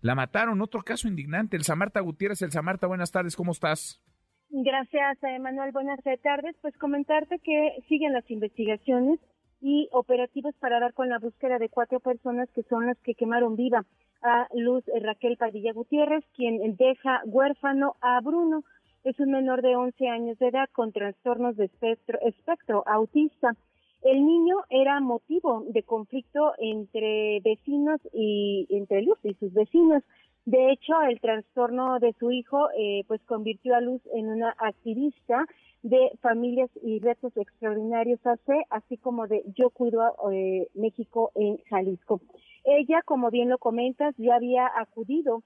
La 0.00 0.14
mataron. 0.14 0.60
Otro 0.60 0.82
caso 0.82 1.08
indignante. 1.08 1.56
El 1.56 1.64
Samarta 1.64 2.00
Gutiérrez. 2.00 2.42
El 2.42 2.52
Samarta, 2.52 2.86
buenas 2.86 3.12
tardes. 3.12 3.36
¿Cómo 3.36 3.52
estás? 3.52 4.02
Gracias, 4.50 5.18
Manuel. 5.40 5.72
Buenas 5.72 6.00
tardes. 6.22 6.56
Pues 6.60 6.76
comentarte 6.76 7.38
que 7.38 7.82
siguen 7.88 8.12
las 8.12 8.28
investigaciones 8.30 9.20
y 9.60 9.88
operativos 9.92 10.54
para 10.60 10.80
dar 10.80 10.94
con 10.94 11.08
la 11.08 11.18
búsqueda 11.18 11.58
de 11.58 11.68
cuatro 11.68 12.00
personas 12.00 12.48
que 12.50 12.62
son 12.64 12.86
las 12.86 12.98
que 12.98 13.14
quemaron 13.14 13.56
viva 13.56 13.84
a 14.22 14.48
Luz 14.54 14.84
Raquel 15.00 15.36
Padilla 15.36 15.72
Gutiérrez, 15.72 16.24
quien 16.34 16.76
deja 16.76 17.22
huérfano 17.24 17.96
a 18.00 18.20
Bruno. 18.20 18.64
Es 19.04 19.18
un 19.20 19.30
menor 19.30 19.62
de 19.62 19.76
11 19.76 20.08
años 20.08 20.38
de 20.38 20.48
edad 20.48 20.68
con 20.72 20.92
trastornos 20.92 21.56
de 21.56 21.66
espectro, 21.66 22.18
espectro 22.22 22.82
autista. 22.86 23.56
El 24.02 24.24
niño 24.24 24.56
era 24.70 25.00
motivo 25.00 25.64
de 25.68 25.82
conflicto 25.82 26.52
entre 26.58 27.40
vecinos 27.40 28.00
y 28.12 28.66
entre 28.70 29.02
Luz 29.02 29.18
y 29.22 29.34
sus 29.34 29.52
vecinos. 29.52 30.02
De 30.44 30.72
hecho, 30.72 31.00
el 31.02 31.20
trastorno 31.20 31.98
de 31.98 32.14
su 32.14 32.30
hijo 32.30 32.70
eh, 32.76 33.04
pues 33.06 33.20
convirtió 33.22 33.74
a 33.74 33.80
Luz 33.80 34.00
en 34.14 34.28
una 34.28 34.54
activista 34.58 35.46
de 35.82 36.10
Familias 36.20 36.70
y 36.82 36.98
Retos 36.98 37.36
Extraordinarios 37.36 38.24
AC, 38.26 38.66
así 38.70 38.96
como 38.96 39.26
de 39.26 39.42
Yo 39.56 39.70
Cuido 39.70 40.14
eh, 40.32 40.68
México 40.74 41.30
en 41.34 41.58
Jalisco. 41.68 42.20
Ella, 42.64 43.02
como 43.04 43.30
bien 43.30 43.48
lo 43.48 43.58
comentas, 43.58 44.14
ya 44.18 44.34
había 44.34 44.70
acudido 44.76 45.42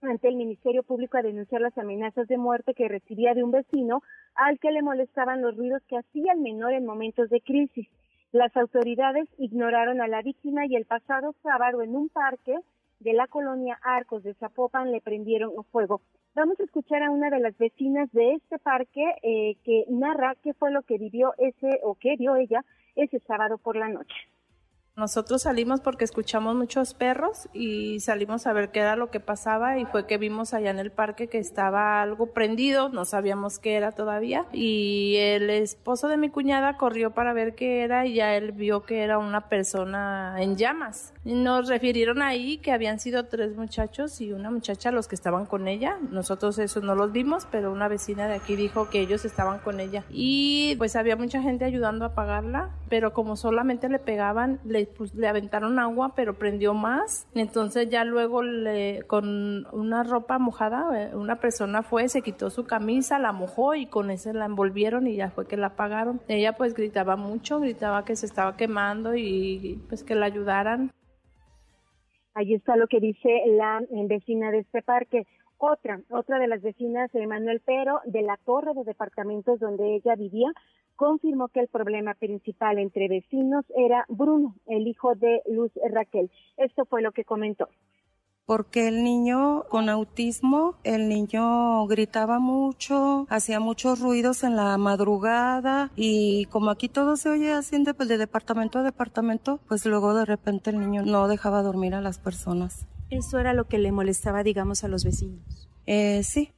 ante 0.00 0.28
el 0.28 0.36
Ministerio 0.36 0.82
Público 0.82 1.16
a 1.16 1.22
denunciar 1.22 1.60
las 1.60 1.76
amenazas 1.78 2.26
de 2.26 2.38
muerte 2.38 2.74
que 2.74 2.88
recibía 2.88 3.34
de 3.34 3.44
un 3.44 3.52
vecino 3.52 4.02
al 4.34 4.58
que 4.58 4.72
le 4.72 4.82
molestaban 4.82 5.42
los 5.42 5.56
ruidos 5.56 5.82
que 5.86 5.96
hacía 5.98 6.32
el 6.32 6.40
menor 6.40 6.72
en 6.72 6.84
momentos 6.84 7.30
de 7.30 7.40
crisis. 7.40 7.88
Las 8.32 8.56
autoridades 8.56 9.28
ignoraron 9.38 10.00
a 10.00 10.08
la 10.08 10.22
víctima 10.22 10.66
y 10.66 10.74
el 10.74 10.86
pasado 10.86 11.34
sábado 11.42 11.82
en 11.82 11.94
un 11.94 12.08
parque 12.08 12.56
de 13.00 13.12
la 13.12 13.26
colonia 13.26 13.78
Arcos 13.82 14.22
de 14.22 14.34
Zapopan 14.34 14.90
le 14.90 15.00
prendieron 15.00 15.52
fuego. 15.70 16.00
Vamos 16.34 16.58
a 16.58 16.64
escuchar 16.64 17.02
a 17.02 17.10
una 17.10 17.28
de 17.28 17.40
las 17.40 17.56
vecinas 17.58 18.10
de 18.12 18.32
este 18.32 18.58
parque 18.58 19.04
eh, 19.22 19.56
que 19.64 19.84
narra 19.88 20.34
qué 20.42 20.54
fue 20.54 20.72
lo 20.72 20.80
que 20.82 20.96
vivió 20.96 21.34
ese 21.36 21.80
o 21.82 21.94
qué 21.94 22.16
vio 22.16 22.36
ella 22.36 22.64
ese 22.96 23.20
sábado 23.20 23.58
por 23.58 23.76
la 23.76 23.88
noche. 23.88 24.31
Nosotros 24.94 25.42
salimos 25.42 25.80
porque 25.80 26.04
escuchamos 26.04 26.54
muchos 26.54 26.92
perros 26.92 27.48
y 27.54 28.00
salimos 28.00 28.46
a 28.46 28.52
ver 28.52 28.70
qué 28.70 28.80
era 28.80 28.94
lo 28.94 29.10
que 29.10 29.20
pasaba 29.20 29.78
y 29.78 29.86
fue 29.86 30.06
que 30.06 30.18
vimos 30.18 30.52
allá 30.52 30.70
en 30.70 30.78
el 30.78 30.90
parque 30.90 31.28
que 31.28 31.38
estaba 31.38 32.02
algo 32.02 32.26
prendido, 32.26 32.90
no 32.90 33.06
sabíamos 33.06 33.58
qué 33.58 33.76
era 33.76 33.92
todavía 33.92 34.44
y 34.52 35.14
el 35.16 35.48
esposo 35.48 36.08
de 36.08 36.18
mi 36.18 36.28
cuñada 36.28 36.76
corrió 36.76 37.12
para 37.12 37.32
ver 37.32 37.54
qué 37.54 37.84
era 37.84 38.04
y 38.04 38.14
ya 38.16 38.36
él 38.36 38.52
vio 38.52 38.82
que 38.82 39.02
era 39.02 39.16
una 39.16 39.48
persona 39.48 40.36
en 40.38 40.56
llamas. 40.56 41.14
Nos 41.24 41.68
refirieron 41.68 42.20
ahí 42.20 42.58
que 42.58 42.70
habían 42.70 43.00
sido 43.00 43.24
tres 43.24 43.56
muchachos 43.56 44.20
y 44.20 44.32
una 44.32 44.50
muchacha 44.50 44.90
los 44.90 45.08
que 45.08 45.14
estaban 45.14 45.46
con 45.46 45.68
ella. 45.68 45.96
Nosotros 46.10 46.58
eso 46.58 46.82
no 46.82 46.94
los 46.94 47.12
vimos, 47.12 47.48
pero 47.50 47.72
una 47.72 47.88
vecina 47.88 48.28
de 48.28 48.34
aquí 48.34 48.56
dijo 48.56 48.90
que 48.90 49.00
ellos 49.00 49.24
estaban 49.24 49.58
con 49.60 49.80
ella 49.80 50.04
y 50.10 50.74
pues 50.76 50.96
había 50.96 51.16
mucha 51.16 51.40
gente 51.40 51.64
ayudando 51.64 52.04
a 52.04 52.08
apagarla, 52.08 52.68
pero 52.90 53.14
como 53.14 53.36
solamente 53.36 53.88
le 53.88 53.98
pegaban, 53.98 54.60
le 54.64 54.81
le, 54.82 54.86
pues, 54.86 55.14
le 55.14 55.28
aventaron 55.28 55.78
agua, 55.78 56.12
pero 56.14 56.38
prendió 56.38 56.74
más. 56.74 57.28
Entonces 57.34 57.88
ya 57.88 58.04
luego 58.04 58.42
le, 58.42 59.02
con 59.06 59.66
una 59.72 60.02
ropa 60.02 60.38
mojada, 60.38 60.88
eh, 61.00 61.14
una 61.14 61.36
persona 61.36 61.82
fue, 61.82 62.08
se 62.08 62.22
quitó 62.22 62.50
su 62.50 62.64
camisa, 62.64 63.18
la 63.18 63.32
mojó 63.32 63.74
y 63.74 63.86
con 63.86 64.10
ese 64.10 64.32
la 64.32 64.46
envolvieron 64.46 65.06
y 65.06 65.16
ya 65.16 65.30
fue 65.30 65.46
que 65.46 65.56
la 65.56 65.68
apagaron. 65.68 66.20
Ella 66.28 66.56
pues 66.56 66.74
gritaba 66.74 67.16
mucho, 67.16 67.60
gritaba 67.60 68.04
que 68.04 68.16
se 68.16 68.26
estaba 68.26 68.56
quemando 68.56 69.14
y 69.14 69.80
pues 69.88 70.04
que 70.04 70.14
la 70.14 70.26
ayudaran. 70.26 70.90
Ahí 72.34 72.54
está 72.54 72.76
lo 72.76 72.86
que 72.86 73.00
dice 73.00 73.42
la 73.46 73.82
vecina 73.90 74.50
de 74.50 74.60
este 74.60 74.82
parque. 74.82 75.26
Otra, 75.58 76.00
otra 76.10 76.38
de 76.38 76.48
las 76.48 76.60
vecinas 76.60 77.10
Manuel 77.14 77.62
Pero, 77.64 78.00
de 78.04 78.22
la 78.22 78.36
torre 78.38 78.74
de 78.74 78.82
departamentos 78.82 79.60
donde 79.60 79.94
ella 79.94 80.16
vivía, 80.16 80.50
confirmó 81.02 81.48
que 81.48 81.58
el 81.58 81.66
problema 81.66 82.14
principal 82.14 82.78
entre 82.78 83.08
vecinos 83.08 83.64
era 83.76 84.04
Bruno, 84.08 84.54
el 84.66 84.86
hijo 84.86 85.16
de 85.16 85.42
Luz 85.50 85.72
Raquel. 85.90 86.30
Esto 86.56 86.84
fue 86.84 87.02
lo 87.02 87.10
que 87.10 87.24
comentó 87.24 87.68
porque 88.44 88.88
el 88.88 89.04
niño 89.04 89.64
con 89.68 89.88
autismo, 89.88 90.74
el 90.82 91.08
niño 91.08 91.86
gritaba 91.86 92.38
mucho, 92.40 93.24
hacía 93.30 93.60
muchos 93.60 94.00
ruidos 94.00 94.42
en 94.42 94.56
la 94.56 94.76
madrugada 94.78 95.90
y 95.96 96.46
como 96.46 96.70
aquí 96.70 96.88
todo 96.88 97.16
se 97.16 97.30
oye 97.30 97.52
así 97.52 97.82
de, 97.82 97.94
pues, 97.94 98.08
de 98.08 98.18
departamento 98.18 98.80
a 98.80 98.82
departamento, 98.82 99.60
pues 99.68 99.86
luego 99.86 100.12
de 100.12 100.24
repente 100.24 100.70
el 100.70 100.80
niño 100.80 101.02
no 101.02 101.28
dejaba 101.28 101.62
dormir 101.62 101.94
a 101.94 102.00
las 102.00 102.18
personas. 102.18 102.86
¿Eso 103.10 103.38
era 103.38 103.54
lo 103.54 103.68
que 103.68 103.78
le 103.78 103.92
molestaba, 103.92 104.42
digamos, 104.42 104.82
a 104.82 104.88
los 104.88 105.04
vecinos? 105.04 105.68
Eh, 105.86 106.22
sí. 106.24 106.52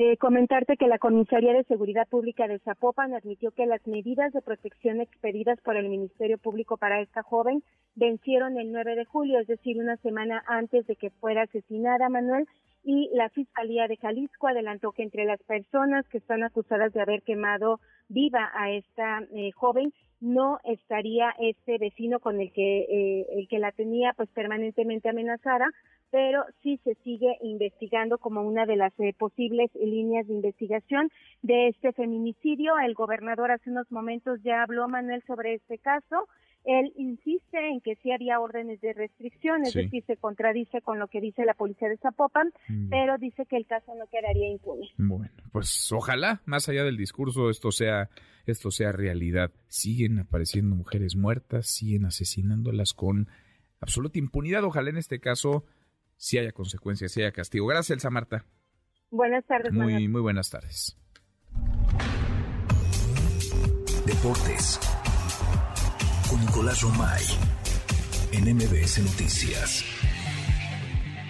Eh, 0.00 0.16
comentarte 0.16 0.76
que 0.76 0.86
la 0.86 1.00
Comisaría 1.00 1.52
de 1.52 1.64
Seguridad 1.64 2.06
Pública 2.06 2.46
de 2.46 2.60
Zapopan 2.60 3.14
admitió 3.14 3.50
que 3.50 3.66
las 3.66 3.84
medidas 3.84 4.32
de 4.32 4.40
protección 4.40 5.00
expedidas 5.00 5.60
por 5.62 5.76
el 5.76 5.88
Ministerio 5.88 6.38
Público 6.38 6.76
para 6.76 7.00
esta 7.00 7.24
joven 7.24 7.64
vencieron 7.96 8.60
el 8.60 8.70
9 8.70 8.94
de 8.94 9.04
julio, 9.04 9.40
es 9.40 9.48
decir, 9.48 9.76
una 9.76 9.96
semana 9.96 10.44
antes 10.46 10.86
de 10.86 10.94
que 10.94 11.10
fuera 11.10 11.42
asesinada 11.42 12.08
Manuel, 12.08 12.46
y 12.84 13.10
la 13.12 13.28
Fiscalía 13.30 13.88
de 13.88 13.96
Jalisco 13.96 14.46
adelantó 14.46 14.92
que 14.92 15.02
entre 15.02 15.24
las 15.24 15.42
personas 15.42 16.06
que 16.06 16.18
están 16.18 16.44
acusadas 16.44 16.92
de 16.92 17.02
haber 17.02 17.22
quemado 17.22 17.80
viva 18.08 18.52
a 18.54 18.70
esta 18.70 19.24
eh, 19.34 19.50
joven 19.50 19.92
no 20.20 20.60
estaría 20.62 21.34
este 21.40 21.76
vecino 21.78 22.20
con 22.20 22.40
el 22.40 22.52
que 22.52 22.80
eh, 22.82 23.26
el 23.32 23.48
que 23.48 23.58
la 23.58 23.72
tenía 23.72 24.12
pues 24.16 24.28
permanentemente 24.30 25.08
amenazada 25.08 25.70
pero 26.10 26.44
sí 26.62 26.80
se 26.84 26.94
sigue 27.04 27.36
investigando 27.42 28.18
como 28.18 28.42
una 28.42 28.66
de 28.66 28.76
las 28.76 28.92
eh, 29.00 29.14
posibles 29.18 29.70
líneas 29.74 30.26
de 30.26 30.34
investigación 30.34 31.10
de 31.42 31.68
este 31.68 31.92
feminicidio 31.92 32.78
el 32.78 32.94
gobernador 32.94 33.50
hace 33.50 33.70
unos 33.70 33.90
momentos 33.90 34.40
ya 34.42 34.62
habló 34.62 34.88
Manuel 34.88 35.22
sobre 35.26 35.54
este 35.54 35.78
caso 35.78 36.26
él 36.68 36.92
insiste 36.96 37.56
en 37.56 37.80
que 37.80 37.96
sí 38.02 38.12
había 38.12 38.40
órdenes 38.40 38.80
de 38.80 38.92
restricción, 38.92 39.62
es 39.64 39.72
decir, 39.72 40.04
se 40.06 40.16
contradice 40.16 40.82
con 40.82 40.98
lo 40.98 41.08
que 41.08 41.20
dice 41.20 41.46
la 41.46 41.54
policía 41.54 41.88
de 41.88 41.96
Zapopan, 41.96 42.52
mm. 42.68 42.90
pero 42.90 43.16
dice 43.16 43.46
que 43.46 43.56
el 43.56 43.66
caso 43.66 43.94
no 43.94 44.06
quedaría 44.08 44.50
impune. 44.50 44.86
Bueno, 44.98 45.32
pues 45.50 45.90
ojalá, 45.92 46.42
más 46.44 46.68
allá 46.68 46.84
del 46.84 46.98
discurso, 46.98 47.48
esto 47.48 47.70
sea, 47.72 48.10
esto 48.44 48.70
sea 48.70 48.92
realidad. 48.92 49.50
Siguen 49.68 50.18
apareciendo 50.18 50.76
mujeres 50.76 51.16
muertas, 51.16 51.68
siguen 51.68 52.04
asesinándolas 52.04 52.92
con 52.92 53.28
absoluta 53.80 54.18
impunidad. 54.18 54.64
Ojalá 54.64 54.90
en 54.90 54.98
este 54.98 55.20
caso 55.20 55.64
sí 56.18 56.36
haya 56.36 56.52
consecuencias, 56.52 57.12
sí 57.12 57.22
haya 57.22 57.32
castigo. 57.32 57.66
Gracias, 57.66 57.90
Elsa 57.90 58.10
Marta. 58.10 58.44
Buenas 59.10 59.46
tardes. 59.46 59.72
Muy, 59.72 60.06
muy 60.08 60.20
buenas 60.20 60.50
tardes. 60.50 60.98
Deportes 64.04 64.78
con 66.28 66.40
Nicolás 66.44 66.82
Romay 66.82 67.22
en 68.32 68.54
MBS 68.54 68.98
Noticias. 68.98 69.84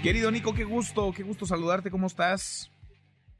Querido 0.02 0.30
Nico, 0.30 0.54
qué 0.54 0.64
gusto, 0.64 1.12
qué 1.12 1.22
gusto 1.22 1.44
saludarte, 1.44 1.90
¿cómo 1.90 2.06
estás? 2.06 2.70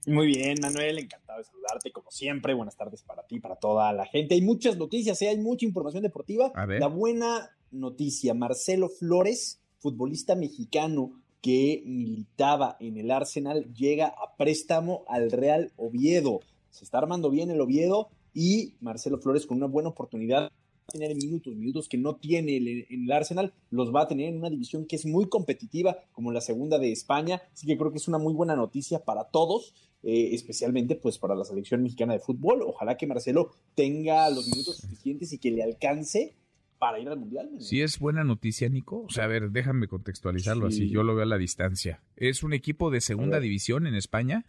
Muy 0.06 0.26
bien, 0.26 0.56
Manuel, 0.60 0.98
encantado 0.98 1.38
de 1.38 1.44
saludarte 1.44 1.92
como 1.92 2.10
siempre. 2.10 2.54
Buenas 2.54 2.76
tardes 2.76 3.02
para 3.02 3.26
ti, 3.26 3.40
para 3.40 3.56
toda 3.56 3.92
la 3.92 4.06
gente. 4.06 4.34
Hay 4.34 4.42
muchas 4.42 4.76
noticias, 4.76 5.20
¿eh? 5.22 5.28
hay 5.28 5.38
mucha 5.38 5.66
información 5.66 6.02
deportiva. 6.02 6.52
La 6.66 6.86
buena 6.86 7.50
noticia, 7.70 8.34
Marcelo 8.34 8.88
Flores, 8.88 9.60
futbolista 9.78 10.34
mexicano 10.34 11.12
que 11.40 11.82
militaba 11.86 12.76
en 12.80 12.96
el 12.96 13.10
Arsenal, 13.10 13.72
llega 13.72 14.08
a 14.08 14.36
préstamo 14.36 15.04
al 15.08 15.30
Real 15.30 15.72
Oviedo. 15.76 16.40
Se 16.70 16.84
está 16.84 16.98
armando 16.98 17.30
bien 17.30 17.50
el 17.50 17.60
Oviedo 17.60 18.08
y 18.34 18.74
Marcelo 18.80 19.18
Flores 19.18 19.46
con 19.46 19.56
una 19.56 19.66
buena 19.66 19.88
oportunidad 19.88 20.50
tener 20.88 21.14
minutos, 21.14 21.54
minutos 21.54 21.88
que 21.88 21.98
no 21.98 22.16
tiene 22.16 22.56
en 22.56 23.04
el 23.04 23.12
Arsenal, 23.12 23.52
los 23.70 23.94
va 23.94 24.02
a 24.02 24.08
tener 24.08 24.28
en 24.28 24.38
una 24.38 24.48
división 24.48 24.86
que 24.86 24.96
es 24.96 25.04
muy 25.04 25.28
competitiva, 25.28 25.98
como 26.12 26.32
la 26.32 26.40
segunda 26.40 26.78
de 26.78 26.90
España, 26.90 27.42
así 27.52 27.66
que 27.66 27.76
creo 27.76 27.90
que 27.90 27.98
es 27.98 28.08
una 28.08 28.18
muy 28.18 28.32
buena 28.32 28.56
noticia 28.56 29.04
para 29.04 29.24
todos, 29.24 29.74
eh, 30.02 30.30
especialmente 30.32 30.96
pues 30.96 31.18
para 31.18 31.34
la 31.34 31.44
selección 31.44 31.82
mexicana 31.82 32.14
de 32.14 32.20
fútbol. 32.20 32.62
Ojalá 32.62 32.96
que 32.96 33.06
Marcelo 33.06 33.50
tenga 33.74 34.30
los 34.30 34.48
minutos 34.48 34.78
suficientes 34.78 35.32
y 35.32 35.38
que 35.38 35.50
le 35.50 35.62
alcance 35.62 36.34
para 36.78 37.00
ir 37.00 37.08
al 37.08 37.18
Mundial. 37.18 37.50
Sí, 37.58 37.82
es 37.82 37.98
buena 37.98 38.24
noticia, 38.24 38.68
Nico. 38.68 39.02
O 39.02 39.10
sea, 39.10 39.24
a 39.24 39.28
ver, 39.28 39.50
déjame 39.50 39.88
contextualizarlo 39.88 40.66
así, 40.66 40.88
yo 40.88 41.02
lo 41.02 41.14
veo 41.14 41.24
a 41.24 41.26
la 41.26 41.38
distancia. 41.38 42.02
¿Es 42.16 42.42
un 42.42 42.52
equipo 42.52 42.90
de 42.90 43.00
segunda 43.00 43.40
división 43.40 43.86
en 43.86 43.94
España? 43.94 44.44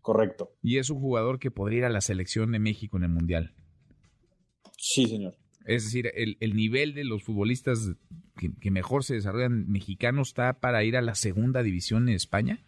Correcto. 0.00 0.52
Y 0.62 0.78
es 0.78 0.90
un 0.90 1.00
jugador 1.00 1.38
que 1.38 1.50
podría 1.50 1.78
ir 1.78 1.84
a 1.86 1.90
la 1.90 2.00
selección 2.00 2.52
de 2.52 2.58
México 2.58 2.96
en 2.96 3.04
el 3.04 3.10
Mundial. 3.10 3.54
Sí, 4.76 5.06
señor. 5.06 5.34
Es 5.64 5.84
decir, 5.84 6.12
el, 6.14 6.54
nivel 6.54 6.92
de 6.92 7.04
los 7.04 7.22
futbolistas 7.22 7.92
que, 8.36 8.70
mejor 8.70 9.02
se 9.02 9.14
desarrollan 9.14 9.66
mexicanos 9.70 10.28
está 10.28 10.60
para 10.60 10.84
ir 10.84 10.96
a 10.96 11.02
la 11.02 11.14
segunda 11.14 11.62
división 11.62 12.08
en 12.08 12.14
España. 12.14 12.62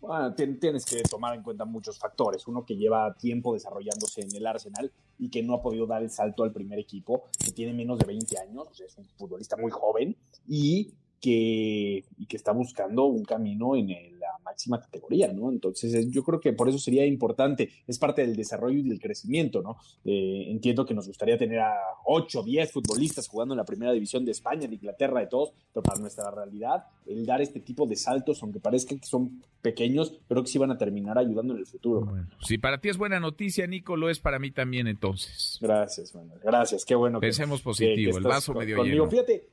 Bueno, 0.00 0.34
tienes 0.34 0.84
que 0.84 1.02
tomar 1.02 1.34
en 1.34 1.42
cuenta 1.42 1.64
muchos 1.64 1.98
factores. 1.98 2.46
Uno 2.46 2.64
que 2.64 2.76
lleva 2.76 3.14
tiempo 3.14 3.54
desarrollándose 3.54 4.22
en 4.22 4.34
el 4.34 4.46
Arsenal 4.46 4.92
y 5.18 5.30
que 5.30 5.42
no 5.42 5.54
ha 5.54 5.62
podido 5.62 5.86
dar 5.86 6.02
el 6.02 6.10
salto 6.10 6.44
al 6.44 6.52
primer 6.52 6.78
equipo, 6.78 7.24
que 7.42 7.52
tiene 7.52 7.72
menos 7.72 7.98
de 7.98 8.06
20 8.06 8.38
años, 8.38 8.68
o 8.70 8.74
sea, 8.74 8.86
es 8.86 8.96
un 8.98 9.06
futbolista 9.16 9.56
muy 9.56 9.70
joven 9.70 10.16
y 10.46 10.92
que, 11.20 12.04
y 12.18 12.26
que 12.26 12.36
está 12.36 12.52
buscando 12.52 13.04
un 13.04 13.24
camino 13.24 13.74
en 13.74 13.88
la 13.88 14.15
máxima 14.46 14.80
categoría, 14.80 15.32
¿no? 15.32 15.50
Entonces, 15.50 16.10
yo 16.10 16.22
creo 16.24 16.40
que 16.40 16.52
por 16.52 16.68
eso 16.68 16.78
sería 16.78 17.04
importante, 17.04 17.68
es 17.86 17.98
parte 17.98 18.22
del 18.22 18.34
desarrollo 18.34 18.78
y 18.78 18.88
del 18.88 19.00
crecimiento, 19.00 19.60
¿no? 19.60 19.76
Eh, 20.04 20.46
entiendo 20.48 20.86
que 20.86 20.94
nos 20.94 21.06
gustaría 21.06 21.36
tener 21.36 21.60
a 21.60 21.74
8, 22.04 22.42
10 22.42 22.72
futbolistas 22.72 23.28
jugando 23.28 23.54
en 23.54 23.58
la 23.58 23.64
primera 23.64 23.92
división 23.92 24.24
de 24.24 24.32
España, 24.32 24.66
de 24.66 24.74
Inglaterra, 24.74 25.20
de 25.20 25.26
todos, 25.26 25.52
pero 25.72 25.82
para 25.82 26.00
nuestra 26.00 26.30
realidad, 26.30 26.86
el 27.06 27.26
dar 27.26 27.42
este 27.42 27.60
tipo 27.60 27.86
de 27.86 27.96
saltos, 27.96 28.42
aunque 28.42 28.60
parezcan 28.60 28.98
que 28.98 29.06
son 29.06 29.42
pequeños, 29.60 30.14
creo 30.28 30.42
que 30.42 30.48
sí 30.48 30.58
van 30.58 30.70
a 30.70 30.78
terminar 30.78 31.18
ayudando 31.18 31.52
en 31.52 31.60
el 31.60 31.66
futuro. 31.66 32.06
Bueno, 32.06 32.28
si 32.40 32.58
para 32.58 32.80
ti 32.80 32.88
es 32.88 32.96
buena 32.96 33.20
noticia, 33.20 33.66
Nico, 33.66 33.96
lo 33.96 34.08
es 34.08 34.20
para 34.20 34.38
mí 34.38 34.50
también 34.50 34.86
entonces. 34.86 35.58
Gracias, 35.60 36.14
Manuel. 36.14 36.38
Gracias, 36.42 36.84
qué 36.84 36.94
bueno. 36.94 37.20
Pensemos 37.20 37.62
positivo, 37.62 38.16
el 38.16 38.24
vaso 38.24 38.54
medio 38.54 38.82
lleno. 38.84 39.08
Fíjate, 39.10 39.48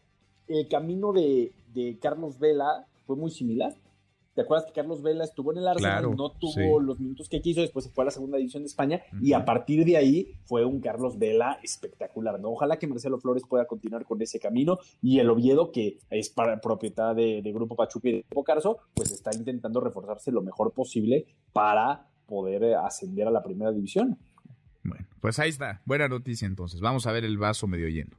el 0.48 0.68
camino 0.68 1.14
de, 1.14 1.52
Carlos 2.02 2.40
Vela 2.40 2.86
fue 3.06 3.15
muy 3.15 3.32
similar. 3.32 3.74
¿Te 4.34 4.41
acuerdas 4.41 4.65
que 4.65 4.73
Carlos 4.73 5.03
Vela 5.03 5.23
estuvo 5.23 5.51
en 5.51 5.60
el 5.60 5.68
Arsenal, 5.68 6.15
no 6.15 6.31
tuvo 6.31 6.80
los 6.80 6.99
minutos 6.99 7.30
que 7.30 7.39
quiso, 7.39 7.61
después 7.61 7.85
se 7.85 7.91
fue 7.91 8.03
a 8.03 8.05
la 8.05 8.11
segunda 8.11 8.38
división 8.38 8.64
de 8.64 8.68
España 8.68 9.01
y 9.22 9.34
a 9.34 9.45
partir 9.45 9.85
de 9.85 9.95
ahí 9.95 10.34
fue 10.45 10.65
un 10.65 10.80
Carlos 10.80 11.19
Vela 11.19 11.60
espectacular, 11.61 12.39
¿no? 12.39 12.49
Ojalá 12.49 12.77
que 12.77 12.88
Marcelo 12.88 13.19
Flores 13.19 13.43
pueda 13.47 13.65
continuar 13.65 14.05
con 14.05 14.19
ese 14.23 14.39
camino 14.39 14.80
y 15.03 15.19
el 15.19 15.30
Oviedo, 15.30 15.72
que 15.72 15.99
es 16.10 16.30
para, 16.30 16.60
propiedad 16.61 17.15
de, 17.15 17.41
Grupo 17.53 17.76
Pachuca 17.76 18.10
y 18.10 18.11
de 18.14 18.26
Grupo 18.30 18.43
Carso, 18.43 18.77
pues 18.95 19.11
está 19.11 19.30
intentando 19.35 19.80
reforzarse 19.80 20.31
lo 20.31 20.41
mejor 20.41 20.73
posible 20.73 21.27
para 21.51 22.07
poder 22.26 22.73
ascender 22.76 23.27
a 23.27 23.31
la 23.31 23.43
primera 23.43 23.72
división. 23.72 24.18
Bueno, 24.84 25.05
pues 25.22 25.38
ahí 25.38 25.49
está, 25.49 25.84
buena 25.85 26.07
noticia 26.07 26.47
entonces, 26.47 26.81
vamos 26.81 27.05
a 27.05 27.11
ver 27.11 27.23
el 27.23 27.38
vaso 27.38 27.68
medio 27.68 27.88
lleno. 27.88 28.18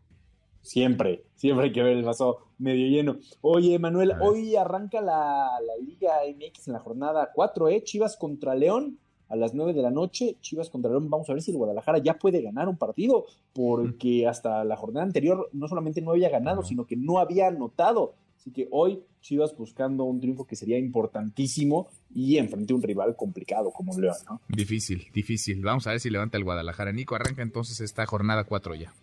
Siempre, 0.65 1.25
siempre 1.37 1.67
hay 1.67 1.73
que 1.73 1.83
ver 1.83 1.95
el 1.95 2.05
vaso 2.05 2.39
medio 2.59 2.89
lleno. 2.89 3.19
Oye, 3.43 3.79
Manuel, 3.79 4.15
hoy 4.23 4.57
arranca 4.57 5.03
la, 5.03 5.51
Liga 5.87 6.13
MX 6.27 6.69
en 6.69 6.73
la 6.73 6.79
jornada 6.79 7.31
4, 7.35 7.69
¿eh? 7.69 7.85
Chivas 7.85 8.17
contra 8.17 8.55
León 8.55 8.99
a 9.29 9.37
las 9.37 9.53
9 9.53 9.75
de 9.75 9.83
la 9.83 9.91
noche. 9.91 10.37
Chivas 10.41 10.71
contra 10.71 10.91
León. 10.91 11.11
Vamos 11.11 11.29
a 11.29 11.35
ver 11.35 11.43
si 11.43 11.51
el 11.51 11.59
Guadalajara 11.59 11.99
ya 11.99 12.15
puede 12.15 12.41
ganar 12.41 12.69
un 12.69 12.79
partido, 12.79 13.27
porque 13.53 14.27
hasta 14.27 14.65
la 14.65 14.77
jornada 14.77 15.05
anterior 15.05 15.51
no 15.53 15.69
solamente 15.69 16.01
no 16.01 16.13
había 16.13 16.31
ganado, 16.31 16.63
sino 16.63 16.87
que 16.87 16.97
no 16.97 17.19
había 17.19 17.49
anotado. 17.49 18.15
Así 18.39 18.51
que 18.51 18.67
hoy 18.71 19.03
Chivas 19.21 19.55
buscando 19.55 20.05
un 20.05 20.19
triunfo 20.19 20.47
que 20.47 20.57
sería 20.57 20.79
importantísimo 20.79 21.89
y 22.15 22.39
enfrente 22.39 22.73
a 22.73 22.77
un 22.77 22.83
rival 22.83 23.17
complicado 23.17 23.71
como 23.71 23.99
León, 23.99 24.17
¿no? 24.31 24.41
Difícil, 24.49 25.09
difícil. 25.13 25.61
Vamos 25.63 25.87
a 25.87 25.91
ver 25.91 26.01
si 26.01 26.09
levanta 26.09 26.39
el 26.39 26.45
Guadalajara. 26.45 26.91
Nico, 26.93 27.15
arranca 27.15 27.43
entonces 27.43 27.81
esta 27.81 28.07
jornada 28.07 28.45
4 28.45 28.75
ya 28.77 28.95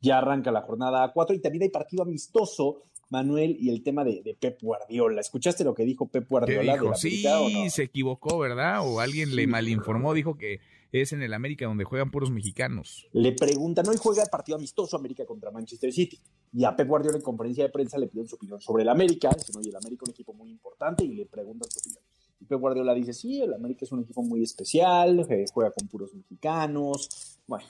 ya 0.00 0.18
arranca 0.18 0.50
la 0.50 0.62
jornada 0.62 1.10
4 1.12 1.36
y 1.36 1.40
también 1.40 1.62
hay 1.62 1.68
partido 1.68 2.02
amistoso, 2.02 2.82
Manuel, 3.10 3.56
y 3.58 3.70
el 3.70 3.82
tema 3.82 4.04
de, 4.04 4.36
Pep 4.38 4.60
Guardiola. 4.62 5.20
¿Escuchaste 5.20 5.64
lo 5.64 5.74
que 5.74 5.84
dijo 5.84 6.08
Pep 6.08 6.28
Guardiola? 6.28 6.78
sí, 6.94 7.24
se 7.70 7.82
equivocó, 7.82 8.38
¿verdad? 8.38 8.80
O 8.86 9.00
alguien 9.00 9.34
le 9.34 9.46
malinformó, 9.46 10.14
dijo 10.14 10.36
que 10.36 10.60
es 10.92 11.12
en 11.12 11.22
el 11.22 11.34
América 11.34 11.66
donde 11.66 11.84
juegan 11.84 12.10
puros 12.10 12.30
mexicanos. 12.30 13.08
Le 13.12 13.32
preguntan, 13.32 13.88
hoy 13.88 13.96
juega 13.96 14.22
el 14.22 14.28
partido 14.28 14.56
amistoso 14.56 14.96
América 14.96 15.24
contra 15.24 15.50
Manchester 15.50 15.92
City. 15.92 16.18
Y 16.52 16.64
a 16.64 16.74
Pep 16.74 16.88
Guardiola 16.88 17.18
en 17.18 17.22
conferencia 17.22 17.64
de 17.64 17.70
prensa 17.70 17.98
le 17.98 18.08
piden 18.08 18.26
su 18.26 18.36
opinión 18.36 18.60
sobre 18.60 18.82
el 18.82 18.88
América. 18.88 19.30
Dicen, 19.36 19.56
oye, 19.56 19.70
el 19.70 19.76
América 19.76 20.02
es 20.04 20.08
un 20.08 20.14
equipo 20.14 20.32
muy 20.32 20.50
importante 20.50 21.04
y 21.04 21.14
le 21.14 21.26
preguntan 21.26 21.70
su 21.70 21.78
opinión. 21.78 22.02
Y 22.40 22.44
Pep 22.46 22.58
Guardiola 22.58 22.94
dice, 22.94 23.12
sí, 23.12 23.40
el 23.40 23.54
América 23.54 23.84
es 23.84 23.92
un 23.92 24.00
equipo 24.00 24.22
muy 24.22 24.42
especial, 24.42 25.26
eh, 25.28 25.44
juega 25.52 25.70
con 25.70 25.86
puros 25.88 26.12
mexicanos. 26.14 27.38
Bueno, 27.46 27.66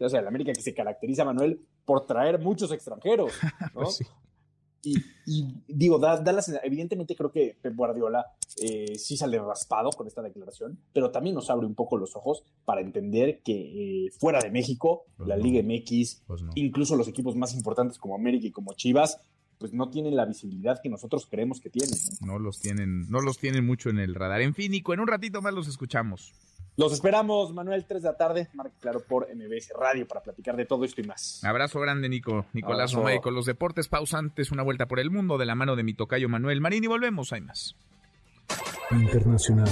o 0.00 0.08
sea, 0.08 0.20
el 0.20 0.26
América 0.26 0.52
que 0.52 0.62
se 0.62 0.74
caracteriza, 0.74 1.24
Manuel, 1.24 1.60
por 1.84 2.06
traer 2.06 2.38
muchos 2.38 2.72
extranjeros. 2.72 3.32
¿no? 3.74 3.82
Pues 3.82 4.00
y, 4.82 5.62
digo, 5.66 5.98
da, 5.98 6.22
evidentemente 6.62 7.16
creo 7.16 7.30
que 7.30 7.56
Pep 7.60 7.74
Guardiola 7.74 8.24
eh, 8.62 8.96
sí 8.96 9.16
sale 9.16 9.38
raspado 9.38 9.90
con 9.90 10.06
esta 10.06 10.22
declaración, 10.22 10.78
pero 10.92 11.10
también 11.10 11.34
nos 11.34 11.50
abre 11.50 11.66
un 11.66 11.74
poco 11.74 11.96
los 11.96 12.16
ojos 12.16 12.44
para 12.64 12.80
entender 12.80 13.40
que 13.42 14.06
eh, 14.06 14.10
fuera 14.18 14.40
de 14.40 14.50
México, 14.50 15.04
pues 15.16 15.28
la 15.28 15.36
Liga 15.36 15.62
MX, 15.62 16.22
pues 16.26 16.44
incluso 16.54 16.96
los 16.96 17.08
equipos 17.08 17.36
más 17.36 17.54
importantes 17.54 17.98
como 17.98 18.14
América 18.14 18.46
y 18.46 18.52
como 18.52 18.72
Chivas, 18.74 19.20
pues 19.58 19.72
no 19.72 19.90
tienen 19.90 20.14
la 20.14 20.24
visibilidad 20.24 20.80
que 20.80 20.88
nosotros 20.88 21.26
creemos 21.28 21.60
que 21.60 21.70
tienen. 21.70 21.98
¿no? 22.20 22.38
los 22.38 22.60
tienen, 22.60 23.10
no 23.10 23.20
los 23.20 23.38
tienen 23.38 23.66
mucho 23.66 23.90
en 23.90 23.98
el 23.98 24.14
radar. 24.14 24.40
En 24.40 24.54
fin, 24.54 24.70
Nico, 24.70 24.94
en 24.94 25.00
un 25.00 25.08
ratito 25.08 25.42
más 25.42 25.52
los 25.52 25.66
escuchamos. 25.66 26.32
Los 26.78 26.92
esperamos, 26.92 27.52
Manuel, 27.52 27.84
3 27.86 28.02
de 28.04 28.08
la 28.08 28.16
tarde, 28.16 28.48
Marco 28.54 28.76
Claro 28.80 29.00
por 29.00 29.26
MBS 29.34 29.72
Radio 29.76 30.06
para 30.06 30.22
platicar 30.22 30.54
de 30.54 30.64
todo 30.64 30.84
esto 30.84 31.00
y 31.00 31.04
más. 31.04 31.42
Abrazo 31.42 31.80
grande, 31.80 32.08
Nico. 32.08 32.46
Nicolás 32.52 32.92
Romay 32.92 33.20
con 33.20 33.34
los 33.34 33.46
deportes 33.46 33.88
pausantes, 33.88 34.52
una 34.52 34.62
vuelta 34.62 34.86
por 34.86 35.00
el 35.00 35.10
mundo 35.10 35.38
de 35.38 35.46
la 35.46 35.56
mano 35.56 35.74
de 35.74 35.82
mi 35.82 35.92
tocayo 35.92 36.28
Manuel 36.28 36.60
Marín 36.60 36.84
y 36.84 36.86
volvemos, 36.86 37.32
hay 37.32 37.40
más. 37.40 37.74
Internacional. 38.92 39.68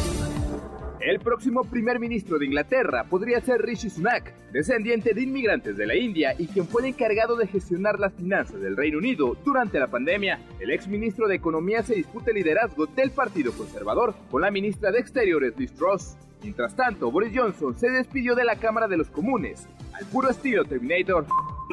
El 1.01 1.21
próximo 1.21 1.63
primer 1.63 2.01
ministro 2.01 2.41
de 2.41 2.47
Inglaterra 2.47 3.05
podría 3.09 3.41
ser 3.41 3.63
Rishi 3.63 3.89
Sunak, 3.89 4.35
descendiente 4.51 5.15
de 5.15 5.23
inmigrantes 5.23 5.77
de 5.77 5.87
la 5.87 5.95
India 5.95 6.35
y 6.37 6.49
quien 6.49 6.67
fue 6.67 6.83
el 6.83 6.89
encargado 6.89 7.37
de 7.37 7.47
gestionar 7.47 8.01
las 8.01 8.15
finanzas 8.15 8.61
del 8.61 8.77
Reino 8.77 8.99
Unido 8.99 9.37
durante 9.45 9.79
la 9.79 9.87
pandemia. 9.87 10.41
El 10.59 10.73
ex 10.73 10.89
ministro 10.89 11.29
de 11.29 11.37
Economía 11.37 11.85
se 11.85 11.95
disputa 11.95 12.33
el 12.33 12.39
liderazgo 12.39 12.87
del 12.87 13.13
Partido 13.13 13.53
Conservador 13.53 14.17
con 14.29 14.43
la 14.43 14.51
ministra 14.51 14.91
de 14.91 14.99
Exteriores 14.99 15.57
Liz 15.57 15.73
Truss. 15.75 16.17
Mientras 16.43 16.77
tanto, 16.77 17.11
Boris 17.11 17.33
Johnson 17.35 17.77
se 17.77 17.91
despidió 17.91 18.35
de 18.35 18.45
la 18.45 18.57
Cámara 18.57 18.87
de 18.89 18.97
los 18.97 19.11
Comunes, 19.11 19.69
al 19.93 20.05
puro 20.07 20.31
estilo 20.31 20.65
Terminator. 20.65 21.27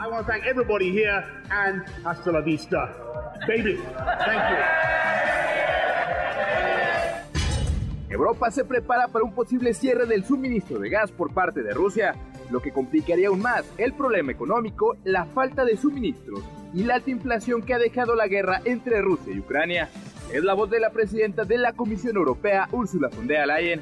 I 0.04 0.08
want 0.10 0.26
to 0.26 0.32
thank 0.32 0.46
everybody 0.46 0.92
here 0.92 1.24
and 1.50 1.84
hasta 2.04 2.32
la 2.32 2.42
vista. 2.42 2.92
Baby, 3.48 3.78
thank 4.26 4.50
you. 4.50 4.58
Europa 8.10 8.52
se 8.52 8.64
prepara 8.64 9.08
para 9.08 9.26
un 9.26 9.34
posible 9.34 9.74
cierre 9.74 10.06
del 10.06 10.24
suministro 10.24 10.78
de 10.78 10.90
gas 10.90 11.12
por 11.12 11.34
parte 11.34 11.64
de 11.64 11.74
Rusia, 11.74 12.16
lo 12.52 12.62
que 12.62 12.72
complicaría 12.72 13.30
aún 13.30 13.42
más 13.42 13.66
el 13.78 13.94
problema 13.94 14.32
económico, 14.32 14.98
la 15.04 15.26
falta 15.26 15.66
de 15.66 15.78
suministros 15.78 16.42
y 16.74 16.84
la 16.84 16.96
alta 16.96 17.10
inflación 17.10 17.64
que 17.64 17.74
ha 17.74 17.80
dejado 17.80 18.16
la 18.16 18.28
guerra 18.28 18.62
entre 18.66 19.02
Rusia 19.02 19.34
y 19.34 19.40
Ucrania. 19.40 19.90
Es 20.32 20.44
la 20.44 20.54
voz 20.54 20.70
de 20.70 20.80
la 20.80 20.92
presidenta 20.92 21.44
de 21.44 21.58
la 21.58 21.74
Comisión 21.74 22.16
Europea, 22.16 22.68
Ursula 22.72 23.10
von 23.10 23.28
der 23.28 23.48
Leyen. 23.48 23.82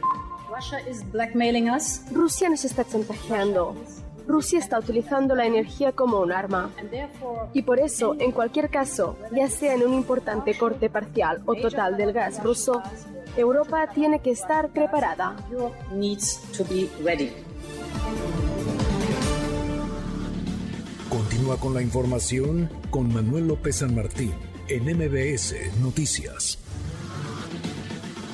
Rusia 2.11 2.49
nos 2.49 2.65
está 2.65 2.83
chantajeando. 2.83 3.73
Rusia 4.27 4.59
está 4.59 4.79
utilizando 4.79 5.33
la 5.33 5.45
energía 5.45 5.93
como 5.93 6.19
un 6.19 6.31
arma. 6.31 6.71
Y 7.53 7.61
por 7.61 7.79
eso, 7.79 8.15
en 8.19 8.31
cualquier 8.31 8.69
caso, 8.69 9.17
ya 9.31 9.49
sea 9.49 9.75
en 9.75 9.83
un 9.83 9.93
importante 9.93 10.57
corte 10.57 10.89
parcial 10.89 11.41
o 11.45 11.55
total 11.55 11.95
del 11.95 12.11
gas 12.11 12.43
ruso, 12.43 12.81
Europa 13.37 13.87
tiene 13.93 14.19
que 14.19 14.31
estar 14.31 14.69
preparada. 14.69 15.37
Continúa 21.09 21.57
con 21.57 21.73
la 21.73 21.81
información 21.81 22.69
con 22.89 23.13
Manuel 23.13 23.47
López 23.47 23.77
San 23.77 23.95
Martín 23.95 24.33
en 24.67 24.83
MBS 24.83 25.55
Noticias. 25.81 26.57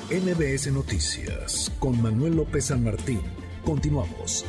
MBS 0.10 0.72
Noticias 0.72 1.70
con 1.80 2.02
Manuel 2.02 2.38
López 2.38 2.68
San 2.68 2.82
Martín. 2.82 3.20
Continuamos. 3.66 4.46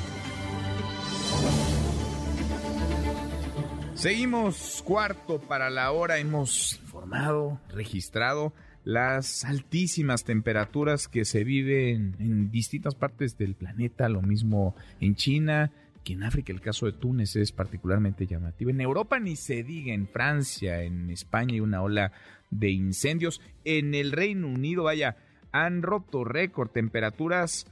Seguimos 3.94 4.84
cuarto 4.86 5.40
para 5.40 5.68
la 5.68 5.90
hora. 5.90 6.18
Hemos 6.18 6.78
informado, 6.80 7.60
registrado 7.70 8.52
las 8.84 9.44
altísimas 9.44 10.22
temperaturas 10.22 11.08
que 11.08 11.24
se 11.24 11.42
viven 11.42 12.14
en 12.20 12.52
distintas 12.52 12.94
partes 12.94 13.36
del 13.36 13.56
planeta, 13.56 14.08
lo 14.08 14.22
mismo 14.22 14.76
en 15.00 15.16
China, 15.16 15.72
que 16.04 16.12
en 16.12 16.22
África 16.22 16.52
el 16.52 16.60
caso 16.60 16.86
de 16.86 16.92
Túnez 16.92 17.34
es 17.34 17.50
particularmente 17.50 18.28
llamativo. 18.28 18.70
En 18.70 18.80
Europa 18.80 19.18
ni 19.18 19.34
se 19.34 19.64
diga, 19.64 19.92
en 19.92 20.06
Francia, 20.06 20.84
en 20.84 21.10
España 21.10 21.54
hay 21.54 21.60
una 21.60 21.82
ola 21.82 22.12
de 22.50 22.70
incendios. 22.70 23.40
En 23.64 23.96
el 23.96 24.12
Reino 24.12 24.46
Unido, 24.46 24.84
vaya, 24.84 25.16
han 25.52 25.82
roto 25.82 26.24
récord, 26.24 26.70
temperaturas 26.70 27.66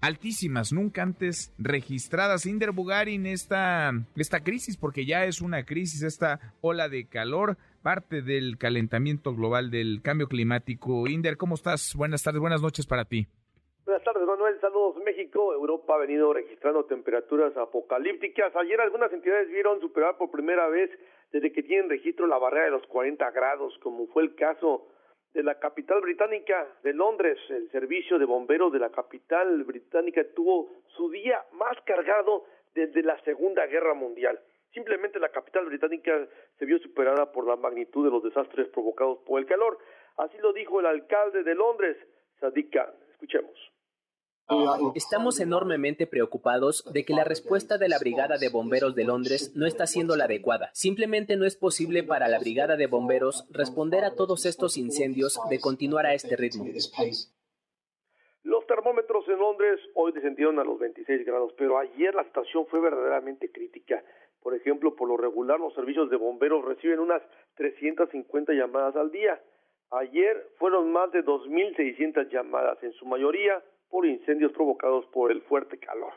altísimas, 0.00 0.72
nunca 0.72 1.02
antes 1.02 1.54
registradas. 1.58 2.46
Inder 2.46 2.72
Bugarin, 2.72 3.26
esta, 3.26 3.92
esta 4.16 4.40
crisis, 4.40 4.76
porque 4.76 5.06
ya 5.06 5.24
es 5.24 5.40
una 5.40 5.64
crisis, 5.64 6.02
esta 6.02 6.40
ola 6.60 6.88
de 6.88 7.08
calor, 7.08 7.56
parte 7.82 8.20
del 8.20 8.58
calentamiento 8.58 9.34
global 9.34 9.70
del 9.70 10.02
cambio 10.02 10.28
climático. 10.28 11.06
Inder, 11.06 11.36
¿cómo 11.36 11.54
estás? 11.54 11.94
Buenas 11.96 12.22
tardes, 12.22 12.40
buenas 12.40 12.60
noches 12.60 12.86
para 12.86 13.06
ti. 13.06 13.26
Buenas 13.86 14.04
tardes, 14.04 14.26
Manuel. 14.26 14.60
Saludos, 14.60 14.96
México. 15.04 15.52
Europa 15.52 15.94
ha 15.94 15.98
venido 15.98 16.32
registrando 16.32 16.84
temperaturas 16.84 17.56
apocalípticas. 17.56 18.54
Ayer 18.56 18.80
algunas 18.80 19.12
entidades 19.12 19.48
vieron 19.48 19.80
superar 19.80 20.16
por 20.16 20.30
primera 20.30 20.68
vez 20.68 20.90
desde 21.32 21.52
que 21.52 21.62
tienen 21.62 21.88
registro 21.88 22.26
la 22.26 22.38
barrera 22.38 22.66
de 22.66 22.70
los 22.70 22.86
40 22.86 23.30
grados, 23.30 23.76
como 23.82 24.06
fue 24.08 24.22
el 24.22 24.34
caso 24.34 24.86
de 25.34 25.42
la 25.42 25.58
capital 25.58 26.00
británica 26.00 26.66
de 26.82 26.94
Londres. 26.94 27.38
El 27.50 27.68
servicio 27.70 28.18
de 28.18 28.24
bomberos 28.24 28.72
de 28.72 28.78
la 28.78 28.90
capital 28.90 29.64
británica 29.64 30.22
tuvo 30.34 30.70
su 30.96 31.10
día 31.10 31.44
más 31.52 31.76
cargado 31.84 32.44
desde 32.72 33.02
la 33.02 33.20
Segunda 33.24 33.66
Guerra 33.66 33.94
Mundial. 33.94 34.40
Simplemente 34.72 35.18
la 35.18 35.28
capital 35.28 35.66
británica 35.66 36.26
se 36.58 36.64
vio 36.64 36.78
superada 36.78 37.30
por 37.32 37.46
la 37.46 37.56
magnitud 37.56 38.04
de 38.04 38.10
los 38.10 38.22
desastres 38.22 38.68
provocados 38.68 39.18
por 39.26 39.40
el 39.40 39.46
calor. 39.46 39.78
Así 40.16 40.38
lo 40.38 40.52
dijo 40.52 40.80
el 40.80 40.86
alcalde 40.86 41.42
de 41.42 41.54
Londres, 41.54 41.96
Sadiq 42.40 42.72
Khan. 42.72 42.92
Escuchemos. 43.12 43.73
Estamos 44.94 45.40
enormemente 45.40 46.06
preocupados 46.06 46.84
de 46.92 47.04
que 47.04 47.14
la 47.14 47.24
respuesta 47.24 47.78
de 47.78 47.88
la 47.88 47.98
Brigada 47.98 48.36
de 48.36 48.50
Bomberos 48.50 48.94
de 48.94 49.04
Londres 49.04 49.52
no 49.56 49.66
está 49.66 49.86
siendo 49.86 50.16
la 50.16 50.24
adecuada. 50.24 50.68
Simplemente 50.74 51.36
no 51.36 51.46
es 51.46 51.56
posible 51.56 52.02
para 52.02 52.28
la 52.28 52.38
Brigada 52.38 52.76
de 52.76 52.86
Bomberos 52.86 53.48
responder 53.50 54.04
a 54.04 54.14
todos 54.14 54.44
estos 54.44 54.76
incendios 54.76 55.40
de 55.48 55.60
continuar 55.60 56.04
a 56.04 56.12
este 56.12 56.36
ritmo. 56.36 56.66
Los 58.42 58.66
termómetros 58.66 59.26
en 59.28 59.38
Londres 59.38 59.80
hoy 59.94 60.12
descendieron 60.12 60.58
a 60.58 60.64
los 60.64 60.78
26 60.78 61.24
grados, 61.24 61.54
pero 61.56 61.78
ayer 61.78 62.14
la 62.14 62.24
situación 62.24 62.66
fue 62.66 62.80
verdaderamente 62.80 63.50
crítica. 63.50 64.04
Por 64.42 64.54
ejemplo, 64.54 64.94
por 64.94 65.08
lo 65.08 65.16
regular 65.16 65.58
los 65.58 65.72
servicios 65.72 66.10
de 66.10 66.16
bomberos 66.16 66.62
reciben 66.62 67.00
unas 67.00 67.22
350 67.56 68.52
llamadas 68.52 68.94
al 68.96 69.10
día. 69.10 69.40
Ayer 69.90 70.50
fueron 70.58 70.92
más 70.92 71.10
de 71.12 71.24
2.600 71.24 72.28
llamadas, 72.28 72.82
en 72.82 72.92
su 72.92 73.06
mayoría 73.06 73.62
por 73.94 74.06
incendios 74.06 74.50
provocados 74.50 75.06
por 75.12 75.30
el 75.30 75.40
fuerte 75.42 75.78
calor. 75.78 76.14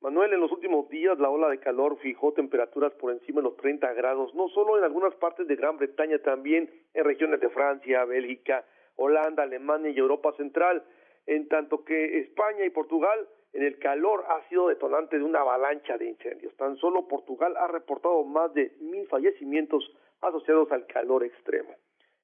Manuel, 0.00 0.32
en 0.32 0.40
los 0.40 0.50
últimos 0.50 0.88
días 0.88 1.16
la 1.20 1.30
ola 1.30 1.48
de 1.48 1.60
calor 1.60 1.96
fijó 2.00 2.32
temperaturas 2.32 2.92
por 2.94 3.12
encima 3.12 3.40
de 3.40 3.44
los 3.44 3.56
30 3.58 3.92
grados, 3.92 4.34
no 4.34 4.48
solo 4.48 4.76
en 4.76 4.82
algunas 4.82 5.14
partes 5.14 5.46
de 5.46 5.54
Gran 5.54 5.76
Bretaña, 5.76 6.18
también 6.18 6.68
en 6.92 7.04
regiones 7.04 7.38
de 7.38 7.48
Francia, 7.50 8.04
Bélgica, 8.06 8.64
Holanda, 8.96 9.44
Alemania 9.44 9.92
y 9.92 9.98
Europa 9.98 10.32
Central, 10.36 10.82
en 11.26 11.46
tanto 11.46 11.84
que 11.84 12.18
España 12.18 12.64
y 12.64 12.70
Portugal 12.70 13.28
en 13.52 13.62
el 13.62 13.78
calor 13.78 14.24
ha 14.28 14.42
sido 14.48 14.66
detonante 14.66 15.16
de 15.16 15.22
una 15.22 15.42
avalancha 15.42 15.96
de 15.98 16.08
incendios. 16.08 16.56
Tan 16.56 16.76
solo 16.78 17.06
Portugal 17.06 17.54
ha 17.56 17.68
reportado 17.68 18.24
más 18.24 18.52
de 18.52 18.72
mil 18.80 19.06
fallecimientos 19.06 19.88
asociados 20.22 20.72
al 20.72 20.86
calor 20.88 21.22
extremo. 21.22 21.72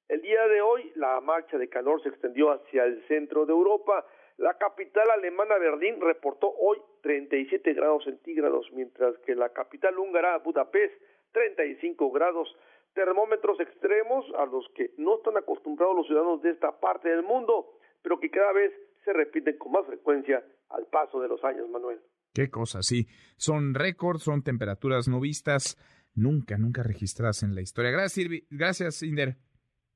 El 0.09 0.21
día 0.23 0.45
de 0.49 0.59
hoy 0.59 0.91
la 0.95 1.21
marcha 1.21 1.57
de 1.57 1.69
calor 1.69 2.03
se 2.03 2.09
extendió 2.09 2.51
hacia 2.51 2.83
el 2.83 3.01
centro 3.07 3.45
de 3.45 3.53
Europa, 3.53 4.05
la 4.39 4.57
capital 4.57 5.09
alemana 5.11 5.57
Berlín 5.57 5.99
reportó 5.99 6.49
hoy 6.49 6.77
37 7.03 7.73
grados 7.73 8.05
centígrados, 8.05 8.67
mientras 8.73 9.17
que 9.25 9.35
la 9.35 9.49
capital 9.49 9.99
húngara 9.99 10.37
Budapest 10.39 10.93
35 11.33 12.09
grados. 12.11 12.47
Termómetros 12.93 13.59
extremos 13.59 14.25
a 14.37 14.45
los 14.45 14.65
que 14.75 14.93
no 14.97 15.17
están 15.17 15.37
acostumbrados 15.37 15.95
los 15.95 16.07
ciudadanos 16.07 16.41
de 16.41 16.51
esta 16.51 16.79
parte 16.79 17.09
del 17.09 17.23
mundo, 17.23 17.79
pero 18.01 18.19
que 18.19 18.31
cada 18.31 18.53
vez 18.53 18.71
se 19.03 19.11
repiten 19.11 19.57
con 19.57 19.73
más 19.73 19.85
frecuencia 19.85 20.43
al 20.69 20.85
paso 20.87 21.19
de 21.19 21.27
los 21.27 21.43
años, 21.43 21.69
Manuel. 21.69 21.99
Qué 22.33 22.49
cosa, 22.49 22.81
sí. 22.81 23.07
Son 23.35 23.73
récords, 23.73 24.23
son 24.23 24.41
temperaturas 24.41 25.09
no 25.09 25.19
vistas, 25.19 25.77
nunca, 26.15 26.57
nunca 26.57 26.81
registradas 26.81 27.43
en 27.43 27.55
la 27.55 27.61
historia. 27.61 27.91
Gracias, 27.91 28.25
Gracias, 28.49 29.03
Inder. 29.03 29.35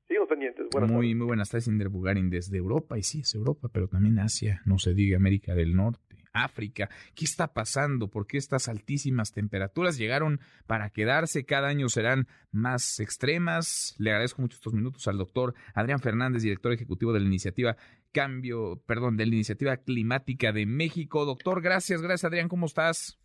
Sigo 0.08 0.26
pendientes. 0.26 0.66
muy, 0.88 1.14
muy 1.14 1.26
buenas 1.26 1.50
tardes, 1.50 1.66
Inder 1.68 1.88
Bugarin, 1.88 2.28
desde 2.28 2.58
Europa. 2.58 2.98
Y 2.98 3.02
sí, 3.02 3.20
es 3.20 3.34
Europa, 3.34 3.68
pero 3.72 3.88
también 3.88 4.18
Asia, 4.18 4.60
no 4.66 4.78
se 4.78 4.92
diga 4.92 5.16
América 5.16 5.54
del 5.54 5.74
Norte, 5.74 6.16
África. 6.34 6.90
¿Qué 7.14 7.24
está 7.24 7.54
pasando? 7.54 8.08
¿Por 8.08 8.26
qué 8.26 8.36
estas 8.36 8.68
altísimas 8.68 9.32
temperaturas 9.32 9.96
llegaron 9.96 10.40
para 10.66 10.90
quedarse? 10.90 11.46
Cada 11.46 11.68
año 11.68 11.88
serán 11.88 12.26
más 12.52 13.00
extremas. 13.00 13.94
Le 13.98 14.10
agradezco 14.10 14.42
mucho 14.42 14.56
estos 14.56 14.74
minutos 14.74 15.08
al 15.08 15.16
doctor 15.16 15.54
Adrián 15.74 16.00
Fernández, 16.00 16.42
director 16.42 16.72
ejecutivo 16.72 17.12
de 17.12 17.20
la 17.20 17.26
iniciativa 17.26 17.76
Cambio, 18.12 18.80
perdón, 18.86 19.16
de 19.16 19.26
la 19.26 19.34
iniciativa 19.34 19.76
climática 19.78 20.52
de 20.52 20.66
México. 20.66 21.24
Doctor, 21.24 21.62
gracias, 21.62 22.00
gracias 22.00 22.24
Adrián, 22.30 22.48
¿cómo 22.48 22.66
estás? 22.66 23.18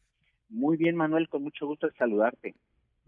Muy 0.49 0.77
bien, 0.77 0.95
Manuel, 0.95 1.29
con 1.29 1.43
mucho 1.43 1.67
gusto 1.67 1.87
saludarte. 1.97 2.55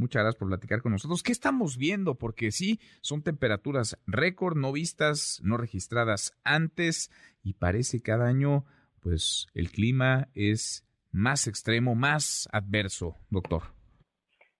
Muchas 0.01 0.23
gracias 0.23 0.39
por 0.39 0.47
platicar 0.47 0.81
con 0.81 0.93
nosotros. 0.93 1.21
¿Qué 1.21 1.31
estamos 1.31 1.77
viendo? 1.77 2.15
Porque 2.15 2.49
sí, 2.49 2.79
son 3.01 3.21
temperaturas 3.21 4.01
récord, 4.07 4.57
no 4.57 4.71
vistas, 4.71 5.39
no 5.43 5.57
registradas 5.57 6.35
antes 6.43 7.11
y 7.43 7.53
parece 7.53 8.01
cada 8.01 8.27
año, 8.27 8.65
pues 8.99 9.45
el 9.53 9.69
clima 9.69 10.29
es 10.33 10.87
más 11.11 11.45
extremo, 11.45 11.93
más 11.93 12.49
adverso, 12.51 13.15
doctor. 13.29 13.61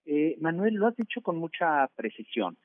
Eh, 0.05 0.37
Manuel, 0.39 0.75
lo 0.75 0.85
has 0.85 0.95
dicho 0.95 1.21
con 1.21 1.37
mucha 1.37 1.87
precisión. 1.95 2.55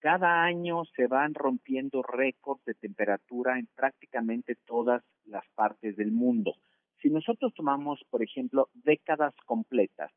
Cada 0.00 0.42
año 0.42 0.82
se 0.96 1.06
van 1.06 1.32
rompiendo 1.32 2.02
récords 2.02 2.64
de 2.64 2.74
temperatura 2.74 3.56
en 3.56 3.68
prácticamente 3.76 4.56
todas 4.66 5.04
las 5.26 5.44
partes 5.54 5.94
del 5.94 6.10
mundo. 6.10 6.56
Si 7.00 7.08
nosotros 7.08 7.54
tomamos, 7.54 8.00
por 8.10 8.24
ejemplo, 8.24 8.68
décadas 8.74 9.32
completas, 9.44 10.10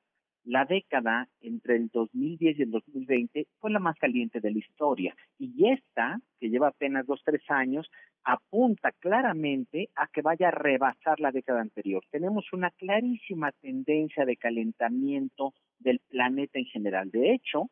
la 0.49 0.65
década 0.65 1.30
entre 1.41 1.76
el 1.76 1.89
2010 1.89 2.57
y 2.57 2.61
el 2.63 2.71
2020 2.71 3.47
fue 3.59 3.69
la 3.69 3.77
más 3.77 3.95
caliente 3.99 4.39
de 4.39 4.49
la 4.49 4.57
historia 4.57 5.15
y 5.38 5.69
esta, 5.69 6.19
que 6.39 6.49
lleva 6.49 6.69
apenas 6.69 7.05
dos, 7.05 7.21
tres 7.23 7.43
años, 7.49 7.88
apunta 8.23 8.91
claramente 8.93 9.89
a 9.95 10.07
que 10.07 10.23
vaya 10.23 10.47
a 10.47 10.51
rebasar 10.51 11.19
la 11.19 11.31
década 11.31 11.61
anterior. 11.61 12.03
Tenemos 12.09 12.51
una 12.51 12.71
clarísima 12.71 13.51
tendencia 13.61 14.26
de 14.26 14.38
calentamiento 14.38 15.53
del 15.77 15.99
planeta 16.09 16.57
en 16.57 16.65
general. 16.65 17.11
De 17.11 17.31
hecho, 17.31 17.69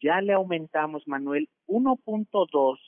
ya 0.00 0.20
le 0.20 0.32
aumentamos, 0.32 1.08
Manuel, 1.08 1.48
1.2 1.66 2.78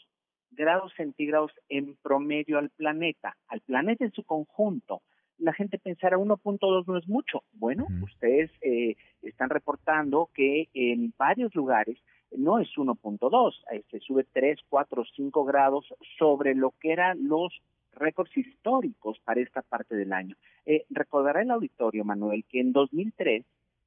grados 0.52 0.92
centígrados 0.96 1.50
en 1.68 1.96
promedio 1.96 2.58
al 2.58 2.70
planeta, 2.70 3.36
al 3.48 3.62
planeta 3.62 4.04
en 4.04 4.12
su 4.12 4.22
conjunto 4.22 5.02
la 5.38 5.52
gente 5.52 5.78
pensará 5.78 6.16
1.2 6.16 6.86
no 6.86 6.96
es 6.96 7.08
mucho. 7.08 7.42
Bueno, 7.52 7.86
ustedes 8.02 8.50
eh, 8.60 8.96
están 9.22 9.50
reportando 9.50 10.30
que 10.34 10.68
en 10.74 11.12
varios 11.18 11.54
lugares 11.54 11.98
no 12.36 12.58
es 12.58 12.68
1.2, 12.76 13.52
eh, 13.72 13.82
se 13.90 14.00
sube 14.00 14.26
3, 14.32 14.58
4, 14.68 15.04
5 15.16 15.44
grados 15.44 15.86
sobre 16.18 16.54
lo 16.54 16.72
que 16.80 16.92
eran 16.92 17.28
los 17.28 17.52
récords 17.92 18.36
históricos 18.36 19.18
para 19.24 19.40
esta 19.40 19.62
parte 19.62 19.94
del 19.94 20.12
año. 20.12 20.36
Eh, 20.66 20.84
recordará 20.90 21.42
el 21.42 21.50
auditorio, 21.50 22.04
Manuel, 22.04 22.44
que 22.48 22.60
en 22.60 22.72
2003 22.72 23.44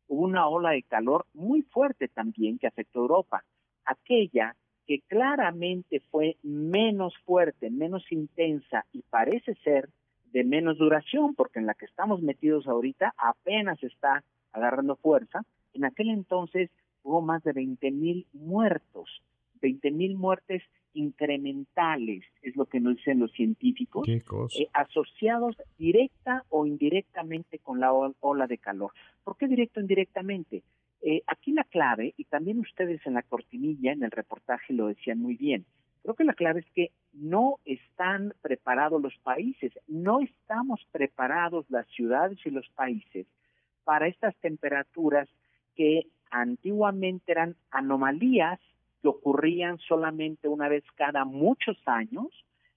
hubo 0.07 0.23
una 0.23 0.47
ola 0.47 0.71
de 0.71 0.83
calor 0.83 1.25
muy 1.33 1.63
fuerte 1.63 2.07
también 2.07 2.57
que 2.57 2.67
afectó 2.67 2.99
a 2.99 3.01
Europa. 3.01 3.43
Aquella 3.85 4.55
que 4.85 5.01
claramente 5.01 5.99
fue 6.09 6.37
menos 6.43 7.13
fuerte, 7.25 7.69
menos 7.69 8.09
intensa 8.09 8.85
y 8.93 9.01
parece 9.01 9.55
ser 9.55 9.89
de 10.31 10.43
menos 10.43 10.77
duración, 10.77 11.35
porque 11.35 11.59
en 11.59 11.65
la 11.65 11.73
que 11.73 11.85
estamos 11.85 12.21
metidos 12.21 12.67
ahorita 12.67 13.13
apenas 13.17 13.81
está 13.83 14.23
agarrando 14.51 14.95
fuerza. 14.95 15.43
En 15.73 15.85
aquel 15.85 16.09
entonces 16.09 16.69
hubo 17.03 17.21
más 17.21 17.43
de 17.43 17.53
20 17.53 17.91
mil 17.91 18.27
muertos, 18.33 19.21
20 19.61 19.91
mil 19.91 20.15
muertes 20.15 20.63
incrementales, 20.93 22.23
es 22.41 22.55
lo 22.55 22.65
que 22.65 22.79
nos 22.79 22.97
dicen 22.97 23.19
los 23.19 23.31
científicos, 23.33 24.07
eh, 24.07 24.21
asociados 24.73 25.55
directa 25.77 26.43
o 26.49 26.65
indirectamente 26.65 27.59
con 27.59 27.79
la 27.79 27.93
ola 27.93 28.47
de 28.47 28.57
calor. 28.57 28.91
¿Por 29.23 29.37
qué 29.37 29.47
directo 29.47 29.79
o 29.79 29.83
indirectamente? 29.83 30.63
Eh, 31.01 31.21
aquí 31.27 31.51
la 31.51 31.63
clave, 31.65 32.15
y 32.17 32.25
también 32.25 32.59
ustedes 32.59 33.05
en 33.05 33.13
la 33.13 33.21
cortinilla, 33.21 33.91
en 33.91 34.03
el 34.03 34.11
reportaje 34.11 34.73
lo 34.73 34.87
decían 34.87 35.19
muy 35.19 35.35
bien, 35.35 35.65
Creo 36.07 36.15
que 36.15 36.23
la 36.23 36.35
clave 36.35 36.61
es 36.61 36.71
que 36.73 36.91
no 37.11 37.59
están 37.65 38.33
preparados 38.41 39.01
los 39.01 39.13
países, 39.23 39.73
no 39.87 40.21
estamos 40.21 40.79
preparados 40.93 41.65
las 41.69 41.85
ciudades 41.87 42.39
y 42.45 42.49
los 42.49 42.65
países 42.69 43.27
para 43.83 44.07
estas 44.07 44.33
temperaturas 44.37 45.27
que 45.75 46.07
antiguamente 46.31 47.33
eran 47.33 47.57
anomalías 47.71 48.57
que 49.01 49.09
ocurrían 49.09 49.79
solamente 49.79 50.47
una 50.47 50.69
vez 50.69 50.85
cada 50.95 51.25
muchos 51.25 51.77
años 51.85 52.29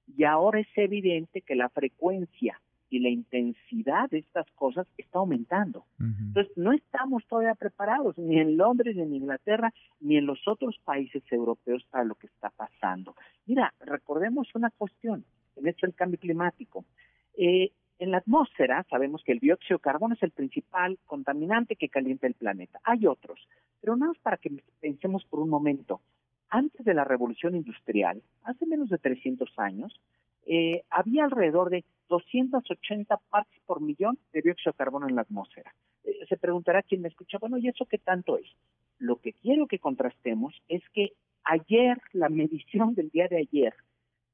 y 0.08 0.24
ahora 0.24 0.58
es 0.58 0.68
evidente 0.74 1.42
que 1.42 1.54
la 1.54 1.68
frecuencia 1.68 2.60
y 2.90 2.98
la 2.98 3.08
intensidad 3.08 4.10
de 4.10 4.18
estas 4.18 4.50
cosas 4.56 4.86
está 4.98 5.20
aumentando. 5.20 5.86
Entonces, 5.98 6.52
no 6.56 6.72
estamos 6.72 7.24
todavía 7.26 7.54
preparados, 7.54 8.18
ni 8.18 8.38
en 8.38 8.56
Londres, 8.56 8.96
ni 8.96 9.02
en 9.02 9.14
Inglaterra, 9.14 9.72
ni 10.00 10.16
en 10.16 10.26
los 10.26 10.46
otros 10.46 10.76
países 10.84 11.22
europeos 11.30 11.84
para 11.90 12.04
lo 12.04 12.16
que 12.16 12.26
está 12.26 12.50
pasando. 12.50 13.14
Mira, 13.46 13.72
recordemos 13.80 14.48
una 14.54 14.70
cuestión, 14.70 15.24
en 15.56 15.68
esto 15.68 15.86
el 15.86 15.94
cambio 15.94 16.18
climático. 16.18 16.84
Eh, 17.36 17.70
en 18.00 18.10
la 18.10 18.18
atmósfera 18.18 18.84
sabemos 18.90 19.22
que 19.22 19.32
el 19.32 19.38
dióxido 19.38 19.78
de 19.78 19.82
carbono 19.82 20.14
es 20.14 20.22
el 20.22 20.30
principal 20.30 20.98
contaminante 21.06 21.76
que 21.76 21.88
calienta 21.88 22.26
el 22.26 22.34
planeta. 22.34 22.80
Hay 22.82 23.06
otros, 23.06 23.46
pero 23.80 23.94
nada 23.94 24.12
más 24.12 24.18
para 24.22 24.36
que 24.38 24.50
pensemos 24.80 25.24
por 25.26 25.38
un 25.38 25.50
momento. 25.50 26.00
Antes 26.48 26.84
de 26.84 26.94
la 26.94 27.04
revolución 27.04 27.54
industrial, 27.54 28.22
hace 28.42 28.66
menos 28.66 28.88
de 28.88 28.98
300 28.98 29.56
años, 29.58 30.00
eh, 30.46 30.82
había 30.90 31.24
alrededor 31.24 31.70
de 31.70 31.84
280 32.08 33.16
partes 33.30 33.60
por 33.66 33.80
millón 33.80 34.18
de 34.32 34.42
dióxido 34.42 34.72
de 34.72 34.78
carbono 34.78 35.08
en 35.08 35.16
la 35.16 35.22
atmósfera. 35.22 35.74
Eh, 36.04 36.26
se 36.28 36.36
preguntará 36.36 36.82
quien 36.82 37.02
me 37.02 37.08
escucha, 37.08 37.38
bueno, 37.38 37.58
¿y 37.58 37.68
eso 37.68 37.86
qué 37.86 37.98
tanto 37.98 38.36
es? 38.36 38.46
Lo 38.98 39.16
que 39.16 39.32
quiero 39.32 39.66
que 39.66 39.78
contrastemos 39.78 40.54
es 40.68 40.82
que 40.92 41.12
ayer, 41.44 42.00
la 42.12 42.28
medición 42.28 42.94
del 42.94 43.10
día 43.10 43.28
de 43.28 43.38
ayer, 43.38 43.74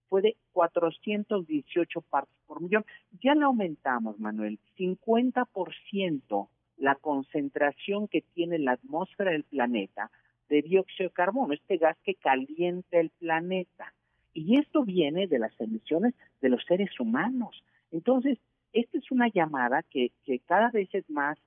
fue 0.09 0.23
de 0.23 0.37
418 0.53 2.01
partes 2.03 2.37
por 2.47 2.61
millón. 2.61 2.85
Ya 3.23 3.35
le 3.35 3.45
aumentamos, 3.45 4.19
Manuel, 4.19 4.59
50% 4.79 6.49
la 6.77 6.95
concentración 6.97 8.07
que 8.09 8.23
tiene 8.35 8.59
la 8.59 8.73
atmósfera 8.73 9.33
del 9.33 9.45
planeta 9.45 10.11
de 10.49 10.63
dióxido 10.63 11.09
de 11.09 11.15
carbono, 11.15 11.55
este 11.55 11.79
gas 11.79 11.97
que 12.05 12.15
calienta 12.15 12.99
el 12.99 13.11
planeta. 13.11 13.93
Y 14.37 14.59
esto 14.59 14.85
viene 14.85 15.27
de 15.27 15.39
las 15.39 15.59
emisiones 15.61 16.15
de 16.43 16.51
los 16.51 16.63
seres 16.65 17.01
humanos. 17.01 17.65
Entonces, 17.91 18.39
esta 18.73 18.99
es 18.99 19.11
una 19.11 19.29
llamada 19.29 19.83
que, 19.83 20.13
que 20.25 20.41
cada 20.41 20.71
vez 20.71 20.89
es 20.93 21.09
más 21.09 21.39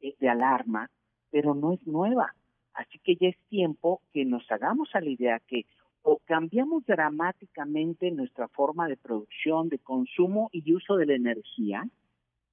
eh, 0.00 0.14
de 0.20 0.28
alarma, 0.28 0.88
pero 1.30 1.54
no 1.54 1.72
es 1.72 1.84
nueva. 1.86 2.34
Así 2.72 3.00
que 3.00 3.16
ya 3.16 3.28
es 3.28 3.38
tiempo 3.48 4.00
que 4.12 4.24
nos 4.24 4.48
hagamos 4.50 4.94
a 4.94 5.00
la 5.00 5.10
idea 5.10 5.40
que 5.40 5.66
o 6.02 6.20
cambiamos 6.24 6.86
dramáticamente 6.86 8.12
nuestra 8.12 8.46
forma 8.46 8.86
de 8.86 8.96
producción, 8.96 9.68
de 9.68 9.80
consumo 9.80 10.48
y 10.52 10.72
uso 10.72 10.94
de 10.96 11.06
la 11.06 11.14
energía, 11.14 11.84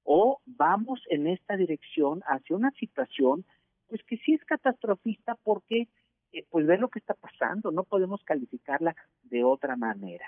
o 0.02 0.40
vamos 0.44 1.00
en 1.08 1.28
esta 1.28 1.56
dirección 1.56 2.22
hacia 2.26 2.56
una 2.56 2.72
situación 2.72 3.44
pues 3.86 4.02
que 4.02 4.16
sí 4.16 4.34
es 4.34 4.44
catastrofista 4.44 5.36
porque 5.44 5.86
eh, 6.34 6.44
pues 6.50 6.66
ver 6.66 6.80
lo 6.80 6.88
que 6.88 6.98
está 6.98 7.14
pasando, 7.14 7.70
no 7.70 7.84
podemos 7.84 8.22
calificarla 8.24 8.94
de 9.22 9.44
otra 9.44 9.76
manera. 9.76 10.26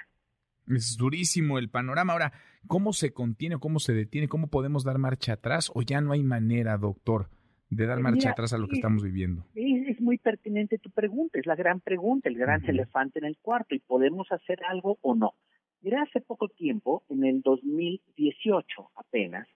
Es 0.68 0.96
durísimo 0.96 1.58
el 1.58 1.68
panorama. 1.68 2.12
Ahora, 2.12 2.32
¿cómo 2.66 2.92
se 2.92 3.12
contiene, 3.12 3.58
cómo 3.58 3.78
se 3.78 3.92
detiene, 3.92 4.28
cómo 4.28 4.48
podemos 4.48 4.84
dar 4.84 4.98
marcha 4.98 5.34
atrás 5.34 5.70
o 5.74 5.82
ya 5.82 6.00
no 6.00 6.12
hay 6.12 6.22
manera, 6.22 6.76
doctor, 6.76 7.28
de 7.70 7.86
dar 7.86 8.00
marcha 8.00 8.30
atrás 8.30 8.52
a 8.52 8.58
lo 8.58 8.68
que 8.68 8.76
estamos 8.76 9.02
viviendo? 9.02 9.44
Es, 9.54 10.00
muy 10.00 10.18
pertinente 10.18 10.78
tu 10.78 10.90
pregunta, 10.90 11.38
es 11.38 11.46
la 11.46 11.56
gran 11.56 11.80
pregunta, 11.80 12.28
el 12.28 12.36
gran 12.36 12.64
elefante 12.68 13.18
en 13.18 13.24
el 13.24 13.38
cuarto 13.38 13.74
y 13.74 13.80
podemos 13.80 14.30
hacer 14.30 14.60
algo 14.68 14.98
o 15.02 15.14
no. 15.14 15.34
Mira, 15.80 16.02
hace 16.02 16.20
poco 16.20 16.48
tiempo, 16.48 17.02
en 17.08 17.24
el 17.24 17.42
2018 17.42 18.90
apenas, 18.94 19.48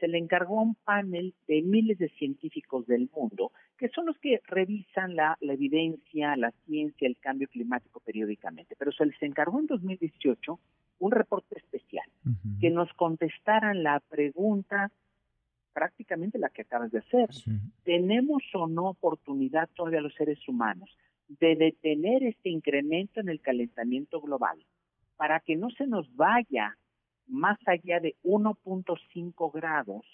se 0.00 0.08
le 0.08 0.18
encargó 0.18 0.58
a 0.58 0.62
un 0.62 0.74
panel 0.74 1.34
de 1.46 1.62
miles 1.62 1.98
de 1.98 2.08
científicos 2.08 2.86
del 2.86 3.08
mundo, 3.14 3.52
que 3.78 3.88
son 3.90 4.06
los 4.06 4.18
que 4.18 4.40
revisan 4.46 5.14
la, 5.14 5.36
evidencia, 5.40 6.34
la 6.36 6.50
ciencia, 6.66 7.06
el 7.06 7.18
cambio 7.18 7.48
climático 7.48 8.00
periódicamente. 8.00 8.74
Pero 8.78 8.90
se 8.92 9.06
les 9.06 9.22
encargó 9.22 9.60
en 9.60 9.66
2018 9.66 10.58
un 10.98 11.10
reporte 11.12 11.58
especial, 11.58 12.06
que 12.60 12.70
nos 12.70 12.92
contestaran 12.94 13.82
la 13.82 14.00
pregunta 14.00 14.90
prácticamente 15.72 16.38
la 16.38 16.50
que 16.50 16.62
acabas 16.62 16.90
de 16.90 16.98
hacer. 16.98 17.28
¿Tenemos 17.84 18.42
o 18.54 18.66
no 18.66 18.88
oportunidad 18.88 19.68
todavía 19.74 20.00
los 20.00 20.14
seres 20.14 20.46
humanos 20.48 20.90
de 21.28 21.54
detener 21.56 22.24
este 22.24 22.50
incremento 22.50 23.20
en 23.20 23.28
el 23.28 23.40
calentamiento 23.40 24.20
global 24.20 24.58
para 25.16 25.40
que 25.40 25.56
no 25.56 25.70
se 25.70 25.86
nos 25.86 26.14
vaya 26.16 26.76
más 27.30 27.58
allá 27.66 28.00
de 28.00 28.16
1.5 28.24 29.52
grados, 29.52 30.04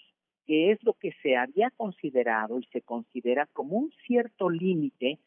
que 0.45 0.71
es 0.71 0.81
lo 0.83 0.93
que 0.93 1.11
se 1.21 1.35
había 1.35 1.71
considerado 1.71 2.59
y 2.59 2.65
se 2.67 2.81
considera 2.81 3.47
como 3.53 3.77
un 3.77 3.91
cierto 4.05 4.49
límite 4.49 5.19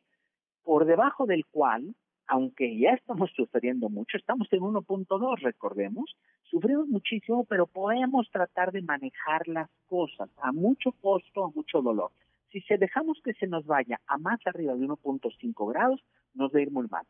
por 0.62 0.86
debajo 0.86 1.26
del 1.26 1.44
cual 1.46 1.94
aunque 2.30 2.78
ya 2.78 2.90
estamos 2.90 3.28
sufriendo 3.34 3.88
mucho, 3.88 4.16
estamos 4.16 4.46
en 4.52 4.60
1.2, 4.60 5.40
recordemos, 5.40 6.16
sufrimos 6.44 6.86
muchísimo, 6.86 7.44
pero 7.44 7.66
podemos 7.66 8.30
tratar 8.30 8.70
de 8.70 8.82
manejar 8.82 9.48
las 9.48 9.68
cosas 9.88 10.30
a 10.40 10.52
mucho 10.52 10.92
costo, 10.92 11.44
a 11.44 11.50
mucho 11.50 11.82
dolor. 11.82 12.12
Si 12.52 12.60
se 12.62 12.78
dejamos 12.78 13.20
que 13.24 13.34
se 13.34 13.48
nos 13.48 13.66
vaya 13.66 14.00
a 14.06 14.16
más 14.16 14.38
arriba 14.46 14.76
de 14.76 14.86
1.5 14.86 15.72
grados, 15.72 16.00
nos 16.34 16.54
va 16.54 16.60
a 16.60 16.62
ir 16.62 16.70
muy 16.70 16.86
mal. 16.86 17.04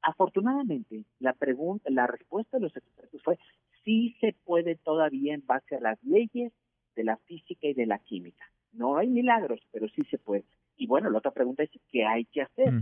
Afortunadamente, 0.00 1.04
la 1.18 1.32
pregunta, 1.32 1.90
la 1.90 2.06
respuesta 2.06 2.58
de 2.58 2.62
los 2.62 2.76
expertos 2.76 3.20
fue 3.24 3.38
sí 3.84 4.16
se 4.20 4.34
puede 4.44 4.76
todavía 4.76 5.34
en 5.34 5.44
base 5.46 5.76
a 5.76 5.80
las 5.80 6.02
leyes 6.02 6.52
de 6.94 7.04
la 7.04 7.16
física 7.18 7.66
y 7.68 7.74
de 7.74 7.86
la 7.86 7.98
química. 7.98 8.44
No 8.72 8.96
hay 8.96 9.08
milagros, 9.08 9.60
pero 9.70 9.88
sí 9.88 10.02
se 10.10 10.18
puede. 10.18 10.44
Y 10.76 10.86
bueno, 10.86 11.10
la 11.10 11.18
otra 11.18 11.30
pregunta 11.30 11.62
es, 11.62 11.70
¿qué 11.90 12.04
hay 12.04 12.24
que 12.24 12.42
hacer? 12.42 12.72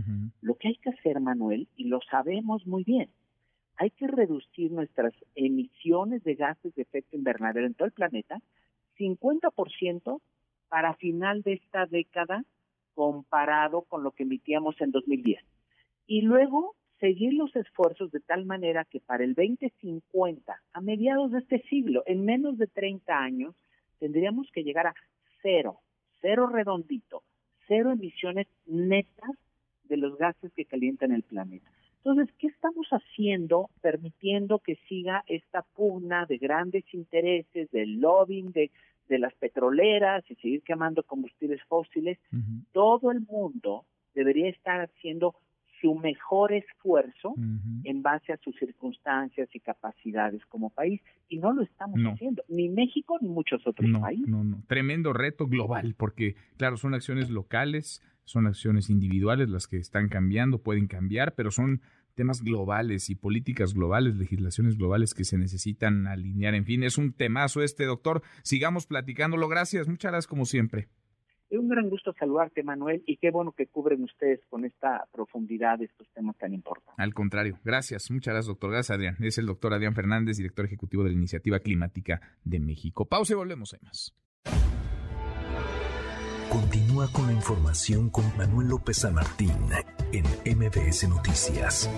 Lo 0.41 0.55
que 0.55 0.69
hay 0.69 0.75
que 0.77 0.89
hacer, 0.89 1.19
Manuel, 1.19 1.67
y 1.75 1.85
lo 1.85 1.99
sabemos 2.09 2.65
muy 2.65 2.83
bien, 2.83 3.09
hay 3.77 3.89
que 3.91 4.07
reducir 4.07 4.71
nuestras 4.71 5.13
emisiones 5.35 6.23
de 6.23 6.35
gases 6.35 6.73
de 6.75 6.83
efecto 6.83 7.15
invernadero 7.15 7.65
en 7.65 7.73
todo 7.73 7.87
el 7.87 7.93
planeta 7.93 8.39
50% 8.97 10.21
para 10.69 10.93
final 10.95 11.41
de 11.41 11.53
esta 11.53 11.85
década 11.85 12.45
comparado 12.93 13.81
con 13.83 14.03
lo 14.03 14.11
que 14.11 14.23
emitíamos 14.23 14.79
en 14.81 14.91
2010. 14.91 15.43
Y 16.05 16.21
luego 16.21 16.75
seguir 17.01 17.33
los 17.33 17.53
esfuerzos 17.55 18.11
de 18.11 18.21
tal 18.21 18.45
manera 18.45 18.85
que 18.85 19.01
para 19.01 19.25
el 19.25 19.33
2050, 19.33 20.55
a 20.71 20.81
mediados 20.81 21.31
de 21.31 21.39
este 21.39 21.61
siglo, 21.63 22.03
en 22.05 22.23
menos 22.23 22.57
de 22.57 22.67
30 22.67 23.17
años, 23.17 23.55
tendríamos 23.99 24.49
que 24.51 24.63
llegar 24.63 24.87
a 24.87 24.93
cero, 25.41 25.79
cero 26.21 26.47
redondito, 26.47 27.23
cero 27.67 27.91
emisiones 27.91 28.47
netas 28.67 29.31
de 29.85 29.97
los 29.97 30.15
gases 30.17 30.53
que 30.53 30.65
calientan 30.65 31.11
el 31.11 31.23
planeta. 31.23 31.69
Entonces, 31.97 32.33
¿qué 32.37 32.47
estamos 32.47 32.87
haciendo 32.89 33.69
permitiendo 33.81 34.59
que 34.59 34.75
siga 34.87 35.23
esta 35.27 35.63
pugna 35.63 36.25
de 36.27 36.37
grandes 36.37 36.83
intereses, 36.93 37.69
del 37.71 37.99
lobbying 37.99 38.51
de, 38.51 38.71
de 39.09 39.19
las 39.19 39.33
petroleras 39.35 40.23
y 40.29 40.35
seguir 40.35 40.61
quemando 40.61 41.03
combustibles 41.03 41.61
fósiles? 41.63 42.19
Todo 42.71 43.11
el 43.11 43.21
mundo 43.21 43.85
debería 44.13 44.49
estar 44.49 44.81
haciendo 44.81 45.35
su 45.81 45.95
mejor 45.95 46.53
esfuerzo 46.53 47.33
en 47.83 48.01
base 48.01 48.33
a 48.33 48.37
sus 48.37 48.55
circunstancias 48.57 49.49
y 49.53 49.59
capacidades 49.59 50.45
como 50.45 50.69
país 50.69 51.01
y 51.27 51.37
no 51.39 51.51
lo 51.53 51.63
estamos 51.63 51.99
haciendo, 52.01 52.43
ni 52.47 52.69
México 52.69 53.17
ni 53.21 53.29
muchos 53.29 53.65
otros 53.65 53.89
países. 53.99 54.27
No, 54.27 54.43
no, 54.43 54.63
tremendo 54.67 55.11
reto 55.13 55.47
global 55.47 55.95
porque 55.97 56.35
claro, 56.57 56.77
son 56.77 56.93
acciones 56.93 57.29
locales, 57.29 58.01
son 58.23 58.47
acciones 58.47 58.89
individuales 58.89 59.49
las 59.49 59.67
que 59.67 59.77
están 59.77 60.07
cambiando, 60.07 60.61
pueden 60.61 60.87
cambiar, 60.87 61.33
pero 61.35 61.51
son 61.51 61.81
temas 62.13 62.43
globales 62.43 63.09
y 63.09 63.15
políticas 63.15 63.73
globales, 63.73 64.15
legislaciones 64.15 64.77
globales 64.77 65.13
que 65.13 65.23
se 65.23 65.37
necesitan 65.37 66.07
alinear. 66.07 66.55
En 66.55 66.65
fin, 66.65 66.83
es 66.83 66.97
un 66.97 67.13
temazo 67.13 67.63
este, 67.63 67.85
doctor. 67.85 68.21
Sigamos 68.43 68.85
platicándolo. 68.85 69.47
Gracias, 69.47 69.87
muchas 69.87 70.11
gracias 70.11 70.27
como 70.27 70.45
siempre. 70.45 70.89
Es 71.51 71.59
un 71.59 71.67
gran 71.67 71.89
gusto 71.89 72.13
saludarte, 72.17 72.63
Manuel, 72.63 73.03
y 73.05 73.17
qué 73.17 73.29
bueno 73.29 73.51
que 73.51 73.67
cubren 73.67 74.01
ustedes 74.05 74.39
con 74.49 74.63
esta 74.63 75.05
profundidad 75.11 75.81
estos 75.81 76.07
temas 76.13 76.37
tan 76.37 76.53
importantes. 76.53 76.95
Al 76.97 77.13
contrario, 77.13 77.59
gracias, 77.65 78.09
muchas 78.09 78.33
gracias, 78.33 78.47
doctor. 78.47 78.71
Gracias, 78.71 78.95
Adrián. 78.95 79.17
Es 79.19 79.37
el 79.37 79.47
doctor 79.47 79.73
Adrián 79.73 79.93
Fernández, 79.93 80.37
director 80.37 80.63
ejecutivo 80.63 81.03
de 81.03 81.09
la 81.09 81.15
Iniciativa 81.17 81.59
Climática 81.59 82.21
de 82.45 82.61
México. 82.61 83.03
Pausa 83.03 83.33
y 83.33 83.35
volvemos, 83.35 83.73
a 83.73 83.79
más. 83.83 84.15
Continúa 86.49 87.11
con 87.11 87.27
la 87.27 87.33
información 87.33 88.09
con 88.09 88.23
Manuel 88.37 88.69
López 88.69 88.99
San 88.99 89.15
Martín 89.15 89.51
en 90.13 90.23
MBS 90.57 91.09
Noticias. 91.09 91.89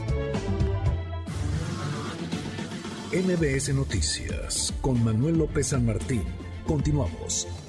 MBS 3.11 3.75
Noticias 3.75 4.73
con 4.81 5.03
Manuel 5.03 5.37
López 5.37 5.67
San 5.67 5.85
Martín. 5.85 6.23
Continuamos. 6.65 7.62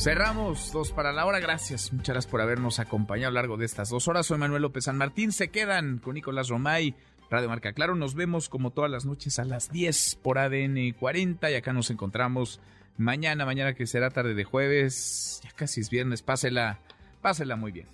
Cerramos 0.00 0.72
dos 0.72 0.92
para 0.92 1.12
la 1.12 1.26
hora. 1.26 1.40
Gracias. 1.40 1.92
Muchas 1.92 2.14
gracias 2.14 2.30
por 2.30 2.40
habernos 2.40 2.78
acompañado 2.78 3.28
a 3.28 3.32
lo 3.32 3.34
largo 3.34 3.58
de 3.58 3.66
estas 3.66 3.90
dos 3.90 4.08
horas. 4.08 4.24
Soy 4.24 4.38
Manuel 4.38 4.62
López 4.62 4.84
San 4.84 4.96
Martín. 4.96 5.30
Se 5.30 5.48
quedan 5.48 5.98
con 5.98 6.14
Nicolás 6.14 6.48
Romay, 6.48 6.94
Radio 7.28 7.50
Marca 7.50 7.74
Claro. 7.74 7.94
Nos 7.94 8.14
vemos 8.14 8.48
como 8.48 8.70
todas 8.70 8.90
las 8.90 9.04
noches 9.04 9.38
a 9.38 9.44
las 9.44 9.70
10 9.70 10.14
por 10.22 10.38
ADN 10.38 10.94
40 10.98 11.50
y 11.50 11.54
acá 11.54 11.74
nos 11.74 11.90
encontramos 11.90 12.60
mañana, 12.96 13.44
mañana 13.44 13.74
que 13.74 13.86
será 13.86 14.08
tarde 14.08 14.32
de 14.32 14.44
jueves. 14.44 15.42
Ya 15.44 15.50
casi 15.50 15.82
es 15.82 15.90
viernes. 15.90 16.22
Pásela, 16.22 16.78
pásela 17.20 17.56
muy 17.56 17.70
bien. 17.70 17.86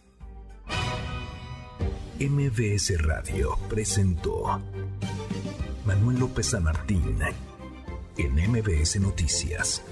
MBS 2.21 3.03
Radio 3.03 3.59
presentó 3.69 4.63
Manuel 5.85 6.21
López 6.21 6.47
San 6.51 6.63
Martín 6.63 7.19
en 8.17 8.53
MBS 8.53 9.01
Noticias. 9.01 9.83